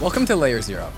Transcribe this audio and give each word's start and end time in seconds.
Welcome 0.00 0.26
to 0.26 0.36
Layer 0.36 0.62
Zero. 0.62 0.92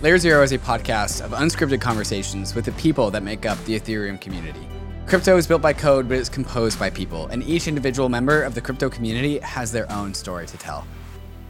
Layer 0.00 0.16
Zero 0.16 0.44
is 0.44 0.52
a 0.52 0.58
podcast 0.58 1.24
of 1.24 1.32
unscripted 1.32 1.80
conversations 1.80 2.54
with 2.54 2.64
the 2.64 2.70
people 2.72 3.10
that 3.10 3.24
make 3.24 3.46
up 3.46 3.58
the 3.64 3.80
Ethereum 3.80 4.20
community. 4.20 4.64
Crypto 5.06 5.36
is 5.36 5.44
built 5.44 5.60
by 5.60 5.72
code, 5.72 6.08
but 6.08 6.18
it's 6.18 6.28
composed 6.28 6.78
by 6.78 6.88
people, 6.88 7.26
and 7.26 7.42
each 7.42 7.66
individual 7.66 8.08
member 8.08 8.44
of 8.44 8.54
the 8.54 8.60
crypto 8.60 8.88
community 8.88 9.40
has 9.40 9.72
their 9.72 9.90
own 9.90 10.14
story 10.14 10.46
to 10.46 10.56
tell. 10.56 10.86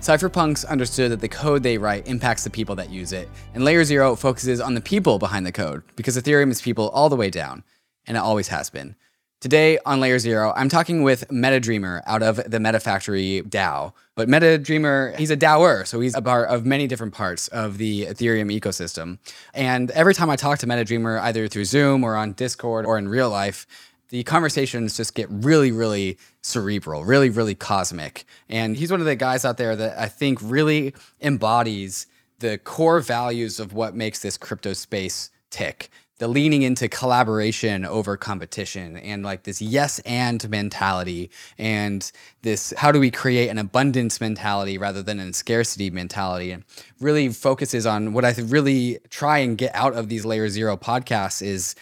Cypherpunks 0.01 0.67
understood 0.67 1.13
that 1.13 1.21
the 1.21 1.29
code 1.29 1.63
they 1.63 1.77
write 1.77 2.09
impacts 2.09 2.43
the 2.43 2.49
people 2.49 2.75
that 2.77 2.89
use 2.89 3.13
it, 3.13 3.29
and 3.53 3.67
Layer 3.67 3.85
Zero 3.85 4.17
focuses 4.17 4.59
on 4.59 4.73
the 4.73 4.81
people 4.81 5.19
behind 5.19 5.45
the 5.45 5.53
code, 5.53 5.83
because 5.97 6.17
Ethereum 6.17 6.51
is 6.51 6.63
people 6.63 6.89
all 6.89 7.11
the 7.11 7.17
way 7.17 7.29
down, 7.29 7.65
and 8.07 8.17
it 8.17 8.21
always 8.21 8.49
has 8.49 8.71
been. 8.71 8.97
Today 9.45 9.79
on 9.85 10.01
Layer 10.01 10.19
Zero, 10.19 10.55
I'm 10.57 10.71
talking 10.71 11.03
with 11.03 11.29
MetaDreamer 11.29 12.01
out 12.07 12.23
of 12.23 12.37
the 12.37 12.57
MetaFactory 12.57 13.43
DAO. 13.43 13.93
But 14.15 14.27
MetaDreamer, 14.27 15.19
he's 15.19 15.31
a 15.31 15.37
DAOer, 15.37 15.87
so 15.87 16.01
he's 16.01 16.15
a 16.15 16.23
part 16.23 16.49
of 16.49 16.65
many 16.65 16.87
different 16.87 17.13
parts 17.13 17.49
of 17.49 17.77
the 17.77 18.07
Ethereum 18.07 18.51
ecosystem. 18.59 19.19
And 19.53 19.91
every 19.91 20.15
time 20.15 20.31
I 20.31 20.37
talk 20.37 20.61
to 20.61 20.67
MetaDreamer, 20.67 21.21
either 21.21 21.47
through 21.47 21.67
Zoom 21.67 22.05
or 22.05 22.17
on 22.17 22.33
Discord 22.33 22.87
or 22.87 22.97
in 22.97 23.07
real 23.07 23.29
life, 23.29 23.67
the 24.09 24.23
conversations 24.23 24.97
just 24.97 25.15
get 25.15 25.29
really, 25.29 25.73
really 25.73 26.17
cerebral, 26.41 27.05
really, 27.05 27.29
really 27.29 27.55
cosmic. 27.55 28.25
And 28.49 28.79
he's 28.79 28.91
one 28.91 29.01
of 29.01 29.07
the 29.07 29.15
guys 29.15 29.45
out 29.45 29.59
there 29.59 29.77
that 29.77 29.99
I 29.99 30.09
think 30.09 30.39
really 30.41 30.95
embodies 31.21 32.07
the 32.39 32.57
core 32.57 33.01
values 33.01 33.61
of 33.61 33.75
what 33.75 33.95
makes 33.95 34.21
this 34.21 34.39
crypto 34.39 34.73
space 34.73 35.29
tick 35.51 35.91
the 36.25 36.29
leaning 36.29 36.63
into 36.63 36.89
collaboration 36.89 37.85
over 37.85 38.17
competition 38.17 38.97
and 38.97 39.23
like 39.23 39.43
this 39.43 39.61
yes 39.61 39.99
and 40.07 40.49
mentality 40.49 41.31
and 41.59 42.11
this 42.41 42.73
how 42.79 42.91
do 42.91 42.99
we 42.99 43.11
create 43.11 43.51
an 43.51 43.59
abundance 43.59 44.23
mentality 44.23 44.79
rather 44.79 45.03
than 45.03 45.21
a 45.21 45.35
scarcity 45.35 45.91
mentality 45.91 46.51
and 46.51 46.65
really 46.99 47.29
focuses 47.29 47.85
on 47.85 48.15
what 48.15 48.25
I 48.25 48.33
really 48.41 49.01
try 49.11 49.37
and 49.37 49.59
get 49.59 49.75
out 49.75 49.93
of 49.93 50.09
these 50.09 50.25
layer 50.25 50.49
zero 50.49 50.79
podcasts 50.79 51.43
is 51.43 51.75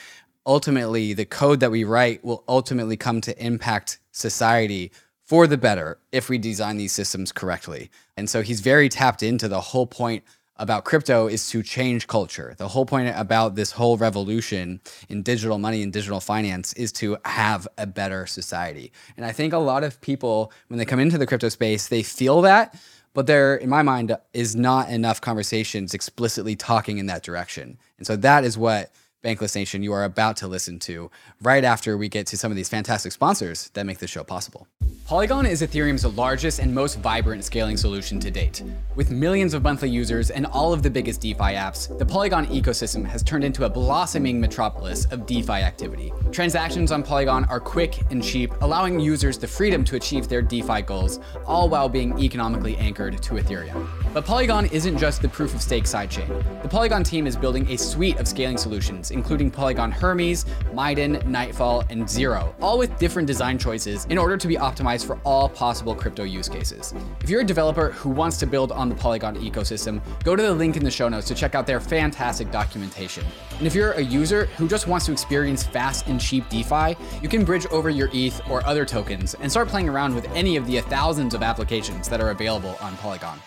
ultimately 0.45 1.13
the 1.13 1.25
code 1.25 1.61
that 1.61 1.71
we 1.71 1.85
write 1.85 2.25
will 2.25 2.43
ultimately 2.49 2.97
come 2.97 3.21
to 3.21 3.47
impact 3.47 4.01
society 4.11 4.91
for 5.25 5.47
the 5.47 5.57
better 5.57 6.01
if 6.11 6.29
we 6.29 6.37
design 6.37 6.79
these 6.79 6.91
systems 6.91 7.31
correctly. 7.31 7.93
And 8.17 8.29
so 8.29 8.43
he's 8.43 8.59
very 8.59 8.89
tapped 8.89 9.23
into 9.23 9.47
the 9.47 9.61
whole 9.61 9.87
point 9.87 10.25
about 10.63 10.85
crypto 10.85 11.27
is 11.27 11.49
to 11.51 11.61
change 11.61 12.07
culture. 12.07 12.55
The 12.57 12.69
whole 12.69 12.87
point 12.87 13.13
about 13.17 13.57
this 13.57 13.73
whole 13.73 13.97
revolution 13.97 14.81
in 15.09 15.25
digital 15.25 15.59
money 15.59 15.83
and 15.83 15.93
digital 15.93 16.21
finance 16.21 16.73
is 16.75 16.93
to 16.93 17.17
have 17.25 17.67
a 17.79 17.87
better 17.87 18.27
society. 18.27 18.93
And 19.17 19.27
I 19.27 19.33
think 19.33 19.53
a 19.53 19.59
lot 19.59 19.83
of 19.83 20.01
people, 20.01 20.53
when 20.69 20.79
they 20.79 20.85
come 20.85 21.01
into 21.01 21.19
the 21.19 21.27
crypto 21.27 21.49
space, 21.49 21.89
they 21.89 22.05
feel 22.05 22.43
that, 22.43 22.81
but 23.13 23.27
there, 23.27 23.57
in 23.57 23.69
my 23.69 23.83
mind, 23.83 24.17
is 24.33 24.55
not 24.55 24.89
enough 24.89 25.21
conversations 25.21 25.95
explicitly 25.95 26.55
talking 26.55 26.99
in 26.99 27.07
that 27.07 27.25
direction. 27.25 27.77
And 27.99 28.07
so 28.07 28.15
that 28.15 28.45
is 28.45 28.57
what 28.57 28.93
Bankless 29.23 29.55
Nation 29.55 29.85
you 29.85 29.93
are 29.93 30.03
about 30.03 30.37
to 30.39 30.49
listen 30.49 30.81
to 30.81 31.09
right 31.43 31.63
after 31.63 31.97
we 31.97 32.09
get 32.09 32.27
to 32.27 32.37
some 32.37 32.51
of 32.51 32.57
these 32.57 32.69
fantastic 32.69 33.13
sponsors 33.13 33.71
that 33.75 33.87
make 33.87 33.99
the 33.99 34.09
show 34.09 34.25
possible. 34.25 34.67
Polygon 35.07 35.47
is 35.47 35.63
Ethereum's 35.63 36.05
largest 36.17 36.59
and 36.59 36.75
most 36.75 36.99
vibrant 36.99 37.45
scaling 37.45 37.77
solution 37.77 38.19
to 38.19 38.31
date. 38.31 38.63
With 38.97 39.11
millions 39.11 39.55
of 39.55 39.63
monthly 39.63 39.91
users 39.91 40.31
and 40.31 40.47
all 40.47 40.73
of 40.73 40.83
the 40.83 40.91
biggest 40.91 41.21
DeFi 41.21 41.55
apps, 41.55 41.97
the 41.99 42.07
Polygon 42.07 42.47
ecosystem 42.47 43.05
has 43.05 43.23
turned 43.23 43.45
into 43.45 43.65
a 43.65 43.69
blossoming 43.69 44.41
metropolis 44.41 45.05
of 45.07 45.27
DeFi 45.27 45.53
activity. 45.53 46.13
Transactions 46.33 46.91
on 46.91 47.03
Polygon 47.03 47.45
are 47.45 47.61
quick 47.61 48.01
and 48.11 48.25
cheap, 48.25 48.53
allowing 48.61 48.99
users 48.99 49.39
the 49.39 49.47
freedom 49.47 49.85
to 49.85 49.97
achieve 49.97 50.29
their 50.29 50.43
DeFi 50.43 50.83
goals, 50.83 51.21
all 51.47 51.69
while 51.69 51.89
being 51.89 52.19
economically 52.19 52.77
anchored 52.79 53.23
to 53.23 53.35
Ethereum. 53.35 53.87
But 54.15 54.25
Polygon 54.25 54.67
isn't 54.67 54.99
just 54.99 55.23
the 55.23 55.29
proof 55.29 55.55
of 55.55 55.63
stake 55.63 55.85
sidechain. 55.85 56.63
The 56.63 56.69
Polygon 56.69 57.05
team 57.05 57.27
is 57.27 57.37
building 57.37 57.71
a 57.71 57.77
suite 57.77 58.19
of 58.19 58.27
scaling 58.27 58.57
solutions, 58.57 59.12
including 59.13 59.51
Polygon 59.51 59.93
Hermez, 59.93 60.45
Miden, 60.75 61.25
Nightfall, 61.27 61.85
and 61.91 62.09
Zero, 62.09 62.55
all 62.61 62.79
with 62.79 62.99
different 62.99 63.27
design 63.27 63.59
choices 63.59 64.07
in 64.07 64.19
order 64.19 64.37
to 64.37 64.49
be 64.49 64.57
optimized 64.57 65.07
for 65.07 65.19
all 65.25 65.49
possible 65.49 65.95
crypto 65.95 66.25
use 66.25 66.49
cases. 66.49 66.95
If 67.21 67.31
you're 67.31 67.43
a 67.43 67.45
developer 67.45 67.91
who 67.93 68.11
wants 68.11 68.37
to 68.39 68.47
build 68.47 68.73
on 68.73 68.89
the 68.89 68.95
Polygon 68.95 69.37
ecosystem, 69.37 70.01
go 70.25 70.35
to 70.35 70.43
the 70.43 70.53
link 70.53 70.77
in 70.77 70.85
the 70.85 70.91
show 70.91 71.09
notes 71.09 71.29
to 71.29 71.35
check 71.35 71.55
out 71.55 71.67
their 71.67 71.81
fantastic 71.81 72.51
documentation. 72.51 73.25
And 73.59 73.67
if 73.67 73.75
you're 73.75 73.93
a 73.93 74.01
user 74.01 74.47
who 74.57 74.67
just 74.67 74.87
wants 74.87 75.07
to 75.07 75.13
experience 75.13 75.63
fast 75.63 76.07
and 76.07 76.21
cheap 76.21 76.49
DeFi, 76.49 76.97
you 77.23 77.29
can 77.29 77.45
bridge 77.45 77.67
over 77.67 77.91
your 77.91 78.09
ETH 78.13 78.41
or 78.51 78.67
other 78.67 78.85
tokens 78.85 79.35
and 79.35 79.51
start 79.51 79.69
playing 79.69 79.89
around 79.89 80.15
with 80.15 80.31
any 80.33 80.57
of 80.57 80.67
the 80.67 80.81
thousands 80.81 81.35
of 81.35 81.43
applications 81.43 82.09
that 82.09 82.21
are 82.21 82.31
available 82.31 82.77
on 82.81 82.97
Polygon. 82.97 83.39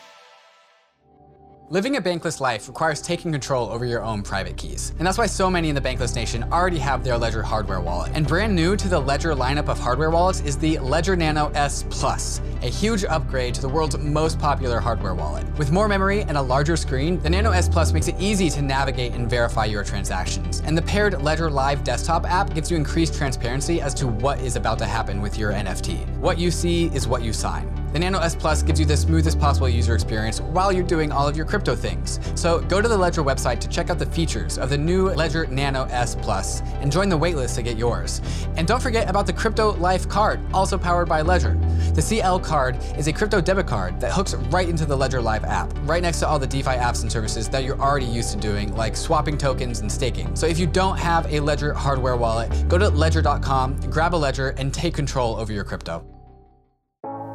Living 1.72 1.96
a 1.96 2.02
bankless 2.02 2.40
life 2.40 2.68
requires 2.68 3.02
taking 3.02 3.32
control 3.32 3.72
over 3.72 3.86
your 3.86 4.04
own 4.04 4.22
private 4.22 4.56
keys. 4.56 4.94
And 5.00 5.08
that's 5.08 5.18
why 5.18 5.26
so 5.26 5.50
many 5.50 5.70
in 5.70 5.74
the 5.74 5.82
Bankless 5.82 6.16
Nation 6.16 6.44
already 6.54 6.78
have 6.78 7.04
their 7.04 7.18
Ledger 7.18 7.42
hardware 7.42 7.82
wallet. 7.82 8.12
And 8.14 8.28
brand 8.28 8.56
new 8.56 8.76
to 8.76 8.88
the 8.88 9.00
Ledger 9.00 9.34
lineup 9.34 9.68
of 9.68 9.80
hardware 9.80 10.12
wallets 10.12 10.42
is 10.42 10.60
the 10.60 10.78
Ledger 10.78 11.16
Nano 11.16 11.48
S 11.56 11.84
Plus, 11.90 12.40
a 12.62 12.68
huge 12.68 13.04
upgrade 13.04 13.56
to 13.56 13.62
the 13.62 13.68
world's 13.68 13.98
most 13.98 14.38
popular 14.38 14.80
hardware 14.80 15.16
wallet. 15.16 15.44
With 15.58 15.72
more 15.72 15.88
memory 15.88 16.22
and 16.22 16.38
a 16.38 16.42
larger 16.42 16.78
screen, 16.78 17.20
the 17.22 17.32
Nano 17.32 17.50
S 17.50 17.68
Plus 17.68 17.92
makes 17.94 18.08
it 18.08 18.16
easy 18.20 18.48
to 18.52 18.62
navigate 18.62 19.14
and 19.14 19.28
verify 19.28 19.66
your 19.66 19.84
transactions. 19.84 20.62
And 20.66 20.78
the 20.78 20.84
paired 20.84 21.20
Ledger 21.24 21.50
Live 21.50 21.84
desktop 21.84 22.30
app 22.30 22.54
gives 22.54 22.70
you 22.70 22.78
increased 22.78 23.16
transparency 23.16 23.82
as 23.82 23.96
to 23.96 24.06
what 24.06 24.40
is 24.40 24.56
about 24.56 24.78
to 24.78 24.86
happen 24.86 25.20
with 25.20 25.36
your 25.36 25.52
NFT. 25.52 26.08
What 26.20 26.38
you 26.38 26.52
see 26.52 26.92
is 26.94 27.08
what 27.08 27.24
you 27.24 27.34
sign. 27.34 27.85
The 27.96 28.00
Nano 28.00 28.20
S 28.20 28.36
Plus 28.36 28.62
gives 28.62 28.78
you 28.78 28.86
the 28.86 28.98
smoothest 28.98 29.40
possible 29.40 29.70
user 29.70 29.96
experience 29.96 30.42
while 30.42 30.70
you're 30.70 30.84
doing 30.84 31.14
all 31.14 31.30
of 31.30 31.38
your 31.38 31.46
crypto 31.46 31.78
things. 31.78 32.20
So 32.36 32.60
go 32.60 32.82
to 32.82 32.90
the 32.90 32.98
Ledger 32.98 33.24
website 33.24 33.62
to 33.62 33.70
check 33.70 33.90
out 33.90 34.00
the 34.00 34.06
features 34.06 34.58
of 34.58 34.70
the 34.70 34.78
new 34.78 35.12
Ledger 35.12 35.46
Nano 35.48 35.86
S 35.86 36.14
Plus 36.14 36.60
and 36.82 36.92
join 36.92 37.08
the 37.08 37.18
waitlist 37.18 37.56
to 37.56 37.62
get 37.62 37.78
yours. 37.78 38.20
And 38.58 38.68
don't 38.68 38.82
forget 38.82 39.10
about 39.10 39.28
the 39.28 39.32
Crypto 39.32 39.78
Life 39.78 40.10
card, 40.10 40.42
also 40.54 40.78
powered 40.78 41.08
by 41.08 41.22
Ledger. 41.22 41.58
The 41.94 42.02
CL 42.02 42.42
card 42.42 42.76
is 42.98 43.08
a 43.08 43.14
crypto 43.14 43.40
debit 43.40 43.66
card 43.68 44.02
that 44.02 44.12
hooks 44.12 44.34
right 44.34 44.68
into 44.68 44.86
the 44.86 44.98
Ledger 44.98 45.22
Live 45.22 45.46
app, 45.46 45.72
right 45.84 46.04
next 46.04 46.20
to 46.20 46.28
all 46.28 46.38
the 46.38 46.48
DeFi 46.48 46.72
apps 46.72 47.04
and 47.04 47.10
services 47.10 47.48
that 47.48 47.64
you're 47.64 47.80
already 47.80 48.08
used 48.08 48.32
to 48.32 48.38
doing, 48.38 48.76
like 48.76 48.98
swapping 48.98 49.38
tokens 49.38 49.80
and 49.80 49.90
staking. 49.90 50.36
So 50.36 50.48
if 50.48 50.60
you 50.60 50.68
don't 50.68 50.98
have 50.98 51.32
a 51.32 51.40
Ledger 51.40 51.74
hardware 51.74 52.18
wallet, 52.18 52.68
go 52.68 52.78
to 52.78 52.90
ledger.com, 52.90 53.80
grab 53.90 54.14
a 54.14 54.18
Ledger, 54.18 54.50
and 54.58 54.74
take 54.74 54.94
control 54.94 55.38
over 55.38 55.54
your 55.54 55.64
crypto. 55.64 56.06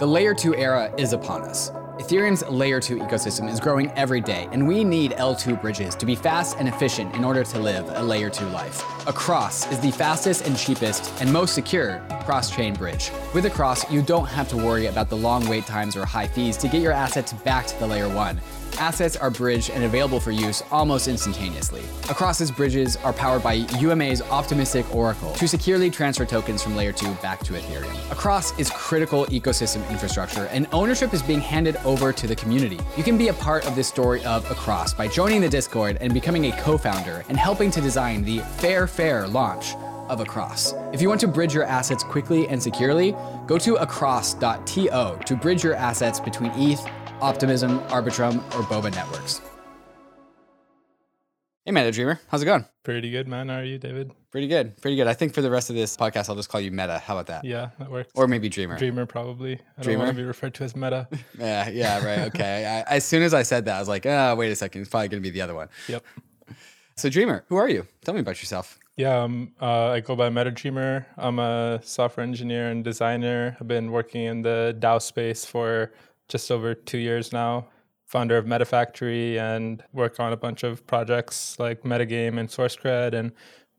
The 0.00 0.06
Layer 0.06 0.32
2 0.32 0.54
era 0.54 0.90
is 0.96 1.12
upon 1.12 1.42
us. 1.42 1.72
Ethereum's 1.98 2.42
Layer 2.48 2.80
2 2.80 3.00
ecosystem 3.00 3.52
is 3.52 3.60
growing 3.60 3.92
every 3.96 4.22
day, 4.22 4.48
and 4.50 4.66
we 4.66 4.82
need 4.82 5.10
L2 5.10 5.60
bridges 5.60 5.94
to 5.96 6.06
be 6.06 6.14
fast 6.14 6.56
and 6.58 6.66
efficient 6.66 7.14
in 7.14 7.22
order 7.22 7.44
to 7.44 7.58
live 7.58 7.86
a 7.90 8.02
Layer 8.02 8.30
2 8.30 8.46
life. 8.46 8.82
Across 9.06 9.70
is 9.70 9.78
the 9.78 9.90
fastest 9.90 10.46
and 10.46 10.56
cheapest 10.56 11.12
and 11.20 11.30
most 11.30 11.54
secure 11.54 12.00
cross-chain 12.24 12.72
bridge. 12.76 13.10
With 13.34 13.44
Across, 13.44 13.92
you 13.92 14.00
don't 14.00 14.24
have 14.24 14.48
to 14.48 14.56
worry 14.56 14.86
about 14.86 15.10
the 15.10 15.18
long 15.18 15.46
wait 15.50 15.66
times 15.66 15.94
or 15.96 16.06
high 16.06 16.28
fees 16.28 16.56
to 16.56 16.68
get 16.68 16.80
your 16.80 16.92
assets 16.92 17.34
back 17.34 17.66
to 17.66 17.78
the 17.78 17.86
Layer 17.86 18.08
1 18.08 18.40
assets 18.78 19.16
are 19.16 19.30
bridged 19.30 19.70
and 19.70 19.84
available 19.84 20.20
for 20.20 20.30
use 20.30 20.62
almost 20.70 21.08
instantaneously. 21.08 21.82
Across's 22.08 22.50
bridges 22.50 22.96
are 22.96 23.12
powered 23.12 23.42
by 23.42 23.66
UMA's 23.78 24.22
Optimistic 24.22 24.94
Oracle 24.94 25.32
to 25.32 25.48
securely 25.48 25.90
transfer 25.90 26.24
tokens 26.24 26.62
from 26.62 26.76
Layer 26.76 26.92
2 26.92 27.12
back 27.14 27.40
to 27.40 27.54
Ethereum. 27.54 28.12
Across 28.12 28.58
is 28.58 28.70
critical 28.70 29.26
ecosystem 29.26 29.88
infrastructure, 29.90 30.46
and 30.46 30.66
ownership 30.72 31.14
is 31.14 31.22
being 31.22 31.40
handed 31.40 31.76
over 31.84 32.12
to 32.12 32.26
the 32.26 32.36
community. 32.36 32.78
You 32.96 33.02
can 33.02 33.18
be 33.18 33.28
a 33.28 33.34
part 33.34 33.66
of 33.66 33.74
this 33.74 33.88
story 33.88 34.24
of 34.24 34.50
Across 34.50 34.94
by 34.94 35.08
joining 35.08 35.40
the 35.40 35.48
Discord 35.48 35.98
and 36.00 36.12
becoming 36.12 36.46
a 36.46 36.52
co-founder 36.60 37.24
and 37.28 37.36
helping 37.36 37.70
to 37.70 37.80
design 37.80 38.24
the 38.24 38.38
Fair 38.58 38.86
Fair 38.86 39.26
launch 39.26 39.74
of 40.08 40.20
Across. 40.20 40.74
If 40.92 41.00
you 41.00 41.08
want 41.08 41.20
to 41.20 41.28
bridge 41.28 41.54
your 41.54 41.64
assets 41.64 42.02
quickly 42.02 42.48
and 42.48 42.60
securely, 42.60 43.14
go 43.46 43.58
to 43.58 43.76
across.to 43.76 45.18
to 45.24 45.36
bridge 45.36 45.62
your 45.62 45.74
assets 45.74 46.18
between 46.18 46.50
ETH 46.56 46.84
Optimism, 47.20 47.80
Arbitrum, 47.88 48.38
or 48.54 48.62
Boba 48.62 48.94
networks. 48.94 49.40
Hey, 51.66 51.72
Meta 51.72 51.92
Dreamer, 51.92 52.18
how's 52.28 52.40
it 52.40 52.46
going? 52.46 52.64
Pretty 52.82 53.10
good, 53.10 53.28
man. 53.28 53.50
How 53.50 53.56
are 53.56 53.64
you, 53.64 53.76
David? 53.78 54.10
Pretty 54.30 54.48
good, 54.48 54.80
pretty 54.80 54.96
good. 54.96 55.06
I 55.06 55.12
think 55.12 55.34
for 55.34 55.42
the 55.42 55.50
rest 55.50 55.68
of 55.68 55.76
this 55.76 55.96
podcast, 55.96 56.30
I'll 56.30 56.34
just 56.34 56.48
call 56.48 56.60
you 56.60 56.70
Meta. 56.70 56.98
How 56.98 57.14
about 57.14 57.26
that? 57.26 57.44
Yeah, 57.44 57.70
that 57.78 57.90
works. 57.90 58.10
Or 58.14 58.26
maybe 58.26 58.48
Dreamer. 58.48 58.78
Dreamer, 58.78 59.04
probably. 59.04 59.60
I 59.76 59.82
Dreamer? 59.82 59.98
don't 59.98 60.06
want 60.06 60.16
to 60.16 60.22
be 60.22 60.26
referred 60.26 60.54
to 60.54 60.64
as 60.64 60.74
Meta. 60.74 61.06
yeah, 61.38 61.68
yeah, 61.68 62.04
right. 62.04 62.34
Okay. 62.34 62.84
I, 62.88 62.94
as 62.94 63.04
soon 63.04 63.22
as 63.22 63.34
I 63.34 63.42
said 63.42 63.66
that, 63.66 63.76
I 63.76 63.78
was 63.78 63.88
like, 63.88 64.06
oh, 64.06 64.34
wait 64.36 64.50
a 64.50 64.56
second. 64.56 64.80
It's 64.80 64.90
probably 64.90 65.08
going 65.08 65.22
to 65.22 65.28
be 65.28 65.32
the 65.32 65.42
other 65.42 65.54
one. 65.54 65.68
Yep. 65.88 66.02
So, 66.96 67.10
Dreamer, 67.10 67.44
who 67.48 67.56
are 67.56 67.68
you? 67.68 67.86
Tell 68.04 68.14
me 68.14 68.20
about 68.20 68.40
yourself. 68.40 68.78
Yeah, 68.96 69.22
um, 69.22 69.52
uh, 69.62 69.88
I 69.90 70.00
go 70.00 70.16
by 70.16 70.28
MetaDreamer. 70.28 71.06
I'm 71.16 71.38
a 71.38 71.80
software 71.82 72.24
engineer 72.24 72.70
and 72.70 72.82
designer. 72.82 73.56
I've 73.60 73.68
been 73.68 73.92
working 73.92 74.24
in 74.24 74.42
the 74.42 74.76
DAO 74.78 75.00
space 75.00 75.44
for 75.44 75.92
just 76.30 76.50
over 76.50 76.74
two 76.74 76.98
years 76.98 77.32
now. 77.32 77.66
Founder 78.06 78.38
of 78.38 78.46
MetaFactory 78.46 79.38
and 79.38 79.84
work 79.92 80.18
on 80.18 80.32
a 80.32 80.36
bunch 80.36 80.62
of 80.62 80.86
projects 80.86 81.58
like 81.58 81.82
Metagame 81.82 82.38
and 82.38 82.48
SourceCred 82.48 83.12
and 83.12 83.32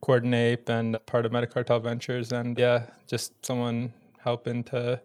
Coordinape 0.03 0.69
and 0.69 1.03
part 1.06 1.25
of 1.25 1.31
Metacartel 1.31 1.81
Ventures. 1.81 2.31
And 2.31 2.57
yeah, 2.57 2.86
just 3.07 3.45
someone 3.45 3.94
helping 4.24 4.63
to 4.65 5.01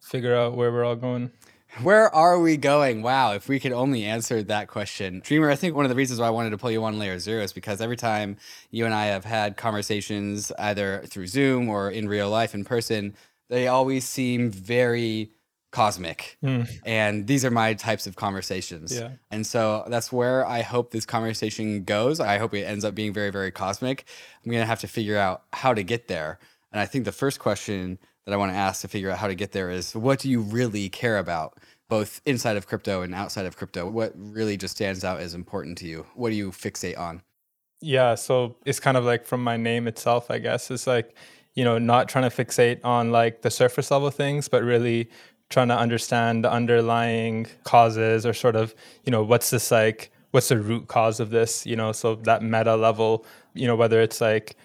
figure 0.00 0.34
out 0.34 0.56
where 0.56 0.72
we're 0.72 0.84
all 0.84 0.96
going. 0.96 1.30
Where 1.82 2.14
are 2.14 2.38
we 2.38 2.56
going? 2.56 3.02
Wow, 3.02 3.32
if 3.32 3.48
we 3.48 3.58
could 3.58 3.72
only 3.72 4.04
answer 4.04 4.42
that 4.44 4.68
question. 4.68 5.20
Dreamer, 5.24 5.50
I 5.50 5.56
think 5.56 5.74
one 5.74 5.84
of 5.84 5.88
the 5.88 5.96
reasons 5.96 6.20
why 6.20 6.28
I 6.28 6.30
wanted 6.30 6.50
to 6.50 6.58
pull 6.58 6.70
you 6.70 6.84
on 6.84 7.00
Layer 7.00 7.18
Zero 7.18 7.42
is 7.42 7.52
because 7.52 7.80
every 7.80 7.96
time 7.96 8.36
you 8.70 8.84
and 8.84 8.94
I 8.94 9.06
have 9.06 9.24
had 9.24 9.56
conversations, 9.56 10.52
either 10.56 11.02
through 11.06 11.26
Zoom 11.26 11.68
or 11.68 11.90
in 11.90 12.08
real 12.08 12.30
life 12.30 12.54
in 12.54 12.64
person, 12.64 13.16
they 13.48 13.66
always 13.66 14.06
seem 14.06 14.50
very 14.50 15.32
cosmic. 15.74 16.38
Mm. 16.42 16.70
And 16.86 17.26
these 17.26 17.44
are 17.44 17.50
my 17.50 17.74
types 17.74 18.06
of 18.06 18.14
conversations. 18.14 18.96
Yeah. 18.96 19.10
And 19.32 19.44
so 19.44 19.84
that's 19.88 20.12
where 20.12 20.46
I 20.46 20.62
hope 20.62 20.92
this 20.92 21.04
conversation 21.04 21.82
goes. 21.82 22.20
I 22.20 22.38
hope 22.38 22.54
it 22.54 22.62
ends 22.62 22.84
up 22.84 22.94
being 22.94 23.12
very, 23.12 23.30
very 23.30 23.50
cosmic. 23.50 24.04
I'm 24.44 24.52
going 24.52 24.62
to 24.62 24.66
have 24.66 24.80
to 24.80 24.88
figure 24.88 25.18
out 25.18 25.42
how 25.52 25.74
to 25.74 25.82
get 25.82 26.06
there. 26.06 26.38
And 26.70 26.80
I 26.80 26.86
think 26.86 27.04
the 27.04 27.12
first 27.12 27.40
question 27.40 27.98
that 28.24 28.32
I 28.32 28.36
want 28.36 28.52
to 28.52 28.56
ask 28.56 28.82
to 28.82 28.88
figure 28.88 29.10
out 29.10 29.18
how 29.18 29.26
to 29.26 29.34
get 29.34 29.50
there 29.50 29.68
is 29.68 29.96
what 29.96 30.20
do 30.20 30.30
you 30.30 30.40
really 30.40 30.88
care 30.88 31.18
about, 31.18 31.58
both 31.88 32.20
inside 32.24 32.56
of 32.56 32.68
crypto 32.68 33.02
and 33.02 33.12
outside 33.12 33.44
of 33.44 33.56
crypto? 33.56 33.90
What 33.90 34.12
really 34.14 34.56
just 34.56 34.76
stands 34.76 35.02
out 35.04 35.18
as 35.18 35.34
important 35.34 35.76
to 35.78 35.88
you? 35.88 36.06
What 36.14 36.30
do 36.30 36.36
you 36.36 36.52
fixate 36.52 36.96
on? 36.96 37.22
Yeah, 37.80 38.14
so 38.14 38.54
it's 38.64 38.78
kind 38.78 38.96
of 38.96 39.04
like 39.04 39.26
from 39.26 39.42
my 39.42 39.56
name 39.56 39.88
itself, 39.88 40.30
I 40.30 40.38
guess. 40.38 40.70
It's 40.70 40.86
like, 40.86 41.16
you 41.54 41.64
know, 41.64 41.78
not 41.78 42.08
trying 42.08 42.28
to 42.28 42.44
fixate 42.44 42.80
on 42.82 43.12
like 43.12 43.42
the 43.42 43.50
surface 43.50 43.90
level 43.90 44.10
things, 44.10 44.48
but 44.48 44.62
really 44.62 45.10
trying 45.50 45.68
to 45.68 45.78
understand 45.78 46.44
the 46.44 46.50
underlying 46.50 47.46
causes 47.64 48.26
or 48.26 48.32
sort 48.32 48.56
of, 48.56 48.74
you 49.04 49.10
know, 49.10 49.22
what's 49.22 49.50
this 49.50 49.70
like, 49.70 50.10
what's 50.30 50.48
the 50.48 50.58
root 50.58 50.88
cause 50.88 51.20
of 51.20 51.30
this, 51.30 51.64
you 51.64 51.76
know, 51.76 51.92
so 51.92 52.16
that 52.16 52.42
meta 52.42 52.74
level, 52.76 53.24
you 53.54 53.66
know, 53.66 53.76
whether 53.76 54.00
it's 54.00 54.20
like, 54.20 54.56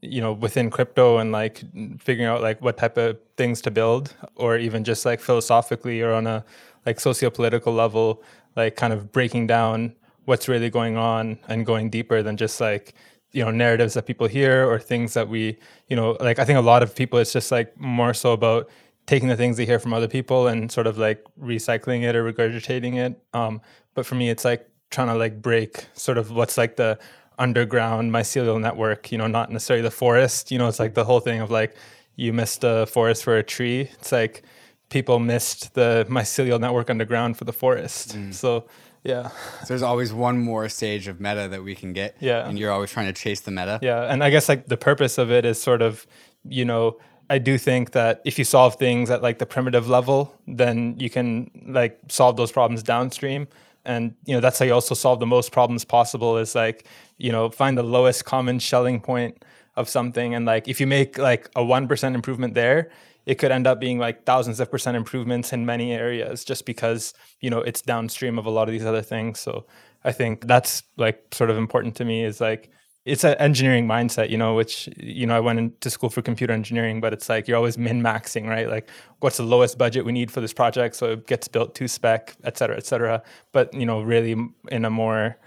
you 0.00 0.20
know 0.20 0.32
within 0.32 0.70
crypto 0.70 1.18
and 1.18 1.32
like 1.32 1.62
figuring 1.98 2.28
out 2.28 2.42
like 2.42 2.60
what 2.62 2.76
type 2.76 2.96
of 2.96 3.18
things 3.36 3.60
to 3.60 3.70
build 3.70 4.14
or 4.34 4.56
even 4.56 4.84
just 4.84 5.04
like 5.04 5.20
philosophically 5.20 6.00
or 6.00 6.12
on 6.12 6.26
a 6.26 6.44
like 6.86 6.98
socio-political 6.98 7.72
level 7.72 8.22
like 8.56 8.76
kind 8.76 8.92
of 8.92 9.12
breaking 9.12 9.46
down 9.46 9.94
what's 10.24 10.48
really 10.48 10.70
going 10.70 10.96
on 10.96 11.38
and 11.48 11.66
going 11.66 11.90
deeper 11.90 12.22
than 12.22 12.36
just 12.36 12.60
like 12.60 12.94
you 13.32 13.44
know 13.44 13.50
narratives 13.50 13.94
that 13.94 14.06
people 14.06 14.26
hear 14.26 14.68
or 14.68 14.78
things 14.78 15.14
that 15.14 15.28
we 15.28 15.56
you 15.88 15.96
know 15.96 16.16
like 16.20 16.38
i 16.38 16.44
think 16.44 16.58
a 16.58 16.62
lot 16.62 16.82
of 16.82 16.94
people 16.94 17.18
it's 17.18 17.32
just 17.32 17.52
like 17.52 17.78
more 17.78 18.14
so 18.14 18.32
about 18.32 18.68
taking 19.06 19.28
the 19.28 19.36
things 19.36 19.56
they 19.56 19.66
hear 19.66 19.78
from 19.78 19.92
other 19.92 20.08
people 20.08 20.48
and 20.48 20.70
sort 20.70 20.86
of 20.86 20.98
like 20.98 21.24
recycling 21.40 22.02
it 22.02 22.16
or 22.16 22.30
regurgitating 22.30 22.96
it 22.96 23.20
um 23.34 23.60
but 23.94 24.04
for 24.04 24.14
me 24.14 24.28
it's 24.30 24.44
like 24.44 24.68
trying 24.90 25.08
to 25.08 25.14
like 25.14 25.40
break 25.42 25.86
sort 25.94 26.18
of 26.18 26.30
what's 26.30 26.56
like 26.56 26.76
the 26.76 26.98
underground 27.38 28.12
mycelial 28.12 28.60
network, 28.60 29.12
you 29.12 29.18
know, 29.18 29.26
not 29.26 29.50
necessarily 29.50 29.82
the 29.82 29.90
forest. 29.90 30.50
You 30.50 30.58
know, 30.58 30.68
it's 30.68 30.78
like 30.78 30.94
the 30.94 31.04
whole 31.04 31.20
thing 31.20 31.40
of 31.40 31.50
like 31.50 31.76
you 32.16 32.32
missed 32.32 32.64
a 32.64 32.86
forest 32.86 33.24
for 33.24 33.36
a 33.36 33.42
tree. 33.42 33.90
It's 33.98 34.12
like 34.12 34.42
people 34.88 35.18
missed 35.18 35.74
the 35.74 36.06
mycelial 36.08 36.60
network 36.60 36.90
underground 36.90 37.36
for 37.36 37.44
the 37.44 37.52
forest. 37.52 38.16
Mm. 38.16 38.32
So 38.32 38.66
yeah. 39.04 39.28
So 39.60 39.66
there's 39.68 39.82
always 39.82 40.12
one 40.12 40.38
more 40.38 40.68
stage 40.68 41.06
of 41.08 41.20
meta 41.20 41.48
that 41.48 41.62
we 41.62 41.74
can 41.74 41.92
get. 41.92 42.16
Yeah. 42.20 42.48
And 42.48 42.58
you're 42.58 42.72
always 42.72 42.90
trying 42.90 43.06
to 43.06 43.12
chase 43.12 43.40
the 43.40 43.50
meta. 43.50 43.78
Yeah. 43.82 44.10
And 44.10 44.24
I 44.24 44.30
guess 44.30 44.48
like 44.48 44.66
the 44.66 44.76
purpose 44.76 45.18
of 45.18 45.30
it 45.30 45.44
is 45.44 45.60
sort 45.60 45.82
of, 45.82 46.06
you 46.48 46.64
know, 46.64 46.98
I 47.28 47.38
do 47.38 47.58
think 47.58 47.92
that 47.92 48.22
if 48.24 48.38
you 48.38 48.44
solve 48.44 48.76
things 48.76 49.10
at 49.10 49.22
like 49.22 49.38
the 49.38 49.46
primitive 49.46 49.88
level, 49.88 50.32
then 50.46 50.96
you 50.98 51.10
can 51.10 51.50
like 51.66 51.98
solve 52.08 52.36
those 52.36 52.52
problems 52.52 52.82
downstream. 52.82 53.48
And 53.84 54.14
you 54.24 54.34
know 54.34 54.40
that's 54.40 54.58
how 54.58 54.64
you 54.64 54.74
also 54.74 54.94
solve 54.94 55.20
the 55.20 55.26
most 55.26 55.52
problems 55.52 55.84
possible 55.84 56.38
is 56.38 56.54
like 56.54 56.86
you 57.18 57.30
know 57.30 57.50
find 57.50 57.78
the 57.78 57.82
lowest 57.82 58.24
common 58.24 58.58
Schelling 58.58 59.00
point 59.00 59.44
of 59.76 59.88
something. 59.88 60.34
And 60.34 60.46
like 60.46 60.68
if 60.68 60.80
you 60.80 60.86
make 60.86 61.18
like 61.18 61.48
a 61.56 61.60
1% 61.60 62.14
improvement 62.14 62.54
there 62.54 62.90
it 63.26 63.38
could 63.38 63.50
end 63.50 63.66
up 63.66 63.80
being 63.80 63.98
like 63.98 64.24
thousands 64.24 64.60
of 64.60 64.70
percent 64.70 64.96
improvements 64.96 65.52
in 65.52 65.66
many 65.66 65.92
areas 65.92 66.44
just 66.44 66.64
because 66.64 67.12
you 67.40 67.50
know 67.50 67.58
it's 67.58 67.82
downstream 67.82 68.38
of 68.38 68.46
a 68.46 68.50
lot 68.50 68.68
of 68.68 68.72
these 68.72 68.84
other 68.84 69.02
things. 69.02 69.40
So 69.40 69.66
i 70.04 70.12
think 70.12 70.46
that's 70.46 70.84
like 70.96 71.22
sort 71.32 71.50
of 71.50 71.56
important 71.58 71.96
to 71.96 72.04
me 72.04 72.24
is 72.24 72.40
like 72.40 72.70
it's 73.06 73.22
an 73.22 73.34
engineering 73.34 73.86
mindset, 73.86 74.30
you 74.30 74.36
know, 74.36 74.54
which, 74.54 74.88
you 74.96 75.26
know, 75.26 75.36
I 75.36 75.40
went 75.40 75.60
into 75.60 75.90
school 75.90 76.10
for 76.10 76.22
computer 76.22 76.52
engineering, 76.52 77.00
but 77.00 77.12
it's 77.12 77.28
like 77.28 77.46
you're 77.46 77.56
always 77.56 77.78
min 77.78 78.02
maxing, 78.02 78.48
right? 78.48 78.68
Like, 78.68 78.90
what's 79.20 79.36
the 79.36 79.44
lowest 79.44 79.78
budget 79.78 80.04
we 80.04 80.10
need 80.10 80.30
for 80.30 80.40
this 80.40 80.52
project? 80.52 80.96
So 80.96 81.12
it 81.12 81.26
gets 81.28 81.46
built 81.46 81.76
to 81.76 81.86
spec, 81.86 82.34
et 82.42 82.58
cetera, 82.58 82.76
et 82.76 82.84
cetera. 82.84 83.22
But, 83.52 83.72
you 83.72 83.86
know, 83.86 84.02
really 84.02 84.34
in 84.72 84.84
a 84.84 84.90
more 84.90 85.38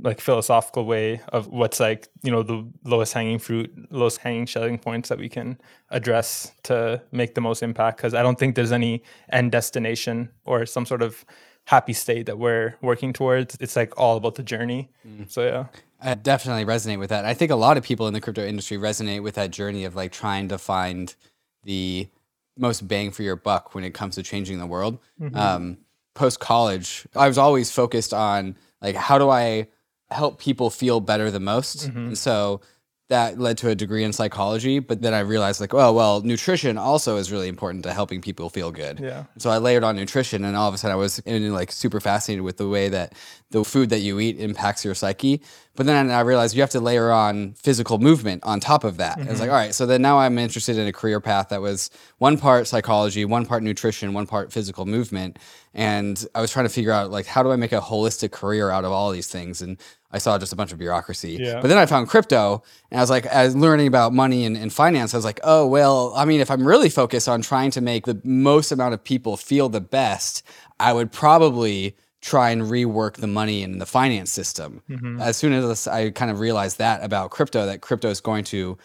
like 0.00 0.22
philosophical 0.22 0.86
way 0.86 1.20
of 1.28 1.48
what's 1.48 1.78
like, 1.78 2.08
you 2.22 2.32
know, 2.32 2.42
the 2.42 2.66
lowest 2.84 3.12
hanging 3.12 3.38
fruit, 3.38 3.70
lowest 3.90 4.18
hanging 4.18 4.46
Schelling 4.46 4.78
points 4.78 5.10
that 5.10 5.18
we 5.18 5.28
can 5.28 5.58
address 5.90 6.52
to 6.62 7.02
make 7.12 7.34
the 7.34 7.42
most 7.42 7.62
impact. 7.62 8.00
Cause 8.00 8.14
I 8.14 8.22
don't 8.22 8.38
think 8.38 8.54
there's 8.54 8.72
any 8.72 9.02
end 9.30 9.52
destination 9.52 10.30
or 10.46 10.64
some 10.64 10.86
sort 10.86 11.02
of 11.02 11.26
happy 11.66 11.92
state 11.92 12.26
that 12.26 12.38
we're 12.38 12.76
working 12.80 13.12
towards. 13.12 13.56
It's 13.60 13.76
like 13.76 13.98
all 13.98 14.16
about 14.16 14.34
the 14.34 14.42
journey. 14.42 14.90
Mm. 15.06 15.30
So, 15.30 15.44
yeah. 15.44 15.66
I 16.00 16.14
definitely 16.14 16.64
resonate 16.64 16.98
with 16.98 17.10
that. 17.10 17.24
I 17.24 17.34
think 17.34 17.50
a 17.50 17.56
lot 17.56 17.76
of 17.76 17.84
people 17.84 18.08
in 18.08 18.14
the 18.14 18.20
crypto 18.20 18.44
industry 18.44 18.76
resonate 18.76 19.22
with 19.22 19.36
that 19.36 19.52
journey 19.52 19.84
of 19.84 19.94
like 19.94 20.10
trying 20.10 20.48
to 20.48 20.58
find 20.58 21.14
the 21.62 22.08
most 22.56 22.86
bang 22.86 23.10
for 23.10 23.22
your 23.22 23.36
buck 23.36 23.74
when 23.74 23.84
it 23.84 23.94
comes 23.94 24.16
to 24.16 24.22
changing 24.22 24.58
the 24.58 24.66
world. 24.66 24.98
Mm-hmm. 25.20 25.36
Um, 25.36 25.78
Post 26.14 26.40
college, 26.40 27.06
I 27.16 27.26
was 27.26 27.38
always 27.38 27.70
focused 27.70 28.12
on 28.12 28.58
like 28.82 28.94
how 28.94 29.16
do 29.16 29.30
I 29.30 29.68
help 30.10 30.38
people 30.38 30.68
feel 30.68 31.00
better 31.00 31.30
the 31.30 31.40
most, 31.40 31.88
mm-hmm. 31.88 31.98
and 31.98 32.18
so 32.18 32.60
that 33.08 33.38
led 33.38 33.58
to 33.58 33.68
a 33.68 33.74
degree 33.74 34.04
in 34.04 34.12
psychology. 34.12 34.78
But 34.78 35.02
then 35.02 35.12
I 35.12 35.20
realized, 35.20 35.60
like, 35.60 35.74
oh, 35.74 35.92
well, 35.92 36.22
nutrition 36.22 36.78
also 36.78 37.16
is 37.16 37.30
really 37.30 37.48
important 37.48 37.84
to 37.84 37.92
helping 37.92 38.20
people 38.20 38.48
feel 38.48 38.70
good. 38.70 39.00
Yeah. 39.00 39.24
So 39.38 39.50
I 39.50 39.58
layered 39.58 39.84
on 39.84 39.96
nutrition, 39.96 40.44
and 40.44 40.56
all 40.56 40.68
of 40.68 40.74
a 40.74 40.78
sudden 40.78 40.94
I 40.94 40.96
was 40.96 41.18
in, 41.20 41.52
like 41.52 41.72
super 41.72 42.00
fascinated 42.00 42.42
with 42.42 42.56
the 42.56 42.68
way 42.68 42.88
that 42.88 43.14
the 43.50 43.64
food 43.64 43.90
that 43.90 44.00
you 44.00 44.18
eat 44.18 44.40
impacts 44.40 44.84
your 44.84 44.94
psyche. 44.94 45.42
But 45.74 45.86
then 45.86 46.10
I 46.10 46.20
realized 46.20 46.54
you 46.54 46.62
have 46.62 46.70
to 46.70 46.80
layer 46.80 47.10
on 47.10 47.54
physical 47.54 47.98
movement 47.98 48.44
on 48.44 48.60
top 48.60 48.84
of 48.84 48.98
that. 48.98 49.18
Mm-hmm. 49.18 49.30
It's 49.30 49.40
like, 49.40 49.50
all 49.50 49.56
right, 49.56 49.74
so 49.74 49.86
then 49.86 50.02
now 50.02 50.18
I'm 50.18 50.38
interested 50.38 50.76
in 50.76 50.86
a 50.86 50.92
career 50.92 51.20
path 51.20 51.48
that 51.48 51.62
was 51.62 51.90
one 52.18 52.36
part 52.36 52.66
psychology, 52.66 53.24
one 53.24 53.46
part 53.46 53.62
nutrition, 53.62 54.12
one 54.12 54.26
part 54.26 54.52
physical 54.52 54.84
movement. 54.84 55.38
And 55.74 56.24
I 56.34 56.40
was 56.42 56.50
trying 56.50 56.66
to 56.66 56.72
figure 56.72 56.92
out 56.92 57.10
like 57.10 57.26
how 57.26 57.42
do 57.42 57.52
I 57.52 57.56
make 57.56 57.72
a 57.72 57.80
holistic 57.80 58.32
career 58.32 58.70
out 58.70 58.84
of 58.84 58.92
all 58.92 59.10
these 59.10 59.28
things? 59.28 59.62
And 59.62 59.78
I 60.12 60.18
saw 60.18 60.38
just 60.38 60.52
a 60.52 60.56
bunch 60.56 60.72
of 60.72 60.78
bureaucracy. 60.78 61.38
Yeah. 61.40 61.60
But 61.60 61.68
then 61.68 61.78
I 61.78 61.86
found 61.86 62.08
crypto 62.08 62.62
and 62.90 63.00
I 63.00 63.02
was 63.02 63.10
like, 63.10 63.26
as 63.26 63.56
learning 63.56 63.86
about 63.86 64.12
money 64.12 64.44
and, 64.44 64.56
and, 64.56 64.72
finance, 64.72 65.14
I 65.14 65.16
was 65.16 65.24
like, 65.24 65.40
oh, 65.42 65.66
well, 65.66 66.12
I 66.14 66.24
mean, 66.24 66.40
if 66.40 66.50
I'm 66.50 66.66
really 66.66 66.90
focused 66.90 67.28
on 67.28 67.42
trying 67.42 67.70
to 67.72 67.80
make 67.80 68.06
the 68.06 68.20
most 68.24 68.72
amount 68.72 68.94
of 68.94 69.02
people 69.02 69.36
feel 69.36 69.68
the 69.68 69.80
best, 69.80 70.42
I 70.78 70.92
would 70.92 71.12
probably 71.12 71.96
try 72.20 72.50
and 72.50 72.62
rework 72.62 73.14
the 73.14 73.26
money 73.26 73.62
in 73.62 73.78
the 73.78 73.86
finance 73.86 74.30
system. 74.30 74.82
Mm-hmm. 74.88 75.20
As 75.20 75.36
soon 75.36 75.52
as 75.52 75.88
I 75.88 76.10
kind 76.10 76.30
of 76.30 76.38
realized 76.40 76.78
that 76.78 77.02
about 77.02 77.30
crypto, 77.30 77.66
that 77.66 77.80
crypto 77.80 78.08
is 78.10 78.20
going 78.20 78.44
to 78.44 78.78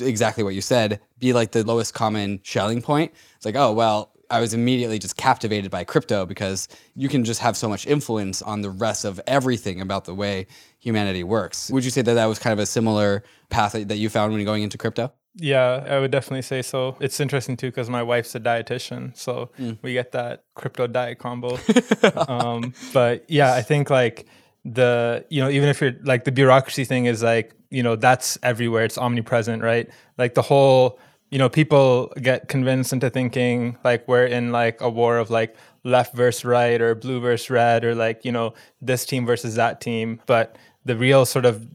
exactly 0.00 0.44
what 0.44 0.54
you 0.54 0.60
said, 0.60 1.00
be 1.18 1.32
like 1.32 1.52
the 1.52 1.64
lowest 1.64 1.94
common 1.94 2.40
Schelling 2.42 2.82
point. 2.82 3.12
It's 3.36 3.44
like, 3.44 3.56
oh, 3.56 3.72
well, 3.72 4.11
I 4.32 4.40
was 4.40 4.54
immediately 4.54 4.98
just 4.98 5.16
captivated 5.16 5.70
by 5.70 5.84
crypto 5.84 6.24
because 6.24 6.66
you 6.96 7.08
can 7.08 7.22
just 7.24 7.40
have 7.40 7.56
so 7.56 7.68
much 7.68 7.86
influence 7.86 8.40
on 8.40 8.62
the 8.62 8.70
rest 8.70 9.04
of 9.04 9.20
everything 9.26 9.80
about 9.80 10.06
the 10.06 10.14
way 10.14 10.46
humanity 10.78 11.22
works. 11.22 11.70
Would 11.70 11.84
you 11.84 11.90
say 11.90 12.00
that 12.00 12.14
that 12.14 12.26
was 12.26 12.38
kind 12.38 12.52
of 12.52 12.58
a 12.58 12.66
similar 12.66 13.22
path 13.50 13.72
that 13.72 13.96
you 13.96 14.08
found 14.08 14.32
when 14.32 14.40
you're 14.40 14.46
going 14.46 14.62
into 14.62 14.78
crypto? 14.78 15.12
Yeah, 15.34 15.84
I 15.88 15.98
would 15.98 16.10
definitely 16.10 16.42
say 16.42 16.62
so. 16.62 16.96
It's 16.98 17.20
interesting 17.20 17.56
too 17.56 17.68
because 17.68 17.88
my 17.88 18.02
wife's 18.02 18.34
a 18.34 18.40
dietitian, 18.40 19.16
so 19.16 19.50
mm. 19.58 19.78
we 19.82 19.92
get 19.92 20.12
that 20.12 20.44
crypto 20.54 20.86
diet 20.86 21.18
combo. 21.18 21.58
um, 22.28 22.74
but 22.92 23.24
yeah, 23.28 23.54
I 23.54 23.62
think 23.62 23.88
like 23.88 24.26
the 24.64 25.24
you 25.30 25.42
know 25.42 25.48
even 25.48 25.68
if 25.68 25.80
you're 25.80 25.94
like 26.04 26.24
the 26.24 26.32
bureaucracy 26.32 26.84
thing 26.84 27.06
is 27.06 27.22
like 27.22 27.54
you 27.70 27.82
know 27.82 27.96
that's 27.96 28.38
everywhere. 28.42 28.84
It's 28.84 28.98
omnipresent, 28.98 29.62
right? 29.62 29.88
Like 30.18 30.34
the 30.34 30.42
whole 30.42 30.98
you 31.32 31.38
know, 31.38 31.48
people 31.48 32.12
get 32.20 32.48
convinced 32.48 32.92
into 32.92 33.08
thinking 33.08 33.78
like 33.84 34.06
we're 34.06 34.26
in 34.26 34.52
like 34.52 34.82
a 34.82 34.90
war 34.90 35.16
of 35.16 35.30
like 35.30 35.56
left 35.82 36.14
versus 36.14 36.44
right 36.44 36.78
or 36.78 36.94
blue 36.94 37.20
versus 37.20 37.48
red 37.48 37.84
or 37.86 37.94
like, 37.94 38.22
you 38.22 38.30
know, 38.30 38.52
this 38.82 39.06
team 39.06 39.24
versus 39.24 39.54
that 39.54 39.80
team. 39.80 40.20
But 40.26 40.58
the 40.84 40.94
real 40.94 41.24
sort 41.24 41.46
of 41.46 41.66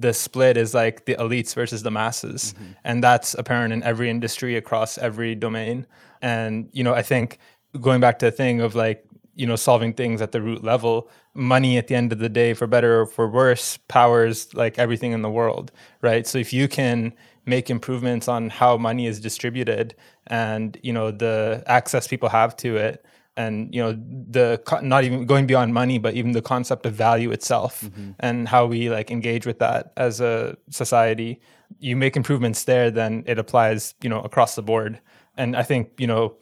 the 0.00 0.12
split 0.12 0.56
is 0.56 0.74
like 0.74 1.04
the 1.04 1.14
elites 1.14 1.54
versus 1.54 1.84
the 1.84 1.92
masses. 1.92 2.54
Mm-hmm. 2.54 2.72
And 2.82 3.04
that's 3.04 3.34
apparent 3.34 3.72
in 3.72 3.84
every 3.84 4.10
industry 4.10 4.56
across 4.56 4.98
every 4.98 5.36
domain. 5.36 5.86
And, 6.20 6.68
you 6.72 6.82
know, 6.82 6.92
I 6.92 7.02
think 7.02 7.38
going 7.80 8.00
back 8.00 8.18
to 8.18 8.26
the 8.26 8.32
thing 8.32 8.60
of 8.60 8.74
like, 8.74 9.06
you 9.36 9.46
know, 9.46 9.56
solving 9.56 9.92
things 9.92 10.22
at 10.22 10.32
the 10.32 10.42
root 10.42 10.64
level, 10.64 11.08
money 11.34 11.78
at 11.78 11.86
the 11.86 11.94
end 11.94 12.12
of 12.12 12.18
the 12.18 12.28
day, 12.28 12.52
for 12.52 12.66
better 12.66 13.02
or 13.02 13.06
for 13.06 13.28
worse, 13.28 13.78
powers 13.86 14.52
like 14.54 14.76
everything 14.76 15.12
in 15.12 15.22
the 15.22 15.30
world, 15.30 15.70
right? 16.02 16.26
So 16.26 16.38
if 16.38 16.52
you 16.52 16.66
can 16.66 17.12
make 17.46 17.70
improvements 17.70 18.28
on 18.28 18.48
how 18.48 18.76
money 18.76 19.06
is 19.06 19.20
distributed 19.20 19.94
and 20.26 20.78
you 20.82 20.92
know 20.92 21.10
the 21.10 21.62
access 21.66 22.06
people 22.06 22.28
have 22.28 22.56
to 22.56 22.76
it 22.76 23.04
and 23.36 23.74
you 23.74 23.82
know 23.82 23.92
the 24.30 24.60
not 24.82 25.04
even 25.04 25.26
going 25.26 25.46
beyond 25.46 25.74
money 25.74 25.98
but 25.98 26.14
even 26.14 26.32
the 26.32 26.42
concept 26.42 26.86
of 26.86 26.94
value 26.94 27.30
itself 27.30 27.82
mm-hmm. 27.82 28.10
and 28.20 28.48
how 28.48 28.64
we 28.64 28.88
like 28.88 29.10
engage 29.10 29.46
with 29.46 29.58
that 29.58 29.92
as 29.96 30.20
a 30.20 30.56
society. 30.70 31.40
You 31.80 31.96
make 31.96 32.16
improvements 32.16 32.64
there 32.64 32.90
then 32.90 33.24
it 33.26 33.38
applies 33.38 33.94
you 34.02 34.08
know 34.08 34.20
across 34.20 34.54
the 34.54 34.62
board. 34.62 35.00
And 35.36 35.56
i 35.56 35.62
think 35.62 35.90
you 35.98 36.06
know 36.06 36.36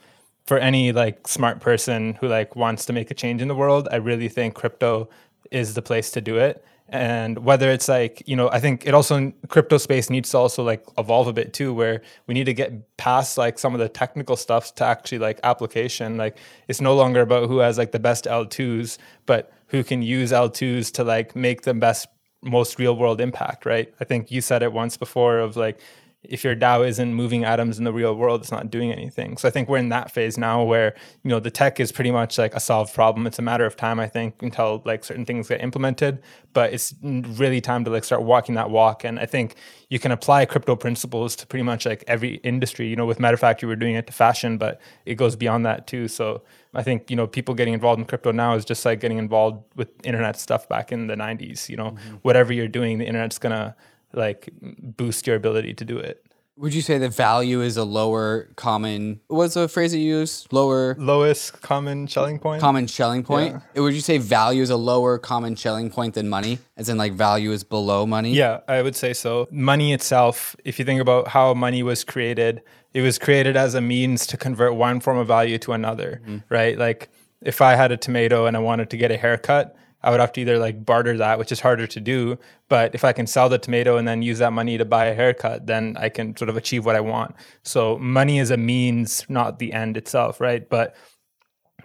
for 0.44 0.59
any 0.59 0.92
like 0.92 1.26
smart 1.26 1.61
person 1.61 2.14
who 2.21 2.28
like 2.28 2.54
wants 2.56 2.85
to 2.87 2.92
make 2.92 3.11
a 3.11 3.14
change 3.14 3.40
in 3.40 3.49
the 3.49 3.54
world, 3.54 3.88
I 3.92 3.97
really 3.97 4.28
think 4.28 4.54
crypto 4.54 5.09
is 5.52 5.75
the 5.75 5.82
place 5.82 6.11
to 6.11 6.21
do 6.21 6.37
it 6.37 6.64
and 6.92 7.38
whether 7.44 7.70
it's 7.70 7.88
like 7.88 8.22
you 8.26 8.37
know 8.37 8.49
i 8.50 8.61
think 8.61 8.87
it 8.87 8.94
also 8.94 9.32
crypto 9.49 9.78
space 9.78 10.11
needs 10.11 10.30
to 10.30 10.38
also 10.38 10.62
like 10.62 10.84
evolve 10.99 11.26
a 11.26 11.32
bit 11.32 11.52
too 11.52 11.72
where 11.72 12.02
we 12.26 12.34
need 12.34 12.44
to 12.44 12.54
get 12.54 12.96
past 13.02 13.37
like 13.37 13.58
some 13.58 13.75
of 13.75 13.80
the 13.80 13.88
technical 13.88 14.37
stuff 14.37 14.75
to 14.76 14.84
actually 14.84 15.18
like 15.18 15.40
application. 15.42 16.16
Like 16.16 16.38
it's 16.68 16.80
no 16.80 16.94
longer 16.94 17.20
about 17.20 17.49
who 17.49 17.58
has 17.58 17.78
like 17.78 17.90
the 17.90 17.99
best 17.99 18.26
l2s 18.26 18.99
but 19.26 19.52
who 19.68 19.82
can 19.82 20.02
use 20.02 20.30
l2s 20.30 20.92
to 20.92 21.02
like 21.02 21.34
make 21.34 21.62
the 21.62 21.75
best 21.75 22.06
most 22.42 22.78
real 22.78 22.96
world 22.96 23.20
impact 23.20 23.66
right? 23.66 23.92
I 24.00 24.04
think 24.04 24.30
you 24.30 24.40
said 24.40 24.62
it 24.62 24.72
once 24.72 24.96
before 24.96 25.38
of 25.38 25.56
like 25.56 25.80
if 26.25 26.45
your 26.45 26.55
DAO 26.55 26.87
isn't 26.87 27.14
moving 27.14 27.45
atoms 27.45 27.79
in 27.79 27.85
the 27.85 27.93
real 27.93 28.14
world, 28.14 28.43
it's 28.43 28.52
not 28.52 28.71
doing 28.71 28.93
anything. 28.93 29.37
So 29.37 29.49
I 29.49 29.50
think 29.50 29.69
we're 29.69 29.79
in 29.79 29.88
that 29.88 30.12
phase 30.12 30.38
now 30.38 30.62
where, 30.62 30.95
you 31.25 31.29
know, 31.29 31.41
the 31.41 31.50
tech 31.50 31.81
is 31.81 31.91
pretty 31.91 32.12
much 32.12 32.38
like 32.38 32.55
a 32.55 32.61
solved 32.61 32.95
problem. 32.95 33.26
It's 33.26 33.41
a 33.41 33.43
matter 33.43 33.64
of 33.64 33.75
time, 33.75 33.99
I 33.99 34.07
think, 34.07 34.41
until 34.41 34.83
like 34.85 35.05
certain 35.05 35.25
things 35.25 35.49
get 35.49 35.61
implemented. 35.61 36.23
But 36.52 36.73
it's 36.73 36.95
really 37.02 37.61
time 37.61 37.85
to 37.85 37.91
like 37.91 38.05
start 38.05 38.23
walking 38.23 38.55
that 38.55 38.71
walk. 38.71 39.02
And 39.02 39.19
I 39.19 39.26
think 39.26 39.57
you 39.88 39.99
can 39.99 40.12
apply 40.12 40.45
crypto 40.45 40.76
principles 40.76 41.35
to 41.37 41.47
pretty 41.47 41.64
much 41.64 41.87
like 41.87 42.05
every 42.07 42.35
industry. 42.37 42.87
You 42.87 42.95
know, 42.95 43.07
with 43.07 43.19
Metafactory, 43.19 43.67
we're 43.67 43.75
doing 43.75 43.97
it 43.97 44.07
to 44.07 44.12
fashion, 44.12 44.59
but 44.59 44.81
it 45.05 45.17
goes 45.17 45.35
beyond 45.35 45.67
that 45.67 45.88
too. 45.88 46.07
So 46.07 46.43
I 46.73 46.85
think, 46.85 47.11
you 47.11 47.17
know, 47.17 47.26
people 47.26 47.55
getting 47.55 47.75
involved 47.75 47.99
in 47.99 48.07
crypto 48.07 48.31
now 48.31 48.55
is 48.55 48.64
just 48.64 48.85
like 48.85 49.00
getting 49.00 49.19
involved 49.19 49.64
with 49.75 49.88
internet 50.05 50.38
stuff 50.38 50.69
back 50.69 50.93
in 50.93 51.09
the 51.09 51.17
90s. 51.17 51.69
You 51.69 51.79
know, 51.79 51.91
mm-hmm. 51.91 52.14
whatever 52.23 52.52
you're 52.52 52.69
doing, 52.69 52.99
the 52.99 53.07
internet's 53.07 53.38
gonna 53.38 53.75
like 54.12 54.50
boost 54.61 55.26
your 55.26 55.37
ability 55.37 55.75
to 55.75 55.85
do 55.85 55.99
it. 55.99 56.25
Would 56.59 56.75
you 56.75 56.83
say 56.83 56.99
that 56.99 57.14
value 57.14 57.62
is 57.62 57.78
a 57.78 57.85
lower 57.85 58.50
common? 58.57 59.21
What's 59.28 59.54
the 59.54 59.69
phrase 59.69 59.95
you 59.95 60.00
use? 60.00 60.47
Lower 60.52 60.95
lowest 60.99 61.62
common 61.62 62.07
Schelling 62.07 62.38
point. 62.38 62.61
Common 62.61 62.87
Schelling 62.87 63.25
point. 63.25 63.57
Yeah. 63.75 63.81
Would 63.81 63.95
you 63.95 64.02
say 64.02 64.19
value 64.19 64.62
is 64.62 64.69
a 64.69 64.76
lower 64.76 65.19
common 65.19 65.57
Schelling 65.57 65.90
point 65.90 66.14
than 66.14 66.28
money? 66.28 66.59
As 66.76 66.90
in, 66.90 66.99
like 66.99 67.14
value 67.14 67.52
is 67.52 67.64
below 67.64 68.07
money. 68.07 68.35
Yeah, 68.35 68.61
I 68.69 68.83
would 68.83 68.95
say 68.95 69.14
so. 69.14 69.49
Money 69.50 69.95
itself, 69.95 70.54
if 70.62 70.78
you 70.78 70.85
think 70.85 71.00
about 71.00 71.28
how 71.28 71.54
money 71.54 71.83
was 71.83 72.04
created, 72.04 72.62
it 72.92 73.00
was 73.00 73.19
created 73.19 73.57
as 73.57 73.75
a 73.75 73.81
means 73.81 74.26
to 74.26 74.37
convert 74.37 74.75
one 74.75 75.00
form 75.00 75.16
of 75.16 75.26
value 75.26 75.59
to 75.59 75.73
another, 75.73 76.21
mm-hmm. 76.23 76.38
right? 76.50 76.78
Like 76.78 77.09
if 77.40 77.62
I 77.62 77.76
had 77.76 77.92
a 77.92 77.97
tomato 77.97 78.45
and 78.45 78.57
I 78.57 78.61
wanted 78.61 78.90
to 78.90 78.99
get 78.99 79.11
a 79.11 79.16
haircut, 79.16 79.75
I 80.02 80.11
would 80.11 80.21
have 80.21 80.32
to 80.32 80.40
either 80.40 80.59
like 80.59 80.85
barter 80.85 81.16
that, 81.18 81.38
which 81.38 81.52
is 81.52 81.61
harder 81.61 81.87
to 81.87 82.00
do. 82.00 82.38
But 82.68 82.94
if 82.94 83.04
I 83.04 83.12
can 83.12 83.26
sell 83.26 83.49
the 83.49 83.59
tomato 83.59 83.97
and 83.97 84.06
then 84.06 84.23
use 84.23 84.38
that 84.38 84.52
money 84.52 84.78
to 84.78 84.85
buy 84.85 85.06
a 85.06 85.14
haircut, 85.14 85.66
then 85.66 85.97
I 85.99 86.09
can 86.09 86.37
sort 86.37 86.49
of 86.49 86.56
achieve 86.56 86.85
what 86.85 86.97
I 86.97 87.00
want. 87.00 87.35
So 87.62 87.99
money 87.99 88.38
is 88.38 88.50
a 88.50 88.56
means, 88.56 89.25
not 89.28 89.59
the 89.59 89.73
end 89.73 89.97
itself, 89.97 90.40
right? 90.40 90.68
But 90.68 90.94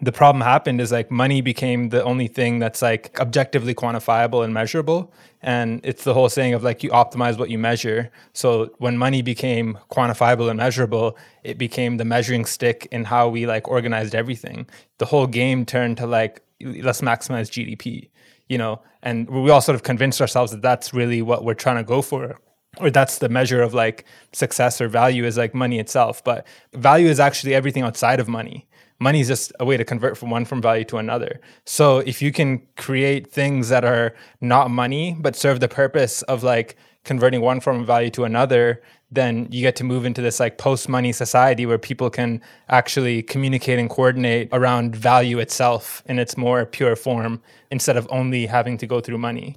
the 0.02 0.12
problem 0.12 0.42
happened 0.42 0.80
is 0.80 0.92
like 0.92 1.10
money 1.10 1.42
became 1.42 1.90
the 1.90 2.04
only 2.04 2.28
thing 2.28 2.60
that's 2.60 2.82
like 2.82 3.20
objectively 3.20 3.74
quantifiable 3.74 4.44
and 4.44 4.54
measurable 4.54 5.12
and 5.42 5.82
it's 5.84 6.04
the 6.04 6.14
whole 6.14 6.30
saying 6.30 6.54
of 6.54 6.64
like 6.64 6.84
you 6.84 6.90
optimize 6.92 7.38
what 7.38 7.50
you 7.50 7.58
measure 7.58 8.12
so 8.34 8.70
when 8.78 8.98
money 8.98 9.22
became 9.22 9.78
quantifiable 9.92 10.50
and 10.50 10.58
measurable 10.58 11.18
it 11.44 11.58
became 11.58 11.98
the 11.98 12.06
measuring 12.06 12.46
stick 12.46 12.88
in 12.92 13.06
how 13.06 13.28
we 13.28 13.48
like 13.48 13.68
organized 13.68 14.14
everything 14.14 14.68
the 15.00 15.06
whole 15.06 15.28
game 15.28 15.66
turned 15.66 15.98
to 15.98 16.06
like 16.06 16.44
let's 16.62 17.02
maximize 17.02 17.50
GDP, 17.50 18.10
you 18.48 18.58
know, 18.58 18.82
and 19.04 19.30
we 19.30 19.50
all 19.50 19.62
sort 19.62 19.76
of 19.76 19.84
convinced 19.84 20.22
ourselves 20.22 20.52
that 20.52 20.62
that's 20.62 20.94
really 20.94 21.22
what 21.22 21.44
we're 21.44 21.54
trying 21.54 21.78
to 21.78 21.84
go 21.84 22.02
for. 22.02 22.40
Or 22.80 22.92
that's 22.92 23.18
the 23.20 23.30
measure 23.30 23.62
of 23.62 23.74
like 23.74 24.06
success 24.34 24.80
or 24.80 24.88
value 24.88 25.26
is 25.26 25.38
like 25.38 25.56
money 25.56 25.80
itself. 25.80 26.24
But 26.24 26.46
value 26.74 27.08
is 27.08 27.20
actually 27.20 27.56
everything 27.56 27.84
outside 27.84 28.20
of 28.20 28.28
money. 28.28 28.68
Money 29.00 29.20
is 29.20 29.28
just 29.28 29.52
a 29.60 29.66
way 29.66 29.78
to 29.78 29.86
convert 29.86 30.18
from 30.18 30.30
one 30.30 30.46
from 30.46 30.62
value 30.62 30.84
to 30.86 30.98
another. 30.98 31.40
So 31.66 32.00
if 32.00 32.22
you 32.22 32.32
can 32.32 32.62
create 32.76 33.32
things 33.32 33.70
that 33.70 33.86
are 33.86 34.16
not 34.42 34.70
money, 34.70 35.16
but 35.20 35.36
serve 35.36 35.60
the 35.60 35.68
purpose 35.68 36.22
of 36.24 36.44
like 36.44 36.76
converting 37.08 37.42
one 37.42 37.60
form 37.60 37.80
of 37.82 37.88
value 37.88 38.12
to 38.12 38.26
another, 38.26 38.82
then 39.10 39.48
you 39.50 39.62
get 39.62 39.76
to 39.78 39.84
move 39.84 40.06
into 40.06 40.22
this 40.22 40.40
like 40.40 40.58
post 40.58 40.88
money 40.90 41.12
society 41.12 41.66
where 41.66 41.78
people 41.78 42.10
can 42.10 42.42
actually 42.70 43.24
communicate 43.24 43.80
and 43.80 43.90
coordinate 43.90 44.50
around 44.52 44.96
value 44.96 45.40
itself 45.40 46.04
in 46.06 46.20
its 46.20 46.38
more 46.38 46.66
pure 46.66 46.96
form 46.96 47.42
instead 47.72 47.98
of 47.98 48.08
only 48.12 48.46
having 48.46 48.78
to 48.78 48.86
go 48.86 49.00
through 49.00 49.18
money 49.18 49.56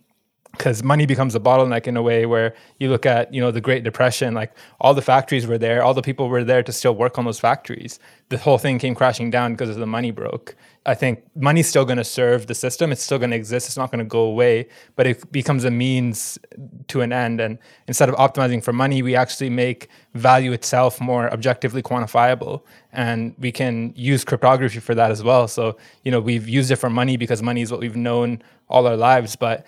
because 0.61 0.83
money 0.83 1.07
becomes 1.07 1.35
a 1.35 1.41
bottleneck 1.41 1.87
in 1.87 1.97
a 1.97 2.03
way 2.03 2.27
where 2.27 2.55
you 2.79 2.91
look 2.91 3.07
at 3.07 3.33
you 3.33 3.41
know 3.41 3.51
the 3.51 3.63
great 3.63 3.83
depression 3.83 4.35
like 4.35 4.53
all 4.79 4.93
the 4.93 5.01
factories 5.01 5.47
were 5.47 5.57
there 5.57 5.83
all 5.83 5.95
the 5.95 6.03
people 6.03 6.29
were 6.29 6.45
there 6.45 6.63
to 6.63 6.71
still 6.71 6.95
work 6.95 7.17
on 7.19 7.25
those 7.25 7.41
factories. 7.41 7.99
The 8.29 8.37
whole 8.37 8.59
thing 8.59 8.79
came 8.79 8.95
crashing 8.95 9.31
down 9.31 9.55
because 9.55 9.71
of 9.71 9.77
the 9.77 9.87
money 9.87 10.11
broke. 10.11 10.55
I 10.85 10.95
think 10.95 11.25
money's 11.35 11.67
still 11.67 11.85
going 11.87 11.99
to 11.99 12.05
serve 12.05 12.47
the 12.47 12.55
system. 12.55 12.93
It's 12.93 13.03
still 13.03 13.19
going 13.19 13.31
to 13.31 13.37
exist. 13.37 13.69
It's 13.69 13.77
not 13.77 13.91
going 13.91 14.01
to 14.01 14.05
go 14.05 14.21
away 14.21 14.69
but 14.97 15.07
it 15.07 15.33
becomes 15.33 15.65
a 15.65 15.71
means 15.71 16.39
to 16.89 17.01
an 17.01 17.11
end. 17.11 17.41
And 17.41 17.59
instead 17.89 18.11
of 18.11 18.15
optimizing 18.17 18.63
for 18.63 18.75
money 18.75 19.01
we 19.01 19.17
actually 19.17 19.49
make 19.49 19.89
value 20.13 20.53
itself 20.53 21.01
more 21.01 21.33
objectively 21.33 21.83
quantifiable. 21.83 22.61
And 22.93 23.35
we 23.39 23.51
can 23.51 23.95
use 23.97 24.25
cryptography 24.25 24.81
for 24.81 24.95
that 24.95 25.11
as 25.11 25.23
well. 25.23 25.49
So 25.49 25.79
you 26.05 26.11
know 26.13 26.21
we've 26.21 26.47
used 26.47 26.71
it 26.71 26.77
for 26.77 26.91
money 26.91 27.17
because 27.17 27.43
money 27.43 27.63
is 27.63 27.71
what 27.73 27.81
we've 27.81 27.97
known 27.97 28.43
all 28.71 28.87
our 28.87 28.97
lives. 28.97 29.37
But 29.37 29.67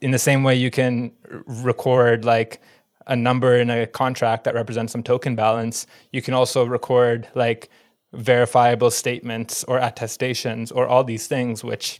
in 0.00 0.10
the 0.10 0.18
same 0.18 0.42
way 0.42 0.54
you 0.54 0.70
can 0.70 1.12
record 1.46 2.24
like 2.24 2.60
a 3.06 3.16
number 3.16 3.56
in 3.56 3.70
a 3.70 3.86
contract 3.86 4.44
that 4.44 4.54
represents 4.54 4.92
some 4.92 5.02
token 5.02 5.34
balance, 5.34 5.86
you 6.12 6.22
can 6.22 6.34
also 6.34 6.64
record 6.64 7.28
like 7.34 7.68
verifiable 8.12 8.90
statements 8.90 9.64
or 9.64 9.78
attestations 9.78 10.70
or 10.70 10.86
all 10.86 11.02
these 11.02 11.26
things 11.26 11.64
which 11.64 11.98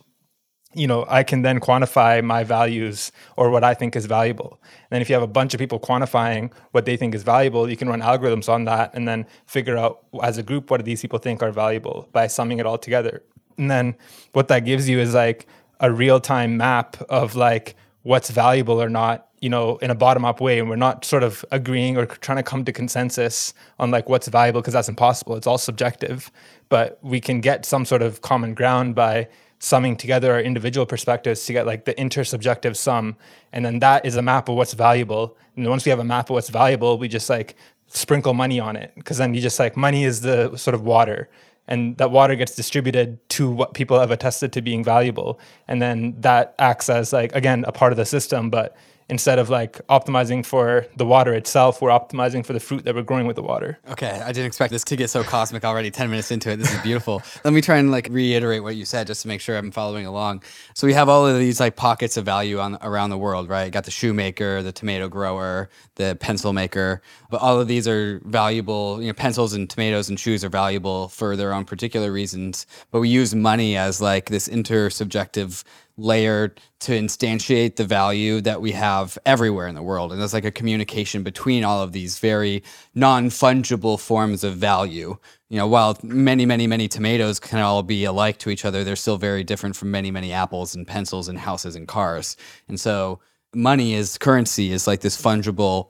you 0.75 0.85
know 0.85 1.05
i 1.09 1.23
can 1.23 1.41
then 1.41 1.59
quantify 1.59 2.23
my 2.23 2.43
values 2.43 3.11
or 3.35 3.49
what 3.49 3.63
i 3.63 3.73
think 3.73 3.95
is 3.95 4.05
valuable. 4.05 4.59
And 4.61 4.89
then 4.91 5.01
if 5.01 5.09
you 5.09 5.15
have 5.15 5.23
a 5.23 5.27
bunch 5.27 5.55
of 5.55 5.59
people 5.59 5.79
quantifying 5.79 6.51
what 6.71 6.85
they 6.85 6.97
think 6.97 7.15
is 7.15 7.23
valuable 7.23 7.67
you 7.67 7.75
can 7.75 7.89
run 7.89 8.01
algorithms 8.01 8.47
on 8.47 8.65
that 8.65 8.93
and 8.93 9.07
then 9.07 9.25
figure 9.47 9.77
out 9.77 10.05
as 10.21 10.37
a 10.37 10.43
group 10.43 10.69
what 10.69 10.77
do 10.77 10.83
these 10.83 11.01
people 11.01 11.17
think 11.17 11.41
are 11.41 11.51
valuable 11.51 12.07
by 12.11 12.27
summing 12.27 12.59
it 12.59 12.65
all 12.65 12.77
together. 12.77 13.23
And 13.57 13.69
then 13.69 13.95
what 14.31 14.47
that 14.47 14.65
gives 14.65 14.89
you 14.89 14.99
is 14.99 15.13
like 15.13 15.47
a 15.83 15.91
real 15.91 16.19
time 16.19 16.57
map 16.57 16.97
of 17.09 17.35
like 17.35 17.75
what's 18.01 18.29
valuable 18.31 18.81
or 18.81 18.89
not 18.89 19.27
you 19.41 19.49
know 19.49 19.75
in 19.77 19.91
a 19.91 19.95
bottom 19.95 20.23
up 20.23 20.39
way 20.39 20.57
and 20.57 20.69
we're 20.69 20.77
not 20.77 21.03
sort 21.03 21.21
of 21.21 21.43
agreeing 21.51 21.97
or 21.97 22.05
trying 22.05 22.37
to 22.37 22.43
come 22.43 22.63
to 22.63 22.71
consensus 22.71 23.53
on 23.77 23.91
like 23.91 24.07
what's 24.07 24.29
valuable 24.29 24.61
because 24.61 24.73
that's 24.73 24.87
impossible. 24.87 25.35
It's 25.35 25.45
all 25.45 25.57
subjective. 25.57 26.31
But 26.69 26.97
we 27.01 27.19
can 27.19 27.41
get 27.41 27.65
some 27.65 27.83
sort 27.83 28.01
of 28.01 28.21
common 28.21 28.53
ground 28.53 28.95
by 28.95 29.27
summing 29.59 29.97
together 29.97 30.31
our 30.31 30.39
individual 30.39 30.85
perspectives 30.85 31.45
to 31.45 31.53
get 31.53 31.67
like 31.67 31.83
the 31.83 31.93
intersubjective 31.95 32.77
sum. 32.77 33.17
And 33.51 33.65
then 33.65 33.79
that 33.79 34.05
is 34.05 34.15
a 34.15 34.21
map 34.21 34.47
of 34.47 34.55
what's 34.55 34.73
valuable. 34.73 35.37
And 35.57 35.69
once 35.69 35.83
we 35.85 35.89
have 35.89 35.99
a 35.99 36.05
map 36.05 36.29
of 36.29 36.35
what's 36.35 36.49
valuable 36.49 36.97
we 36.97 37.09
just 37.09 37.29
like 37.29 37.55
sprinkle 37.87 38.33
money 38.33 38.61
on 38.61 38.77
it. 38.77 38.93
Because 38.95 39.17
then 39.17 39.33
you 39.33 39.41
just 39.41 39.59
like 39.59 39.75
money 39.75 40.05
is 40.05 40.21
the 40.21 40.55
sort 40.55 40.73
of 40.73 40.83
water 40.83 41.29
and 41.67 41.97
that 41.97 42.11
water 42.11 42.35
gets 42.35 42.55
distributed 42.55 43.17
to 43.29 43.49
what 43.49 43.73
people 43.73 43.99
have 43.99 44.11
attested 44.11 44.51
to 44.53 44.61
being 44.61 44.83
valuable. 44.83 45.39
And 45.67 45.81
then 45.81 46.15
that 46.21 46.55
acts 46.59 46.89
as 46.89 47.13
like 47.13 47.33
again 47.33 47.63
a 47.67 47.71
part 47.71 47.93
of 47.93 47.97
the 47.97 48.05
system 48.05 48.49
but 48.49 48.75
instead 49.09 49.39
of 49.39 49.49
like 49.49 49.85
optimizing 49.87 50.45
for 50.45 50.85
the 50.95 51.05
water 51.05 51.33
itself, 51.33 51.81
we're 51.81 51.89
optimizing 51.89 52.45
for 52.45 52.53
the 52.53 52.59
fruit 52.59 52.83
that 52.85 52.95
we're 52.95 53.03
growing 53.03 53.27
with 53.27 53.35
the 53.35 53.43
water. 53.43 53.79
Okay, 53.89 54.09
I 54.09 54.31
didn't 54.31 54.47
expect 54.47 54.71
this 54.71 54.83
to 54.85 54.95
get 54.95 55.09
so 55.09 55.23
cosmic 55.23 55.63
already. 55.63 55.91
Ten 55.91 56.09
minutes 56.09 56.31
into 56.31 56.51
it, 56.51 56.57
this 56.57 56.73
is 56.73 56.81
beautiful. 56.81 57.21
Let 57.43 57.53
me 57.53 57.61
try 57.61 57.77
and 57.77 57.91
like 57.91 58.07
reiterate 58.09 58.63
what 58.63 58.75
you 58.75 58.85
said 58.85 59.07
just 59.07 59.21
to 59.23 59.27
make 59.27 59.41
sure 59.41 59.57
I'm 59.57 59.71
following 59.71 60.05
along. 60.05 60.43
So 60.73 60.87
we 60.87 60.93
have 60.93 61.09
all 61.09 61.27
of 61.27 61.37
these 61.37 61.59
like 61.59 61.75
pockets 61.75 62.17
of 62.17 62.25
value 62.25 62.59
on 62.59 62.77
around 62.81 63.09
the 63.09 63.17
world, 63.17 63.49
right? 63.49 63.71
Got 63.71 63.85
the 63.85 63.91
shoemaker, 63.91 64.61
the 64.61 64.71
tomato 64.71 65.07
grower, 65.07 65.69
the 65.95 66.17
pencil 66.19 66.53
maker, 66.53 67.01
but 67.29 67.41
all 67.41 67.59
of 67.59 67.67
these 67.67 67.87
are 67.87 68.21
valuable. 68.25 69.01
You 69.01 69.07
know, 69.07 69.13
pencils 69.13 69.53
and 69.53 69.69
tomatoes 69.69 70.09
and 70.09 70.19
shoes 70.19 70.43
are 70.43 70.49
valuable 70.49 71.09
for 71.09 71.35
their 71.35 71.53
own 71.53 71.65
particular 71.65 72.11
reasons, 72.11 72.65
but 72.91 72.99
we 72.99 73.09
use 73.09 73.35
money 73.35 73.77
as 73.77 74.01
like 74.01 74.29
this 74.29 74.47
intersubjective 74.47 75.63
layer 75.97 76.55
to 76.79 76.91
instantiate 76.91 77.75
the 77.75 77.85
value 77.85 78.41
that 78.41 78.61
we 78.61 78.71
have 78.71 79.17
everywhere 79.25 79.67
in 79.67 79.75
the 79.75 79.83
world. 79.83 80.11
And 80.11 80.19
there's 80.19 80.33
like 80.33 80.45
a 80.45 80.51
communication 80.51 81.23
between 81.23 81.63
all 81.63 81.81
of 81.81 81.91
these 81.91 82.19
very 82.19 82.63
non 82.95 83.29
fungible 83.29 83.99
forms 83.99 84.43
of 84.43 84.55
value. 84.55 85.17
You 85.49 85.57
know, 85.57 85.67
while 85.67 85.97
many, 86.01 86.45
many, 86.45 86.65
many 86.65 86.87
tomatoes 86.87 87.39
can 87.39 87.59
all 87.59 87.83
be 87.83 88.05
alike 88.05 88.39
to 88.39 88.49
each 88.49 88.65
other, 88.65 88.83
they're 88.83 88.95
still 88.95 89.17
very 89.17 89.43
different 89.43 89.75
from 89.75 89.91
many, 89.91 90.09
many 90.09 90.33
apples 90.33 90.73
and 90.73 90.87
pencils 90.87 91.27
and 91.27 91.37
houses 91.37 91.75
and 91.75 91.87
cars. 91.87 92.37
And 92.67 92.79
so 92.79 93.19
money 93.53 93.93
is 93.93 94.17
currency 94.17 94.71
is 94.71 94.87
like 94.87 95.01
this 95.01 95.21
fungible 95.21 95.89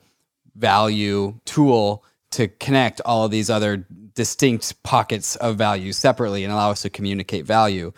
value 0.55 1.39
tool 1.45 2.03
to 2.31 2.48
connect 2.48 3.00
all 3.05 3.25
of 3.25 3.31
these 3.31 3.50
other 3.50 3.86
distinct 4.15 4.81
pockets 4.83 5.36
of 5.38 5.55
value 5.55 5.93
separately 5.93 6.43
and 6.43 6.51
allow 6.51 6.72
us 6.72 6.81
to 6.81 6.89
communicate 6.89 7.45
value. 7.45 7.93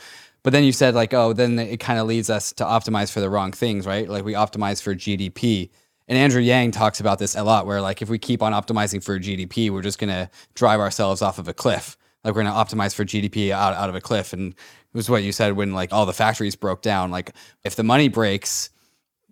But 0.46 0.54
then 0.54 0.64
you 0.64 0.74
said 0.74 0.94
like, 0.94 1.12
oh, 1.12 1.34
then 1.34 1.58
it 1.58 1.80
kind 1.80 1.98
of 1.98 2.06
leads 2.06 2.30
us 2.30 2.54
to 2.54 2.64
optimize 2.64 3.12
for 3.12 3.20
the 3.20 3.32
wrong 3.32 3.52
things, 3.52 3.88
right? 3.88 4.08
Like 4.08 4.24
we 4.24 4.34
optimize 4.34 4.80
for 4.80 4.94
GDP. 4.94 5.72
And 6.08 6.20
Andrew 6.20 6.40
Yang 6.40 6.70
talks 6.70 7.00
about 7.00 7.18
this 7.18 7.34
a 7.34 7.44
lot, 7.44 7.66
where 7.66 7.82
like 7.82 8.04
if 8.04 8.10
we 8.10 8.20
keep 8.20 8.44
on 8.44 8.54
optimizing 8.54 9.04
for 9.04 9.18
GDP, 9.18 9.72
we're 9.72 9.82
just 9.82 9.98
gonna 9.98 10.30
drive 10.54 10.80
ourselves 10.80 11.24
off 11.24 11.40
of 11.40 11.48
a 11.48 11.54
cliff. 11.56 11.98
like 12.24 12.36
we're 12.36 12.44
going 12.44 12.54
to 12.54 12.60
optimize 12.60 12.94
for 12.94 13.04
GDP 13.04 13.50
out, 13.50 13.74
out 13.74 13.90
of 13.90 13.96
a 13.96 14.02
cliff. 14.02 14.34
And 14.34 14.52
it 14.52 14.58
was 14.94 15.10
what 15.10 15.24
you 15.24 15.32
said 15.32 15.54
when 15.54 15.74
like 15.74 15.92
all 15.92 16.06
the 16.06 16.14
factories 16.14 16.56
broke 16.56 16.84
down. 16.84 17.10
Like 17.10 17.32
if 17.64 17.76
the 17.76 17.84
money 17.84 18.08
breaks, 18.08 18.70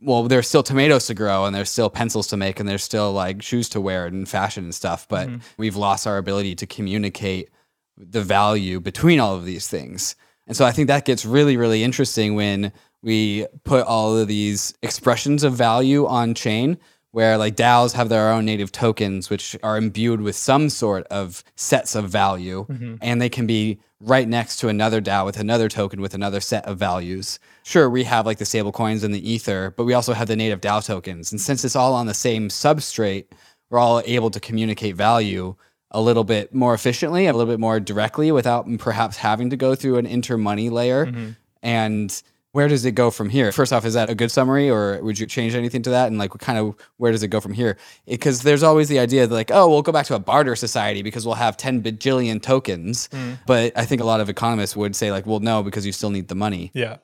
well, 0.02 0.24
there's 0.24 0.48
still 0.48 0.64
tomatoes 0.64 1.06
to 1.08 1.14
grow 1.14 1.46
and 1.46 1.56
there's 1.56 1.70
still 1.70 1.92
pencils 1.92 2.26
to 2.30 2.38
make 2.38 2.60
and 2.60 2.68
there's 2.68 2.84
still 2.84 3.14
like 3.14 3.44
shoes 3.44 3.70
to 3.70 3.82
wear 3.82 4.08
and 4.08 4.28
fashion 4.28 4.64
and 4.64 4.74
stuff. 4.74 5.08
But 5.08 5.28
mm-hmm. 5.28 5.38
we've 5.58 5.76
lost 5.76 6.08
our 6.08 6.18
ability 6.18 6.56
to 6.56 6.66
communicate 6.66 7.52
the 7.98 8.24
value 8.24 8.80
between 8.80 9.20
all 9.20 9.36
of 9.36 9.46
these 9.46 9.68
things. 9.68 10.16
And 10.48 10.58
so 10.58 10.66
I 10.66 10.72
think 10.72 10.88
that 10.88 11.06
gets 11.06 11.26
really, 11.26 11.58
really 11.58 11.84
interesting 11.84 12.36
when 12.36 12.72
we 13.02 13.48
put 13.64 13.86
all 13.86 14.18
of 14.18 14.28
these 14.28 14.74
expressions 14.82 15.44
of 15.44 15.54
value 15.54 16.06
on 16.06 16.34
chain 16.34 16.78
where 17.14 17.38
like 17.38 17.56
DAOs 17.56 17.94
have 17.94 18.10
their 18.10 18.32
own 18.32 18.44
native 18.44 18.72
tokens, 18.72 19.30
which 19.30 19.56
are 19.62 19.78
imbued 19.78 20.20
with 20.20 20.36
some 20.36 20.68
sort 20.68 21.06
of 21.08 21.44
sets 21.56 21.94
of 21.94 22.10
value, 22.10 22.66
mm-hmm. 22.66 22.96
and 23.02 23.22
they 23.22 23.30
can 23.30 23.46
be 23.46 23.80
right 24.00 24.28
next 24.28 24.58
to 24.58 24.68
another 24.68 25.00
DAO 25.00 25.24
with 25.24 25.38
another 25.38 25.70
token 25.70 26.02
with 26.02 26.16
another 26.16 26.42
set 26.42 26.66
of 26.66 26.80
values. 26.80 27.38
Sure, 27.62 27.88
we 27.88 28.04
have 28.04 28.26
like 28.26 28.40
the 28.40 28.46
stable 28.46 28.72
coins 28.72 29.04
and 29.04 29.14
the 29.14 29.32
Ether, 29.32 29.76
but 29.78 29.84
we 29.84 29.94
also 29.94 30.14
have 30.14 30.28
the 30.28 30.36
native 30.36 30.60
DAO 30.60 30.84
tokens. 30.84 31.32
And 31.32 31.40
since 31.40 31.64
it's 31.64 31.76
all 31.76 31.94
on 31.94 32.08
the 32.08 32.16
same 32.16 32.50
substrate, 32.50 33.26
we're 33.70 33.78
all 33.78 34.02
able 34.06 34.32
to 34.32 34.40
communicate 34.40 34.96
value 34.96 35.56
a 35.94 36.02
little 36.02 36.24
bit 36.24 36.54
more 36.54 36.74
efficiently, 36.74 37.28
a 37.28 37.34
little 37.34 37.52
bit 37.52 37.60
more 37.60 37.80
directly 37.80 38.32
without 38.32 38.68
perhaps 38.80 39.18
having 39.18 39.50
to 39.52 39.58
go 39.58 39.76
through 39.76 39.98
an 39.98 40.06
inter 40.06 40.38
money 40.38 40.70
layer. 40.70 41.06
Mm-hmm. 41.06 41.30
And 41.62 42.24
where 42.54 42.68
does 42.68 42.86
it 42.86 42.92
go 42.92 43.10
from 43.10 43.30
here? 43.30 43.52
First 43.52 43.74
off, 43.74 43.84
is 43.84 43.96
that 43.96 44.12
a 44.12 44.16
good 44.16 44.32
summary, 44.32 44.70
or 44.70 45.02
would 45.02 45.18
you 45.18 45.26
change 45.26 45.56
anything 45.56 45.82
to 45.84 45.90
that? 45.90 46.08
And 46.08 46.20
like, 46.20 46.36
what 46.36 46.42
kind 46.42 46.60
of 46.60 46.76
where 46.98 47.12
does 47.12 47.24
it 47.24 47.30
go 47.30 47.40
from 47.40 47.54
here? 47.54 47.78
Because 48.06 48.44
there's 48.44 48.62
always 48.62 48.90
the 48.90 49.00
idea 49.00 49.26
that 49.26 49.34
like, 49.34 49.50
oh, 49.52 49.68
we'll 49.68 49.82
go 49.82 49.92
back 49.92 50.06
to 50.08 50.16
a 50.16 50.20
barter 50.20 50.56
society 50.56 51.02
because 51.02 51.26
we'll 51.26 51.36
have 51.36 51.58
10 51.58 51.82
bajillion 51.82 52.42
tokens. 52.42 53.08
Mm. 53.10 53.40
But 53.48 53.76
I 53.76 53.86
think 53.86 54.02
a 54.02 54.06
lot 54.06 54.22
of 54.22 54.30
economists 54.30 54.76
would 54.76 54.96
say 54.96 55.12
like, 55.12 55.26
well, 55.26 55.40
no, 55.40 55.64
because 55.64 55.84
you 55.86 55.92
still 55.92 56.12
need 56.12 56.28
the 56.28 56.36
money. 56.36 56.70
Yeah, 56.76 56.98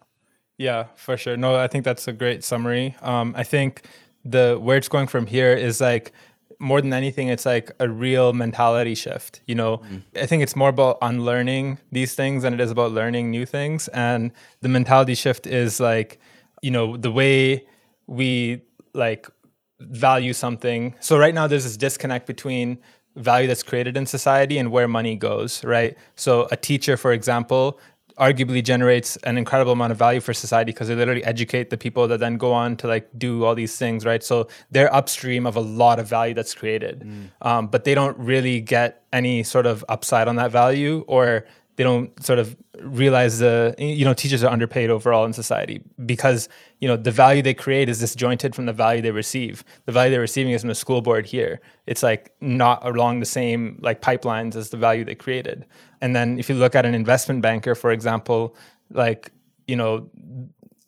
yeah, 0.58 0.86
for 0.96 1.17
sure. 1.17 1.36
No, 1.36 1.55
I 1.55 1.67
think 1.67 1.84
that's 1.84 2.08
a 2.08 2.13
great 2.13 2.43
summary. 2.43 2.96
Um, 3.01 3.34
I 3.36 3.43
think 3.43 3.84
the 4.24 4.60
where 4.62 4.77
it's 4.77 4.89
going 4.89 5.08
from 5.08 5.25
here 5.25 5.53
is 5.53 5.81
like 5.81 6.12
more 6.59 6.81
than 6.81 6.93
anything, 6.93 7.29
it's 7.29 7.45
like 7.45 7.71
a 7.79 7.89
real 7.89 8.33
mentality 8.33 8.93
shift. 8.93 9.41
You 9.45 9.55
know, 9.55 9.77
mm. 9.77 10.03
I 10.15 10.25
think 10.25 10.43
it's 10.43 10.55
more 10.55 10.69
about 10.69 10.97
unlearning 11.01 11.79
these 11.91 12.15
things 12.15 12.43
than 12.43 12.53
it 12.53 12.59
is 12.59 12.69
about 12.69 12.91
learning 12.91 13.31
new 13.31 13.45
things. 13.45 13.87
And 13.89 14.31
the 14.61 14.69
mentality 14.69 15.15
shift 15.15 15.47
is 15.47 15.79
like, 15.79 16.19
you 16.61 16.71
know, 16.71 16.97
the 16.97 17.11
way 17.11 17.65
we 18.07 18.61
like 18.93 19.27
value 19.79 20.33
something. 20.33 20.95
So 20.99 21.17
right 21.17 21.33
now 21.33 21.47
there's 21.47 21.63
this 21.63 21.77
disconnect 21.77 22.27
between 22.27 22.79
value 23.15 23.47
that's 23.47 23.63
created 23.63 23.97
in 23.97 24.05
society 24.05 24.57
and 24.57 24.71
where 24.71 24.87
money 24.87 25.15
goes, 25.15 25.63
right? 25.63 25.97
So 26.15 26.47
a 26.51 26.57
teacher, 26.57 26.97
for 26.97 27.11
example, 27.11 27.79
arguably 28.19 28.63
generates 28.63 29.15
an 29.17 29.38
incredible 29.38 29.71
amount 29.71 29.91
of 29.91 29.97
value 29.97 30.19
for 30.19 30.33
society 30.33 30.71
because 30.71 30.89
they 30.89 30.95
literally 30.95 31.23
educate 31.23 31.69
the 31.69 31.77
people 31.77 32.07
that 32.07 32.19
then 32.19 32.38
go 32.38 32.51
on 32.51 32.75
to 32.77 32.88
like 32.88 33.09
do 33.17 33.45
all 33.45 33.55
these 33.55 33.77
things 33.77 34.05
right? 34.05 34.23
So 34.23 34.47
they're 34.71 34.93
upstream 34.93 35.45
of 35.45 35.55
a 35.55 35.61
lot 35.61 35.99
of 35.99 36.07
value 36.07 36.33
that's 36.33 36.53
created. 36.53 36.99
Mm. 36.99 37.29
um, 37.41 37.67
but 37.67 37.83
they 37.85 37.95
don't 37.95 38.17
really 38.17 38.59
get 38.59 39.03
any 39.13 39.43
sort 39.43 39.65
of 39.65 39.85
upside 39.89 40.27
on 40.27 40.35
that 40.35 40.51
value 40.51 41.05
or 41.07 41.45
they 41.79 41.85
don't 41.85 42.21
sort 42.21 42.39
of 42.39 42.57
realize 42.81 43.39
the 43.39 43.73
you 43.77 44.03
know 44.03 44.13
teachers 44.13 44.43
are 44.43 44.51
underpaid 44.51 44.89
overall 44.89 45.23
in 45.23 45.31
society 45.31 45.81
because 46.05 46.49
you 46.79 46.89
know 46.89 46.97
the 46.97 47.09
value 47.09 47.41
they 47.41 47.53
create 47.53 47.88
is 47.88 47.99
disjointed 47.99 48.53
from 48.53 48.65
the 48.65 48.73
value 48.73 49.01
they 49.01 49.11
receive. 49.11 49.63
The 49.85 49.93
value 49.93 50.11
they're 50.11 50.19
receiving 50.19 50.51
is 50.51 50.61
from 50.61 50.67
the 50.67 50.75
school 50.75 51.01
board 51.01 51.25
here. 51.25 51.61
It's 51.88 52.03
like 52.03 52.33
not 52.41 52.85
along 52.85 53.21
the 53.21 53.25
same 53.25 53.79
like 53.81 54.01
pipelines 54.01 54.57
as 54.57 54.71
the 54.71 54.77
value 54.77 55.05
they 55.05 55.15
created 55.15 55.65
and 56.01 56.15
then 56.15 56.39
if 56.39 56.50
you 56.50 56.56
look 56.56 56.75
at 56.75 56.86
an 56.86 56.94
investment 56.94 57.41
banker 57.41 57.75
for 57.75 57.91
example 57.91 58.56
like 58.92 59.31
you 59.68 59.75
know 59.75 60.09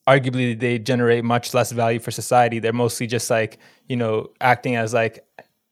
arguably 0.07 0.59
they 0.59 0.79
generate 0.79 1.23
much 1.23 1.53
less 1.53 1.71
value 1.71 1.99
for 1.99 2.11
society. 2.11 2.59
They're 2.59 2.73
mostly 2.73 3.07
just 3.07 3.29
like 3.29 3.59
you 3.87 3.95
know 3.95 4.29
acting 4.41 4.75
as 4.75 4.93
like 4.93 5.25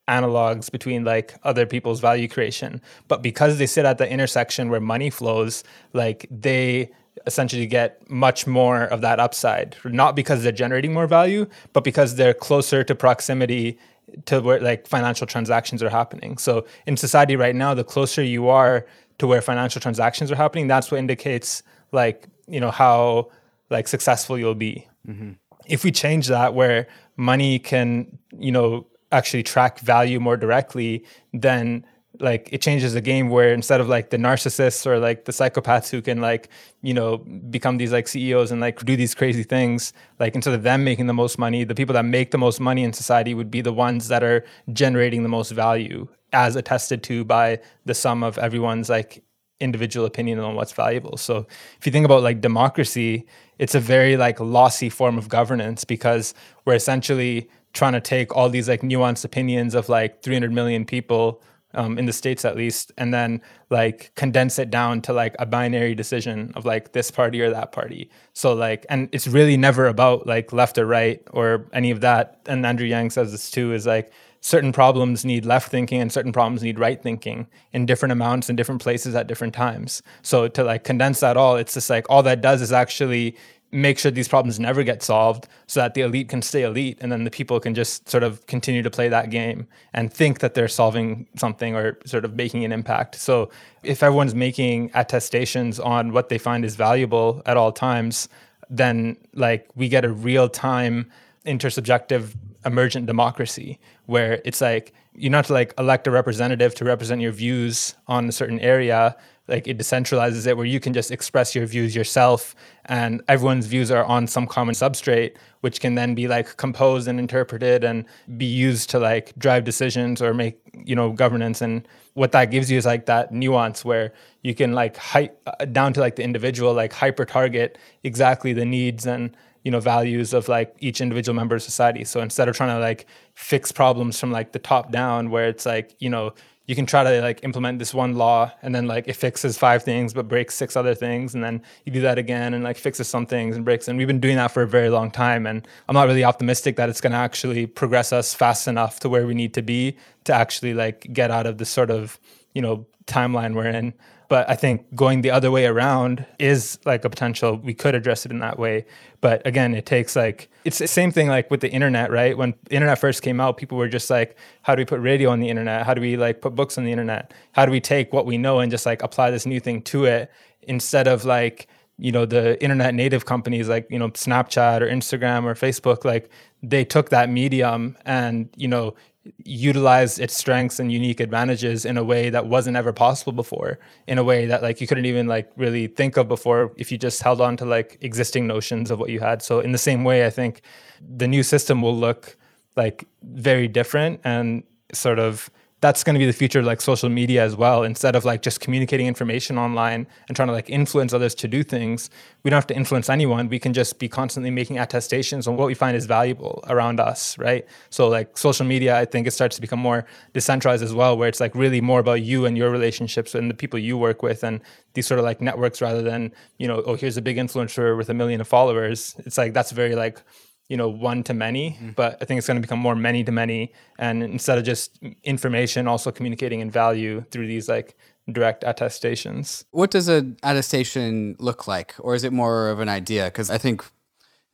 analogs 0.08 0.71
between 0.71 1.04
like 1.04 1.36
other 1.43 1.65
people's 1.65 1.99
value 1.99 2.28
creation. 2.28 2.82
But 3.08 3.21
because 3.21 3.58
they 3.58 3.67
sit 3.67 3.86
at 3.86 3.97
the 3.97 4.10
intersection 4.10 4.69
where 4.69 4.80
money 4.80 5.10
flows 5.10 5.63
like 5.93 6.28
they 6.32 6.91
essentially 7.25 7.67
get 7.67 8.10
much 8.10 8.47
more 8.47 8.84
of 8.84 9.02
that 9.02 9.19
upside. 9.19 9.75
Not 9.84 10.15
because 10.15 10.41
they're 10.41 10.52
generating 10.52 10.93
more 10.93 11.08
value 11.08 11.47
but 11.73 11.84
because 11.84 12.15
they're 12.15 12.34
closer 12.34 12.84
to 12.84 12.95
proximity 12.95 13.78
to 14.25 14.39
where 14.39 14.60
like 14.60 14.88
financial 14.88 15.28
transactions 15.28 15.84
are 15.84 15.89
happening. 15.89 16.38
So 16.38 16.65
in 16.86 16.97
society 16.97 17.36
right 17.36 17.56
now 17.56 17.73
the 17.73 17.84
closer 17.84 18.23
you 18.23 18.47
are 18.47 18.86
to 19.19 19.27
where 19.27 19.41
financial 19.41 19.79
transactions 19.79 20.32
are 20.32 20.36
happening 20.36 20.67
that's 20.67 20.89
what 20.91 20.97
indicates 20.97 21.62
like 21.91 22.27
you 22.47 22.60
know 22.60 22.71
how 22.71 23.29
like 23.69 23.88
successful 23.88 24.38
you'll 24.38 24.55
be 24.55 24.88
mm-hmm. 25.08 25.32
if 25.67 25.84
we 25.84 25.91
change 25.91 26.27
that 26.27 26.53
where 26.53 26.88
money 27.15 27.60
can 27.60 28.17
you 28.38 28.51
know 28.51 28.86
actually 29.12 29.43
track 29.43 29.79
value 29.79 30.19
more 30.19 30.38
directly, 30.38 31.03
then 31.34 31.86
like 32.19 32.49
it 32.51 32.62
changes 32.62 32.93
the 32.93 33.01
game 33.01 33.29
where 33.29 33.53
instead 33.53 33.79
of 33.79 33.88
like 33.88 34.10
the 34.10 34.17
narcissists 34.17 34.86
or 34.86 34.99
like 34.99 35.25
the 35.25 35.32
psychopaths 35.32 35.89
who 35.89 36.01
can 36.01 36.19
like 36.19 36.49
you 36.82 36.93
know 36.93 37.17
become 37.17 37.77
these 37.77 37.93
like 37.93 38.08
CEOs 38.08 38.51
and 38.51 38.60
like 38.60 38.84
do 38.84 38.97
these 38.97 39.15
crazy 39.15 39.43
things 39.43 39.93
like 40.19 40.36
instead 40.36 40.53
of 40.53 40.63
them 40.63 40.84
making 40.84 41.05
the 41.05 41.13
most 41.13 41.38
money 41.38 41.63
the 41.63 41.75
people 41.75 41.93
that 41.93 42.03
make 42.03 42.32
the 42.32 42.38
most 42.38 42.60
money 42.60 42.84
in 42.84 42.91
society 42.91 43.34
would 43.34 43.49
be 43.49 43.62
the 43.62 43.71
ones 43.71 44.10
that 44.10 44.23
are 44.23 44.43
generating 44.73 45.23
the 45.23 45.29
most 45.29 45.51
value 45.51 46.08
as 46.33 46.55
attested 46.55 47.03
to 47.03 47.23
by 47.23 47.59
the 47.85 47.93
sum 47.93 48.23
of 48.23 48.37
everyone's 48.37 48.89
like 48.89 49.23
individual 49.59 50.05
opinion 50.05 50.39
on 50.39 50.55
what's 50.55 50.71
valuable. 50.71 51.17
So 51.17 51.45
if 51.77 51.85
you 51.85 51.91
think 51.91 52.05
about 52.05 52.23
like 52.23 52.41
democracy 52.41 53.25
it's 53.59 53.75
a 53.75 53.79
very 53.79 54.17
like 54.17 54.39
lossy 54.39 54.89
form 54.89 55.17
of 55.17 55.29
governance 55.29 55.83
because 55.83 56.33
we're 56.65 56.75
essentially 56.75 57.47
trying 57.73 57.93
to 57.93 58.01
take 58.01 58.35
all 58.35 58.49
these 58.49 58.67
like 58.67 58.81
nuanced 58.81 59.23
opinions 59.23 59.75
of 59.75 59.89
like 59.89 60.23
300 60.23 60.51
million 60.51 60.85
people 60.85 61.41
um, 61.75 61.99
in 61.99 62.07
the 62.07 62.13
states 62.13 62.45
at 62.45 62.55
least 62.55 62.91
and 62.97 63.13
then 63.13 63.39
like 63.69 64.11
condense 64.15 64.57
it 64.57 64.71
down 64.71 65.01
to 65.01 65.13
like 65.13 65.35
a 65.37 65.45
binary 65.45 65.93
decision 65.93 66.51
of 66.55 66.65
like 66.65 66.93
this 66.93 67.11
party 67.11 67.41
or 67.41 67.51
that 67.51 67.71
party. 67.71 68.09
So 68.33 68.53
like 68.53 68.87
and 68.89 69.07
it's 69.11 69.27
really 69.27 69.55
never 69.55 69.85
about 69.85 70.25
like 70.25 70.51
left 70.51 70.79
or 70.79 70.87
right 70.87 71.21
or 71.31 71.67
any 71.73 71.91
of 71.91 72.01
that. 72.01 72.39
And 72.47 72.65
andrew 72.65 72.87
yang 72.87 73.11
says 73.11 73.31
this 73.31 73.51
too 73.51 73.73
is 73.73 73.85
like 73.85 74.11
certain 74.41 74.71
problems 74.71 75.25
need 75.25 75.45
left 75.45 75.69
thinking 75.69 76.02
and 76.02 76.12
certain 76.12 76.32
problems 76.32 76.63
need 76.63 76.80
right 76.80 77.02
thinking 77.02 77.47
in 77.73 77.86
different 77.86 78.12
amounts 78.12 78.49
in 78.49 78.56
different 78.56 78.82
places 78.82 79.13
at 79.15 79.28
different 79.28 79.54
times 79.54 80.02
so 80.21 80.47
to 80.47 80.63
like 80.63 80.84
condense 80.84 81.19
that 81.19 81.38
all 81.38 81.56
it's 81.58 81.73
just 81.73 81.89
like 81.89 82.06
all 82.10 82.23
that 82.23 82.41
does 82.41 82.62
is 82.62 82.71
actually 82.71 83.36
make 83.71 83.99
sure 83.99 84.12
these 84.12 84.28
problems 84.28 84.60
never 84.60 84.84
get 84.84 85.04
solved 85.04 85.47
so 85.67 85.80
that 85.80 85.93
the 85.93 86.02
elite 86.02 86.28
can 86.28 86.41
stay 86.41 86.63
elite 86.63 86.97
and 87.02 87.12
then 87.12 87.23
the 87.23 87.30
people 87.30 87.60
can 87.60 87.75
just 87.75 88.10
sort 88.10 88.23
of 88.23 88.45
continue 88.47 88.82
to 88.82 88.89
play 88.89 89.08
that 89.08 89.30
game 89.30 89.67
and 89.93 90.12
think 90.12 90.39
that 90.39 90.54
they're 90.56 90.67
solving 90.67 91.28
something 91.36 91.75
or 91.75 91.97
sort 92.06 92.25
of 92.25 92.36
making 92.36 92.65
an 92.65 92.71
impact. 92.71 93.15
So 93.15 93.49
if 93.84 94.02
everyone's 94.02 94.34
making 94.34 94.89
attestations 94.95 95.80
on 95.80 96.13
what 96.13 96.30
they 96.30 96.38
find 96.38 96.65
is 96.65 96.75
valuable 96.75 97.43
at 97.45 97.58
all 97.58 97.71
times, 97.71 98.28
then 98.69 99.17
like 99.34 99.67
we 99.75 99.88
get 99.88 100.04
a 100.04 100.12
real 100.12 100.49
time 100.49 101.12
intersubjective 101.45 102.36
emergent 102.65 103.06
democracy 103.06 103.80
where 104.06 104.41
it's 104.45 104.62
like 104.62 104.93
you're 105.13 105.32
not 105.32 105.45
to 105.45 105.54
like 105.54 105.74
elect 105.78 106.08
a 106.08 106.12
representative 106.12 106.76
to 106.76 106.86
represent 106.86 107.22
your 107.22 107.32
views 107.32 107.95
on 108.08 108.28
a 108.28 108.32
certain 108.32 108.60
area. 108.60 109.15
Like 109.48 109.67
it 109.67 109.78
decentralizes 109.78 110.45
it 110.45 110.56
where 110.58 110.65
you 110.65 110.80
can 110.80 110.93
just 110.93 111.10
express 111.12 111.56
your 111.56 111.65
views 111.65 111.95
yourself 111.95 112.56
and 112.86 113.24
everyone's 113.28 113.65
views 113.65 113.89
are 113.91 114.06
on 114.06 114.28
some 114.28 114.45
common 114.45 114.76
substrate 114.76 115.36
which 115.62 115.82
can 115.82 115.95
then 115.95 116.15
be 116.15 116.28
like 116.28 116.56
composed 116.58 117.08
and 117.08 117.19
interpreted 117.19 117.84
and 117.84 118.06
be 118.38 118.45
used 118.45 118.89
to 118.91 119.00
like 119.00 119.38
drive 119.38 119.63
decisions 119.63 120.22
or 120.22 120.34
make 120.34 120.60
you 120.74 120.95
know 120.95 121.12
governance. 121.12 121.62
And 121.62 121.88
what 122.13 122.32
that 122.32 122.45
gives 122.52 122.72
you 122.72 122.78
is 122.78 122.86
like 122.86 123.06
that 123.08 123.32
nuance 123.32 123.84
where 123.84 124.13
you 124.43 124.56
can 124.56 124.74
like 124.74 124.95
hy- 124.98 125.32
uh, 125.45 125.65
down 125.65 125.93
to 125.93 126.00
like 126.00 126.15
the 126.15 126.24
individual 126.24 126.74
like 126.74 126.93
hyper 126.93 127.26
target 127.26 127.78
exactly 128.04 128.54
the 128.54 128.65
needs 128.65 129.06
and 129.06 129.36
you 129.63 129.72
know 129.72 129.80
values 129.80 130.34
of 130.34 130.48
like 130.48 130.76
each 130.80 131.02
individual 131.02 131.36
member 131.36 131.56
of 131.56 131.63
society. 131.63 132.04
So 132.04 132.22
instead 132.22 132.48
of 132.48 132.56
trying 132.56 132.76
to 132.76 132.80
like 132.80 133.08
fix 133.34 133.72
problems 133.72 134.19
from 134.19 134.32
like 134.32 134.52
the 134.52 134.60
top 134.60 134.91
down 134.91 135.30
where 135.30 135.48
it's 135.48 135.65
like 135.65 135.95
you 136.00 136.10
know 136.10 136.34
you 136.69 136.76
can 136.76 136.86
try 136.86 137.04
to 137.04 137.22
like 137.22 137.43
implement 137.43 137.80
this 137.80 137.95
one 137.95 138.13
law 138.13 138.52
and 138.62 138.76
then 138.76 138.86
like 138.86 139.08
it 139.08 139.13
fixes 139.13 139.58
five 139.58 139.82
things 139.82 140.13
but 140.13 140.28
breaks 140.28 140.54
six 140.54 140.76
other 140.76 140.93
things 140.93 141.34
and 141.34 141.43
then 141.43 141.63
you 141.84 141.91
do 141.91 142.02
that 142.02 142.19
again 142.19 142.54
and 142.54 142.63
like 142.63 142.78
fixes 142.78 143.08
some 143.08 143.26
things 143.26 143.56
and 143.56 143.65
breaks. 143.65 143.88
And 143.88 143.98
we've 143.98 144.06
been 144.06 144.19
doing 144.19 144.36
that 144.36 144.52
for 144.52 144.62
a 144.62 144.67
very 144.67 144.89
long 144.89 145.10
time 145.10 145.48
and 145.48 145.67
i'm 145.88 145.95
not 145.95 146.06
really 146.08 146.24
optimistic 146.24 146.76
that 146.76 146.88
it's 146.88 147.02
going 147.02 147.12
to 147.12 147.17
actually 147.17 147.65
progress 147.65 148.13
us 148.13 148.36
fast 148.36 148.67
enough 148.67 149.00
to 149.00 149.10
where 149.10 149.26
we 149.26 149.34
need 149.34 149.56
to 149.56 149.63
be 149.63 149.98
to 150.26 150.34
actually 150.34 150.76
like 150.76 151.12
get 151.12 151.32
out 151.32 151.48
of 151.48 151.58
this 151.58 151.72
sort 151.72 151.89
of 151.89 152.19
you 152.54 152.62
know 152.62 152.86
timeline 153.08 153.56
we're 153.56 153.65
in 153.65 153.91
but 154.29 154.47
I 154.47 154.55
think 154.55 154.95
going 154.95 155.21
the 155.21 155.31
other 155.31 155.49
way 155.49 155.65
around 155.65 156.25
is 156.37 156.77
like 156.85 157.03
a 157.03 157.09
potential. 157.09 157.57
We 157.57 157.73
could 157.73 157.95
address 157.95 158.25
it 158.27 158.31
in 158.31 158.39
that 158.39 158.59
way. 158.59 158.85
But 159.21 159.45
again, 159.45 159.73
it 159.73 159.87
takes 159.87 160.15
like, 160.15 160.49
it's 160.63 160.77
the 160.77 160.87
same 160.87 161.11
thing 161.11 161.27
like 161.27 161.49
with 161.49 161.61
the 161.61 161.69
internet, 161.71 162.11
right? 162.11 162.37
When 162.37 162.53
internet 162.69 162.99
first 162.99 163.23
came 163.23 163.41
out, 163.41 163.57
people 163.57 163.77
were 163.77 163.89
just 163.89 164.09
like, 164.09 164.37
how 164.61 164.75
do 164.75 164.81
we 164.81 164.85
put 164.85 165.01
radio 165.01 165.31
on 165.31 165.39
the 165.39 165.49
internet? 165.49 165.83
How 165.83 165.95
do 165.95 166.01
we 166.01 166.15
like 166.15 166.41
put 166.41 166.53
books 166.53 166.77
on 166.77 166.85
the 166.85 166.91
internet? 166.91 167.33
How 167.53 167.65
do 167.65 167.71
we 167.71 167.81
take 167.81 168.13
what 168.13 168.27
we 168.27 168.37
know 168.37 168.59
and 168.59 168.69
just 168.69 168.85
like 168.85 169.01
apply 169.01 169.31
this 169.31 169.47
new 169.47 169.59
thing 169.59 169.81
to 169.83 170.05
it 170.05 170.31
instead 170.61 171.07
of 171.07 171.25
like, 171.25 171.67
you 172.01 172.13
know 172.13 172.25
the 172.25 172.61
internet 172.63 172.93
native 172.95 173.25
companies 173.25 173.67
like 173.67 173.85
you 173.89 173.99
know 173.99 174.09
snapchat 174.11 174.79
or 174.79 174.87
instagram 174.87 175.43
or 175.43 175.53
facebook 175.53 176.05
like 176.05 176.29
they 176.63 176.85
took 176.85 177.09
that 177.09 177.29
medium 177.29 177.97
and 178.05 178.49
you 178.55 178.69
know 178.69 178.95
utilize 179.43 180.17
its 180.17 180.36
strengths 180.36 180.79
and 180.79 180.91
unique 180.91 181.19
advantages 181.19 181.86
in 181.86 181.97
a 181.97 182.03
way 182.03 182.29
that 182.29 182.47
wasn't 182.47 182.75
ever 182.75 182.93
possible 182.93 183.34
before 183.34 183.77
in 184.08 184.17
a 184.17 184.23
way 184.23 184.45
that 184.45 184.63
like 184.63 184.79
you 184.79 184.88
couldn't 184.88 185.05
even 185.05 185.27
like 185.27 185.51
really 185.58 185.88
think 185.88 186.17
of 186.17 186.27
before 186.27 186.71
if 186.77 186.91
you 186.91 186.97
just 186.97 187.21
held 187.21 187.41
on 187.41 187.58
to 187.58 187.65
like 187.65 187.97
existing 188.01 188.47
notions 188.47 188.89
of 188.89 188.99
what 188.99 189.10
you 189.10 189.19
had. 189.19 189.41
So 189.41 189.60
in 189.60 189.71
the 189.71 189.77
same 189.77 190.03
way 190.03 190.25
i 190.25 190.29
think 190.29 190.62
the 191.01 191.27
new 191.27 191.43
system 191.43 191.82
will 191.82 191.95
look 191.95 192.38
like 192.75 193.05
very 193.23 193.67
different 193.67 194.21
and 194.23 194.63
sort 194.93 195.19
of 195.19 195.49
that's 195.81 196.03
going 196.03 196.13
to 196.13 196.19
be 196.19 196.25
the 196.25 196.33
future 196.33 196.59
of 196.59 196.65
like 196.65 196.81
social 196.81 197.09
media 197.09 197.43
as 197.43 197.55
well. 197.55 197.83
Instead 197.83 198.15
of 198.15 198.25
like 198.25 198.41
just 198.41 198.59
communicating 198.59 199.07
information 199.07 199.57
online 199.57 200.07
and 200.27 200.35
trying 200.35 200.47
to 200.47 200.53
like 200.53 200.69
influence 200.69 201.13
others 201.13 201.33
to 201.35 201.47
do 201.47 201.63
things 201.63 202.09
we 202.43 202.49
don't 202.49 202.57
have 202.57 202.67
to 202.67 202.75
influence 202.75 203.09
anyone. 203.09 203.49
We 203.49 203.59
can 203.59 203.73
just 203.73 203.99
be 203.99 204.07
constantly 204.07 204.49
making 204.49 204.77
attestations 204.77 205.47
on 205.47 205.57
what 205.57 205.67
we 205.67 205.73
find 205.73 205.97
is 205.97 206.05
valuable 206.05 206.63
around 206.67 206.99
us 206.99 207.37
right? 207.37 207.65
So 207.89 208.07
like 208.07 208.37
social 208.37 208.65
media 208.65 208.97
i 208.97 209.05
think 209.05 209.27
it 209.27 209.31
starts 209.31 209.55
to 209.55 209.61
become 209.61 209.79
more 209.79 210.05
decentralized 210.33 210.83
as 210.83 210.93
well 210.93 211.17
where 211.17 211.27
it's 211.27 211.39
like 211.39 211.53
really 211.55 211.81
more 211.81 211.99
about 211.99 212.21
you 212.21 212.45
and 212.45 212.57
your 212.57 212.69
relationships 212.69 213.35
and 213.35 213.49
the 213.49 213.53
people 213.53 213.77
you 213.79 213.97
work 213.97 214.23
with 214.23 214.43
and 214.43 214.61
these 214.93 215.07
sort 215.07 215.19
of 215.19 215.25
like 215.25 215.41
networks 215.41 215.81
rather 215.81 216.01
than 216.01 216.31
you 216.57 216.67
know 216.67 216.81
oh 216.85 216.95
here's 216.95 217.17
a 217.17 217.21
big 217.21 217.37
influencer 217.37 217.97
with 217.97 218.09
a 218.09 218.13
million 218.13 218.41
of 218.41 218.47
followers. 218.47 219.15
It's 219.19 219.37
like 219.37 219.53
that's 219.53 219.71
very 219.71 219.95
like 219.95 220.21
you 220.69 220.77
know 220.77 220.88
one 220.88 221.23
to 221.23 221.34
many 221.34 221.77
mm. 221.82 221.93
but 221.95 222.17
i 222.21 222.25
think 222.25 222.38
it's 222.38 222.47
going 222.47 222.55
to 222.55 222.62
become 222.62 222.79
more 222.79 222.95
many 222.95 223.23
to 223.23 223.32
many. 223.32 223.73
And 223.97 224.23
instead 224.23 224.58
of 224.58 224.63
just 224.63 224.97
information 225.23 225.88
also 225.88 226.12
communicating 226.12 226.62
in 226.62 226.71
value 226.71 227.25
through 227.32 227.47
these 227.47 227.67
like 227.67 227.97
direct 228.32 228.63
attestations. 228.63 229.65
What 229.71 229.91
does 229.91 230.08
an 230.08 230.38
attestation 230.43 231.36
look 231.39 231.67
like? 231.67 231.95
Or 231.99 232.13
is 232.13 232.23
it 232.23 232.32
more 232.32 232.69
of 232.69 232.79
an 232.79 232.89
idea? 232.89 233.25
Because 233.25 233.49
i 233.49 233.58
think 233.58 233.84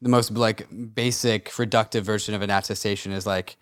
the 0.01 0.09
most 0.09 0.31
like 0.31 0.67
basic 0.93 1.49
reductive 1.51 2.01
version 2.01 2.33
of 2.33 2.41
an 2.41 2.49
attestation 2.49 3.11
is 3.11 3.25
like 3.25 3.57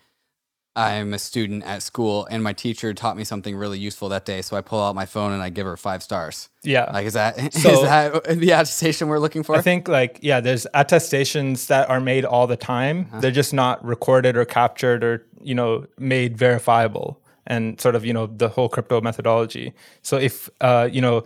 I'm 0.76 1.14
a 1.14 1.18
student 1.20 1.62
at 1.64 1.82
school 1.82 2.26
and 2.30 2.42
my 2.42 2.52
teacher 2.52 2.92
taught 2.94 3.16
me 3.16 3.22
something 3.22 3.54
really 3.54 3.78
useful 3.78 4.08
that 4.08 4.24
day. 4.24 4.42
So 4.42 4.56
I 4.56 4.60
pull 4.60 4.82
out 4.82 4.94
my 4.96 5.06
phone 5.06 5.32
and 5.32 5.40
I 5.40 5.48
give 5.50 5.66
her 5.66 5.76
five 5.76 6.02
stars. 6.02 6.48
Yeah. 6.64 6.90
Like, 6.92 7.06
is 7.06 7.12
that, 7.12 7.52
so, 7.52 7.70
is 7.70 7.82
that 7.82 8.24
the 8.24 8.50
attestation 8.50 9.06
we're 9.08 9.20
looking 9.20 9.44
for? 9.44 9.54
I 9.54 9.60
think 9.60 9.86
like, 9.86 10.18
yeah, 10.20 10.40
there's 10.40 10.66
attestations 10.74 11.68
that 11.68 11.88
are 11.88 12.00
made 12.00 12.24
all 12.24 12.48
the 12.48 12.56
time. 12.56 13.06
Uh-huh. 13.10 13.20
They're 13.20 13.30
just 13.30 13.54
not 13.54 13.84
recorded 13.84 14.36
or 14.36 14.44
captured 14.44 15.04
or, 15.04 15.24
you 15.40 15.54
know, 15.54 15.86
made 15.96 16.36
verifiable 16.36 17.20
and 17.46 17.80
sort 17.80 17.94
of, 17.94 18.04
you 18.04 18.12
know, 18.12 18.26
the 18.26 18.48
whole 18.48 18.68
crypto 18.68 19.00
methodology. 19.00 19.74
So 20.02 20.16
if, 20.16 20.50
uh, 20.60 20.88
you 20.90 21.00
know, 21.00 21.22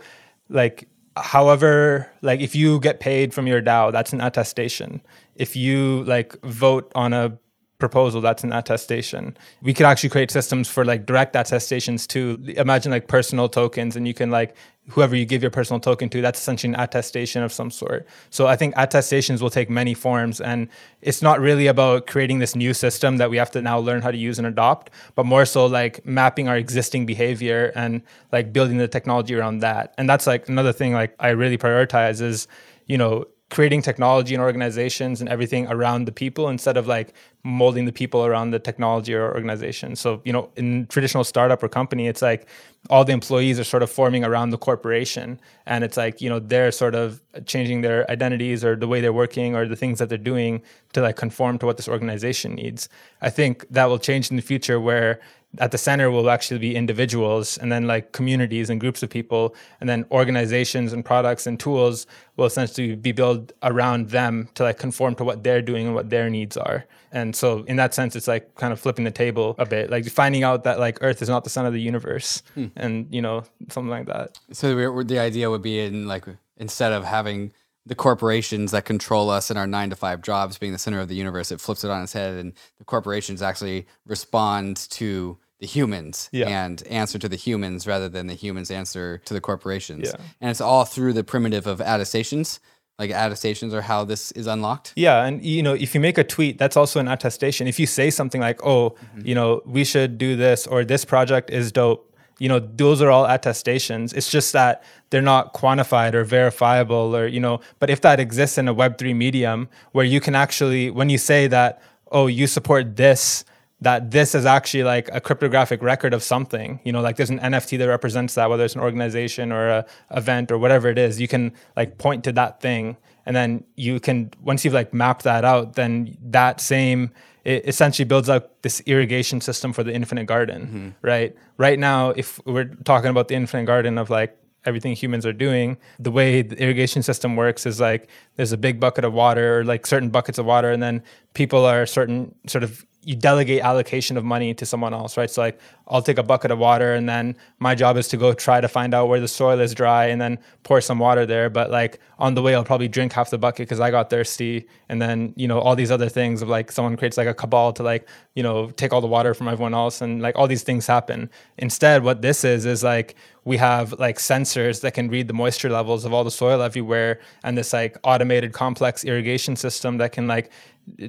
like, 0.49 0.87
however, 1.17 2.11
like 2.21 2.39
if 2.39 2.55
you 2.55 2.79
get 2.79 2.99
paid 2.99 3.33
from 3.33 3.47
your 3.47 3.61
DAO, 3.61 3.91
that's 3.91 4.13
an 4.13 4.21
attestation. 4.21 5.01
If 5.35 5.55
you 5.55 6.03
like 6.03 6.39
vote 6.43 6.91
on 6.93 7.13
a 7.13 7.37
proposal 7.79 8.21
that's 8.21 8.43
an 8.43 8.53
attestation. 8.53 9.35
We 9.61 9.73
could 9.73 9.85
actually 9.85 10.09
create 10.09 10.29
systems 10.29 10.67
for 10.67 10.85
like 10.85 11.05
direct 11.05 11.35
attestations 11.35 12.05
too. 12.05 12.37
Imagine 12.57 12.91
like 12.91 13.07
personal 13.07 13.49
tokens 13.49 13.95
and 13.95 14.07
you 14.07 14.13
can 14.13 14.29
like 14.29 14.55
whoever 14.89 15.15
you 15.15 15.23
give 15.25 15.41
your 15.41 15.51
personal 15.51 15.79
token 15.79 16.09
to 16.09 16.21
that's 16.21 16.39
essentially 16.39 16.73
an 16.73 16.79
attestation 16.79 17.41
of 17.41 17.53
some 17.53 17.71
sort. 17.71 18.05
So 18.29 18.47
i 18.47 18.55
think 18.55 18.73
attestations 18.75 19.41
will 19.41 19.49
take 19.49 19.69
many 19.69 19.93
forms 19.93 20.41
and 20.41 20.67
it's 21.01 21.21
not 21.21 21.39
really 21.39 21.67
about 21.67 22.05
creating 22.05 22.39
this 22.39 22.55
new 22.55 22.73
system 22.73 23.17
that 23.17 23.29
we 23.29 23.37
have 23.37 23.51
to 23.51 23.61
now 23.61 23.79
learn 23.79 24.01
how 24.01 24.11
to 24.11 24.17
use 24.17 24.37
and 24.37 24.47
adopt 24.47 24.91
but 25.15 25.25
more 25.25 25.45
so 25.45 25.65
like 25.65 26.05
mapping 26.05 26.47
our 26.49 26.57
existing 26.57 27.05
behavior 27.05 27.71
and 27.75 28.01
like 28.31 28.51
building 28.51 28.77
the 28.77 28.87
technology 28.87 29.35
around 29.35 29.59
that. 29.59 29.93
And 29.97 30.09
that's 30.09 30.27
like 30.27 30.49
another 30.49 30.73
thing 30.73 30.93
like 30.93 31.15
i 31.19 31.29
really 31.29 31.57
prioritize 31.57 32.21
is 32.21 32.47
you 32.87 32.97
know 32.97 33.25
creating 33.49 33.81
technology 33.81 34.35
and 34.35 34.43
organizations 34.43 35.21
and 35.21 35.29
everything 35.29 35.65
around 35.67 36.05
the 36.05 36.11
people 36.11 36.49
instead 36.49 36.77
of 36.77 36.85
like 36.85 37.13
molding 37.43 37.85
the 37.85 37.91
people 37.91 38.23
around 38.25 38.51
the 38.51 38.59
technology 38.59 39.13
or 39.13 39.33
organization. 39.33 39.95
So, 39.95 40.21
you 40.23 40.31
know, 40.31 40.51
in 40.55 40.85
traditional 40.87 41.23
startup 41.23 41.63
or 41.63 41.67
company, 41.67 42.07
it's 42.07 42.21
like 42.21 42.47
all 42.91 43.03
the 43.03 43.11
employees 43.11 43.59
are 43.59 43.63
sort 43.63 43.81
of 43.81 43.89
forming 43.89 44.23
around 44.23 44.51
the 44.51 44.57
corporation. 44.57 45.39
And 45.65 45.83
it's 45.83 45.97
like, 45.97 46.21
you 46.21 46.29
know, 46.29 46.39
they're 46.39 46.71
sort 46.71 46.93
of 46.93 47.21
changing 47.45 47.81
their 47.81 48.09
identities 48.11 48.63
or 48.63 48.75
the 48.75 48.87
way 48.87 49.01
they're 49.01 49.13
working 49.13 49.55
or 49.55 49.67
the 49.67 49.75
things 49.75 49.97
that 49.97 50.09
they're 50.09 50.17
doing 50.17 50.61
to 50.93 51.01
like 51.01 51.15
conform 51.15 51.57
to 51.59 51.65
what 51.65 51.77
this 51.77 51.89
organization 51.89 52.53
needs. 52.53 52.87
I 53.21 53.31
think 53.31 53.65
that 53.69 53.85
will 53.85 53.99
change 53.99 54.29
in 54.29 54.35
the 54.35 54.43
future 54.43 54.79
where 54.79 55.19
at 55.57 55.71
the 55.71 55.77
center 55.77 56.11
will 56.11 56.29
actually 56.29 56.59
be 56.59 56.75
individuals 56.75 57.57
and 57.57 57.71
then 57.71 57.87
like 57.87 58.11
communities 58.11 58.69
and 58.69 58.79
groups 58.79 59.01
of 59.01 59.09
people. 59.09 59.55
And 59.79 59.89
then 59.89 60.05
organizations 60.11 60.93
and 60.93 61.03
products 61.03 61.47
and 61.47 61.59
tools 61.59 62.05
will 62.37 62.45
essentially 62.45 62.95
be 62.95 63.11
built 63.11 63.51
around 63.63 64.09
them 64.09 64.49
to 64.55 64.63
like 64.63 64.77
conform 64.77 65.15
to 65.15 65.23
what 65.23 65.43
they're 65.43 65.61
doing 65.61 65.87
and 65.87 65.95
what 65.95 66.11
their 66.11 66.29
needs 66.29 66.55
are. 66.55 66.85
And 67.11 67.35
so 67.35 67.63
in 67.63 67.77
that 67.77 67.95
sense 67.95 68.15
it's 68.15 68.27
like 68.27 68.53
kind 68.55 68.71
of 68.71 68.79
flipping 68.79 69.05
the 69.05 69.11
table 69.11 69.55
a 69.57 69.65
bit 69.65 69.89
like 69.89 70.05
finding 70.05 70.43
out 70.43 70.63
that 70.65 70.79
like 70.79 70.99
earth 71.01 71.21
is 71.21 71.29
not 71.29 71.43
the 71.43 71.49
center 71.49 71.67
of 71.67 71.73
the 71.73 71.81
universe 71.81 72.43
hmm. 72.53 72.67
and 72.75 73.07
you 73.09 73.21
know 73.21 73.43
something 73.69 73.89
like 73.89 74.05
that. 74.05 74.37
So 74.51 74.75
the 75.03 75.19
idea 75.19 75.49
would 75.49 75.63
be 75.63 75.79
in 75.79 76.07
like 76.07 76.25
instead 76.57 76.93
of 76.93 77.03
having 77.03 77.51
the 77.89 77.95
corporations 77.95 78.69
that 78.71 78.85
control 78.85 79.31
us 79.31 79.49
in 79.49 79.57
our 79.57 79.65
nine 79.65 79.89
to 79.89 79.95
five 79.95 80.21
jobs 80.21 80.59
being 80.59 80.71
the 80.71 80.77
center 80.77 80.99
of 80.99 81.07
the 81.07 81.15
universe, 81.15 81.51
it 81.51 81.59
flips 81.59 81.83
it 81.83 81.89
on 81.89 82.03
its 82.03 82.13
head, 82.13 82.35
and 82.35 82.53
the 82.77 82.85
corporations 82.85 83.41
actually 83.41 83.87
respond 84.05 84.77
to 84.91 85.39
the 85.59 85.65
humans 85.65 86.29
yeah. 86.31 86.47
and 86.47 86.83
answer 86.87 87.17
to 87.17 87.27
the 87.27 87.35
humans 87.35 87.87
rather 87.87 88.07
than 88.07 88.27
the 88.27 88.35
humans 88.35 88.69
answer 88.69 89.17
to 89.25 89.33
the 89.33 89.41
corporations. 89.41 90.07
Yeah. 90.07 90.21
And 90.39 90.51
it's 90.51 90.61
all 90.61 90.85
through 90.85 91.13
the 91.13 91.23
primitive 91.23 91.65
of 91.65 91.81
attestations. 91.81 92.59
Like 92.99 93.09
attestations 93.09 93.73
are 93.73 93.81
how 93.81 94.03
this 94.05 94.31
is 94.33 94.45
unlocked. 94.45 94.93
Yeah, 94.95 95.25
and 95.25 95.43
you 95.43 95.63
know, 95.63 95.73
if 95.73 95.95
you 95.95 96.01
make 96.01 96.17
a 96.17 96.23
tweet, 96.23 96.59
that's 96.59 96.77
also 96.77 96.99
an 96.99 97.07
attestation. 97.07 97.65
If 97.65 97.79
you 97.79 97.87
say 97.87 98.09
something 98.09 98.41
like, 98.41 98.63
"Oh, 98.63 98.89
mm-hmm. 98.89 99.25
you 99.25 99.35
know, 99.35 99.61
we 99.65 99.85
should 99.85 100.17
do 100.17 100.35
this," 100.35 100.67
or 100.67 100.83
"This 100.83 101.05
project 101.05 101.49
is 101.49 101.71
dope," 101.71 102.08
you 102.39 102.49
know 102.49 102.59
those 102.59 103.01
are 103.01 103.11
all 103.11 103.25
attestations. 103.25 104.13
It's 104.13 104.31
just 104.31 104.53
that 104.53 104.83
they're 105.09 105.21
not 105.21 105.53
quantified 105.53 106.13
or 106.13 106.23
verifiable 106.23 107.15
or 107.15 107.27
you 107.27 107.39
know 107.39 107.59
but 107.79 107.89
if 107.89 108.01
that 108.01 108.19
exists 108.19 108.57
in 108.57 108.67
a 108.67 108.75
web3 108.75 109.15
medium 109.15 109.69
where 109.91 110.05
you 110.05 110.19
can 110.19 110.35
actually 110.35 110.89
when 110.89 111.09
you 111.09 111.17
say 111.17 111.47
that 111.47 111.81
oh 112.11 112.27
you 112.27 112.47
support 112.47 112.95
this 112.95 113.43
that 113.81 114.11
this 114.11 114.35
is 114.35 114.45
actually 114.45 114.83
like 114.83 115.09
a 115.13 115.21
cryptographic 115.21 115.81
record 115.81 116.13
of 116.13 116.21
something 116.21 116.79
you 116.83 116.91
know 116.91 117.01
like 117.01 117.15
there's 117.15 117.29
an 117.29 117.39
nft 117.39 117.77
that 117.77 117.87
represents 117.87 118.35
that 118.35 118.49
whether 118.49 118.65
it's 118.65 118.75
an 118.75 118.81
organization 118.81 119.51
or 119.51 119.69
a 119.69 119.85
event 120.11 120.51
or 120.51 120.57
whatever 120.57 120.89
it 120.89 120.97
is 120.97 121.19
you 121.19 121.27
can 121.27 121.51
like 121.75 121.97
point 121.97 122.23
to 122.23 122.31
that 122.33 122.61
thing. 122.61 122.97
And 123.25 123.35
then 123.35 123.63
you 123.75 123.99
can 123.99 124.31
once 124.41 124.65
you've 124.65 124.73
like 124.73 124.91
mapped 124.91 125.23
that 125.23 125.45
out 125.45 125.73
then 125.73 126.17
that 126.31 126.59
same 126.59 127.11
it 127.49 127.67
essentially 127.67 128.05
builds 128.05 128.29
up 128.29 128.61
this 128.61 128.79
irrigation 128.85 129.41
system 129.41 129.73
for 129.73 129.83
the 129.83 129.91
infinite 129.91 130.25
garden, 130.25 130.61
mm-hmm. 130.61 130.89
right? 131.01 131.35
Right 131.57 131.79
now, 131.79 132.11
if 132.11 132.39
we're 132.45 132.71
talking 132.85 133.09
about 133.09 133.27
the 133.27 133.33
infinite 133.33 133.65
garden 133.65 133.97
of 133.97 134.11
like 134.11 134.37
everything 134.65 134.93
humans 134.93 135.25
are 135.25 135.33
doing, 135.33 135.77
the 135.97 136.11
way 136.11 136.43
the 136.43 136.55
irrigation 136.61 137.01
system 137.01 137.35
works 137.35 137.65
is 137.65 137.79
like 137.79 138.07
there's 138.35 138.51
a 138.51 138.57
big 138.57 138.79
bucket 138.79 139.03
of 139.03 139.13
water 139.13 139.59
or 139.59 139.63
like 139.63 139.87
certain 139.87 140.09
buckets 140.09 140.37
of 140.37 140.45
water, 140.45 140.69
and 140.69 140.83
then 140.83 141.01
people 141.33 141.65
are 141.65 141.87
certain 141.87 142.35
sort 142.45 142.63
of 142.63 142.85
you 143.03 143.15
delegate 143.15 143.61
allocation 143.61 144.17
of 144.17 144.25
money 144.25 144.53
to 144.53 144.65
someone 144.65 144.93
else, 144.93 145.15
right? 145.15 145.29
So 145.29 145.41
like 145.41 145.59
I'll 145.87 146.01
take 146.01 146.17
a 146.17 146.23
bucket 146.23 146.51
of 146.51 146.59
water 146.59 146.93
and 146.93 147.07
then 147.07 147.35
my 147.59 147.73
job 147.73 147.95
is 147.95 148.09
to 148.09 148.17
go 148.17 148.33
try 148.33 148.59
to 148.59 148.67
find 148.67 148.93
out 148.93 149.07
where 149.07 149.21
the 149.21 149.27
soil 149.27 149.59
is 149.61 149.73
dry 149.73 150.07
and 150.07 150.19
then 150.19 150.37
pour 150.63 150.81
some 150.81 150.99
water 150.99 151.25
there. 151.25 151.49
But 151.49 151.71
like 151.71 151.99
on 152.19 152.35
the 152.35 152.41
way, 152.41 152.53
I'll 152.55 152.65
probably 152.65 152.89
drink 152.89 153.13
half 153.13 153.29
the 153.29 153.37
bucket 153.37 153.67
because 153.67 153.79
I 153.79 153.89
got 153.89 154.09
thirsty. 154.09 154.67
And 154.89 155.01
then, 155.01 155.33
you 155.37 155.47
know, 155.47 155.59
all 155.59 155.75
these 155.77 155.91
other 155.91 156.09
things 156.09 156.41
of 156.41 156.49
like 156.49 156.71
someone 156.71 156.97
creates 156.97 157.17
like 157.17 157.27
a 157.27 157.33
cabal 157.33 157.71
to 157.73 157.83
like, 157.83 158.07
you 158.35 158.43
know, 158.43 158.69
take 158.71 158.91
all 158.91 159.01
the 159.01 159.07
water 159.07 159.33
from 159.33 159.47
everyone 159.47 159.73
else 159.73 160.01
and 160.01 160.21
like 160.21 160.35
all 160.35 160.47
these 160.47 160.63
things 160.63 160.85
happen. 160.85 161.29
Instead, 161.57 162.03
what 162.03 162.21
this 162.21 162.43
is, 162.43 162.65
is 162.65 162.83
like 162.83 163.15
we 163.45 163.57
have 163.57 163.93
like 163.93 164.17
sensors 164.17 164.81
that 164.81 164.93
can 164.93 165.09
read 165.09 165.27
the 165.27 165.33
moisture 165.33 165.69
levels 165.69 166.03
of 166.05 166.13
all 166.13 166.23
the 166.25 166.31
soil 166.31 166.61
everywhere 166.61 167.19
and 167.43 167.57
this 167.57 167.71
like 167.71 167.97
automated 168.03 168.51
complex 168.53 169.05
irrigation 169.05 169.55
system 169.55 169.97
that 169.97 170.11
can 170.11 170.27
like 170.27 170.51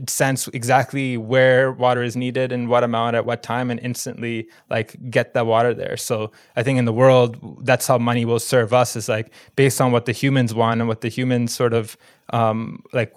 sense 0.09 0.46
exactly 0.48 1.16
where 1.16 1.72
water 1.72 2.02
is 2.02 2.16
needed 2.16 2.52
and 2.52 2.68
what 2.68 2.85
amount 2.85 3.16
at 3.16 3.24
what 3.24 3.42
time 3.42 3.70
and 3.70 3.80
instantly 3.80 4.46
like 4.68 4.94
get 5.11 5.33
that 5.33 5.46
water 5.46 5.72
there 5.72 5.96
so 5.96 6.30
i 6.56 6.62
think 6.62 6.78
in 6.78 6.85
the 6.85 6.92
world 6.92 7.64
that's 7.64 7.87
how 7.87 7.96
money 7.96 8.26
will 8.26 8.38
serve 8.38 8.74
us 8.74 8.94
is 8.94 9.09
like 9.09 9.33
based 9.56 9.80
on 9.80 9.90
what 9.90 10.04
the 10.04 10.12
humans 10.12 10.54
want 10.54 10.80
and 10.80 10.88
what 10.88 11.00
the 11.00 11.09
humans 11.09 11.54
sort 11.54 11.72
of 11.72 11.96
um, 12.33 12.83
like 12.92 13.12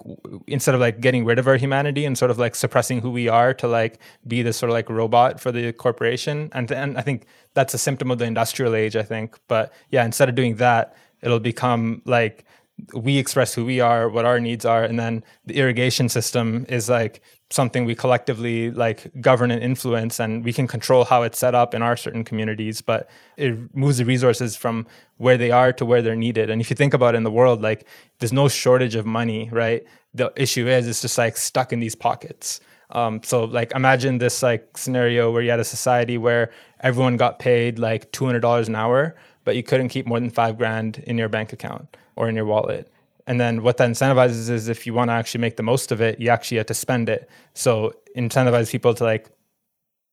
instead 0.46 0.74
of 0.74 0.80
like 0.80 1.00
getting 1.00 1.24
rid 1.24 1.38
of 1.38 1.46
our 1.46 1.56
humanity 1.56 2.04
and 2.04 2.18
sort 2.18 2.30
of 2.30 2.38
like 2.38 2.54
suppressing 2.54 3.00
who 3.00 3.10
we 3.10 3.28
are 3.28 3.54
to 3.54 3.68
like 3.68 3.98
be 4.26 4.42
this 4.42 4.56
sort 4.56 4.70
of 4.70 4.74
like 4.74 4.90
robot 4.90 5.40
for 5.40 5.52
the 5.52 5.72
corporation. 5.72 6.50
And 6.52 6.70
and 6.70 6.98
I 6.98 7.02
think 7.02 7.26
that's 7.54 7.74
a 7.74 7.78
symptom 7.78 8.10
of 8.10 8.18
the 8.18 8.24
industrial 8.24 8.74
age. 8.74 8.96
I 8.96 9.02
think, 9.02 9.38
but 9.48 9.72
yeah, 9.90 10.04
instead 10.04 10.28
of 10.28 10.34
doing 10.34 10.56
that, 10.56 10.96
it'll 11.22 11.40
become 11.40 12.02
like 12.04 12.44
we 12.92 13.18
express 13.18 13.54
who 13.54 13.64
we 13.64 13.80
are, 13.80 14.08
what 14.08 14.24
our 14.24 14.40
needs 14.40 14.64
are, 14.64 14.82
and 14.84 14.98
then 14.98 15.24
the 15.46 15.54
irrigation 15.54 16.08
system 16.08 16.66
is 16.68 16.88
like 16.88 17.22
something 17.50 17.84
we 17.84 17.94
collectively 17.94 18.70
like 18.70 19.10
govern 19.20 19.50
and 19.50 19.62
influence 19.62 20.18
and 20.18 20.44
we 20.44 20.52
can 20.52 20.66
control 20.66 21.04
how 21.04 21.22
it's 21.22 21.38
set 21.38 21.54
up 21.54 21.74
in 21.74 21.82
our 21.82 21.96
certain 21.96 22.24
communities 22.24 22.80
but 22.80 23.08
it 23.36 23.54
moves 23.76 23.98
the 23.98 24.04
resources 24.04 24.56
from 24.56 24.86
where 25.18 25.36
they 25.36 25.50
are 25.50 25.72
to 25.72 25.84
where 25.84 26.02
they're 26.02 26.16
needed. 26.16 26.50
And 26.50 26.60
if 26.60 26.68
you 26.68 26.74
think 26.74 26.94
about 26.94 27.14
it 27.14 27.18
in 27.18 27.22
the 27.22 27.30
world 27.30 27.62
like 27.62 27.86
there's 28.18 28.32
no 28.32 28.48
shortage 28.48 28.94
of 28.96 29.06
money 29.06 29.48
right? 29.52 29.84
The 30.14 30.32
issue 30.36 30.66
is 30.66 30.88
it's 30.88 31.02
just 31.02 31.18
like 31.18 31.36
stuck 31.36 31.72
in 31.72 31.80
these 31.80 31.94
pockets. 31.94 32.60
Um, 32.90 33.22
so 33.22 33.44
like 33.44 33.72
imagine 33.72 34.18
this 34.18 34.42
like 34.42 34.76
scenario 34.76 35.30
where 35.30 35.42
you 35.42 35.50
had 35.50 35.60
a 35.60 35.64
society 35.64 36.18
where 36.18 36.50
everyone 36.80 37.16
got 37.16 37.38
paid 37.38 37.78
like 37.78 38.10
$200 38.12 38.66
an 38.66 38.74
hour 38.74 39.14
but 39.44 39.54
you 39.54 39.62
couldn't 39.62 39.90
keep 39.90 40.06
more 40.06 40.18
than 40.18 40.30
five 40.30 40.56
grand 40.56 40.98
in 41.06 41.18
your 41.18 41.28
bank 41.28 41.52
account 41.52 41.96
or 42.16 42.28
in 42.28 42.36
your 42.36 42.44
wallet 42.44 42.90
and 43.26 43.40
then 43.40 43.62
what 43.62 43.78
that 43.78 43.90
incentivizes 43.90 44.50
is 44.50 44.68
if 44.68 44.86
you 44.86 44.92
want 44.92 45.08
to 45.08 45.12
actually 45.12 45.40
make 45.40 45.56
the 45.56 45.62
most 45.62 45.90
of 45.90 46.00
it, 46.00 46.20
you 46.20 46.28
actually 46.28 46.58
have 46.58 46.66
to 46.66 46.74
spend 46.74 47.08
it. 47.08 47.28
So 47.54 47.94
incentivize 48.16 48.70
people 48.70 48.94
to 48.94 49.04
like 49.04 49.30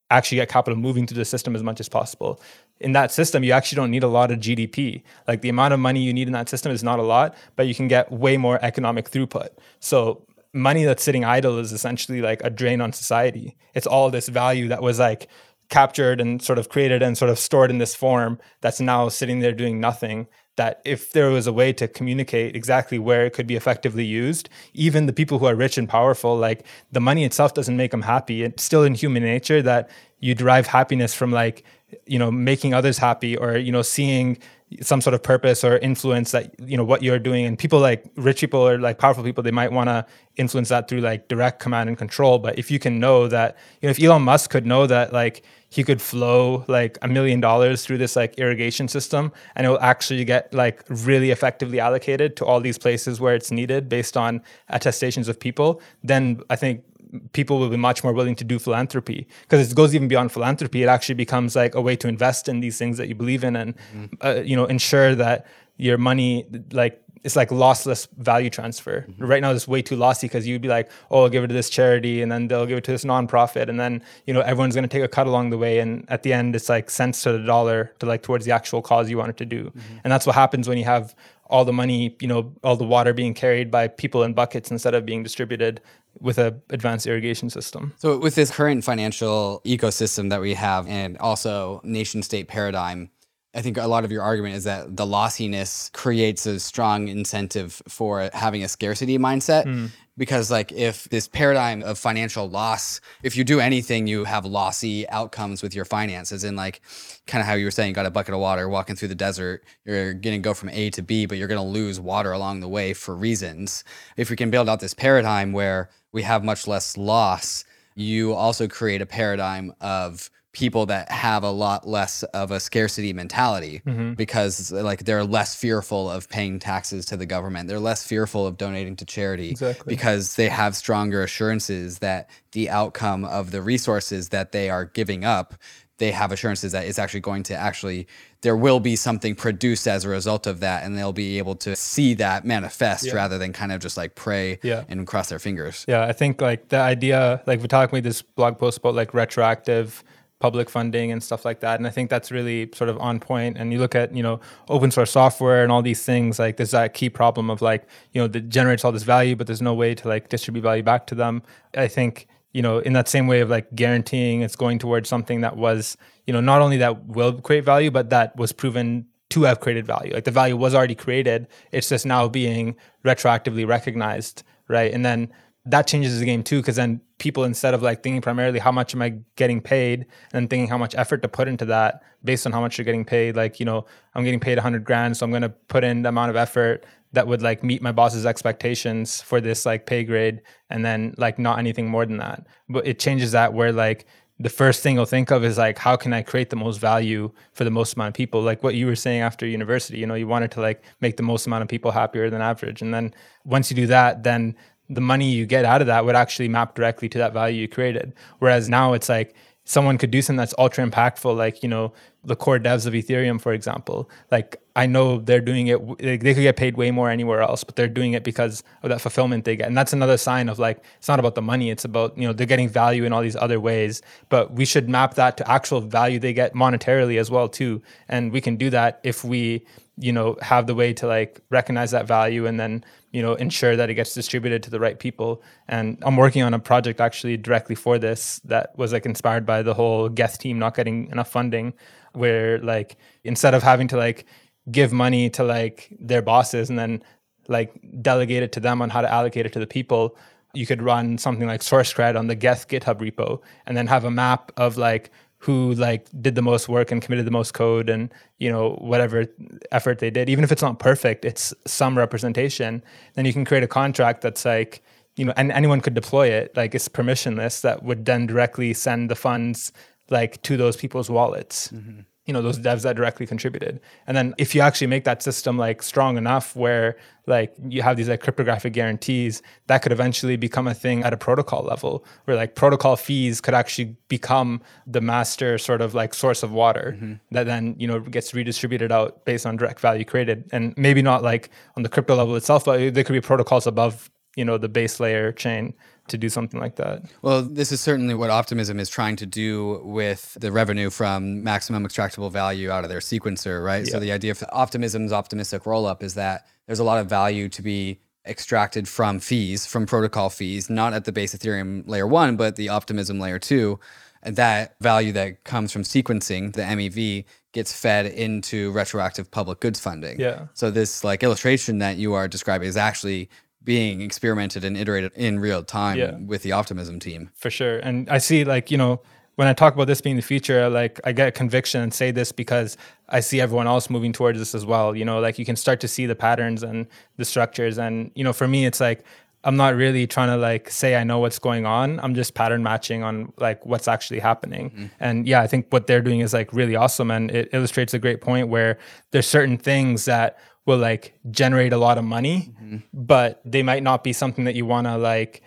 actually 0.10 0.38
get 0.38 0.50
capital 0.50 0.78
moving 0.78 1.08
through 1.08 1.18
the 1.18 1.26
system 1.26 1.56
as 1.56 1.64
much 1.64 1.80
as 1.80 1.90
possible. 1.90 2.42
In 2.80 2.94
that 2.94 3.12
system, 3.12 3.44
you 3.44 3.52
actually 3.52 3.78
don't 3.78 3.92
need 3.92 4.04
a 4.04 4.08
lot 4.08 4.32
of 4.32 4.40
GDP. 4.40 5.04
Like 5.28 5.42
the 5.42 5.50
amount 5.50 5.74
of 5.74 5.80
money 5.80 6.02
you 6.02 6.14
need 6.14 6.28
in 6.28 6.34
that 6.34 6.50
system 6.50 6.72
is 6.72 6.84
not 6.84 7.00
a 7.00 7.04
lot, 7.04 7.36
but 7.56 7.68
you 7.68 7.76
can 7.76 7.88
get 7.88 8.12
way 8.12 8.38
more 8.38 8.60
economic 8.64 9.10
throughput. 9.10 9.50
So 9.80 10.26
money 10.54 10.84
that's 10.84 11.04
sitting 11.04 11.24
idle 11.24 11.60
is 11.60 11.72
essentially 11.74 12.22
like 12.22 12.42
a 12.44 12.50
drain 12.50 12.82
on 12.82 12.94
society. 12.94 13.56
It's 13.74 13.88
all 13.88 14.10
this 14.10 14.30
value 14.30 14.68
that 14.70 14.82
was 14.82 15.00
like 15.00 15.28
captured 15.70 16.20
and 16.20 16.42
sort 16.42 16.60
of 16.60 16.70
created 16.70 17.02
and 17.02 17.18
sort 17.18 17.32
of 17.32 17.40
stored 17.40 17.70
in 17.70 17.78
this 17.78 17.96
form 17.96 18.40
that's 18.60 18.82
now 18.82 19.08
sitting 19.10 19.40
there 19.40 19.54
doing 19.54 19.80
nothing 19.80 20.28
that 20.58 20.82
if 20.86 21.14
there 21.14 21.30
was 21.30 21.48
a 21.48 21.54
way 21.54 21.72
to 21.74 21.88
communicate 21.88 22.56
exactly 22.56 23.00
where 23.00 23.26
it 23.26 23.34
could 23.34 23.48
be 23.48 23.56
effectively 23.56 24.06
used, 24.06 24.50
even 24.74 25.06
the 25.06 25.14
people 25.14 25.40
who 25.40 25.46
are 25.46 25.56
rich 25.56 25.78
and 25.78 25.88
powerful, 25.88 26.36
like 26.36 26.66
the 26.92 27.00
money 27.00 27.24
itself 27.24 27.54
doesn't 27.54 27.78
make 27.78 27.92
them 27.92 28.02
happy. 28.02 28.44
It's 28.44 28.64
still 28.64 28.84
in 28.84 28.94
human 28.94 29.24
nature 29.24 29.62
that 29.62 29.90
you 30.20 30.36
derive 30.36 30.68
happiness 30.68 31.14
from 31.14 31.32
like, 31.32 31.64
you 32.06 32.20
know, 32.20 32.32
making 32.32 32.74
others 32.74 32.98
happy 32.98 33.38
or, 33.38 33.58
you 33.58 33.72
know, 33.72 33.82
seeing 33.82 34.38
some 34.82 35.02
sort 35.02 35.14
of 35.14 35.22
purpose 35.22 35.64
or 35.64 35.78
influence 35.80 36.32
that 36.32 36.54
you 36.60 36.78
know 36.78 36.84
what 36.84 37.04
you're 37.04 37.20
doing 37.20 37.46
and 37.46 37.60
people 37.60 37.80
like 37.80 38.06
rich 38.16 38.40
people 38.40 38.66
or 38.66 38.78
like 38.78 38.98
powerful 38.98 39.22
people 39.22 39.44
they 39.44 39.52
might 39.52 39.72
want 39.72 39.90
to 39.90 40.06
influence 40.38 40.70
that 40.70 40.88
through 40.88 41.02
like 41.02 41.28
direct 41.28 41.60
command 41.60 41.90
and 41.90 41.98
control 41.98 42.40
but 42.40 42.58
if 42.58 42.72
you 42.72 42.80
can 42.80 42.98
know 42.98 43.28
that 43.28 43.58
you 43.82 43.88
know 43.88 43.92
if 43.92 44.02
Elon 44.02 44.22
Musk 44.22 44.50
could 44.50 44.66
know 44.66 44.88
that 44.88 45.12
like 45.12 45.44
he 45.72 45.86
could 45.86 46.02
flow 46.02 46.66
like 46.68 46.98
a 47.02 47.08
million 47.08 47.40
dollars 47.40 47.84
through 47.84 47.98
this 47.98 48.16
like 48.16 48.38
irrigation 48.38 48.88
system 48.88 49.32
and 49.56 49.66
it 49.66 49.70
will 49.70 49.80
actually 49.80 50.26
get 50.26 50.54
like 50.54 50.84
really 50.90 51.32
effectively 51.32 51.80
allocated 51.80 52.36
to 52.36 52.46
all 52.46 52.60
these 52.60 52.78
places 52.78 53.20
where 53.22 53.34
it's 53.34 53.52
needed 53.52 53.88
based 53.90 54.16
on 54.18 54.42
attestations 54.70 55.28
of 55.28 55.40
people 55.40 55.82
then 56.04 56.42
i 56.50 56.56
think 56.56 56.84
people 57.32 57.58
will 57.58 57.70
be 57.70 57.78
much 57.78 58.04
more 58.04 58.14
willing 58.14 58.36
to 58.36 58.44
do 58.44 58.60
philanthropy 58.60 59.28
because 59.44 59.72
it 59.72 59.76
goes 59.76 59.96
even 59.96 60.08
beyond 60.08 60.32
philanthropy 60.32 60.84
it 60.84 60.88
actually 60.88 61.16
becomes 61.16 61.56
like 61.56 61.74
a 61.74 61.82
way 61.82 61.96
to 61.96 62.08
invest 62.08 62.48
in 62.50 62.60
these 62.60 62.78
things 62.78 62.98
that 62.98 63.08
you 63.08 63.16
believe 63.16 63.44
in 63.44 63.56
and 63.56 63.76
mm-hmm. 63.76 64.06
uh, 64.22 64.42
you 64.44 64.56
know 64.56 64.66
ensure 64.66 65.16
that 65.16 65.48
your 65.78 65.98
money 65.98 66.46
like 66.74 67.02
it's 67.24 67.36
like 67.36 67.50
lossless 67.50 68.08
value 68.18 68.50
transfer. 68.50 69.06
Mm-hmm. 69.08 69.26
Right 69.26 69.42
now, 69.42 69.52
it's 69.52 69.68
way 69.68 69.82
too 69.82 69.96
lossy 69.96 70.28
because 70.28 70.48
you'd 70.48 70.62
be 70.62 70.68
like, 70.68 70.90
oh, 71.10 71.24
I'll 71.24 71.30
give 71.30 71.44
it 71.44 71.48
to 71.48 71.54
this 71.54 71.70
charity, 71.70 72.22
and 72.22 72.32
then 72.32 72.48
they'll 72.48 72.66
give 72.66 72.78
it 72.78 72.84
to 72.86 72.92
this 72.92 73.06
nonprofit, 73.06 73.70
and 73.70 73.80
then 73.80 74.04
you 74.26 74.34
know 74.34 74.42
everyone's 74.42 74.76
going 74.76 74.88
to 74.88 74.90
take 74.90 75.04
a 75.04 75.08
cut 75.08 75.28
along 75.28 75.50
the 75.50 75.58
way, 75.58 75.80
and 75.80 76.06
at 76.10 76.24
the 76.24 76.34
end, 76.34 76.56
it's 76.56 76.70
like 76.70 76.90
cents 76.90 77.22
to 77.24 77.32
the 77.32 77.40
dollar 77.40 77.94
to 78.00 78.06
like 78.06 78.24
towards 78.24 78.46
the 78.46 78.52
actual 78.52 78.82
cause 78.82 79.10
you 79.10 79.18
wanted 79.18 79.38
to 79.38 79.46
do, 79.46 79.66
mm-hmm. 79.66 79.98
and 80.04 80.12
that's 80.12 80.26
what 80.26 80.36
happens 80.36 80.68
when 80.68 80.78
you 80.78 80.86
have 80.86 81.16
all 81.52 81.66
the 81.66 81.74
money, 81.74 82.16
you 82.22 82.28
know, 82.28 82.54
all 82.64 82.78
the 82.78 82.86
water 82.86 83.14
being 83.14 83.34
carried 83.34 83.70
by 83.70 83.88
people 83.90 84.24
in 84.24 84.34
buckets 84.34 84.72
instead 84.72 84.96
of 84.96 85.06
being 85.06 85.22
distributed 85.22 85.82
with 86.20 86.38
a 86.38 86.58
advanced 86.70 87.06
irrigation 87.06 87.50
system. 87.50 87.94
So 87.98 88.18
with 88.18 88.36
this 88.36 88.52
current 88.52 88.84
financial 88.86 89.62
ecosystem 89.66 90.30
that 90.30 90.40
we 90.40 90.54
have 90.54 90.88
and 90.88 91.18
also 91.18 91.82
nation 91.84 92.24
state 92.24 92.48
paradigm, 92.48 93.10
I 93.54 93.62
think 93.62 93.78
a 93.78 93.88
lot 93.88 94.06
of 94.06 94.12
your 94.12 94.24
argument 94.24 94.56
is 94.56 94.64
that 94.64 94.96
the 94.96 95.06
lossiness 95.06 95.90
creates 95.94 96.46
a 96.46 96.60
strong 96.60 97.10
incentive 97.10 97.82
for 97.88 98.30
having 98.34 98.64
a 98.64 98.68
scarcity 98.68 99.18
mindset. 99.18 99.66
Mm. 99.66 99.90
Because, 100.18 100.52
like, 100.52 100.72
if 100.74 101.06
this 101.06 101.28
paradigm 101.28 101.82
of 101.84 101.98
financial 101.98 102.48
loss, 102.48 103.00
if 103.24 103.36
you 103.36 103.44
do 103.44 103.60
anything, 103.60 104.08
you 104.08 104.26
have 104.26 104.46
lossy 104.46 105.10
outcomes 105.10 105.64
with 105.64 105.74
your 105.74 105.86
finances. 105.86 106.44
And, 106.44 106.58
like, 106.58 106.82
kind 107.28 107.42
of 107.42 107.48
how 107.48 107.54
you 107.54 107.66
were 107.66 107.72
saying, 107.72 107.90
you 107.90 107.96
got 107.96 108.06
a 108.06 108.12
bucket 108.12 108.34
of 108.34 108.40
water 108.42 108.68
walking 108.70 108.96
through 108.96 109.08
the 109.08 109.16
desert, 109.16 109.64
you're 109.86 110.14
going 110.14 110.36
to 110.36 110.44
go 110.44 110.54
from 110.54 110.70
A 110.70 110.90
to 110.92 111.02
B, 111.02 111.26
but 111.26 111.38
you're 111.38 111.48
going 111.48 111.62
to 111.62 111.66
lose 111.66 112.00
water 112.00 112.34
along 112.34 112.60
the 112.60 112.68
way 112.68 112.94
for 112.94 113.16
reasons. 113.16 113.84
If 114.18 114.30
we 114.30 114.36
can 114.36 114.52
build 114.52 114.70
out 114.70 114.82
this 114.82 114.94
paradigm 114.94 115.54
where 115.54 115.90
we 116.12 116.22
have 116.24 116.44
much 116.44 116.68
less 116.68 116.98
loss, 116.98 117.64
you 117.96 118.34
also 118.34 118.68
create 118.68 119.02
a 119.02 119.08
paradigm 119.08 119.74
of 119.80 120.30
people 120.54 120.86
that 120.86 121.10
have 121.10 121.44
a 121.44 121.52
lot 121.52 121.88
less 121.88 122.24
of 122.24 122.52
a 122.52 122.60
scarcity 122.60 123.14
mentality 123.14 123.82
mm-hmm. 123.86 124.14
because 124.14 124.72
like 124.72 125.06
they're 125.06 125.24
less 125.24 125.56
fearful 125.56 126.10
of 126.10 126.28
paying 126.28 126.60
taxes 126.60 127.06
to 127.06 127.16
the 127.16 127.26
government 127.26 127.70
they're 127.70 127.80
less 127.80 128.06
fearful 128.06 128.46
of 128.46 128.58
donating 128.58 128.96
to 128.96 129.06
charity 129.06 129.52
exactly. 129.52 129.94
because 129.94 130.36
they 130.36 130.50
have 130.50 130.76
stronger 130.76 131.24
assurances 131.24 132.00
that 132.00 132.30
the 132.52 132.70
outcome 132.70 133.24
of 133.24 133.52
the 133.52 133.62
resources 133.62 134.30
that 134.30 134.52
they 134.52 134.70
are 134.70 134.86
giving 134.86 135.24
up 135.24 135.54
they 136.00 136.12
have 136.12 136.32
assurances 136.32 136.72
that 136.72 136.86
it's 136.86 137.00
actually 137.00 137.20
going 137.20 137.44
to 137.44 137.56
actually 137.56 138.08
there 138.42 138.58
will 138.58 138.80
be 138.80 138.96
something 138.96 139.36
produced 139.36 139.88
as 139.88 140.04
a 140.04 140.10
result 140.10 140.48
of 140.48 140.60
that 140.60 140.84
and 140.84 140.98
they'll 140.98 141.14
be 141.14 141.38
able 141.38 141.56
to 141.56 141.76
see 141.76 142.16
that 142.16 142.44
manifest 142.44 143.06
yeah. 143.06 143.14
rather 143.14 143.38
than 143.38 143.54
kind 143.54 143.72
of 143.72 143.80
just 143.80 143.96
like 143.96 144.16
pray 144.16 144.60
yeah. 144.64 144.84
and 144.90 145.08
cross 145.08 145.30
their 145.30 145.40
fingers 145.40 145.86
yeah 145.88 146.04
i 146.04 146.12
think 146.12 146.42
like 146.42 146.68
the 146.70 146.78
idea 146.78 147.42
like 147.46 147.62
Vitalik 147.62 147.94
made 147.94 148.04
this 148.04 148.22
blog 148.22 148.58
post 148.58 148.80
about 148.80 148.96
like 148.96 149.14
retroactive 149.14 150.04
public 150.42 150.70
funding 150.70 151.12
and 151.12 151.24
stuff 151.24 151.46
like 151.46 151.60
that. 151.62 151.80
And 151.80 151.88
I 151.88 151.92
think 151.92 152.10
that's 152.10 152.32
really 152.32 152.70
sort 152.74 152.90
of 152.90 152.98
on 152.98 153.20
point. 153.20 153.58
And 153.58 153.72
you 153.72 153.80
look 153.80 153.96
at, 153.96 154.14
you 154.14 154.24
know, 154.24 154.42
open 154.68 154.92
source 154.92 155.12
software 155.12 155.64
and 155.64 155.72
all 155.72 155.82
these 155.82 156.04
things, 156.04 156.40
like 156.40 156.58
there's 156.58 156.72
that 156.72 156.94
key 156.94 157.10
problem 157.10 157.50
of 157.50 157.62
like, 157.62 157.88
you 158.12 158.22
know, 158.22 158.28
that 158.28 158.50
generates 158.50 158.84
all 158.84 158.92
this 158.92 159.04
value, 159.04 159.36
but 159.36 159.48
there's 159.48 159.62
no 159.62 159.74
way 159.74 159.96
to 159.96 160.08
like 160.08 160.30
distribute 160.30 160.64
value 160.64 160.84
back 160.84 161.08
to 161.08 161.16
them. 161.16 161.44
I 161.76 161.88
think, 161.88 162.28
you 162.52 162.62
know, 162.62 162.80
in 162.80 162.94
that 162.94 163.08
same 163.08 163.28
way 163.28 163.40
of 163.40 163.50
like 163.50 163.74
guaranteeing 163.76 164.42
it's 164.42 164.56
going 164.56 164.80
towards 164.80 165.08
something 165.08 165.42
that 165.42 165.56
was, 165.56 165.96
you 166.26 166.34
know, 166.34 166.42
not 166.42 166.62
only 166.62 166.78
that 166.78 167.06
will 167.08 167.40
create 167.40 167.64
value, 167.64 167.92
but 167.92 168.10
that 168.10 168.36
was 168.36 168.52
proven 168.52 169.06
to 169.30 169.44
have 169.44 169.60
created 169.62 169.86
value. 169.86 170.14
Like 170.14 170.26
the 170.26 170.32
value 170.32 170.58
was 170.58 170.76
already 170.76 170.96
created. 170.96 171.48
It's 171.72 171.88
just 171.88 172.06
now 172.06 172.28
being 172.28 172.76
retroactively 173.06 173.66
recognized. 173.68 174.44
Right. 174.68 174.94
And 174.94 175.06
then 175.06 175.32
that 175.66 175.86
changes 175.86 176.20
the 176.20 176.26
game 176.26 176.44
too 176.44 176.60
because 176.60 176.76
then 176.76 177.00
people 177.20 177.44
instead 177.44 177.74
of 177.74 177.84
like 177.84 178.02
thinking 178.02 178.22
primarily 178.22 178.58
how 178.58 178.72
much 178.72 178.96
am 178.96 179.02
i 179.02 179.14
getting 179.36 179.62
paid 179.62 180.08
and 180.34 180.50
thinking 180.50 180.68
how 180.68 180.78
much 180.78 180.96
effort 180.96 181.22
to 181.22 181.28
put 181.28 181.48
into 181.48 181.66
that 181.66 182.02
based 182.24 182.48
on 182.48 182.52
how 182.52 182.60
much 182.60 182.78
you're 182.78 182.86
getting 182.86 183.06
paid 183.06 183.36
like 183.36 183.60
you 183.60 183.66
know 183.66 183.86
i'm 184.16 184.24
getting 184.24 184.40
paid 184.40 184.58
100 184.58 184.84
grand 184.84 185.16
so 185.16 185.24
i'm 185.24 185.30
going 185.30 185.44
to 185.44 185.50
put 185.50 185.84
in 185.84 186.02
the 186.02 186.10
amount 186.10 186.32
of 186.32 186.36
effort 186.36 186.84
that 187.14 187.28
would 187.28 187.42
like 187.42 187.64
meet 187.64 187.82
my 187.82 187.92
boss's 187.92 188.26
expectations 188.26 189.22
for 189.22 189.42
this 189.42 189.66
like 189.66 189.86
pay 189.86 190.04
grade 190.04 190.42
and 190.70 190.86
then 190.86 191.14
like 191.18 191.38
not 191.38 191.60
anything 191.60 191.88
more 191.88 192.06
than 192.06 192.18
that. 192.18 192.48
But 192.70 192.88
it 192.88 193.00
changes 193.00 193.34
that 193.34 193.54
where 193.54 193.72
like 193.72 194.06
the 194.40 194.50
first 194.50 194.82
thing 194.82 194.96
you'll 194.96 195.06
think 195.06 195.30
of 195.30 195.44
is 195.44 195.58
like 195.58 195.78
how 195.78 195.96
can 195.96 196.14
i 196.14 196.24
create 196.24 196.50
the 196.50 196.56
most 196.56 196.78
value 196.78 197.32
for 197.54 197.64
the 197.64 197.70
most 197.70 197.94
amount 197.96 198.10
of 198.10 198.14
people? 198.14 198.42
Like 198.42 198.64
what 198.64 198.76
you 198.76 198.86
were 198.86 198.96
saying 198.96 199.22
after 199.22 199.46
university 199.46 199.98
you 199.98 200.08
know 200.08 200.16
you 200.16 200.28
wanted 200.28 200.52
to 200.52 200.62
like 200.62 200.84
make 201.02 201.18
the 201.18 201.24
most 201.24 201.48
amount 201.48 201.64
of 201.64 201.68
people 201.68 201.92
happier 201.92 202.30
than 202.30 202.42
average. 202.42 202.82
And 202.82 202.94
then 202.94 203.14
once 203.44 203.70
you 203.70 203.76
do 203.76 203.88
that 203.88 204.24
then 204.24 204.56
the 204.92 205.02
money 205.02 205.32
you 205.32 205.46
get 205.46 205.66
out 205.66 205.82
of 205.82 205.88
that 205.88 206.06
would 206.06 206.16
actually 206.16 206.50
map 206.50 206.76
directly 206.76 207.08
to 207.10 207.18
that 207.18 207.34
value 207.34 207.62
you 207.62 207.68
created. 207.68 208.14
Whereas 208.40 208.70
now 208.70 208.94
it's 208.94 209.08
like 209.08 209.34
someone 209.64 209.98
could 209.98 210.12
do 210.12 210.22
something 210.22 210.38
that's 210.38 210.54
ultra 210.58 210.86
impactful, 210.86 211.36
like, 211.36 211.64
you 211.64 211.70
know, 211.70 211.94
the 212.24 212.36
core 212.36 212.60
devs 212.60 212.86
of 212.86 212.94
Ethereum, 212.94 213.40
for 213.40 213.54
example. 213.54 214.10
Like, 214.30 214.58
I 214.76 214.86
know 214.86 215.18
they're 215.18 215.42
doing 215.42 215.68
it, 215.68 215.98
they 215.98 216.18
could 216.18 216.36
get 216.42 216.56
paid 216.56 216.78
way 216.78 216.92
more 216.92 217.10
anywhere 217.10 217.42
else, 217.42 217.64
but 217.64 217.76
they're 217.76 217.90
doing 217.90 218.14
it 218.14 218.24
because 218.24 218.64
of 218.84 218.90
that 218.90 219.02
fulfillment 219.02 219.44
they 219.44 219.58
get. 219.58 219.68
And 219.68 219.78
that's 219.78 219.92
another 219.92 220.18
sign 220.18 220.48
of 220.48 220.60
like, 220.60 220.84
it's 220.98 221.10
not 221.10 221.20
about 221.20 221.36
the 221.36 221.42
money, 221.42 221.70
it's 221.70 221.84
about, 221.84 222.18
you 222.18 222.26
know, 222.26 222.32
they're 222.32 222.48
getting 222.48 222.70
value 222.70 223.04
in 223.04 223.12
all 223.12 223.22
these 223.22 223.36
other 223.36 223.60
ways. 223.60 224.02
But 224.30 224.54
we 224.54 224.64
should 224.64 224.88
map 224.88 225.16
that 225.16 225.36
to 225.38 225.52
actual 225.52 225.82
value 225.82 226.20
they 226.20 226.34
get 226.34 226.54
monetarily 226.54 227.20
as 227.20 227.30
well, 227.30 227.50
too. 227.50 227.82
And 228.08 228.32
we 228.32 228.40
can 228.40 228.56
do 228.56 228.70
that 228.70 229.02
if 229.04 229.26
we, 229.26 229.66
you 229.98 230.14
know, 230.14 230.38
have 230.42 230.68
the 230.68 230.76
way 230.76 230.94
to 230.94 231.08
like 231.08 231.42
recognize 231.50 231.92
that 231.92 232.08
value 232.08 232.46
and 232.46 232.60
then 232.60 232.86
you 233.12 233.22
know 233.22 233.34
ensure 233.36 233.76
that 233.76 233.90
it 233.90 233.96
gets 233.96 234.14
distributed 234.14 234.64
to 234.64 234.70
the 234.70 234.80
right 234.80 235.00
people 235.00 235.44
and 235.68 235.98
i'm 236.04 236.16
working 236.16 236.42
on 236.44 236.54
a 236.54 236.60
project 236.60 237.02
actually 237.02 237.36
directly 237.36 237.76
for 237.76 238.00
this 238.00 238.40
that 238.46 238.72
was 238.78 238.94
like 238.94 239.06
inspired 239.06 239.46
by 239.46 239.62
the 239.62 239.74
whole 239.74 240.08
geth 240.08 240.40
team 240.40 240.58
not 240.58 240.76
getting 240.76 241.10
enough 241.12 241.30
funding 241.30 241.74
where 242.14 242.58
like 242.60 242.98
instead 243.24 243.54
of 243.54 243.64
having 243.64 243.88
to 243.88 243.98
like 243.98 244.26
give 244.70 244.92
money 244.92 245.30
to 245.32 245.44
like 245.44 245.90
their 246.00 246.22
bosses 246.22 246.70
and 246.70 246.78
then 246.78 247.04
like 247.48 247.74
delegate 248.02 248.44
it 248.44 248.52
to 248.54 248.60
them 248.60 248.82
on 248.82 248.90
how 248.90 249.02
to 249.02 249.12
allocate 249.12 249.46
it 249.46 249.54
to 249.54 249.60
the 249.60 249.68
people. 249.68 250.16
You 250.54 250.66
could 250.66 250.82
run 250.82 251.18
something 251.18 251.48
like 251.48 251.62
source 251.62 251.98
on 251.98 252.28
the 252.28 252.36
geth 252.36 252.68
github 252.68 253.00
repo 253.00 253.42
and 253.66 253.76
then 253.76 253.88
have 253.88 254.04
a 254.04 254.12
map 254.12 254.52
of 254.58 254.78
like 254.78 255.12
who 255.38 255.74
like 255.74 256.08
did 256.22 256.36
the 256.36 256.42
most 256.42 256.70
work 256.70 256.92
and 256.92 257.02
committed 257.02 257.26
the 257.26 257.32
most 257.32 257.54
code 257.54 257.90
and 257.90 258.14
you 258.38 258.52
know 258.52 258.74
whatever 258.80 259.26
effort 259.72 260.00
they 260.00 260.12
did. 260.12 260.30
Even 260.30 260.44
if 260.44 260.52
it's 260.52 260.62
not 260.62 260.78
perfect 260.78 261.26
it's 261.26 261.54
some 261.66 261.98
representation. 261.98 262.84
Then 263.16 263.26
you 263.26 263.34
can 263.34 263.46
create 263.46 263.64
a 263.64 263.68
contract 263.68 264.22
that's 264.22 264.46
like 264.46 264.84
you 265.16 265.26
know 265.26 265.34
and 265.38 265.52
anyone 265.52 265.82
could 265.82 265.96
deploy 265.96 266.28
it. 266.28 266.56
Like 266.56 266.76
it's 266.76 266.88
permissionless 266.88 267.62
that 267.62 267.84
would 267.84 268.06
then 268.06 268.28
directly 268.28 268.74
send 268.74 269.10
the 269.10 269.16
funds 269.16 269.72
like 270.10 270.42
to 270.44 270.58
those 270.58 270.76
people's 270.76 271.10
wallets. 271.10 271.70
Mm-hmm 271.70 272.02
you 272.32 272.34
know 272.34 272.42
those 272.42 272.60
devs 272.60 272.84
that 272.84 272.96
directly 272.96 273.28
contributed 273.28 273.82
and 274.08 274.16
then 274.16 274.34
if 274.38 274.56
you 274.56 274.62
actually 274.62 274.88
make 274.88 275.04
that 275.04 275.22
system 275.22 275.58
like 275.58 275.84
strong 275.84 276.16
enough 276.16 276.56
where 276.56 276.96
like 277.28 277.54
you 277.68 277.82
have 277.82 277.98
these 277.98 278.08
like 278.08 278.22
cryptographic 278.22 278.72
guarantees 278.72 279.42
that 279.68 279.82
could 279.82 279.92
eventually 279.92 280.38
become 280.38 280.66
a 280.66 280.74
thing 280.74 281.04
at 281.04 281.12
a 281.12 281.18
protocol 281.18 281.62
level 281.62 282.06
where 282.24 282.38
like 282.38 282.56
protocol 282.56 282.96
fees 282.96 283.42
could 283.42 283.54
actually 283.54 283.98
become 284.08 284.62
the 284.88 285.02
master 285.02 285.58
sort 285.58 285.82
of 285.82 285.94
like 285.94 286.14
source 286.14 286.42
of 286.42 286.54
water 286.54 286.96
mm-hmm. 286.96 287.16
that 287.32 287.46
then 287.48 287.76
you 287.78 287.86
know 287.86 288.00
gets 288.00 288.34
redistributed 288.34 288.94
out 288.94 289.26
based 289.26 289.46
on 289.46 289.58
direct 289.58 289.82
value 289.82 290.06
created 290.06 290.50
and 290.54 290.74
maybe 290.78 291.02
not 291.02 291.22
like 291.22 291.50
on 291.76 291.84
the 291.84 291.90
crypto 291.90 292.16
level 292.16 292.38
itself 292.38 292.64
but 292.64 292.94
there 292.94 293.04
could 293.04 293.12
be 293.12 293.20
protocols 293.20 293.68
above 293.68 294.10
you 294.38 294.46
know 294.46 294.58
the 294.58 294.70
base 294.70 295.02
layer 295.02 295.34
chain 295.34 295.74
to 296.12 296.18
do 296.18 296.30
something 296.30 296.60
like 296.60 296.76
that. 296.76 297.04
Well, 297.22 297.42
this 297.42 297.72
is 297.72 297.82
certainly 297.82 298.14
what 298.14 298.30
Optimism 298.30 298.80
is 298.80 298.90
trying 298.90 299.16
to 299.18 299.26
do 299.26 299.82
with 299.84 300.38
the 300.40 300.52
revenue 300.52 300.90
from 300.90 301.44
maximum 301.44 301.86
extractable 301.86 302.32
value 302.32 302.70
out 302.70 302.84
of 302.84 302.90
their 302.90 303.00
sequencer, 303.00 303.64
right? 303.64 303.86
Yeah. 303.86 303.92
So 303.92 304.00
the 304.00 304.12
idea 304.12 304.32
of 304.32 304.44
Optimism's 304.52 305.12
optimistic 305.12 305.64
rollup 305.64 306.04
is 306.04 306.14
that 306.14 306.48
there's 306.68 306.80
a 306.80 306.84
lot 306.84 307.00
of 307.00 307.08
value 307.08 307.50
to 307.50 307.62
be 307.62 308.00
extracted 308.28 308.88
from 308.88 309.20
fees, 309.20 309.66
from 309.66 309.86
protocol 309.86 310.30
fees, 310.30 310.70
not 310.70 310.94
at 310.94 311.06
the 311.06 311.12
base 311.12 311.36
Ethereum 311.36 311.88
layer 311.88 312.06
one, 312.06 312.36
but 312.36 312.56
the 312.56 312.70
Optimism 312.70 313.20
layer 313.20 313.40
two. 313.40 313.80
And 314.24 314.36
that 314.36 314.76
value 314.80 315.12
that 315.14 315.44
comes 315.46 315.72
from 315.72 315.82
sequencing, 315.82 316.54
the 316.54 316.62
MEV, 316.62 317.26
gets 317.54 317.74
fed 317.74 318.06
into 318.06 318.72
retroactive 318.72 319.30
public 319.32 319.60
goods 319.60 319.80
funding. 319.80 320.20
Yeah. 320.20 320.48
So 320.54 320.72
this 320.72 321.04
like 321.04 321.24
illustration 321.24 321.80
that 321.80 321.98
you 321.98 322.14
are 322.14 322.28
describing 322.28 322.68
is 322.68 322.78
actually 322.78 323.30
being 323.64 324.02
experimented 324.02 324.64
and 324.64 324.76
iterated 324.76 325.12
in 325.16 325.40
real 325.40 325.64
time 325.64 325.98
yeah. 325.98 326.18
with 326.18 326.44
the 326.44 326.52
optimism 326.52 327.00
team. 327.00 327.30
For 327.36 327.50
sure. 327.50 327.80
And 327.80 328.10
i 328.10 328.18
see 328.18 328.44
like 328.44 328.72
you 328.72 328.78
know 328.78 329.02
when 329.36 329.48
i 329.48 329.54
talk 329.54 329.74
about 329.74 329.88
this 329.88 330.02
being 330.02 330.16
the 330.16 330.22
future 330.22 330.70
like 330.70 331.00
i 331.04 331.12
get 331.12 331.36
conviction 331.36 331.82
and 331.82 331.94
say 331.94 332.12
this 332.12 332.32
because 332.32 332.76
i 333.10 333.20
see 333.20 333.40
everyone 333.40 333.68
else 333.68 333.90
moving 333.90 334.14
towards 334.14 334.40
this 334.40 334.56
as 334.56 334.66
well. 334.66 334.96
You 334.96 335.06
know 335.06 335.20
like 335.20 335.38
you 335.38 335.46
can 335.46 335.56
start 335.56 335.80
to 335.82 335.88
see 335.88 336.06
the 336.06 336.16
patterns 336.16 336.64
and 336.64 336.88
the 337.18 337.26
structures. 337.26 337.78
And 337.78 338.12
you 338.16 338.24
know 338.24 338.34
for 338.34 338.48
me 338.48 338.66
it's 338.66 338.80
like 338.80 339.04
i'm 339.44 339.58
not 339.58 339.76
really 339.76 340.06
trying 340.06 340.30
to 340.30 340.38
like 340.38 340.70
say 340.70 340.96
i 340.96 341.04
know 341.04 341.20
what's 341.20 341.40
going 341.40 341.66
on. 341.68 342.00
I'm 342.00 342.16
just 342.16 342.34
pattern 342.34 342.64
matching 342.64 343.04
on 343.04 343.32
like 343.38 343.64
what's 343.64 343.88
actually 343.88 344.20
happening. 344.20 344.72
Mm-hmm. 344.72 344.86
and 345.00 345.28
yeah 345.28 345.42
i 345.42 345.48
think 345.48 345.68
what 345.70 345.86
they're 345.86 346.02
doing 346.02 346.22
is 346.22 346.34
like 346.34 346.52
really 346.52 346.76
awesome. 346.76 347.12
And 347.12 347.30
it 347.30 347.50
illustrates 347.54 347.94
a 347.94 348.00
great 348.00 348.22
point 348.22 348.48
where 348.48 348.80
there's 349.12 349.28
certain 349.28 349.58
things 349.58 350.06
that 350.06 350.40
will 350.66 350.78
like 350.78 351.14
generate 351.32 351.74
a 351.74 351.78
lot 351.78 351.98
of 351.98 352.04
money, 352.04 352.54
mm-hmm. 352.62 352.78
but 352.94 353.42
they 353.46 353.64
might 353.64 353.84
not 353.84 354.04
be 354.04 354.14
something 354.14 354.46
that 354.46 354.56
you 354.56 354.66
want 354.66 354.88
to 354.88 354.98
like, 354.98 355.42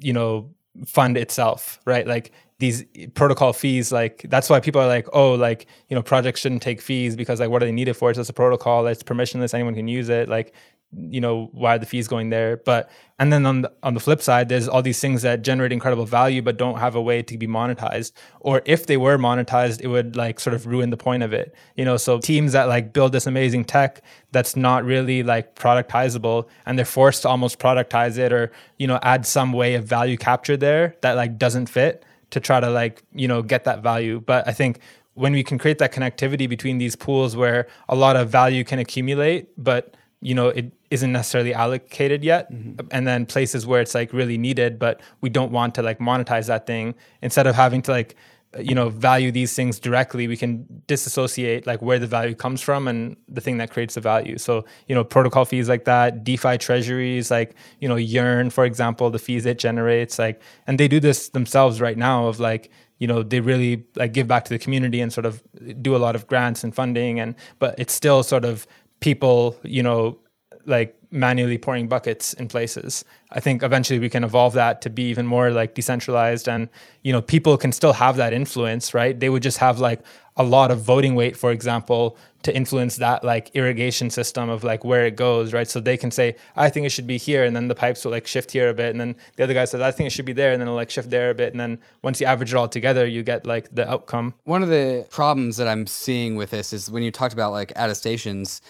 you 0.00 0.12
know, 0.12 0.50
fund 0.86 1.16
itself, 1.16 1.80
right? 1.84 2.06
Like 2.06 2.32
these 2.58 2.84
protocol 3.14 3.52
fees, 3.52 3.92
like 3.92 4.26
that's 4.28 4.48
why 4.48 4.60
people 4.60 4.80
are 4.80 4.86
like, 4.86 5.06
oh, 5.12 5.34
like, 5.34 5.66
you 5.88 5.94
know, 5.94 6.02
projects 6.02 6.40
shouldn't 6.40 6.62
take 6.62 6.80
fees 6.80 7.14
because 7.14 7.38
like 7.38 7.50
what 7.50 7.60
do 7.60 7.66
they 7.66 7.72
need 7.72 7.88
it 7.88 7.94
for? 7.94 8.10
It's 8.10 8.18
just 8.18 8.30
a 8.30 8.32
protocol, 8.32 8.86
it's 8.86 9.02
permissionless, 9.02 9.54
anyone 9.54 9.74
can 9.74 9.88
use 9.88 10.08
it. 10.08 10.28
Like 10.28 10.54
you 10.96 11.20
know 11.20 11.50
why 11.52 11.76
are 11.76 11.78
the 11.78 11.86
fees 11.86 12.08
going 12.08 12.30
there. 12.30 12.56
But 12.58 12.90
and 13.18 13.32
then 13.32 13.46
on 13.46 13.62
the, 13.62 13.72
on 13.82 13.94
the 13.94 14.00
flip 14.00 14.22
side 14.22 14.48
there's 14.48 14.68
all 14.68 14.82
these 14.82 15.00
things 15.00 15.22
that 15.22 15.42
generate 15.42 15.72
incredible 15.72 16.06
value 16.06 16.42
but 16.42 16.56
don't 16.56 16.78
have 16.78 16.94
a 16.94 17.02
way 17.02 17.22
to 17.22 17.38
be 17.38 17.46
monetized. 17.46 18.12
Or 18.40 18.62
if 18.64 18.86
they 18.86 18.96
were 18.96 19.18
monetized 19.18 19.80
it 19.80 19.88
would 19.88 20.16
like 20.16 20.40
sort 20.40 20.54
of 20.54 20.66
ruin 20.66 20.90
the 20.90 20.96
point 20.96 21.22
of 21.22 21.32
it 21.32 21.54
you 21.76 21.84
know? 21.84 21.96
So 21.96 22.18
teams 22.18 22.52
that 22.52 22.68
like 22.68 22.92
build 22.92 23.12
this 23.12 23.26
amazing 23.26 23.64
tech 23.64 24.02
that's 24.32 24.56
not 24.56 24.84
really 24.84 25.22
like 25.22 25.54
productizable 25.54 26.48
and 26.64 26.78
they're 26.78 26.84
forced 26.84 27.22
to 27.22 27.28
almost 27.28 27.58
productize 27.58 28.18
it 28.18 28.32
or 28.32 28.50
you 28.78 28.86
know 28.86 28.98
add 29.02 29.26
some 29.26 29.52
way 29.52 29.74
of 29.74 29.84
value 29.84 30.16
capture 30.16 30.56
there 30.56 30.96
that 31.02 31.12
like 31.12 31.38
doesn't 31.38 31.66
fit 31.66 32.04
to 32.30 32.40
try 32.40 32.60
to 32.60 32.70
like 32.70 33.02
you 33.14 33.28
know 33.28 33.42
get 33.42 33.64
that 33.64 33.82
value. 33.82 34.20
But 34.20 34.46
i 34.48 34.52
think 34.52 34.80
when 35.16 35.32
we 35.32 35.42
can 35.42 35.56
create 35.58 35.78
that 35.78 35.92
connectivity 35.92 36.46
between 36.46 36.76
these 36.76 36.94
pools 36.94 37.34
where 37.34 37.66
a 37.88 37.96
lot 37.96 38.16
of 38.16 38.28
value 38.28 38.62
can 38.62 38.78
accumulate 38.78 39.48
but 39.56 39.96
you 40.20 40.34
know 40.34 40.48
it 40.48 40.72
isn't 40.90 41.12
necessarily 41.12 41.52
allocated 41.52 42.24
yet 42.24 42.50
mm-hmm. 42.50 42.86
and 42.90 43.06
then 43.06 43.26
places 43.26 43.66
where 43.66 43.80
it's 43.80 43.94
like 43.94 44.12
really 44.12 44.38
needed 44.38 44.78
but 44.78 45.00
we 45.20 45.28
don't 45.28 45.52
want 45.52 45.74
to 45.74 45.82
like 45.82 45.98
monetize 45.98 46.46
that 46.46 46.66
thing 46.66 46.94
instead 47.22 47.46
of 47.46 47.54
having 47.54 47.82
to 47.82 47.90
like 47.90 48.16
you 48.58 48.74
know 48.74 48.88
value 48.88 49.30
these 49.30 49.54
things 49.54 49.78
directly 49.78 50.28
we 50.28 50.36
can 50.36 50.64
disassociate 50.86 51.66
like 51.66 51.82
where 51.82 51.98
the 51.98 52.06
value 52.06 52.34
comes 52.34 52.62
from 52.62 52.88
and 52.88 53.16
the 53.28 53.40
thing 53.40 53.58
that 53.58 53.70
creates 53.70 53.94
the 53.94 54.00
value 54.00 54.38
so 54.38 54.64
you 54.86 54.94
know 54.94 55.04
protocol 55.04 55.44
fees 55.44 55.68
like 55.68 55.84
that 55.84 56.24
defi 56.24 56.56
treasuries 56.56 57.30
like 57.30 57.54
you 57.80 57.88
know 57.88 57.96
yearn 57.96 58.48
for 58.48 58.64
example 58.64 59.10
the 59.10 59.18
fees 59.18 59.44
it 59.44 59.58
generates 59.58 60.18
like 60.18 60.40
and 60.66 60.80
they 60.80 60.88
do 60.88 61.00
this 61.00 61.28
themselves 61.30 61.80
right 61.80 61.98
now 61.98 62.26
of 62.26 62.40
like 62.40 62.70
you 62.98 63.06
know 63.06 63.22
they 63.22 63.40
really 63.40 63.84
like 63.94 64.12
give 64.12 64.26
back 64.26 64.44
to 64.44 64.50
the 64.50 64.58
community 64.58 65.00
and 65.00 65.12
sort 65.12 65.26
of 65.26 65.42
do 65.82 65.94
a 65.94 65.98
lot 65.98 66.14
of 66.14 66.26
grants 66.26 66.64
and 66.64 66.74
funding 66.74 67.20
and 67.20 67.34
but 67.58 67.74
it's 67.78 67.92
still 67.92 68.22
sort 68.22 68.44
of 68.44 68.66
people, 69.00 69.56
you 69.62 69.82
know, 69.82 70.18
like 70.66 70.96
manually 71.10 71.58
pouring 71.58 71.88
buckets 71.88 72.32
in 72.34 72.48
places. 72.48 73.04
I 73.30 73.40
think 73.40 73.62
eventually 73.62 73.98
we 73.98 74.08
can 74.08 74.24
evolve 74.24 74.54
that 74.54 74.82
to 74.82 74.90
be 74.90 75.04
even 75.04 75.26
more 75.26 75.50
like 75.50 75.74
decentralized 75.74 76.48
and 76.48 76.68
you 77.02 77.12
know 77.12 77.22
people 77.22 77.56
can 77.56 77.72
still 77.72 77.92
have 77.92 78.16
that 78.16 78.32
influence, 78.32 78.94
right? 78.94 79.18
They 79.18 79.28
would 79.28 79.42
just 79.42 79.58
have 79.58 79.78
like 79.78 80.00
a 80.36 80.42
lot 80.42 80.70
of 80.70 80.80
voting 80.80 81.14
weight 81.14 81.36
for 81.36 81.50
example 81.50 82.16
to 82.42 82.54
influence 82.54 82.96
that 82.96 83.24
like 83.24 83.50
irrigation 83.54 84.10
system 84.10 84.48
of 84.48 84.62
like 84.62 84.84
where 84.84 85.06
it 85.06 85.16
goes, 85.16 85.52
right? 85.52 85.66
So 85.66 85.80
they 85.80 85.96
can 85.96 86.10
say 86.10 86.36
I 86.54 86.68
think 86.70 86.86
it 86.86 86.90
should 86.90 87.06
be 87.06 87.18
here 87.18 87.44
and 87.44 87.56
then 87.56 87.68
the 87.68 87.74
pipes 87.74 88.04
will 88.04 88.12
like 88.12 88.26
shift 88.26 88.50
here 88.52 88.68
a 88.68 88.74
bit 88.74 88.90
and 88.90 89.00
then 89.00 89.16
the 89.36 89.44
other 89.44 89.54
guy 89.54 89.64
says 89.64 89.80
I 89.80 89.90
think 89.90 90.06
it 90.06 90.10
should 90.10 90.26
be 90.26 90.32
there 90.32 90.52
and 90.52 90.60
then 90.60 90.68
it'll 90.68 90.76
like 90.76 90.90
shift 90.90 91.10
there 91.10 91.30
a 91.30 91.34
bit 91.34 91.52
and 91.52 91.60
then 91.60 91.78
once 92.02 92.20
you 92.20 92.26
average 92.26 92.52
it 92.52 92.56
all 92.56 92.68
together 92.68 93.06
you 93.06 93.22
get 93.22 93.46
like 93.46 93.74
the 93.74 93.88
outcome. 93.90 94.34
One 94.44 94.62
of 94.62 94.68
the 94.68 95.06
problems 95.10 95.56
that 95.56 95.68
I'm 95.68 95.86
seeing 95.86 96.36
with 96.36 96.50
this 96.50 96.72
is 96.72 96.90
when 96.90 97.02
you 97.02 97.10
talked 97.10 97.34
about 97.34 97.52
like 97.52 97.72
attestations 97.74 98.60